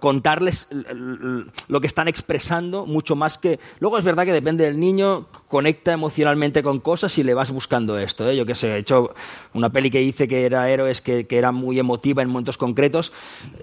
contarles 0.00 0.68
lo 0.70 1.80
que 1.80 1.86
están 1.86 2.08
expresando, 2.08 2.86
mucho 2.86 3.16
más 3.16 3.38
que... 3.38 3.58
Luego 3.80 3.98
es 3.98 4.04
verdad 4.04 4.24
que 4.24 4.32
depende 4.32 4.64
del 4.64 4.78
niño, 4.78 5.26
conecta 5.52 5.92
emocionalmente 5.92 6.62
con 6.62 6.80
cosas 6.80 7.18
y 7.18 7.22
le 7.22 7.34
vas 7.34 7.50
buscando 7.50 7.98
esto. 7.98 8.26
¿eh? 8.26 8.34
Yo 8.34 8.46
que 8.46 8.54
sé, 8.54 8.68
he 8.74 8.78
hecho 8.78 9.14
una 9.52 9.68
peli 9.68 9.90
que 9.90 10.00
hice 10.00 10.26
que 10.26 10.46
era 10.46 10.70
héroes, 10.70 11.02
que, 11.02 11.26
que 11.26 11.36
era 11.36 11.52
muy 11.52 11.78
emotiva 11.78 12.22
en 12.22 12.28
momentos 12.30 12.56
concretos, 12.56 13.12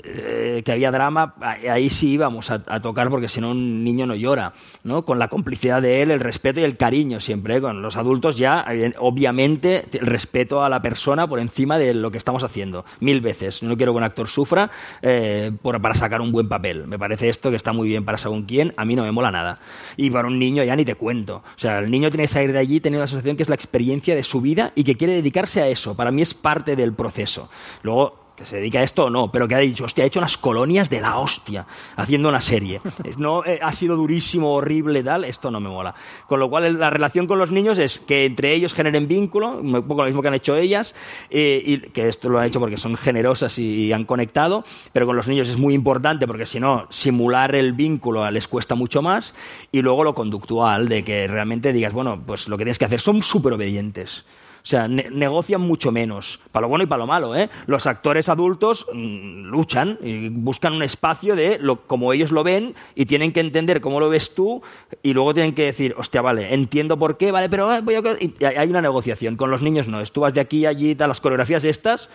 eh, 0.03 0.61
que 0.63 0.71
había 0.71 0.91
drama, 0.91 1.33
ahí 1.41 1.89
sí 1.89 2.11
íbamos 2.11 2.51
a, 2.51 2.63
a 2.67 2.79
tocar 2.79 3.09
porque 3.09 3.27
si 3.27 3.41
no 3.41 3.49
un 3.49 3.83
niño 3.83 4.05
no 4.05 4.13
llora, 4.13 4.53
¿no? 4.83 5.03
Con 5.03 5.17
la 5.17 5.29
complicidad 5.29 5.81
de 5.81 6.03
él, 6.03 6.11
el 6.11 6.19
respeto 6.19 6.59
y 6.59 6.63
el 6.63 6.77
cariño 6.77 7.19
siempre. 7.19 7.55
¿eh? 7.55 7.61
Con 7.61 7.81
los 7.81 7.97
adultos 7.97 8.37
ya, 8.37 8.63
obviamente, 8.99 9.85
el 9.93 10.05
respeto 10.05 10.63
a 10.63 10.69
la 10.69 10.83
persona 10.83 11.27
por 11.27 11.39
encima 11.39 11.79
de 11.79 11.95
lo 11.95 12.11
que 12.11 12.19
estamos 12.19 12.43
haciendo. 12.43 12.85
Mil 12.99 13.19
veces. 13.19 13.63
No 13.63 13.75
quiero 13.77 13.93
que 13.93 13.97
un 13.97 14.03
actor 14.03 14.27
sufra 14.27 14.69
eh, 15.01 15.51
por- 15.63 15.81
para 15.81 15.95
sacar 15.95 16.21
un 16.21 16.31
buen 16.31 16.47
papel. 16.47 16.85
Me 16.85 16.99
parece 16.99 17.29
esto 17.29 17.49
que 17.49 17.55
está 17.55 17.73
muy 17.73 17.87
bien 17.87 18.05
para 18.05 18.19
según 18.19 18.43
quién, 18.43 18.75
a 18.77 18.85
mí 18.85 18.95
no 18.95 19.01
me 19.01 19.11
mola 19.11 19.31
nada. 19.31 19.57
Y 19.97 20.11
para 20.11 20.27
un 20.27 20.37
niño 20.37 20.63
ya 20.63 20.75
ni 20.75 20.85
te 20.85 20.93
cuento. 20.93 21.37
O 21.37 21.59
sea, 21.59 21.78
el 21.79 21.91
niño 21.91 22.09
tiene 22.09 22.23
que 22.23 22.27
salir 22.29 22.51
de 22.51 22.59
allí 22.59 22.79
teniendo 22.79 23.03
la 23.03 23.07
sensación 23.07 23.37
que 23.37 23.43
es 23.43 23.49
la 23.49 23.55
experiencia 23.55 24.15
de 24.15 24.23
su 24.23 24.41
vida 24.41 24.71
y 24.75 24.83
que 24.83 24.95
quiere 24.95 25.13
dedicarse 25.13 25.61
a 25.61 25.67
eso. 25.67 25.95
Para 25.95 26.11
mí 26.11 26.21
es 26.21 26.33
parte 26.33 26.75
del 26.75 26.93
proceso. 26.93 27.49
Luego, 27.83 28.28
que 28.39 28.45
se 28.45 28.55
dedica 28.55 28.79
a 28.79 28.83
esto 28.83 29.05
o 29.05 29.09
no, 29.09 29.31
pero 29.31 29.47
que 29.47 29.55
ha 29.55 29.59
dicho, 29.59 29.83
hostia, 29.83 30.05
ha 30.05 30.07
hecho 30.07 30.19
unas 30.19 30.37
colonias 30.37 30.89
de 30.89 31.01
la 31.01 31.17
hostia 31.19 31.65
haciendo 31.97 32.29
una 32.29 32.39
serie. 32.39 32.79
No 33.17 33.43
eh, 33.45 33.59
ha 33.61 33.73
sido 33.73 33.97
durísimo, 33.97 34.53
horrible, 34.53 35.03
tal, 35.03 35.25
esto 35.25 35.51
no 35.51 35.59
me 35.59 35.67
mola. 35.67 35.93
Con 36.25 36.39
lo 36.39 36.49
cual, 36.49 36.79
la 36.79 36.89
relación 36.89 37.27
con 37.27 37.37
los 37.37 37.51
niños 37.51 37.77
es 37.79 37.99
que 37.99 38.25
entre 38.25 38.53
ellos 38.53 38.73
generen 38.73 39.09
vínculo, 39.09 39.59
un 39.59 39.83
poco 39.85 40.03
lo 40.03 40.07
mismo 40.07 40.21
que 40.21 40.29
han 40.29 40.35
hecho 40.35 40.55
ellas, 40.55 40.95
eh, 41.29 41.61
y 41.65 41.77
que 41.89 42.07
esto 42.07 42.29
lo 42.29 42.39
han 42.39 42.45
hecho 42.45 42.61
porque 42.61 42.77
son 42.77 42.95
generosas 42.95 43.59
y, 43.59 43.87
y 43.87 43.93
han 43.93 44.05
conectado, 44.05 44.63
pero 44.93 45.05
con 45.05 45.17
los 45.17 45.27
niños 45.27 45.49
es 45.49 45.57
muy 45.57 45.73
importante 45.73 46.25
porque 46.25 46.45
si 46.45 46.61
no, 46.61 46.87
simular 46.89 47.55
el 47.55 47.73
vínculo 47.73 48.29
les 48.31 48.47
cuesta 48.47 48.73
mucho 48.73 49.01
más, 49.01 49.33
y 49.71 49.81
luego 49.81 50.05
lo 50.05 50.15
conductual, 50.15 50.87
de 50.87 51.03
que 51.03 51.27
realmente 51.27 51.73
digas, 51.73 51.91
bueno, 51.91 52.21
pues 52.25 52.47
lo 52.47 52.57
que 52.57 52.63
tienes 52.63 52.79
que 52.79 52.85
hacer 52.85 53.01
son 53.01 53.21
súper 53.21 53.53
obedientes. 53.53 54.23
O 54.69 54.71
sea, 54.71 54.87
ne- 54.87 55.07
negocian 55.09 55.61
mucho 55.61 55.91
menos, 55.91 56.39
para 56.51 56.61
lo 56.61 56.67
bueno 56.67 56.83
y 56.83 56.85
para 56.85 56.99
lo 56.99 57.07
malo. 57.07 57.35
¿eh? 57.35 57.49
Los 57.65 57.87
actores 57.87 58.29
adultos 58.29 58.85
mm, 58.93 59.45
luchan 59.47 59.97
y 60.03 60.29
buscan 60.29 60.73
un 60.73 60.83
espacio 60.83 61.35
de 61.35 61.57
lo, 61.59 61.87
como 61.87 62.13
ellos 62.13 62.31
lo 62.31 62.43
ven 62.43 62.75
y 62.93 63.07
tienen 63.07 63.33
que 63.33 63.39
entender 63.39 63.81
cómo 63.81 63.99
lo 63.99 64.09
ves 64.09 64.35
tú 64.35 64.61
y 65.01 65.13
luego 65.13 65.33
tienen 65.33 65.55
que 65.55 65.63
decir, 65.63 65.95
hostia, 65.97 66.21
vale, 66.21 66.53
entiendo 66.53 66.99
por 66.99 67.17
qué, 67.17 67.31
vale, 67.31 67.49
pero 67.49 67.73
eh, 67.73 67.81
voy 67.81 67.95
a... 67.95 68.01
y 68.19 68.35
hay 68.45 68.69
una 68.69 68.81
negociación. 68.83 69.37
Con 69.37 69.49
los 69.49 69.63
niños 69.63 69.87
no, 69.87 70.01
es 70.01 70.11
tú 70.11 70.21
vas 70.21 70.35
de 70.35 70.41
aquí 70.41 70.67
a 70.67 70.69
allí, 70.69 70.93
tal, 70.93 71.09
las 71.09 71.19
coreografías 71.19 71.63
estas, 71.63 72.07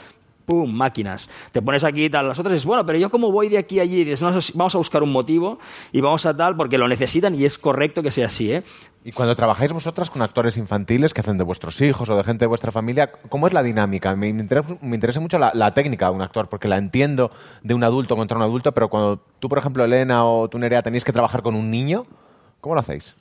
¡pum! 0.47 0.73
máquinas. 0.73 1.29
Te 1.51 1.61
pones 1.61 1.83
aquí 1.83 2.05
y 2.05 2.11
tal. 2.11 2.29
Las 2.29 2.39
otras 2.39 2.55
es, 2.55 2.65
bueno, 2.65 2.87
pero 2.87 3.01
yo 3.01 3.11
como 3.11 3.33
voy 3.33 3.49
de 3.49 3.59
aquí 3.59 3.81
a 3.81 3.83
allí, 3.83 4.05
dices, 4.05 4.23
"No, 4.23 4.31
vamos 4.55 4.75
a 4.77 4.79
buscar 4.79 5.03
un 5.03 5.11
motivo 5.11 5.59
y 5.91 6.01
vamos 6.01 6.25
a 6.25 6.37
tal 6.37 6.55
porque 6.55 6.79
lo 6.79 6.87
necesitan 6.87 7.35
y 7.35 7.47
es 7.47 7.59
correcto 7.59 8.01
que 8.01 8.13
sea 8.13 8.27
así, 8.27 8.53
¿eh? 8.53 8.63
Y 9.07 9.13
cuando 9.13 9.37
trabajáis 9.37 9.71
vosotras 9.71 10.09
con 10.09 10.23
actores 10.23 10.57
infantiles 10.57 11.13
que 11.13 11.21
hacen 11.21 11.37
de 11.37 11.45
vuestros 11.45 11.79
hijos 11.83 12.09
o 12.09 12.17
de 12.17 12.25
gente 12.25 12.45
de 12.45 12.47
vuestra 12.47 12.73
familia, 12.73 13.13
¿cómo 13.29 13.47
es 13.47 13.53
la 13.53 13.63
dinámica? 13.63 14.17
Me 14.17 14.29
interesa, 14.29 14.79
me 14.81 14.95
interesa 14.95 15.21
mucho 15.21 15.39
la, 15.39 15.53
la 15.53 15.75
técnica 15.75 16.09
de 16.09 16.13
un 16.13 16.23
actor, 16.23 16.49
porque 16.49 16.69
la 16.69 16.79
entiendo 16.79 17.31
de 17.63 17.75
un 17.75 17.85
adulto 17.85 18.17
contra 18.17 18.39
un 18.39 18.43
adulto, 18.43 18.73
pero 18.73 18.89
cuando 18.89 19.19
tú, 19.41 19.51
por 19.51 19.59
ejemplo, 19.59 19.85
Elena 19.85 20.25
o 20.25 20.49
tú, 20.49 20.59
Nerea, 20.59 20.81
tenéis 20.81 21.05
que 21.05 21.13
trabajar 21.13 21.43
con 21.43 21.55
un 21.55 21.71
niño, 21.71 22.07
¿cómo 22.63 22.75
lo 22.75 22.81
hacéis? 22.81 23.15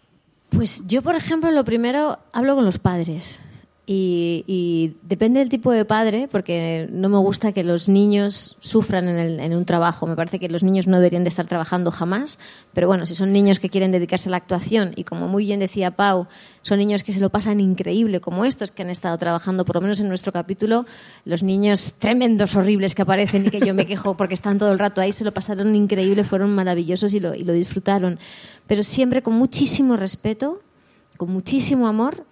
Pues 0.51 0.87
yo, 0.87 1.01
por 1.01 1.15
ejemplo, 1.15 1.51
lo 1.51 1.65
primero 1.65 2.17
hablo 2.31 2.55
con 2.55 2.63
los 2.63 2.79
padres. 2.79 3.41
Y, 3.85 4.93
depende 5.01 5.39
del 5.41 5.49
tipo 5.49 5.69
de 5.71 5.83
padre, 5.83 6.29
porque 6.31 6.87
no 6.89 7.09
me 7.09 7.17
gusta 7.17 7.51
que 7.51 7.65
los 7.65 7.89
niños 7.89 8.55
sufran 8.61 9.09
en, 9.09 9.17
el- 9.17 9.39
en 9.41 9.53
un 9.53 9.65
trabajo. 9.65 10.07
Me 10.07 10.15
parece 10.15 10.39
que 10.39 10.47
los 10.47 10.63
niños 10.63 10.87
no 10.87 10.97
deberían 10.97 11.23
de 11.23 11.29
estar 11.29 11.47
trabajando 11.47 11.91
jamás. 11.91 12.39
Pero 12.73 12.87
bueno, 12.87 13.05
si 13.05 13.13
son 13.13 13.33
niños 13.33 13.59
que 13.59 13.67
quieren 13.69 13.91
dedicarse 13.91 14.29
a 14.29 14.31
la 14.31 14.37
actuación 14.37 14.93
y 14.95 15.03
como 15.03 15.27
muy 15.27 15.43
bien 15.45 15.59
decía 15.59 15.91
Pau, 15.91 16.27
son 16.61 16.79
niños 16.79 17.03
que 17.03 17.11
se 17.11 17.19
lo 17.19 17.29
pasan 17.29 17.59
increíble, 17.59 18.21
como 18.21 18.45
estos 18.45 18.71
que 18.71 18.83
han 18.83 18.89
estado 18.89 19.17
trabajando, 19.17 19.65
por 19.65 19.75
lo 19.75 19.81
menos 19.81 19.99
en 19.99 20.07
nuestro 20.07 20.31
capítulo, 20.31 20.85
los 21.25 21.43
niños 21.43 21.95
tremendos, 21.99 22.55
horribles 22.55 22.95
que 22.95 23.01
aparecen 23.01 23.47
y 23.47 23.49
que 23.49 23.59
yo 23.59 23.73
me 23.73 23.85
quejo 23.85 24.15
porque 24.15 24.33
están 24.33 24.59
todo 24.59 24.71
el 24.71 24.79
rato 24.79 25.01
ahí, 25.01 25.11
se 25.11 25.25
lo 25.25 25.33
pasaron 25.33 25.75
increíble, 25.75 26.23
fueron 26.23 26.55
maravillosos 26.55 27.13
y 27.13 27.19
lo, 27.19 27.35
y 27.35 27.43
lo 27.43 27.51
disfrutaron. 27.51 28.17
Pero 28.65 28.81
siempre 28.83 29.21
con 29.21 29.33
muchísimo 29.33 29.97
respeto, 29.97 30.61
con 31.17 31.31
muchísimo 31.31 31.85
amor 31.87 32.23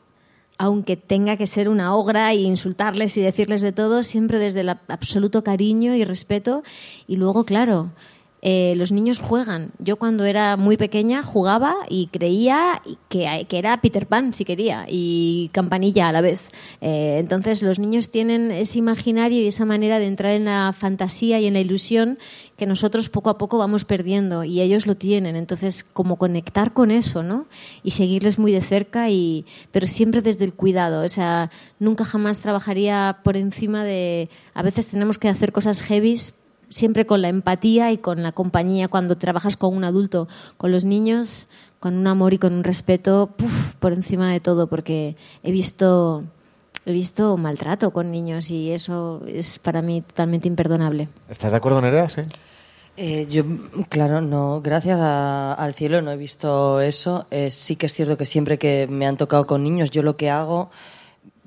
aunque 0.64 0.96
tenga 0.96 1.38
que 1.38 1.48
ser 1.48 1.68
una 1.70 1.96
ogra 1.96 2.34
y 2.36 2.46
insultarles 2.46 3.18
y 3.18 3.22
decirles 3.22 3.62
de 3.62 3.72
todo, 3.72 4.04
siempre 4.04 4.38
desde 4.38 4.60
el 4.62 4.70
ab- 4.70 4.80
absoluto 4.90 5.44
cariño 5.44 5.96
y 5.96 6.04
respeto. 6.06 6.62
Y 7.08 7.16
luego, 7.16 7.46
claro, 7.46 7.90
eh, 8.42 8.74
los 8.76 8.92
niños 8.92 9.20
juegan. 9.20 9.72
Yo 9.80 9.98
cuando 9.98 10.26
era 10.26 10.58
muy 10.58 10.76
pequeña 10.76 11.22
jugaba 11.22 11.76
y 11.90 12.08
creía 12.08 12.82
que, 13.08 13.46
que 13.48 13.60
era 13.60 13.80
Peter 13.82 14.08
Pan, 14.08 14.34
si 14.34 14.46
quería, 14.46 14.86
y 14.90 15.50
Campanilla 15.54 16.10
a 16.10 16.12
la 16.12 16.22
vez. 16.22 16.50
Eh, 16.82 17.18
entonces 17.20 17.62
los 17.62 17.78
niños 17.78 18.10
tienen 18.10 18.52
ese 18.52 18.80
imaginario 18.80 19.42
y 19.42 19.48
esa 19.48 19.66
manera 19.66 20.00
de 20.00 20.08
entrar 20.08 20.34
en 20.34 20.46
la 20.46 20.74
fantasía 20.78 21.40
y 21.40 21.46
en 21.46 21.54
la 21.54 21.60
ilusión 21.60 22.18
que 22.58 22.66
nosotros 22.66 23.10
poco 23.10 23.30
a 23.30 23.38
poco 23.38 23.58
vamos 23.58 23.86
perdiendo 23.86 24.44
y 24.44 24.62
ellos 24.62 24.86
lo 24.86 24.96
tienen. 24.96 25.36
Entonces, 25.36 25.84
como 25.84 26.18
conectar 26.18 26.74
con 26.74 26.92
eso, 26.92 27.24
¿no? 27.24 27.48
Y 27.84 27.92
seguirles 27.92 28.38
muy 28.38 28.52
de 28.52 28.62
cerca, 28.62 29.10
y, 29.10 29.46
pero 29.72 29.88
siempre 29.88 30.22
desde 30.22 30.46
el 30.46 30.54
cuidado. 30.54 31.04
O 31.04 31.10
sea, 31.10 31.50
nunca 31.80 32.06
jamás 32.06 32.40
trabajaría 32.40 33.20
por 33.24 33.38
encima 33.38 33.84
de... 33.84 34.30
A 34.54 34.62
veces 34.62 34.88
tenemos 34.88 35.18
que 35.18 35.28
hacer 35.28 35.52
cosas 35.52 35.82
heavies 35.82 36.36
siempre 36.72 37.06
con 37.06 37.22
la 37.22 37.30
empatía 37.30 37.92
y 37.92 38.00
con 38.00 38.24
la 38.24 38.32
compañía 38.32 38.88
cuando 38.88 39.16
trabajas 39.18 39.56
con 39.58 39.76
un 39.78 39.84
adulto. 39.84 40.28
Con 40.58 40.72
los 40.72 40.84
niños, 40.86 41.48
con 41.80 41.96
un 41.96 42.08
amor 42.08 42.34
y 42.34 42.40
con 42.40 42.54
un 42.54 42.64
respeto, 42.64 43.30
puf, 43.38 43.76
por 43.76 43.94
encima 43.94 44.32
de 44.32 44.40
todo, 44.40 44.66
porque 44.68 45.16
he 45.44 45.52
visto... 45.52 46.24
He 46.84 46.94
visto 46.94 47.38
maltrato 47.38 47.92
con 47.92 48.10
niños 48.10 48.50
y 48.50 48.72
eso 48.72 49.22
es 49.28 49.60
para 49.60 49.84
mí 49.84 50.02
totalmente 50.02 50.48
imperdonable. 50.48 51.10
¿Estás 51.30 51.52
de 51.52 51.58
acuerdo, 51.58 51.80
Nerea? 51.80 52.10
Sí. 52.10 52.22
Eh, 52.98 53.28
yo, 53.30 53.44
claro, 53.88 54.20
no, 54.20 54.62
gracias 54.64 55.00
a- 55.00 55.54
al 55.54 55.76
cielo 55.76 56.02
no 56.02 56.10
he 56.10 56.18
visto 56.18 56.82
eso. 56.82 57.28
Eh, 57.30 57.52
sí 57.52 57.76
que 57.76 57.86
es 57.86 57.94
cierto 57.94 58.18
que 58.18 58.26
siempre 58.26 58.58
que 58.58 58.88
me 58.90 59.06
han 59.06 59.16
tocado 59.16 59.46
con 59.46 59.62
niños, 59.64 59.92
yo 59.92 60.02
lo 60.02 60.18
que 60.18 60.32
hago, 60.32 60.72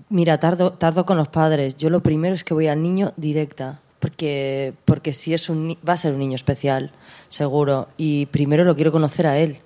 mira, 0.09 0.39
tardo, 0.39 0.73
tardo 0.75 1.05
con 1.05 1.17
los 1.17 1.27
padres. 1.27 1.77
Yo 1.79 1.91
lo 1.91 2.01
primero 2.01 2.35
es 2.37 2.45
que 2.45 2.55
voy 2.55 2.69
al 2.69 2.81
niño 2.81 3.13
directa, 3.17 3.81
porque, 4.05 4.75
porque 4.85 5.15
si 5.15 5.33
es 5.33 5.49
un, 5.49 5.79
va 5.89 5.95
a 5.95 5.97
ser 5.97 6.13
un 6.13 6.19
niño 6.19 6.35
especial, 6.37 6.91
seguro, 7.31 7.89
y 7.97 8.27
primero 8.27 8.63
lo 8.65 8.77
quiero 8.77 8.93
conocer 8.93 9.27
a 9.27 9.39
él. 9.39 9.57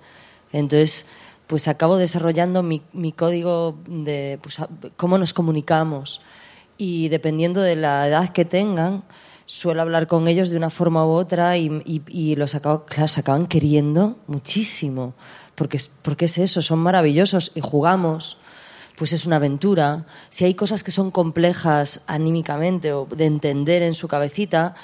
Entonces, 0.53 1.07
pues 1.45 1.67
acabo 1.67 1.97
desarrollando 1.97 2.63
mi, 2.63 2.81
mi 2.93 3.11
código 3.11 3.77
de 3.85 4.39
pues, 4.41 4.59
cómo 4.95 5.17
nos 5.17 5.33
comunicamos 5.33 6.21
y 6.77 7.09
dependiendo 7.09 7.59
de 7.59 7.75
la 7.75 8.07
edad 8.07 8.29
que 8.29 8.45
tengan, 8.45 9.03
suelo 9.45 9.81
hablar 9.81 10.07
con 10.07 10.29
ellos 10.29 10.49
de 10.49 10.55
una 10.55 10.69
forma 10.69 11.05
u 11.05 11.09
otra 11.09 11.57
y, 11.57 11.83
y- 12.07 12.37
los 12.37 12.55
acabo, 12.55 12.85
claro, 12.85 13.09
se 13.09 13.19
acaban 13.19 13.45
queriendo 13.45 14.15
muchísimo, 14.27 15.15
porque 15.55 15.81
porque 16.01 16.25
es 16.25 16.37
eso, 16.37 16.61
son 16.61 16.79
maravillosos 16.79 17.51
y 17.55 17.59
jugamos, 17.59 18.37
pues 18.99 19.13
es 19.13 19.25
una 19.25 19.37
aventura. 19.37 20.05
Si 20.29 20.45
hay 20.45 20.53
cosas 20.53 20.83
que 20.83 20.91
son 20.91 21.09
complejas 21.09 22.01
anímicamente 22.05 22.93
o 22.93 23.05
de 23.05 23.25
entender 23.25 23.81
en 23.81 23.95
su 23.95 24.07
cabecita, 24.07 24.75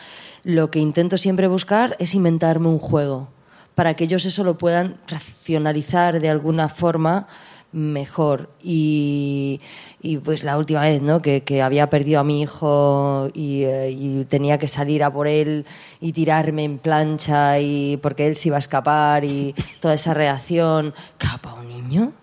lo 0.44 0.72
que 0.72 0.80
intento 0.80 1.18
siempre 1.18 1.48
buscar 1.48 1.96
es 2.00 2.16
inventarme 2.16 2.70
un 2.70 2.80
juego 2.80 3.30
para 3.76 3.94
que 3.94 4.06
ellos 4.06 4.26
eso 4.26 4.44
lo 4.44 4.58
puedan 4.58 4.96
racionalizar 5.08 6.22
de 6.22 6.30
alguna 6.30 6.70
forma 6.70 7.28
mejor. 7.74 8.50
Y, 8.64 9.60
y, 10.02 10.18
pues 10.18 10.46
la 10.46 10.58
última 10.58 10.82
vez, 10.82 11.02
¿no? 11.02 11.22
Que, 11.22 11.62
había 11.62 11.90
perdido 11.90 12.22
a 12.22 12.24
mi 12.24 12.42
hijo 12.42 13.28
y, 13.34 13.64
eh, 13.64 13.92
y 13.92 14.24
tenía 14.26 14.58
que 14.58 14.70
salir 14.70 15.04
a 15.04 15.12
por 15.12 15.28
él 15.28 15.66
y 16.00 16.14
tirarme 16.14 16.64
en 16.64 16.78
plancha 16.78 17.60
y 17.60 17.98
porque 17.98 18.28
él 18.28 18.38
se 18.38 18.48
iba 18.48 18.56
a 18.56 18.60
escapar 18.60 19.26
y 19.26 19.54
toda 19.82 19.94
esa 19.94 20.14
reacción. 20.14 20.94
¿Capa 21.18 21.54
un 21.56 21.68
niño? 21.68 22.14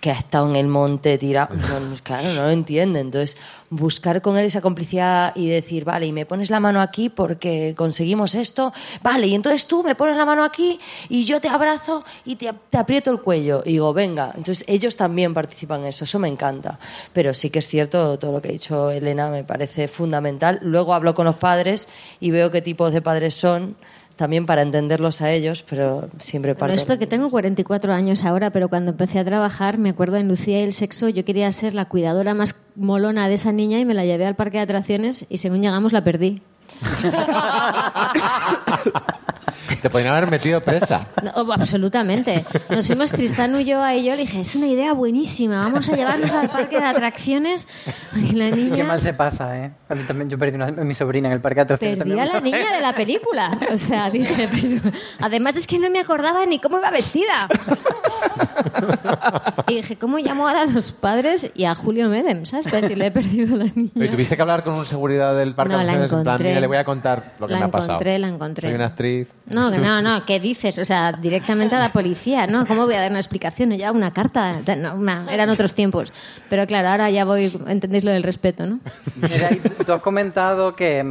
Que 0.00 0.10
ha 0.10 0.14
estado 0.14 0.48
en 0.50 0.56
el 0.56 0.66
monte 0.66 1.18
tirado. 1.18 1.54
No, 1.54 1.96
claro, 2.02 2.32
no 2.32 2.42
lo 2.42 2.50
entiende. 2.50 3.00
Entonces, 3.00 3.36
buscar 3.70 4.22
con 4.22 4.36
él 4.36 4.44
esa 4.44 4.60
complicidad 4.60 5.34
y 5.34 5.48
decir, 5.48 5.84
vale, 5.84 6.06
y 6.06 6.12
me 6.12 6.26
pones 6.26 6.50
la 6.50 6.60
mano 6.60 6.80
aquí 6.80 7.08
porque 7.08 7.74
conseguimos 7.76 8.34
esto, 8.34 8.72
vale, 9.02 9.26
y 9.26 9.34
entonces 9.34 9.66
tú 9.66 9.82
me 9.82 9.94
pones 9.94 10.16
la 10.16 10.24
mano 10.24 10.44
aquí 10.44 10.78
y 11.08 11.24
yo 11.24 11.40
te 11.40 11.48
abrazo 11.48 12.04
y 12.24 12.36
te, 12.36 12.52
te 12.70 12.78
aprieto 12.78 13.10
el 13.10 13.20
cuello. 13.20 13.62
Y 13.64 13.72
digo, 13.72 13.92
venga. 13.92 14.32
Entonces, 14.36 14.64
ellos 14.68 14.96
también 14.96 15.34
participan 15.34 15.80
en 15.80 15.86
eso, 15.86 16.04
eso 16.04 16.18
me 16.18 16.28
encanta. 16.28 16.78
Pero 17.12 17.34
sí 17.34 17.50
que 17.50 17.58
es 17.58 17.68
cierto, 17.68 18.18
todo 18.18 18.32
lo 18.32 18.42
que 18.42 18.48
ha 18.48 18.52
dicho 18.52 18.90
Elena 18.90 19.30
me 19.30 19.44
parece 19.44 19.88
fundamental. 19.88 20.58
Luego 20.62 20.94
hablo 20.94 21.14
con 21.14 21.26
los 21.26 21.36
padres 21.36 21.88
y 22.20 22.30
veo 22.30 22.50
qué 22.50 22.62
tipos 22.62 22.92
de 22.92 23.02
padres 23.02 23.34
son. 23.34 23.76
También 24.16 24.46
para 24.46 24.62
entenderlos 24.62 25.20
a 25.20 25.30
ellos, 25.30 25.62
pero 25.68 26.08
siempre 26.18 26.54
parto. 26.54 26.74
esto 26.74 26.98
que 26.98 27.06
tengo 27.06 27.28
44 27.28 27.92
años 27.92 28.24
ahora, 28.24 28.50
pero 28.50 28.68
cuando 28.68 28.92
empecé 28.92 29.18
a 29.18 29.24
trabajar, 29.24 29.76
me 29.76 29.90
acuerdo 29.90 30.16
en 30.16 30.26
Lucía 30.26 30.60
y 30.60 30.64
el 30.64 30.72
sexo, 30.72 31.10
yo 31.10 31.24
quería 31.24 31.52
ser 31.52 31.74
la 31.74 31.84
cuidadora 31.84 32.32
más 32.32 32.54
molona 32.76 33.28
de 33.28 33.34
esa 33.34 33.52
niña 33.52 33.78
y 33.78 33.84
me 33.84 33.92
la 33.92 34.06
llevé 34.06 34.24
al 34.24 34.34
parque 34.34 34.56
de 34.56 34.62
atracciones 34.62 35.26
y 35.28 35.38
según 35.38 35.60
llegamos 35.60 35.92
la 35.92 36.02
perdí. 36.02 36.40
Te 39.82 39.90
podrían 39.90 40.14
haber 40.14 40.30
metido 40.30 40.60
presa. 40.60 41.06
No, 41.22 41.30
oh, 41.34 41.52
absolutamente. 41.52 42.44
Nos 42.70 42.86
fuimos 42.86 43.10
Tristán 43.12 43.58
y 43.60 43.64
yo 43.64 43.88
y 43.90 44.04
yo 44.04 44.12
le 44.12 44.18
dije, 44.22 44.40
es 44.40 44.54
una 44.56 44.66
idea 44.66 44.92
buenísima, 44.92 45.58
vamos 45.58 45.88
a 45.88 45.96
llevarnos 45.96 46.30
al 46.30 46.48
parque 46.48 46.78
de 46.78 46.84
atracciones. 46.84 47.66
Y 48.14 48.32
la 48.32 48.50
Qué 48.50 48.56
niña 48.56 48.84
mal 48.84 49.00
se 49.00 49.12
pasa, 49.12 49.56
¿eh? 49.58 49.70
A 49.88 49.94
mí 49.94 50.02
también 50.04 50.30
yo 50.30 50.38
perdí 50.38 50.56
una, 50.56 50.66
mi 50.70 50.94
sobrina 50.94 51.28
en 51.28 51.34
el 51.34 51.40
parque 51.40 51.56
de 51.56 51.62
atracciones. 51.62 51.98
perdí 51.98 52.18
a 52.18 52.26
la 52.26 52.40
niña 52.40 52.72
de 52.74 52.80
la 52.80 52.92
película. 52.94 53.58
O 53.72 53.76
sea, 53.78 54.10
dije, 54.10 54.48
pero... 54.50 54.80
Además 55.20 55.56
es 55.56 55.66
que 55.66 55.78
no 55.78 55.90
me 55.90 55.98
acordaba 56.00 56.44
ni 56.46 56.58
cómo 56.58 56.78
iba 56.78 56.90
vestida. 56.90 57.48
Y 59.68 59.76
dije, 59.76 59.96
¿cómo 59.96 60.18
llamo 60.18 60.46
ahora 60.46 60.62
a 60.62 60.66
los 60.66 60.92
padres 60.92 61.50
y 61.54 61.64
a 61.64 61.74
Julio 61.74 62.08
Medem? 62.08 62.44
¿Sabes? 62.46 62.66
Para 62.66 62.82
decirle, 62.82 63.06
he 63.06 63.10
perdido 63.10 63.54
a 63.54 63.58
la 63.58 63.64
niña. 63.74 63.90
Oye, 63.96 64.08
¿Tuviste 64.08 64.36
que 64.36 64.42
hablar 64.42 64.64
con 64.64 64.74
un 64.74 64.86
seguridad 64.86 65.34
del 65.36 65.54
parque 65.54 65.72
No, 65.72 65.78
de 65.78 65.84
la 65.84 65.92
atracciones? 65.92 66.26
En 66.26 66.36
plan, 66.36 66.60
le 66.60 66.66
voy 66.66 66.76
a 66.76 66.84
contar 66.84 67.34
lo 67.38 67.46
que 67.46 67.52
La 67.54 67.58
me 67.60 67.64
ha 67.66 67.70
pasado. 67.70 67.92
encontré, 67.92 68.18
la 68.18 68.28
encontré. 68.28 68.68
Soy 68.68 68.74
una 68.74 68.86
actriz. 68.86 69.28
No, 69.46 69.55
que 69.70 69.78
no, 69.78 70.02
no, 70.02 70.24
¿qué 70.24 70.38
dices? 70.38 70.78
O 70.78 70.84
sea, 70.84 71.12
directamente 71.12 71.74
a 71.74 71.78
la 71.78 71.90
policía, 71.90 72.46
¿no? 72.46 72.66
¿Cómo 72.66 72.84
voy 72.84 72.94
a 72.94 73.00
dar 73.00 73.10
una 73.10 73.20
explicación? 73.20 73.72
Ya 73.72 73.92
una 73.92 74.12
carta, 74.12 74.52
no, 74.76 75.30
eran 75.30 75.48
otros 75.50 75.74
tiempos. 75.74 76.12
Pero 76.48 76.66
claro, 76.66 76.88
ahora 76.88 77.10
ya 77.10 77.24
voy, 77.24 77.52
entendéis 77.66 78.04
lo 78.04 78.10
del 78.10 78.22
respeto, 78.22 78.66
¿no? 78.66 78.80
Mira, 79.16 79.50
y 79.52 79.56
tú 79.84 79.92
has 79.92 80.02
comentado 80.02 80.76
que, 80.76 81.04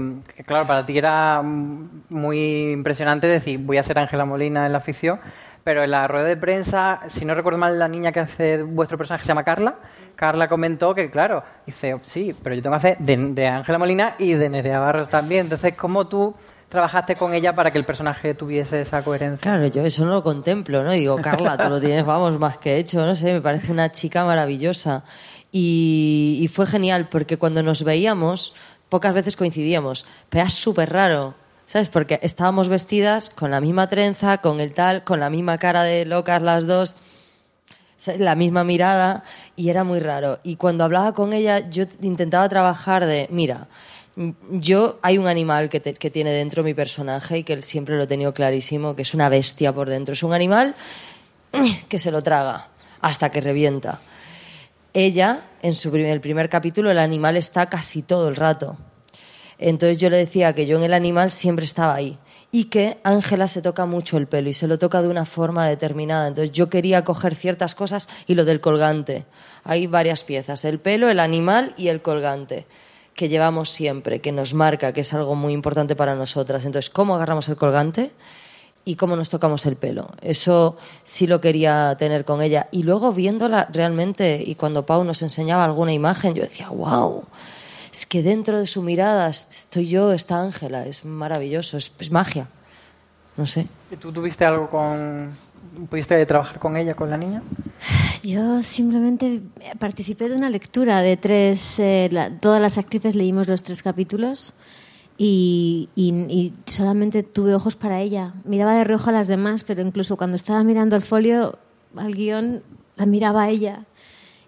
claro, 0.46 0.68
para 0.68 0.86
ti 0.86 0.98
era 0.98 1.42
muy 1.42 2.72
impresionante 2.72 3.28
decir, 3.28 3.60
voy 3.60 3.78
a 3.78 3.84
ser 3.84 4.00
Ángela 4.00 4.26
Molina 4.26 4.66
en 4.66 4.72
la 4.72 4.78
afición, 4.78 5.20
pero 5.64 5.84
en 5.84 5.92
la 5.92 6.08
rueda 6.08 6.26
de 6.26 6.38
prensa, 6.38 7.02
si 7.08 7.26
no 7.26 7.34
recuerdo 7.34 7.58
mal, 7.58 7.80
la 7.80 7.88
niña 7.88 8.12
que 8.12 8.20
hace 8.20 8.62
vuestro 8.62 8.98
personaje 8.98 9.24
se 9.24 9.30
llama 9.30 9.44
Carla. 9.44 9.76
Carla 10.16 10.48
comentó 10.48 10.94
que, 10.96 11.10
claro, 11.10 11.44
dice, 11.66 11.98
sí, 12.04 12.34
pero 12.42 12.56
yo 12.56 12.62
tengo 12.62 12.80
que 12.80 12.88
hacer 12.88 12.98
de 13.00 13.48
Ángela 13.48 13.78
Molina 13.78 14.16
y 14.18 14.34
de 14.34 14.48
Nerea 14.48 14.80
Barros 14.80 15.10
también. 15.10 15.48
Entonces, 15.48 15.74
¿cómo 15.76 16.08
tú 16.08 16.34
trabajaste 16.76 17.16
con 17.16 17.34
ella 17.34 17.56
para 17.56 17.72
que 17.72 17.80
el 17.80 17.86
personaje 17.86 18.36
tuviese 18.36 18.82
esa 18.82 19.04
coherencia? 19.04 19.42
Claro, 19.42 19.66
yo 19.68 19.84
eso 19.84 20.06
no 20.06 20.12
lo 20.12 20.22
contemplo, 20.22 20.84
¿no? 20.84 20.92
Digo, 20.92 21.20
Carla, 21.22 21.58
tú 21.58 21.70
lo 21.70 21.80
tienes, 21.80 22.06
vamos, 22.06 22.38
más 22.38 22.58
que 22.58 22.78
hecho, 22.78 23.04
no 23.04 23.16
sé, 23.16 23.34
me 23.34 23.42
parece 23.42 23.72
una 23.72 23.92
chica 23.92 24.24
maravillosa. 24.26 25.04
Y, 25.52 26.38
y 26.42 26.48
fue 26.50 26.68
genial, 26.68 27.08
porque 27.10 27.38
cuando 27.38 27.64
nos 27.64 27.84
veíamos, 27.84 28.54
pocas 28.90 29.14
veces 29.14 29.36
coincidíamos, 29.36 30.06
pero 30.30 30.42
era 30.42 30.50
súper 30.50 30.92
raro, 30.92 31.34
¿sabes? 31.66 31.90
Porque 31.90 32.20
estábamos 32.22 32.70
vestidas 32.70 33.30
con 33.30 33.52
la 33.52 33.62
misma 33.62 33.88
trenza, 33.88 34.38
con 34.40 34.60
el 34.60 34.74
tal, 34.74 35.04
con 35.04 35.20
la 35.20 35.30
misma 35.30 35.58
cara 35.58 35.84
de 35.84 36.06
locas 36.06 36.42
las 36.42 36.68
dos, 36.68 36.98
la 38.18 38.36
misma 38.36 38.64
mirada, 38.64 39.24
y 39.56 39.70
era 39.70 39.84
muy 39.84 40.00
raro. 40.00 40.40
Y 40.44 40.58
cuando 40.58 40.84
hablaba 40.84 41.14
con 41.14 41.34
ella, 41.34 41.70
yo 41.70 41.86
intentaba 42.02 42.48
trabajar 42.50 43.06
de, 43.06 43.28
mira, 43.32 43.68
yo 44.50 45.00
hay 45.02 45.18
un 45.18 45.28
animal 45.28 45.70
que, 45.70 45.80
tiene 45.82 46.32
dentro 46.32 46.64
mi 46.64 46.74
personaje 46.74 47.40
y 47.40 47.44
que 47.44 47.62
siempre 47.62 47.98
lo 47.98 48.04
he 48.04 48.08
tenido 48.08 48.34
clarísimo, 48.34 48.96
que 48.96 49.02
es 49.02 49.14
una 49.14 49.30
bestia 49.30 49.74
por 49.74 49.90
dentro. 49.90 50.14
Es 50.14 50.24
un 50.24 50.34
animal 50.34 50.76
que 51.90 52.00
se 52.00 52.12
lo 52.12 52.24
traga 52.24 52.70
hasta 53.02 53.30
que 53.30 53.42
revienta. 53.42 54.02
Ella, 54.94 55.42
en 55.62 55.76
su 55.76 55.92
primer, 55.92 56.12
el 56.12 56.22
primer 56.22 56.50
capítulo, 56.50 56.92
el 56.92 57.00
animal 57.00 57.36
está 57.36 57.68
casi 57.68 58.02
todo 58.02 58.30
el 58.30 58.38
rato. 58.38 58.78
Entonces 59.58 59.98
yo 59.98 60.10
le 60.10 60.18
decía 60.18 60.54
que 60.54 60.66
yo 60.66 60.78
en 60.78 60.84
el 60.84 60.94
animal 60.94 61.32
siempre 61.32 61.66
estaba 61.66 61.96
ahí. 61.96 62.18
y 62.52 62.66
que 62.66 63.00
Ángela 63.04 63.50
se 63.50 63.62
toca 63.62 63.86
mucho 63.86 64.16
el 64.16 64.28
pelo 64.28 64.48
y 64.48 64.54
se 64.54 64.68
lo 64.68 64.80
toca 64.80 65.02
de 65.02 65.10
una 65.10 65.26
forma 65.26 65.68
determinada. 65.68 66.30
Entonces 66.30 66.54
yo 66.54 66.70
quería 66.70 67.04
coger 67.04 67.36
ciertas 67.36 67.76
cosas 67.76 68.08
y 68.28 68.36
lo 68.36 68.46
del 68.46 68.62
colgante. 68.62 69.26
Hay 69.66 69.88
varias 69.88 70.24
piezas, 70.24 70.64
el 70.64 70.80
pelo, 70.80 71.10
el 71.10 71.20
animal 71.20 71.74
y 71.76 71.90
el 71.90 72.02
colgante 72.02 72.66
que 73.16 73.30
llevamos 73.30 73.72
siempre, 73.72 74.20
que 74.20 74.32
nos 74.32 74.54
marca, 74.54 74.94
que 74.94 75.02
es 75.02 75.14
algo 75.14 75.36
muy 75.36 75.54
importante 75.54 75.96
para 75.96 76.16
nosotras. 76.16 76.66
Entonces, 76.66 76.90
¿cómo 76.90 77.16
agarramos 77.16 77.50
el 77.50 77.56
colgante? 77.56 78.12
y 78.88 78.96
cómo 78.96 79.16
nos 79.16 79.32
tocamos 79.32 79.66
el 79.66 79.76
pelo. 79.76 80.08
Eso 80.22 80.78
sí 81.04 81.26
lo 81.26 81.42
quería 81.42 81.96
tener 81.98 82.24
con 82.24 82.44
ella. 82.44 82.68
Y 82.72 82.84
luego 82.84 83.12
viéndola 83.12 83.68
realmente, 83.74 84.42
y 84.46 84.54
cuando 84.54 84.86
Pau 84.86 85.04
nos 85.04 85.24
enseñaba 85.24 85.64
alguna 85.64 85.92
imagen, 85.92 86.36
yo 86.36 86.44
decía, 86.44 86.70
wow, 86.70 87.24
es 87.92 88.06
que 88.06 88.22
dentro 88.22 88.60
de 88.60 88.68
su 88.68 88.84
mirada 88.84 89.28
estoy 89.30 89.88
yo, 89.88 90.14
está 90.14 90.40
Ángela, 90.40 90.86
es 90.86 91.04
maravilloso, 91.04 91.78
es, 91.78 91.92
es 92.00 92.12
magia. 92.12 92.48
No 93.38 93.48
sé. 93.48 93.68
¿Y 93.92 93.96
tú 93.98 94.14
tuviste 94.14 94.46
algo 94.46 94.70
con... 94.70 95.36
¿Pudiste 95.90 96.26
trabajar 96.26 96.60
con 96.60 96.78
ella, 96.78 96.94
con 96.96 97.10
la 97.10 97.18
niña? 97.18 97.42
Yo 98.24 98.62
simplemente 98.62 99.42
participé 99.80 100.30
de 100.30 100.36
una 100.36 100.50
lectura 100.50 101.02
de 101.02 101.18
tres, 101.18 101.80
eh, 101.80 102.10
la- 102.12 102.32
todas 102.40 102.62
las 102.62 102.78
actrices 102.78 103.16
leímos 103.16 103.48
los 103.48 103.64
tres 103.64 103.84
capítulos 103.84 104.54
y, 105.18 105.90
y- 105.96 106.12
y 106.30 106.54
solamente 106.66 107.24
tuve 107.24 107.54
ojos 107.54 107.76
para 107.76 108.02
ella. 108.02 108.34
Miraba 108.46 108.74
de 108.76 108.84
reojo 108.84 109.10
a 109.10 109.14
las 109.14 109.28
demás, 109.28 109.64
pero 109.64 109.82
incluso 109.82 110.18
cuando 110.18 110.36
estaba 110.36 110.64
mirando 110.64 110.96
el 110.96 111.02
folio, 111.02 111.60
al 111.96 112.14
guion, 112.16 112.64
la 112.96 113.06
miraba 113.06 113.44
a 113.44 113.50
ella. 113.50 113.86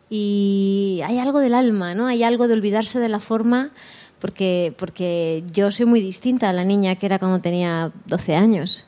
Y 0.10 1.02
hay 1.06 1.19
algo 1.19 1.39
del 1.39 1.53
alma, 1.53 1.94
¿no? 1.94 2.07
Hay 2.07 2.23
algo 2.23 2.48
de 2.48 2.53
olvidarse 2.53 2.99
de 2.99 3.10
la 3.10 3.19
forma, 3.19 3.72
porque, 4.19 4.73
porque 4.80 5.44
yo 5.53 5.72
soy 5.72 5.85
muy 5.85 6.02
distinta 6.02 6.49
a 6.49 6.53
la 6.53 6.64
niña 6.64 6.95
que 6.95 7.06
era 7.06 7.19
cuando 7.19 7.39
tenía 7.41 7.91
12 8.06 8.35
años, 8.35 8.85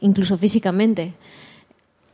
incluso 0.00 0.36
físicamente 0.36 1.14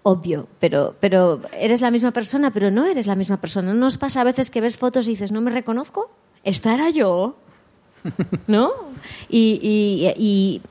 obvio, 0.09 0.47
pero, 0.61 0.95
pero 1.01 1.41
eres 1.59 1.81
la 1.81 1.91
misma 1.91 2.13
persona, 2.13 2.53
pero 2.53 2.71
no 2.71 2.85
eres 2.87 3.09
la 3.09 3.17
misma 3.17 3.39
persona. 3.41 3.75
¿No 3.75 3.87
os 3.89 3.99
pasa 3.99 4.21
a 4.21 4.25
veces 4.25 4.51
que 4.51 4.61
ves 4.61 4.77
fotos 4.77 5.09
y 5.09 5.11
dices, 5.11 5.33
no 5.33 5.41
me 5.41 5.51
reconozco? 5.51 6.11
¿Esta 6.45 6.75
era 6.75 6.91
yo? 6.91 7.35
¿No? 8.47 8.71
Y, 9.29 9.59
y- 9.61 10.13
y 10.17 10.63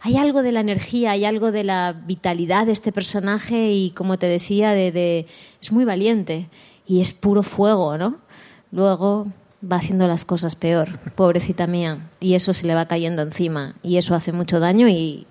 hay 0.00 0.16
algo 0.16 0.42
de 0.42 0.52
la 0.52 0.60
energía, 0.60 1.10
hay 1.10 1.26
algo 1.26 1.52
de 1.52 1.64
la 1.64 1.92
vitalidad 2.06 2.64
de 2.64 2.72
este 2.72 2.90
personaje 2.92 3.72
y, 3.72 3.90
como 3.90 4.16
te 4.18 4.26
decía, 4.26 4.70
de, 4.70 4.90
de- 4.90 5.26
es 5.60 5.70
muy 5.70 5.84
valiente 5.84 6.48
y 6.86 7.02
es 7.02 7.12
puro 7.12 7.42
fuego, 7.42 7.98
¿no? 7.98 8.16
Luego 8.72 9.26
va 9.60 9.76
haciendo 9.76 10.06
las 10.08 10.24
cosas 10.24 10.54
peor, 10.54 10.98
pobrecita 11.14 11.66
mía, 11.66 12.08
y 12.20 12.34
eso 12.34 12.54
se 12.54 12.66
le 12.66 12.74
va 12.74 12.86
cayendo 12.86 13.20
encima 13.22 13.74
y 13.82 13.96
eso 13.98 14.14
hace 14.14 14.32
mucho 14.32 14.60
daño 14.60 14.88
y, 14.88 15.26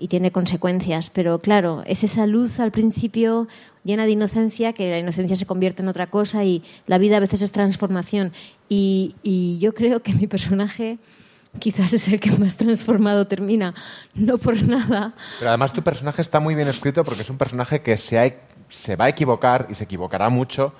y 0.00 0.08
tiene 0.08 0.32
consecuencias. 0.32 1.10
Pero 1.10 1.38
claro, 1.40 1.82
es 1.86 2.02
esa 2.04 2.26
luz 2.26 2.58
al 2.60 2.70
principio 2.72 3.46
llena 3.84 4.04
de 4.06 4.10
inocencia, 4.12 4.72
que 4.72 4.90
la 4.90 4.98
inocencia 4.98 5.36
se 5.36 5.46
convierte 5.46 5.82
en 5.82 5.88
otra 5.88 6.08
cosa 6.08 6.44
y 6.44 6.62
la 6.86 6.98
vida 6.98 7.18
a 7.18 7.20
veces 7.20 7.42
es 7.42 7.52
transformación. 7.52 8.32
Y, 8.68 9.14
y 9.22 9.58
yo 9.58 9.74
creo 9.74 10.00
que 10.02 10.12
mi 10.14 10.26
personaje 10.26 10.98
quizás 11.58 11.92
es 11.92 12.06
el 12.08 12.20
que 12.20 12.30
más 12.32 12.56
transformado 12.56 13.26
termina, 13.26 13.74
no 14.14 14.38
por 14.38 14.62
nada. 14.62 15.14
Pero 15.38 15.50
además 15.50 15.72
tu 15.72 15.82
personaje 15.82 16.22
está 16.22 16.40
muy 16.40 16.54
bien 16.54 16.68
escrito 16.68 17.02
porque 17.04 17.22
es 17.22 17.30
un 17.30 17.38
personaje 17.38 17.82
que 17.82 17.96
se, 17.96 18.18
ha- 18.18 18.34
se 18.68 18.96
va 18.96 19.06
a 19.06 19.08
equivocar 19.08 19.66
y 19.70 19.74
se 19.74 19.84
equivocará 19.84 20.28
mucho 20.28 20.74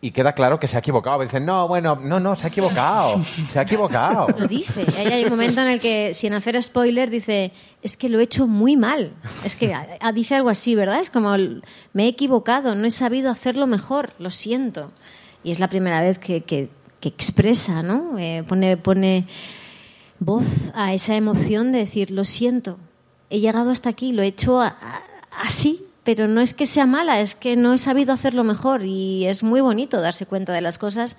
y 0.00 0.12
queda 0.12 0.32
claro 0.32 0.60
que 0.60 0.68
se 0.68 0.76
ha 0.76 0.80
equivocado. 0.80 1.20
Dicen, 1.22 1.44
no, 1.44 1.66
bueno, 1.66 1.96
no, 2.00 2.20
no, 2.20 2.36
se 2.36 2.46
ha 2.46 2.48
equivocado, 2.48 3.24
se 3.48 3.58
ha 3.58 3.62
equivocado. 3.62 4.28
Lo 4.38 4.46
dice. 4.46 4.84
Hay 4.96 5.24
un 5.24 5.30
momento 5.30 5.60
en 5.60 5.68
el 5.68 5.80
que, 5.80 6.14
sin 6.14 6.32
hacer 6.34 6.62
spoiler, 6.62 7.10
dice, 7.10 7.52
es 7.82 7.96
que 7.96 8.08
lo 8.08 8.20
he 8.20 8.22
hecho 8.22 8.46
muy 8.46 8.76
mal. 8.76 9.12
Es 9.44 9.56
que 9.56 9.74
dice 10.14 10.36
algo 10.36 10.50
así, 10.50 10.74
¿verdad? 10.74 11.00
Es 11.00 11.10
como, 11.10 11.34
me 11.92 12.04
he 12.04 12.08
equivocado, 12.08 12.74
no 12.74 12.86
he 12.86 12.90
sabido 12.90 13.30
hacerlo 13.30 13.66
mejor, 13.66 14.12
lo 14.18 14.30
siento. 14.30 14.92
Y 15.42 15.50
es 15.50 15.58
la 15.58 15.68
primera 15.68 16.00
vez 16.00 16.18
que, 16.18 16.42
que- 16.42 16.70
que 17.00 17.08
expresa, 17.08 17.82
¿no? 17.84 18.18
Eh, 18.18 18.42
pone, 18.48 18.76
pone 18.76 19.26
voz 20.18 20.70
a 20.74 20.92
esa 20.94 21.14
emoción 21.14 21.70
de 21.70 21.78
decir, 21.78 22.10
lo 22.10 22.24
siento, 22.24 22.76
he 23.30 23.38
llegado 23.38 23.70
hasta 23.70 23.88
aquí, 23.88 24.10
lo 24.10 24.22
he 24.22 24.26
hecho 24.26 24.60
así, 25.30 25.80
pero 26.08 26.26
no 26.26 26.40
es 26.40 26.54
que 26.54 26.64
sea 26.64 26.86
mala, 26.86 27.20
es 27.20 27.34
que 27.34 27.54
no 27.54 27.74
he 27.74 27.78
sabido 27.78 28.14
hacerlo 28.14 28.42
mejor 28.42 28.80
y 28.82 29.26
es 29.26 29.42
muy 29.42 29.60
bonito 29.60 30.00
darse 30.00 30.24
cuenta 30.24 30.54
de 30.54 30.62
las 30.62 30.78
cosas 30.78 31.18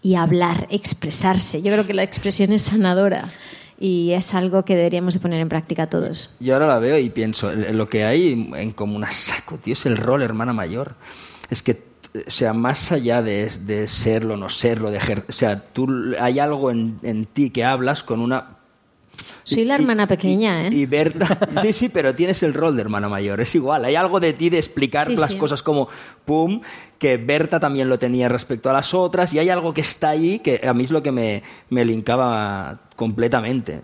y 0.00 0.14
hablar, 0.14 0.66
expresarse. 0.70 1.60
Yo 1.60 1.70
creo 1.70 1.86
que 1.86 1.92
la 1.92 2.04
expresión 2.04 2.50
es 2.50 2.62
sanadora 2.62 3.28
y 3.78 4.12
es 4.12 4.32
algo 4.32 4.64
que 4.64 4.76
deberíamos 4.76 5.12
de 5.12 5.20
poner 5.20 5.40
en 5.40 5.50
práctica 5.50 5.90
todos. 5.90 6.30
Yo 6.40 6.54
ahora 6.54 6.68
la 6.68 6.78
veo 6.78 6.96
y 6.96 7.10
pienso, 7.10 7.52
en 7.52 7.76
lo 7.76 7.90
que 7.90 8.06
hay 8.06 8.50
en 8.54 8.72
común 8.72 9.04
a 9.04 9.10
saco, 9.10 9.58
tío, 9.58 9.74
es 9.74 9.84
el 9.84 9.98
rol 9.98 10.22
hermana 10.22 10.54
mayor. 10.54 10.94
Es 11.50 11.62
que, 11.62 11.82
o 12.26 12.30
sea, 12.30 12.54
más 12.54 12.92
allá 12.92 13.20
de, 13.20 13.52
de 13.66 13.86
serlo, 13.88 14.38
no 14.38 14.48
serlo, 14.48 14.90
de 14.90 15.22
o 15.28 15.32
sea, 15.32 15.60
tú 15.60 16.14
hay 16.18 16.38
algo 16.38 16.70
en, 16.70 16.98
en 17.02 17.26
ti 17.26 17.50
que 17.50 17.66
hablas 17.66 18.02
con 18.02 18.20
una 18.20 18.59
Soy 19.44 19.64
la 19.64 19.74
hermana 19.74 20.06
pequeña, 20.06 20.66
¿eh? 20.66 20.70
y 20.72 20.86
Berta, 20.86 21.38
sí, 21.62 21.72
sí, 21.72 21.88
pero 21.88 22.14
tienes 22.14 22.42
el 22.42 22.54
rol 22.54 22.76
de 22.76 22.82
hermana 22.82 23.08
mayor, 23.08 23.40
es 23.40 23.54
igual. 23.54 23.84
Hay 23.84 23.96
algo 23.96 24.20
de 24.20 24.32
ti 24.32 24.50
de 24.50 24.58
explicar 24.58 25.06
Sí, 25.06 25.16
las 25.16 25.30
sí. 25.30 25.38
cosas 25.38 25.62
como 25.62 25.88
pum, 26.24 26.60
que 26.98 27.16
Berta 27.16 27.58
también 27.58 27.88
lo 27.88 27.98
tenía 27.98 28.28
respecto 28.28 28.70
a 28.70 28.72
las 28.72 28.94
otras, 28.94 29.32
y 29.32 29.38
hay 29.38 29.48
algo 29.48 29.74
que 29.74 29.80
está 29.80 30.10
ahí 30.10 30.38
que 30.38 30.60
a 30.66 30.72
mí 30.74 30.84
es 30.84 30.90
lo 30.90 31.02
que 31.02 31.12
me, 31.12 31.42
me 31.68 31.84
linkaba 31.84 32.80
completamente. 32.96 33.82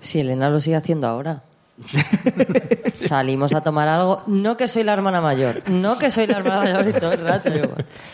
Si 0.00 0.20
Elena 0.20 0.50
lo 0.50 0.60
sigue 0.60 0.76
haciendo 0.76 1.06
ahora. 1.06 1.42
Salimos 3.04 3.52
a 3.52 3.62
tomar 3.62 3.88
algo. 3.88 4.22
No 4.26 4.56
que 4.56 4.68
soy 4.68 4.84
la 4.84 4.92
hermana 4.92 5.20
mayor. 5.20 5.62
No 5.68 5.98
que 5.98 6.10
soy 6.10 6.26
la 6.26 6.38
hermana 6.38 6.62
mayor 6.62 6.88
y 6.88 6.92
todo 7.00 7.12
el 7.12 7.20
rato. 7.20 7.50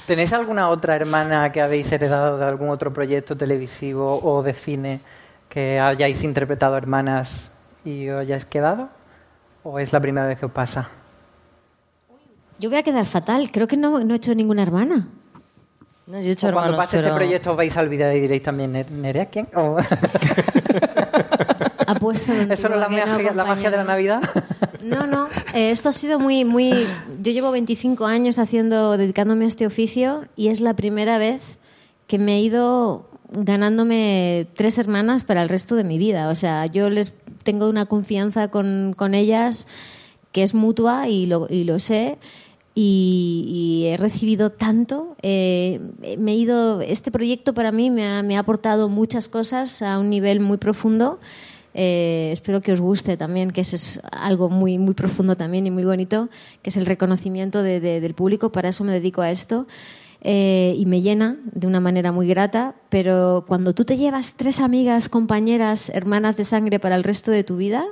¿Tenéis 0.06 0.32
alguna 0.32 0.70
otra 0.70 0.96
hermana 0.96 1.52
que 1.52 1.60
habéis 1.60 1.90
heredado 1.92 2.38
de 2.38 2.44
algún 2.44 2.70
otro 2.70 2.92
proyecto 2.92 3.36
televisivo 3.36 4.20
o 4.22 4.42
de 4.42 4.54
cine 4.54 5.00
que 5.50 5.78
hayáis 5.78 6.24
interpretado 6.24 6.78
hermanas 6.78 7.50
y 7.84 8.08
os 8.08 8.20
hayáis 8.20 8.46
quedado? 8.46 8.88
¿O 9.64 9.78
es 9.78 9.92
la 9.92 10.00
primera 10.00 10.26
vez 10.26 10.38
que 10.38 10.46
os 10.46 10.52
pasa? 10.52 10.88
Yo 12.58 12.70
voy 12.70 12.78
a 12.78 12.82
quedar 12.82 13.04
fatal, 13.04 13.50
creo 13.52 13.66
que 13.66 13.76
no, 13.76 14.02
no 14.02 14.14
he 14.14 14.16
hecho 14.16 14.34
ninguna 14.34 14.62
hermana. 14.62 15.08
No, 16.06 16.20
yo 16.20 16.28
he 16.28 16.32
hecho 16.32 16.48
o 16.48 16.52
cuando 16.52 16.70
hermanos, 16.70 16.86
pase 16.86 16.96
pero- 16.96 17.08
este 17.08 17.16
proyecto 17.18 17.50
os 17.50 17.56
vais 17.56 17.76
a 17.76 17.80
olvidar 17.80 18.14
y 18.16 18.20
diréis 18.20 18.42
también, 18.42 18.72
"¿Ne- 18.72 18.84
¿Nerea 18.90 19.26
quién? 19.26 19.46
O- 19.54 19.76
Apuesto 21.86 22.32
¿Eso 22.32 22.68
no 22.68 22.74
es 22.76 22.80
la 22.80 22.88
que 22.88 23.00
no, 23.00 23.06
magia, 23.06 23.32
la 23.34 23.44
magia 23.44 23.70
de 23.70 23.76
la. 23.76 23.84
Navidad? 23.84 24.20
No, 24.82 25.06
no. 25.06 25.26
eh, 25.54 25.70
esto 25.70 25.88
ha 25.88 25.92
sido 25.92 26.18
muy, 26.20 26.44
muy. 26.44 26.86
Yo 27.22 27.32
llevo 27.32 27.50
25 27.50 28.06
años 28.06 28.38
haciendo, 28.38 28.96
dedicándome 28.96 29.44
a 29.44 29.48
este 29.48 29.66
oficio 29.66 30.24
y 30.36 30.48
es 30.48 30.60
la 30.60 30.74
primera 30.74 31.18
vez 31.18 31.42
que 32.06 32.18
me 32.18 32.36
he 32.36 32.40
ido 32.40 33.09
ganándome 33.32 34.46
tres 34.56 34.78
hermanas 34.78 35.24
para 35.24 35.42
el 35.42 35.48
resto 35.48 35.76
de 35.76 35.84
mi 35.84 35.98
vida. 35.98 36.28
O 36.30 36.34
sea, 36.34 36.66
yo 36.66 36.90
les 36.90 37.12
tengo 37.42 37.68
una 37.68 37.86
confianza 37.86 38.48
con, 38.48 38.94
con 38.96 39.14
ellas 39.14 39.66
que 40.32 40.42
es 40.42 40.54
mutua 40.54 41.08
y 41.08 41.26
lo, 41.26 41.46
y 41.50 41.64
lo 41.64 41.78
sé. 41.78 42.18
Y, 42.74 43.84
he 43.86 43.96
recibido 43.96 44.50
tanto. 44.50 45.16
eh, 45.22 45.80
me 46.18 46.32
he 46.32 46.36
ido. 46.36 46.80
Este 46.80 47.10
proyecto 47.10 47.52
para 47.52 47.72
mí 47.72 47.90
me 47.90 48.06
ha, 48.06 48.22
me 48.22 48.36
ha 48.36 48.40
aportado 48.40 48.88
muchas 48.88 49.28
cosas 49.28 49.82
a 49.82 49.98
un 49.98 50.08
nivel 50.08 50.40
muy 50.40 50.56
profundo. 50.56 51.18
Eh, 51.74 52.30
espero 52.32 52.60
que 52.62 52.72
os 52.72 52.80
guste 52.80 53.16
también, 53.16 53.50
que 53.50 53.60
es 53.60 54.00
algo 54.12 54.48
muy, 54.50 54.78
muy 54.78 54.94
profundo 54.94 55.36
también 55.36 55.66
y 55.66 55.70
muy 55.70 55.84
bonito, 55.84 56.28
que 56.62 56.70
es 56.70 56.76
el 56.76 56.86
reconocimiento 56.86 57.62
de- 57.62 57.80
de- 57.80 58.00
del 58.00 58.14
público. 58.14 58.50
Para 58.50 58.70
eso 58.70 58.82
me 58.84 58.92
dedico 58.92 59.20
a 59.22 59.30
esto. 59.30 59.66
Eh, 60.22 60.74
y 60.76 60.84
me 60.86 61.00
llena 61.00 61.36
de 61.52 61.66
una 61.66 61.80
manera 61.80 62.12
muy 62.12 62.26
grata, 62.28 62.74
pero 62.90 63.44
cuando 63.48 63.72
tú 63.74 63.84
te 63.84 63.96
llevas 63.96 64.34
tres 64.36 64.60
amigas, 64.60 65.08
compañeras, 65.08 65.88
hermanas 65.94 66.36
de 66.36 66.44
sangre 66.44 66.78
para 66.78 66.94
el 66.96 67.04
resto 67.04 67.30
de 67.30 67.42
tu 67.42 67.56
vida, 67.56 67.84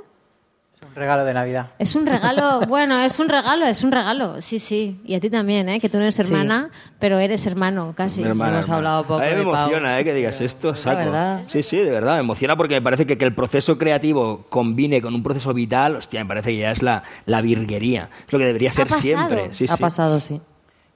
Es 0.75 0.87
un 0.87 0.93
regalo 0.95 1.25
de 1.25 1.33
Navidad. 1.33 1.71
es 1.79 1.95
un 1.95 2.05
regalo, 2.05 2.61
bueno, 2.69 2.99
es 2.99 3.19
un 3.19 3.29
regalo, 3.29 3.65
es 3.65 3.83
un 3.83 3.91
regalo, 3.91 4.41
sí, 4.41 4.59
sí. 4.59 5.01
Y 5.03 5.15
a 5.15 5.19
ti 5.19 5.29
también, 5.31 5.67
¿eh? 5.69 5.79
que 5.79 5.89
tú 5.89 5.97
no 5.97 6.03
eres 6.03 6.15
Sí. 6.15 6.21
hermana, 6.21 6.69
pero 6.99 7.17
eres 7.19 7.45
hermano 7.47 7.93
casi. 7.95 8.21
Hermana, 8.21 8.53
Hemos 8.57 8.65
hermana. 8.67 8.77
hablado 8.77 9.03
poco 9.03 9.21
A 9.21 9.25
mí 9.25 9.33
me 9.33 9.41
emociona 9.41 9.99
eh, 9.99 10.03
que 10.03 10.13
digas 10.13 10.39
esto, 10.39 10.75
saco. 10.75 10.97
verdad. 10.99 11.43
Sí, 11.47 11.63
sí, 11.63 11.77
de 11.77 11.89
verdad, 11.91 12.13
me 12.13 12.19
emociona 12.21 12.55
porque 12.55 12.75
me 12.75 12.81
parece 12.83 13.05
que, 13.07 13.17
que 13.17 13.25
el 13.25 13.33
proceso 13.33 13.77
creativo 13.79 14.45
combine 14.49 15.01
con 15.01 15.15
un 15.15 15.23
proceso 15.23 15.51
vital, 15.53 15.95
hostia, 15.95 16.23
me 16.23 16.27
parece 16.27 16.51
que 16.51 16.59
ya 16.59 16.71
es 16.71 16.81
la, 16.83 17.01
la 17.25 17.41
virguería. 17.41 18.09
Es 18.27 18.31
lo 18.31 18.37
que 18.39 18.45
debería 18.45 18.69
ser 18.71 18.83
pasado. 18.87 19.01
siempre. 19.01 19.49
Sí, 19.53 19.65
ha 19.67 19.75
sí. 19.75 19.81
pasado, 19.81 20.19
sí. 20.19 20.39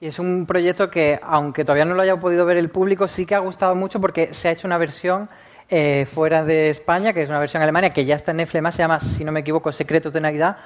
Y 0.00 0.06
es 0.08 0.18
un 0.18 0.44
proyecto 0.46 0.90
que, 0.90 1.18
aunque 1.22 1.64
todavía 1.64 1.84
no 1.84 1.94
lo 1.94 2.02
haya 2.02 2.16
podido 2.16 2.44
ver 2.44 2.56
el 2.58 2.68
público, 2.68 3.08
sí 3.08 3.24
que 3.26 3.34
ha 3.34 3.38
gustado 3.38 3.74
mucho 3.74 4.00
porque 4.00 4.34
se 4.34 4.48
ha 4.48 4.50
hecho 4.50 4.66
una 4.66 4.76
versión 4.78 5.28
eh, 5.70 6.06
fuera 6.12 6.44
de 6.44 6.68
España, 6.68 7.12
que 7.14 7.22
es 7.22 7.28
una 7.30 7.38
versión 7.38 7.62
alemana, 7.62 7.92
que 7.92 8.04
ya 8.04 8.16
está 8.16 8.32
en 8.32 8.38
Netflix, 8.38 8.74
se 8.74 8.82
llama, 8.82 9.00
si 9.00 9.24
no 9.24 9.32
me 9.32 9.40
equivoco, 9.40 9.72
Secretos 9.72 10.12
de 10.12 10.20
Navidad, 10.20 10.56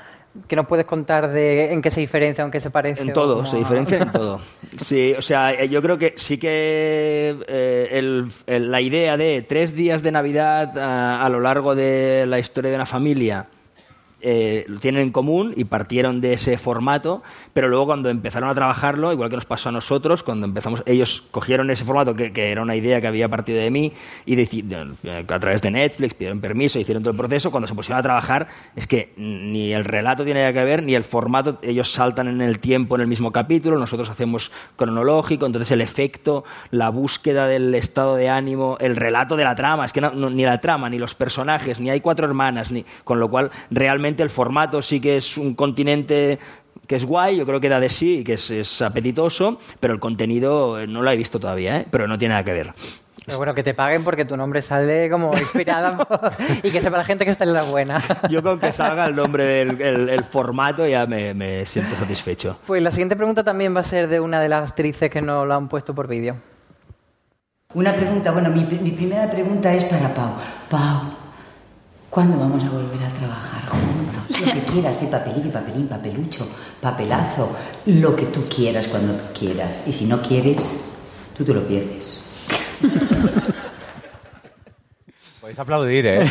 que 0.49 0.57
nos 0.57 0.67
puedes 0.67 0.87
contar 0.87 1.31
de 1.31 1.73
en 1.73 1.81
qué 1.83 1.91
se 1.91 2.01
diferencia, 2.01 2.43
en 2.45 2.51
qué 2.51 2.59
se 2.59 2.71
parece. 2.71 3.03
En 3.03 3.13
todo, 3.13 3.47
se 3.47 3.59
diferencia 3.59 3.99
en 3.99 4.11
todo. 4.13 4.41
Sí, 4.85 5.15
o 5.17 5.23
sea, 5.23 5.53
eh, 5.53 5.69
yo 5.69 5.81
creo 5.83 5.99
que 5.99 6.15
sí 6.17 6.37
que 6.39 7.37
eh, 7.47 7.89
el- 7.93 8.31
el- 8.47 8.71
la 8.73 8.81
idea 8.81 9.17
de 9.17 9.43
tres 9.43 9.75
días 9.75 10.03
de 10.03 10.11
Navidad 10.13 10.77
a, 10.77 11.25
a 11.25 11.29
lo 11.29 11.39
largo 11.41 11.75
de 11.77 12.25
la 12.27 12.39
historia 12.41 12.71
de 12.71 12.77
una 12.77 12.87
familia 12.87 13.47
eh, 14.21 14.65
lo 14.67 14.81
tienen 14.81 15.03
en 15.03 15.13
común 15.13 15.53
y 15.57 15.65
partieron 15.65 16.21
de 16.21 16.33
ese 16.33 16.59
formato, 16.59 17.23
pero 17.55 17.69
luego 17.69 17.87
cuando 17.87 18.09
empezaron 18.11 18.49
a 18.49 18.55
trabajarlo, 18.55 19.13
igual 19.13 19.31
que 19.31 19.37
nos 19.37 19.45
pasó 19.47 19.69
a 19.69 19.73
nosotros, 19.73 20.23
cuando 20.23 20.47
empezamos, 20.47 20.83
ellos 20.87 21.25
cogieron 21.31 21.71
ese 21.71 21.85
formato 21.85 22.15
que, 22.15 22.33
que 22.33 22.51
era 22.51 22.63
una 22.63 22.75
idea 22.75 23.01
que 23.01 23.07
había 23.07 23.29
partido 23.29 23.61
de 23.61 23.71
mí 23.71 23.93
y 24.27 24.35
de- 24.37 25.25
a 25.29 25.39
través 25.39 25.63
de 25.63 25.71
Netflix 25.71 26.15
pidieron 26.15 26.41
permiso, 26.41 26.79
hicieron 26.79 27.03
todo 27.03 27.13
el 27.13 27.17
proceso, 27.17 27.51
cuando 27.51 27.67
se 27.69 27.75
pusieron 27.75 28.01
a 28.01 28.03
trabajar 28.03 28.49
es 28.75 28.87
que 28.87 29.13
ni 29.17 29.73
el 29.73 29.85
relato 29.85 30.25
tiene 30.25 30.53
que 30.53 30.65
ver, 30.65 30.83
ni 30.83 30.95
el 30.95 31.05
formato, 31.05 31.59
ellos 31.63 31.93
saltan 31.93 32.27
en 32.29 32.41
el 32.41 32.59
tiempo 32.59 32.95
en 32.97 33.03
el 33.03 33.07
mismo 33.07 33.31
capítulo, 33.31 33.79
nosotros 33.79 34.11
hacemos 34.11 34.51
cronológico, 34.77 35.47
entonces 35.47 35.71
el 35.71 35.81
efecto, 35.81 36.45
la 36.71 36.89
búsqueda 36.89 37.47
del 37.47 37.75
estado 37.75 38.17
de 38.17 38.29
ánimo, 38.29 38.77
el 38.81 38.97
relato 38.97 39.37
de 39.37 39.45
la 39.45 39.55
trama, 39.55 39.85
es 39.85 39.93
que 39.93 40.01
no- 40.01 40.11
no- 40.13 40.31
ni 40.31 40.45
la 40.45 40.61
trama, 40.61 40.89
ni 40.91 40.99
los 40.99 41.15
personajes, 41.15 41.79
ni 41.81 41.91
hay 41.91 42.01
cuatro 42.01 42.27
hermanas, 42.27 42.71
ni, 42.71 42.85
con 43.05 43.21
lo 43.21 43.29
cual 43.29 43.51
realmente 43.71 44.08
el 44.23 44.31
formato 44.31 44.81
sí 44.83 45.01
que 45.01 45.17
es 45.17 45.37
un 45.37 45.55
continente 45.55 46.39
que 46.87 46.97
es 46.97 47.05
guay, 47.05 47.37
yo 47.37 47.45
creo 47.45 47.61
que 47.61 47.69
da 47.69 47.81
de 47.81 47.91
sí 47.91 48.19
y 48.21 48.25
que 48.25 48.35
es, 48.35 48.51
es 48.51 48.81
apetitoso, 48.83 49.59
pero 49.79 49.93
el 49.93 50.01
contenido 50.01 50.79
eh, 50.81 50.87
no 50.87 51.03
lo 51.03 51.11
he 51.11 51.17
visto 51.17 51.39
todavía, 51.39 51.81
¿eh? 51.81 51.87
pero 51.91 52.07
no 52.09 52.17
tiene 52.19 52.33
nada 52.33 52.45
que 52.45 52.53
ver. 52.53 52.73
Pero 53.27 53.37
bueno, 53.37 53.53
que 53.55 53.63
te 53.63 53.75
paguen 53.75 54.05
porque 54.05 54.25
tu 54.25 54.39
nombre 54.39 54.63
sale 54.63 55.11
como 55.11 55.33
inspirada 55.39 55.99
por- 56.09 56.33
y 56.63 56.71
que 56.71 56.81
sepa 56.81 56.97
la 56.97 57.05
gente 57.05 57.27
que 57.27 57.31
está 57.31 57.45
en 57.45 57.53
la 57.53 57.65
buena. 57.65 58.03
Yo 58.31 58.43
con 58.43 58.59
que 58.59 58.73
salga 58.73 59.05
el 59.05 59.15
nombre 59.17 59.45
del 59.45 59.83
el, 59.83 60.09
el 60.09 60.25
formato 60.25 60.87
ya 60.87 61.05
me, 61.05 61.35
me 61.35 61.67
siento 61.67 61.95
satisfecho. 61.95 62.57
Pues 62.67 62.83
la 62.83 62.91
siguiente 62.91 63.17
pregunta 63.17 63.45
también 63.45 63.77
va 63.77 63.81
a 63.81 63.85
ser 63.85 64.09
de 64.09 64.19
una 64.21 64.41
de 64.41 64.49
las 64.49 64.71
actrices 64.71 65.11
que 65.11 65.21
nos 65.21 65.47
lo 65.47 65.53
han 65.55 65.69
puesto 65.69 65.95
por 65.95 66.09
vídeo. 66.09 66.37
Una 67.75 67.93
pregunta, 67.93 68.31
bueno, 68.33 68.49
mi, 68.49 68.63
mi 68.81 68.93
primera 68.93 69.29
pregunta 69.29 69.75
es 69.75 69.85
para 69.85 70.15
Pau. 70.15 70.31
Pau, 70.71 71.01
¿cuándo 72.11 72.39
vamos 72.39 72.63
a 72.65 72.71
volver 72.71 73.03
a 73.03 73.11
trabajar 73.11 73.67
juntos? 73.69 74.41
Lo 74.41 74.53
que 74.53 74.63
quieras, 74.63 74.99
sí, 74.99 75.07
papelín, 75.11 75.51
papelín, 75.51 75.89
papelucho, 75.89 76.49
papelazo, 76.81 77.51
lo 77.87 78.15
que 78.15 78.27
tú 78.27 78.45
quieras 78.49 78.87
cuando 78.89 79.15
tú 79.15 79.25
quieras. 79.39 79.85
Y 79.87 79.93
si 79.93 80.07
no 80.07 80.21
quieres, 80.23 80.85
tú 81.37 81.45
te 81.45 81.53
lo 81.55 81.67
pierdes. 81.67 82.23
Podéis 85.41 85.59
aplaudir, 85.59 86.07
¿eh? 86.07 86.31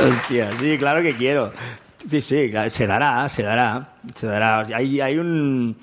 Hostia, 0.00 0.50
sí, 0.58 0.76
claro 0.78 1.02
que 1.02 1.16
quiero. 1.16 1.52
Sí, 2.08 2.22
sí, 2.22 2.50
se 2.70 2.86
dará, 2.86 3.28
se 3.28 3.42
dará, 3.42 3.94
se 4.14 4.26
dará. 4.26 4.60
Hay, 4.74 5.00
hay 5.00 5.18
un... 5.18 5.76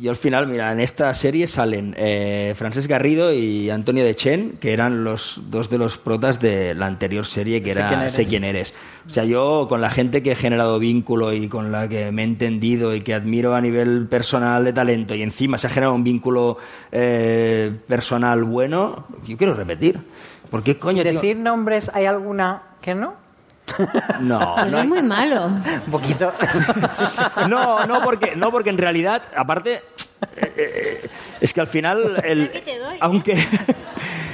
Yo 0.00 0.10
al 0.10 0.16
final, 0.16 0.46
mira, 0.46 0.72
en 0.72 0.80
esta 0.80 1.12
serie 1.14 1.46
salen 1.46 1.94
eh, 1.96 2.52
Francesc 2.56 2.88
Garrido 2.88 3.32
y 3.32 3.70
Antonio 3.70 4.04
de 4.04 4.14
Chen, 4.16 4.58
que 4.60 4.72
eran 4.72 5.04
los 5.04 5.40
dos 5.50 5.70
de 5.70 5.78
los 5.78 5.98
protas 5.98 6.40
de 6.40 6.74
la 6.74 6.86
anterior 6.86 7.26
serie 7.26 7.62
que 7.62 7.72
Sé 7.72 7.80
era 7.80 7.88
quién. 7.88 8.10
Sé 8.10 8.26
quién 8.26 8.44
eres. 8.44 8.74
O 9.06 9.10
sea, 9.10 9.24
yo 9.24 9.66
con 9.68 9.80
la 9.80 9.90
gente 9.90 10.22
que 10.22 10.32
he 10.32 10.34
generado 10.34 10.78
vínculo 10.78 11.32
y 11.32 11.48
con 11.48 11.72
la 11.72 11.88
que 11.88 12.10
me 12.12 12.22
he 12.22 12.24
entendido 12.24 12.94
y 12.94 13.02
que 13.02 13.14
admiro 13.14 13.54
a 13.54 13.60
nivel 13.60 14.06
personal 14.08 14.64
de 14.64 14.72
talento 14.72 15.14
y 15.14 15.22
encima 15.22 15.58
se 15.58 15.66
ha 15.66 15.70
generado 15.70 15.94
un 15.94 16.04
vínculo 16.04 16.56
eh, 16.90 17.72
personal 17.86 18.44
bueno, 18.44 19.06
yo 19.26 19.36
quiero 19.36 19.54
repetir. 19.54 19.98
¿Por 20.50 20.62
qué 20.62 20.78
coño? 20.78 21.02
Sin 21.02 21.10
tío? 21.12 21.20
decir 21.20 21.36
nombres, 21.36 21.90
¿hay 21.94 22.06
alguna 22.06 22.62
que 22.80 22.94
no? 22.94 23.23
No, 24.20 24.54
Pero 24.56 24.70
no 24.70 24.78
es 24.78 24.86
muy 24.86 25.02
malo. 25.02 25.46
Un 25.46 25.90
poquito. 25.90 26.32
No, 27.48 27.86
no 27.86 28.02
porque, 28.02 28.36
no 28.36 28.50
porque 28.50 28.70
en 28.70 28.78
realidad, 28.78 29.22
aparte, 29.36 29.82
eh, 30.36 30.52
eh, 30.56 31.08
es 31.40 31.52
que 31.52 31.60
al 31.60 31.66
final, 31.66 32.22
el- 32.24 32.50
aunque 33.00 33.46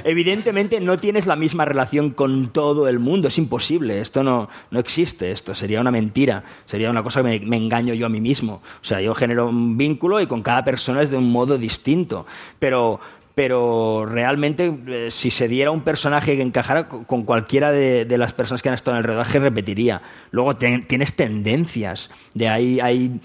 evidentemente 0.04 0.80
no 0.80 0.98
tienes 0.98 1.26
la 1.26 1.36
misma 1.36 1.64
relación 1.64 2.10
con 2.10 2.48
todo 2.50 2.88
el 2.88 2.98
mundo, 2.98 3.28
es 3.28 3.38
imposible, 3.38 4.00
esto 4.00 4.22
no, 4.22 4.48
no 4.70 4.80
existe, 4.80 5.30
esto 5.32 5.54
sería 5.54 5.80
una 5.80 5.90
mentira, 5.90 6.42
sería 6.66 6.90
una 6.90 7.02
cosa 7.02 7.22
que 7.22 7.28
me, 7.28 7.40
me 7.40 7.56
engaño 7.56 7.94
yo 7.94 8.06
a 8.06 8.10
mí 8.10 8.20
mismo. 8.20 8.54
O 8.82 8.84
sea, 8.84 9.00
yo 9.00 9.14
genero 9.14 9.48
un 9.48 9.76
vínculo 9.76 10.20
y 10.20 10.26
con 10.26 10.42
cada 10.42 10.64
persona 10.64 11.02
es 11.02 11.10
de 11.10 11.16
un 11.16 11.30
modo 11.30 11.58
distinto, 11.58 12.26
pero 12.58 13.00
pero 13.40 14.04
realmente 14.04 14.70
eh, 14.88 15.06
si 15.10 15.30
se 15.30 15.48
diera 15.48 15.70
un 15.70 15.80
personaje 15.80 16.36
que 16.36 16.42
encajara 16.42 16.88
co- 16.88 17.04
con 17.04 17.22
cualquiera 17.22 17.72
de, 17.72 18.04
las 18.18 18.34
personas 18.34 18.60
que 18.60 18.68
han 18.68 18.74
estado 18.74 18.98
en 18.98 18.98
el 18.98 19.04
rodaje 19.04 19.38
repetiría. 19.38 20.02
Luego 20.30 20.56
tienes 20.56 21.14
tendencias, 21.16 22.10
de 22.34 22.50
ahí 22.50 22.80
hay 22.80 23.18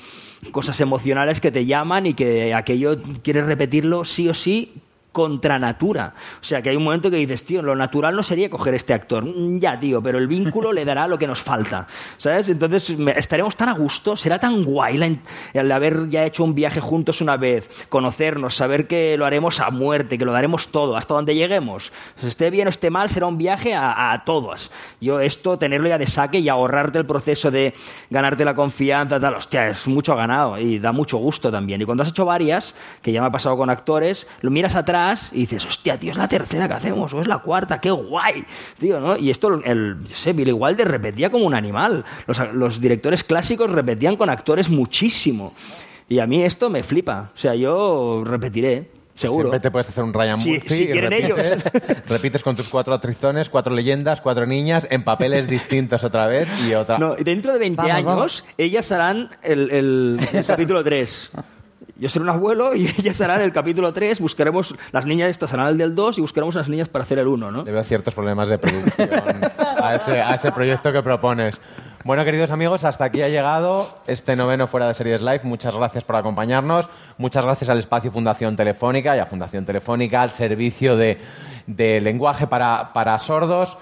cosas 0.52 0.80
emocionales 0.80 1.42
que 1.42 1.52
te 1.52 1.66
llaman 1.66 2.06
y 2.06 2.14
que 2.14 2.54
aquello 2.54 2.98
quieres 3.24 3.46
repetirlo 3.46 4.06
sí 4.06 4.30
o 4.30 4.34
sí 4.34 4.72
contra 5.16 5.58
natura. 5.58 6.14
O 6.42 6.44
sea, 6.44 6.62
que 6.62 6.70
hay 6.70 6.76
un 6.76 6.84
momento 6.84 7.10
que 7.10 7.16
dices, 7.16 7.46
tío, 7.46 7.62
lo 7.62 7.74
natural 7.74 8.18
no 8.18 8.22
sería 8.22 8.50
coger 8.50 8.74
este 8.74 8.94
actor. 8.94 9.24
Mm, 9.24 9.60
Ya, 9.60 9.80
tío, 9.80 10.04
pero 10.04 10.18
el 10.18 10.28
vínculo 10.28 10.74
le 10.74 10.84
dará 10.84 11.08
lo 11.08 11.18
que 11.18 11.26
nos 11.26 11.42
falta. 11.42 11.88
¿Sabes? 12.18 12.50
Entonces 12.50 12.90
estaremos 13.16 13.56
tan 13.56 13.70
a 13.70 13.74
gusto, 13.76 14.18
será 14.18 14.40
tan 14.40 14.66
guay 14.66 14.98
la 14.98 15.10
el 15.54 15.72
haber 15.72 16.10
ya 16.10 16.26
hecho 16.26 16.44
un 16.44 16.54
viaje 16.54 16.82
juntos 16.82 17.22
una 17.22 17.38
vez, 17.38 17.70
conocernos, 17.88 18.56
saber 18.56 18.88
que 18.88 19.16
lo 19.18 19.26
haremos 19.26 19.62
a 19.62 19.70
muerte, 19.70 20.18
que 20.18 20.26
lo 20.26 20.34
daremos 20.34 20.68
todo, 20.68 20.98
hasta 20.98 21.14
donde 21.14 21.34
lleguemos. 21.34 21.94
Esté 22.22 22.50
bien 22.50 22.68
o 22.68 22.70
esté 22.70 22.90
mal, 22.90 23.10
será 23.10 23.28
un 23.28 23.38
viaje 23.38 23.74
a, 23.74 24.12
a 24.12 24.26
todas. 24.26 24.70
Yo 25.00 25.22
esto, 25.22 25.58
tenerlo 25.58 25.88
ya 25.88 25.98
de 25.98 26.08
saque 26.08 26.40
y 26.40 26.50
ahorrarte 26.50 26.98
el 26.98 27.06
proceso 27.06 27.52
de 27.52 27.74
ganarte 28.10 28.44
la 28.44 28.54
confianza, 28.54 29.18
tal, 29.18 29.36
hostia, 29.36 29.70
es 29.70 29.88
mucho 29.88 30.14
ganado 30.14 30.60
y 30.60 30.78
da 30.78 30.92
mucho 30.92 31.18
gusto 31.18 31.50
también. 31.50 31.82
Y 31.82 31.86
cuando 31.86 32.04
has 32.04 32.10
hecho 32.10 32.26
varias, 32.26 32.76
que 33.02 33.14
ya 33.14 33.22
me 33.22 33.28
ha 33.28 33.32
pasado 33.32 33.56
con 33.56 33.70
actores, 33.70 34.28
lo 34.42 34.52
miras 34.52 34.76
atrás 34.76 35.05
y 35.32 35.42
dices, 35.42 35.66
hostia, 35.66 35.98
tío, 36.00 36.12
es 36.12 36.18
la 36.18 36.28
tercera 36.28 36.68
que 36.68 36.74
hacemos, 36.74 37.14
o 37.14 37.22
es 37.22 37.28
la 37.28 37.40
cuarta, 37.40 37.80
qué 37.82 37.92
guay, 37.92 38.46
tío, 38.80 39.00
¿no? 39.00 39.18
Y 39.18 39.30
esto, 39.30 39.50
el, 39.64 39.98
yo 40.08 40.16
sé, 40.16 40.34
Billy 40.34 40.52
Wilder 40.52 40.88
repetía 40.88 41.30
como 41.30 41.46
un 41.46 41.54
animal. 41.54 42.04
Los, 42.28 42.40
los 42.54 42.80
directores 42.82 43.24
clásicos 43.24 43.70
repetían 43.72 44.16
con 44.16 44.30
actores 44.30 44.70
muchísimo. 44.70 45.54
Y 46.08 46.20
a 46.20 46.28
mí 46.28 46.44
esto 46.44 46.70
me 46.70 46.84
flipa. 46.84 47.32
O 47.34 47.38
sea, 47.38 47.56
yo 47.56 48.24
repetiré, 48.26 48.92
seguro. 49.16 49.44
Siempre 49.50 49.60
te 49.60 49.72
puedes 49.72 49.90
hacer 49.90 50.04
un 50.04 50.14
Ryan 50.14 50.40
Si- 50.40 50.52
Murphy 50.52 50.70
si 50.70 50.84
y 50.84 50.88
quieren 50.88 51.12
repites, 51.12 51.64
repites 52.08 52.44
con 52.44 52.56
tus 52.56 52.70
cuatro 52.70 52.94
atrizones, 52.94 53.50
cuatro 53.50 53.74
leyendas, 53.74 54.22
cuatro 54.22 54.46
niñas, 54.46 54.88
en 54.92 55.04
papeles 55.04 55.48
distintos 55.48 56.04
otra 56.04 56.28
vez 56.28 56.48
y 56.68 56.74
otra. 56.76 56.98
No, 57.00 57.16
y 57.18 57.24
dentro 57.24 57.54
de 57.54 57.60
20 57.60 57.78
Vamos, 57.78 57.92
años, 57.96 58.06
vamos. 58.06 58.46
ellas 58.58 58.92
harán 58.92 59.30
el, 59.42 59.72
el- 59.72 60.20
el 60.32 60.46
capítulo 60.46 60.84
3. 60.84 61.32
Yo 61.98 62.10
seré 62.10 62.24
un 62.24 62.30
abuelo 62.30 62.76
y 62.76 62.88
ellas 63.00 63.22
harán 63.22 63.42
el 63.42 63.54
capítulo 63.54 63.94
3. 63.94 64.20
Buscaremos, 64.20 64.76
las 64.92 65.06
niñas 65.06 65.30
estas 65.30 65.54
harán 65.54 65.68
el 65.68 65.78
del 65.78 65.96
2 65.96 66.18
y 66.18 66.22
buscaremos 66.22 66.56
las 66.56 66.68
niñas 66.68 66.90
para 66.90 67.04
hacer 67.04 67.20
el 67.20 67.28
1, 67.28 67.52
¿no? 67.52 67.64
Le 67.64 67.72
veo 67.72 67.84
ciertos 67.84 68.14
problemas 68.14 68.48
de 68.50 68.58
producción 68.58 69.10
a 69.82 69.96
ese, 69.96 70.22
a 70.22 70.36
ese 70.36 70.52
proyecto 70.52 70.92
que 70.92 71.02
propones. 71.02 71.56
Bueno, 72.04 72.24
queridos 72.24 72.52
amigos, 72.52 72.84
hasta 72.84 73.06
aquí 73.06 73.22
ha 73.24 73.30
llegado 73.30 73.90
este 74.06 74.36
noveno 74.36 74.68
Fuera 74.68 74.88
de 74.88 74.94
Series 74.94 75.22
Live. 75.22 75.42
Muchas 75.44 75.76
gracias 75.76 76.04
por 76.04 76.18
acompañarnos. 76.18 76.88
Muchas 77.18 77.44
gracias 77.44 77.70
al 77.70 77.80
espacio 77.80 78.12
Fundación 78.12 78.56
Telefónica 78.56 79.16
y 79.16 79.20
a 79.20 79.26
Fundación 79.26 79.66
Telefónica, 79.66 80.22
al 80.22 80.30
servicio 80.30 80.98
de, 80.98 81.18
de 81.66 82.02
lenguaje 82.02 82.46
para, 82.46 82.94
para 82.94 83.18
sordos. 83.18 83.78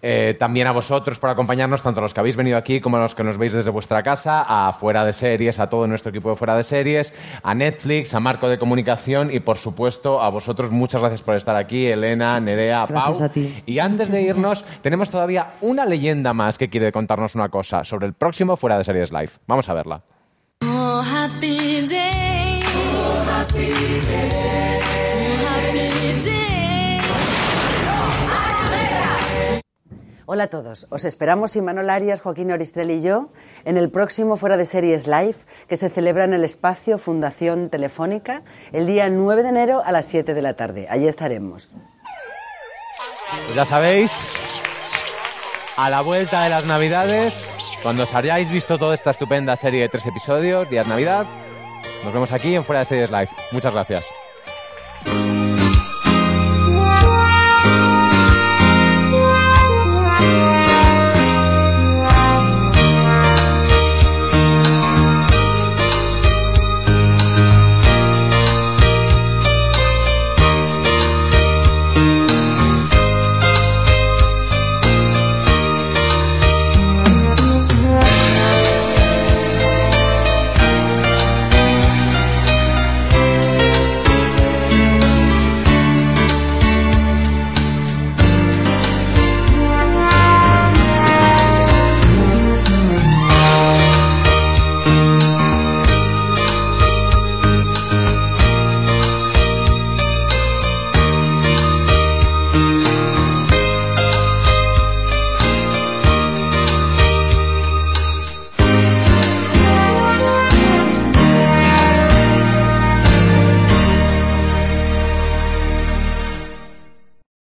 Eh, 0.00 0.36
también 0.38 0.66
a 0.66 0.72
vosotros 0.72 1.18
por 1.18 1.30
acompañarnos, 1.30 1.82
tanto 1.82 2.00
a 2.00 2.02
los 2.02 2.14
que 2.14 2.20
habéis 2.20 2.36
venido 2.36 2.56
aquí 2.56 2.80
como 2.80 2.98
a 2.98 3.00
los 3.00 3.14
que 3.14 3.24
nos 3.24 3.36
veis 3.36 3.52
desde 3.52 3.70
vuestra 3.70 4.02
casa, 4.02 4.44
a 4.46 4.72
Fuera 4.72 5.04
de 5.04 5.12
Series, 5.12 5.58
a 5.58 5.68
todo 5.68 5.86
nuestro 5.86 6.10
equipo 6.10 6.30
de 6.30 6.36
Fuera 6.36 6.56
de 6.56 6.62
Series, 6.62 7.12
a 7.42 7.54
Netflix, 7.54 8.14
a 8.14 8.20
Marco 8.20 8.48
de 8.48 8.58
Comunicación 8.58 9.30
y, 9.32 9.40
por 9.40 9.58
supuesto, 9.58 10.22
a 10.22 10.28
vosotros. 10.28 10.70
Muchas 10.70 11.00
gracias 11.00 11.22
por 11.22 11.34
estar 11.34 11.56
aquí, 11.56 11.86
Elena, 11.86 12.38
Nerea, 12.38 12.86
Pau. 12.86 12.88
Gracias 12.88 13.22
a 13.22 13.32
ti. 13.32 13.62
Y 13.66 13.78
antes 13.80 14.10
de 14.10 14.22
irnos, 14.22 14.64
tenemos 14.82 15.10
todavía 15.10 15.54
una 15.60 15.84
leyenda 15.84 16.32
más 16.32 16.58
que 16.58 16.68
quiere 16.68 16.92
contarnos 16.92 17.34
una 17.34 17.48
cosa 17.48 17.84
sobre 17.84 18.06
el 18.06 18.12
próximo 18.12 18.56
Fuera 18.56 18.78
de 18.78 18.84
Series 18.84 19.10
Live. 19.10 19.30
Vamos 19.46 19.68
a 19.68 19.74
verla. 19.74 20.02
Oh, 20.62 21.02
happy 21.02 21.86
day. 21.86 22.62
Oh, 22.64 23.30
happy 23.30 23.72
day. 24.08 24.47
Hola 30.30 30.44
a 30.44 30.48
todos, 30.48 30.86
os 30.90 31.06
esperamos 31.06 31.56
Imanol 31.56 31.88
Arias, 31.88 32.20
Joaquín 32.20 32.52
Oristrel 32.52 32.90
y 32.90 33.00
yo 33.00 33.30
en 33.64 33.78
el 33.78 33.90
próximo 33.90 34.36
Fuera 34.36 34.58
de 34.58 34.66
Series 34.66 35.06
Live 35.06 35.36
que 35.70 35.78
se 35.78 35.88
celebra 35.88 36.24
en 36.24 36.34
el 36.34 36.44
espacio 36.44 36.98
Fundación 36.98 37.70
Telefónica 37.70 38.42
el 38.74 38.86
día 38.86 39.08
9 39.08 39.42
de 39.42 39.48
enero 39.48 39.80
a 39.82 39.90
las 39.90 40.04
7 40.04 40.34
de 40.34 40.42
la 40.42 40.52
tarde. 40.52 40.86
Allí 40.90 41.08
estaremos. 41.08 41.72
Pues 43.46 43.56
ya 43.56 43.64
sabéis, 43.64 44.12
a 45.78 45.88
la 45.88 46.02
vuelta 46.02 46.42
de 46.42 46.50
las 46.50 46.66
Navidades, 46.66 47.48
cuando 47.82 48.02
os 48.02 48.12
hayáis 48.12 48.50
visto 48.50 48.76
toda 48.76 48.92
esta 48.92 49.12
estupenda 49.12 49.56
serie 49.56 49.80
de 49.80 49.88
tres 49.88 50.04
episodios, 50.04 50.68
Día 50.68 50.82
de 50.82 50.90
Navidad, 50.90 51.26
nos 52.04 52.12
vemos 52.12 52.32
aquí 52.32 52.54
en 52.54 52.64
Fuera 52.64 52.80
de 52.80 52.84
Series 52.84 53.10
Live. 53.10 53.30
Muchas 53.50 53.72
gracias. 53.72 54.04